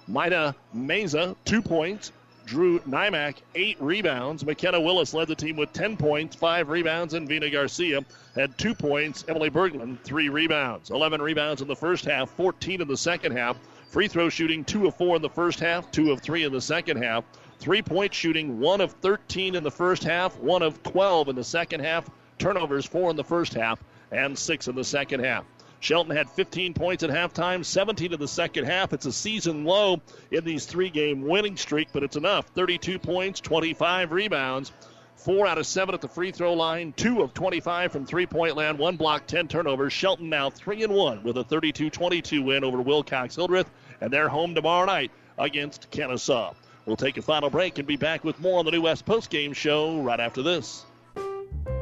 Maida 0.07 0.55
Meza, 0.75 1.35
two 1.45 1.61
points. 1.61 2.11
Drew 2.45 2.79
Nymack, 2.79 3.35
eight 3.53 3.77
rebounds. 3.79 4.43
McKenna 4.43 4.81
Willis 4.81 5.13
led 5.13 5.27
the 5.27 5.35
team 5.35 5.55
with 5.55 5.71
10 5.71 5.97
points, 5.97 6.35
five 6.35 6.69
rebounds, 6.69 7.13
and 7.13 7.27
Vina 7.27 7.49
Garcia 7.49 8.03
had 8.35 8.57
two 8.57 8.73
points. 8.73 9.23
Emily 9.27 9.51
Berglund, 9.51 10.01
three 10.03 10.29
rebounds. 10.29 10.89
11 10.89 11.21
rebounds 11.21 11.61
in 11.61 11.67
the 11.67 11.75
first 11.75 12.05
half, 12.05 12.29
14 12.31 12.81
in 12.81 12.87
the 12.87 12.97
second 12.97 13.37
half. 13.37 13.55
Free 13.89 14.07
throw 14.07 14.29
shooting, 14.29 14.63
two 14.63 14.85
of 14.85 14.95
four 14.95 15.15
in 15.15 15.23
the 15.23 15.29
first 15.31 15.59
half, 15.59 15.89
two 15.89 16.11
of 16.11 16.21
three 16.21 16.43
in 16.43 16.51
the 16.51 16.61
second 16.61 17.01
half. 17.01 17.23
Three 17.57 17.81
point 17.81 18.13
shooting, 18.13 18.59
one 18.59 18.81
of 18.81 18.91
13 18.91 19.55
in 19.55 19.63
the 19.63 19.71
first 19.71 20.03
half, 20.03 20.37
one 20.37 20.61
of 20.61 20.83
12 20.83 21.29
in 21.29 21.35
the 21.35 21.43
second 21.43 21.79
half. 21.79 22.07
Turnovers, 22.37 22.85
four 22.85 23.09
in 23.09 23.15
the 23.15 23.23
first 23.23 23.55
half, 23.55 23.83
and 24.11 24.37
six 24.37 24.67
in 24.67 24.75
the 24.75 24.83
second 24.83 25.23
half. 25.23 25.43
Shelton 25.79 26.15
had 26.15 26.29
15 26.29 26.75
points 26.75 27.01
at 27.01 27.09
halftime, 27.09 27.65
17 27.65 28.13
in 28.13 28.19
the 28.19 28.27
second 28.27 28.65
half. 28.65 28.93
It's 28.93 29.07
a 29.07 29.11
season 29.11 29.65
low 29.65 29.99
in 30.29 30.43
these 30.43 30.67
three 30.67 30.91
game 30.91 31.23
winning 31.23 31.57
streak, 31.57 31.87
but 31.91 32.03
it's 32.03 32.15
enough. 32.15 32.45
32 32.49 32.99
points, 32.99 33.39
25 33.39 34.11
rebounds. 34.11 34.71
Four 35.19 35.47
out 35.47 35.57
of 35.57 35.67
seven 35.67 35.93
at 35.93 35.99
the 35.99 36.07
free 36.07 36.31
throw 36.31 36.53
line, 36.53 36.93
two 36.95 37.21
of 37.21 37.33
25 37.33 37.91
from 37.91 38.05
three 38.05 38.25
point 38.25 38.55
land, 38.55 38.79
one 38.79 38.95
block, 38.95 39.27
10 39.27 39.49
turnovers. 39.49 39.91
Shelton 39.91 40.29
now 40.29 40.49
3 40.49 40.83
and 40.83 40.93
1 40.93 41.23
with 41.23 41.37
a 41.37 41.43
32 41.43 41.89
22 41.89 42.41
win 42.41 42.63
over 42.63 42.81
Wilcox 42.81 43.35
Hildreth, 43.35 43.69
and 43.99 44.13
they're 44.13 44.29
home 44.29 44.55
tomorrow 44.55 44.85
night 44.85 45.11
against 45.37 45.91
Kenesaw. 45.91 46.55
We'll 46.85 46.95
take 46.95 47.17
a 47.17 47.21
final 47.21 47.49
break 47.49 47.77
and 47.79 47.85
be 47.85 47.97
back 47.97 48.23
with 48.23 48.39
more 48.39 48.59
on 48.59 48.65
the 48.65 48.71
New 48.71 48.83
West 48.83 49.05
Post 49.05 49.29
Game 49.29 49.51
Show 49.51 50.01
right 50.01 50.21
after 50.21 50.41
this. 50.41 50.85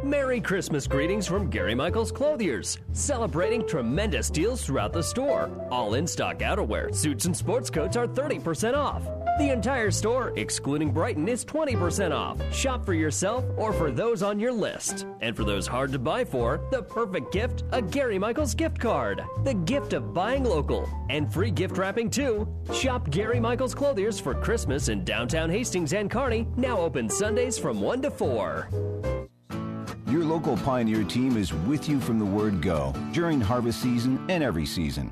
Merry 0.03 0.41
Christmas 0.41 0.87
greetings 0.87 1.27
from 1.27 1.51
Gary 1.51 1.75
Michaels 1.75 2.11
Clothiers, 2.11 2.79
celebrating 2.93 3.67
tremendous 3.67 4.31
deals 4.31 4.65
throughout 4.65 4.93
the 4.93 5.03
store. 5.03 5.51
All 5.69 5.93
in 5.93 6.07
stock 6.07 6.39
outerwear, 6.39 6.93
suits, 6.95 7.25
and 7.25 7.37
sports 7.37 7.69
coats 7.69 7.95
are 7.97 8.07
30% 8.07 8.75
off. 8.75 9.03
The 9.37 9.51
entire 9.51 9.91
store, 9.91 10.33
excluding 10.35 10.91
Brighton, 10.91 11.27
is 11.27 11.45
20% 11.45 12.11
off. 12.11 12.41
Shop 12.51 12.83
for 12.83 12.95
yourself 12.95 13.45
or 13.55 13.71
for 13.71 13.91
those 13.91 14.23
on 14.23 14.39
your 14.39 14.51
list. 14.51 15.05
And 15.21 15.35
for 15.35 15.43
those 15.43 15.67
hard 15.67 15.91
to 15.91 15.99
buy 15.99 16.25
for, 16.25 16.59
the 16.71 16.81
perfect 16.81 17.31
gift 17.31 17.63
a 17.71 17.79
Gary 17.79 18.17
Michaels 18.17 18.55
gift 18.55 18.79
card. 18.79 19.21
The 19.43 19.53
gift 19.53 19.93
of 19.93 20.11
buying 20.11 20.43
local. 20.43 20.89
And 21.11 21.31
free 21.31 21.51
gift 21.51 21.77
wrapping 21.77 22.09
too. 22.09 22.47
Shop 22.73 23.11
Gary 23.11 23.39
Michaels 23.39 23.75
Clothiers 23.75 24.19
for 24.19 24.33
Christmas 24.33 24.89
in 24.89 25.03
downtown 25.03 25.51
Hastings 25.51 25.93
and 25.93 26.09
Kearney, 26.09 26.47
now 26.55 26.79
open 26.79 27.07
Sundays 27.07 27.59
from 27.59 27.79
1 27.79 28.01
to 28.01 28.09
4. 28.09 28.69
Your 30.09 30.23
local 30.23 30.57
Pioneer 30.57 31.03
team 31.03 31.37
is 31.37 31.53
with 31.53 31.87
you 31.87 31.99
from 31.99 32.17
the 32.17 32.25
word 32.25 32.59
go 32.59 32.91
during 33.11 33.39
harvest 33.39 33.83
season 33.83 34.19
and 34.29 34.43
every 34.43 34.65
season. 34.65 35.11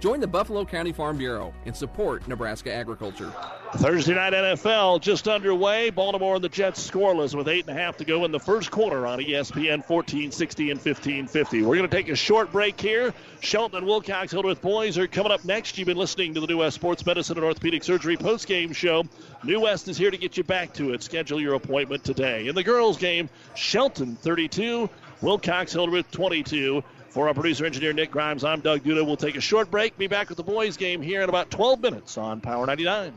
Join 0.00 0.20
the 0.20 0.26
Buffalo 0.26 0.66
County 0.66 0.92
Farm 0.92 1.16
Bureau 1.16 1.54
and 1.64 1.74
support 1.74 2.28
Nebraska 2.28 2.70
agriculture. 2.72 3.32
Thursday 3.76 4.14
night 4.14 4.34
NFL 4.34 5.00
just 5.00 5.26
underway. 5.26 5.88
Baltimore 5.88 6.34
and 6.34 6.44
the 6.44 6.48
Jets 6.50 6.90
scoreless 6.90 7.34
with 7.34 7.48
eight 7.48 7.66
and 7.66 7.76
a 7.76 7.80
half 7.80 7.96
to 7.96 8.04
go 8.04 8.24
in 8.26 8.30
the 8.30 8.38
first 8.38 8.70
quarter 8.70 9.06
on 9.06 9.18
ESPN 9.18 9.78
1460 9.88 10.70
and 10.70 10.78
1550. 10.78 11.62
We're 11.62 11.76
going 11.76 11.88
to 11.88 11.96
take 11.96 12.10
a 12.10 12.16
short 12.16 12.52
break 12.52 12.78
here. 12.78 13.14
Shelton 13.40 13.78
and 13.78 13.86
Wilcox 13.86 14.30
Hildreth 14.30 14.60
boys 14.60 14.98
are 14.98 15.06
coming 15.06 15.32
up 15.32 15.44
next. 15.44 15.78
You've 15.78 15.86
been 15.86 15.96
listening 15.96 16.34
to 16.34 16.40
the 16.40 16.46
New 16.46 16.58
West 16.58 16.74
Sports 16.74 17.04
Medicine 17.06 17.38
and 17.38 17.44
Orthopedic 17.44 17.82
Surgery 17.82 18.16
post-game 18.18 18.74
show. 18.74 19.04
New 19.42 19.60
West 19.60 19.88
is 19.88 19.96
here 19.96 20.10
to 20.10 20.18
get 20.18 20.36
you 20.36 20.44
back 20.44 20.74
to 20.74 20.92
it. 20.92 21.02
Schedule 21.02 21.40
your 21.40 21.54
appointment 21.54 22.04
today. 22.04 22.46
In 22.46 22.54
the 22.54 22.62
girls' 22.62 22.98
game, 22.98 23.30
Shelton 23.54 24.16
32, 24.16 24.90
Wilcox 25.22 25.72
Hildreth 25.72 26.10
22. 26.10 26.84
For 27.14 27.28
our 27.28 27.34
producer 27.34 27.64
engineer 27.64 27.92
Nick 27.92 28.10
Grimes, 28.10 28.42
I'm 28.42 28.58
Doug 28.58 28.80
Duda. 28.80 29.06
We'll 29.06 29.16
take 29.16 29.36
a 29.36 29.40
short 29.40 29.70
break. 29.70 29.96
Be 29.96 30.08
back 30.08 30.30
with 30.30 30.36
the 30.36 30.42
boys' 30.42 30.76
game 30.76 31.00
here 31.00 31.22
in 31.22 31.28
about 31.28 31.48
12 31.48 31.80
minutes 31.80 32.18
on 32.18 32.40
Power 32.40 32.66
99. 32.66 33.14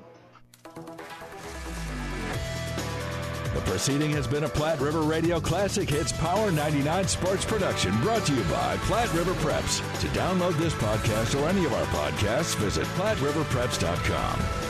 The 3.56 3.62
proceeding 3.66 4.12
has 4.12 4.28
been 4.28 4.44
a 4.44 4.50
Platte 4.50 4.80
River 4.80 5.02
Radio 5.02 5.40
Classic 5.40 5.90
Hits 5.90 6.12
Power 6.12 6.52
99 6.52 7.08
sports 7.08 7.44
production 7.44 8.00
brought 8.02 8.24
to 8.28 8.36
you 8.36 8.44
by 8.44 8.78
Platte 8.82 9.12
River 9.16 9.34
Preps. 9.34 9.80
To 10.02 10.08
download 10.10 10.56
this 10.60 10.76
podcast 10.76 11.34
or 11.42 11.48
any 11.50 11.66
of 11.66 11.74
our 11.74 11.86
podcasts, 11.88 12.56
visit 12.58 12.86
PlatteRiverPreps.com. 12.90 14.67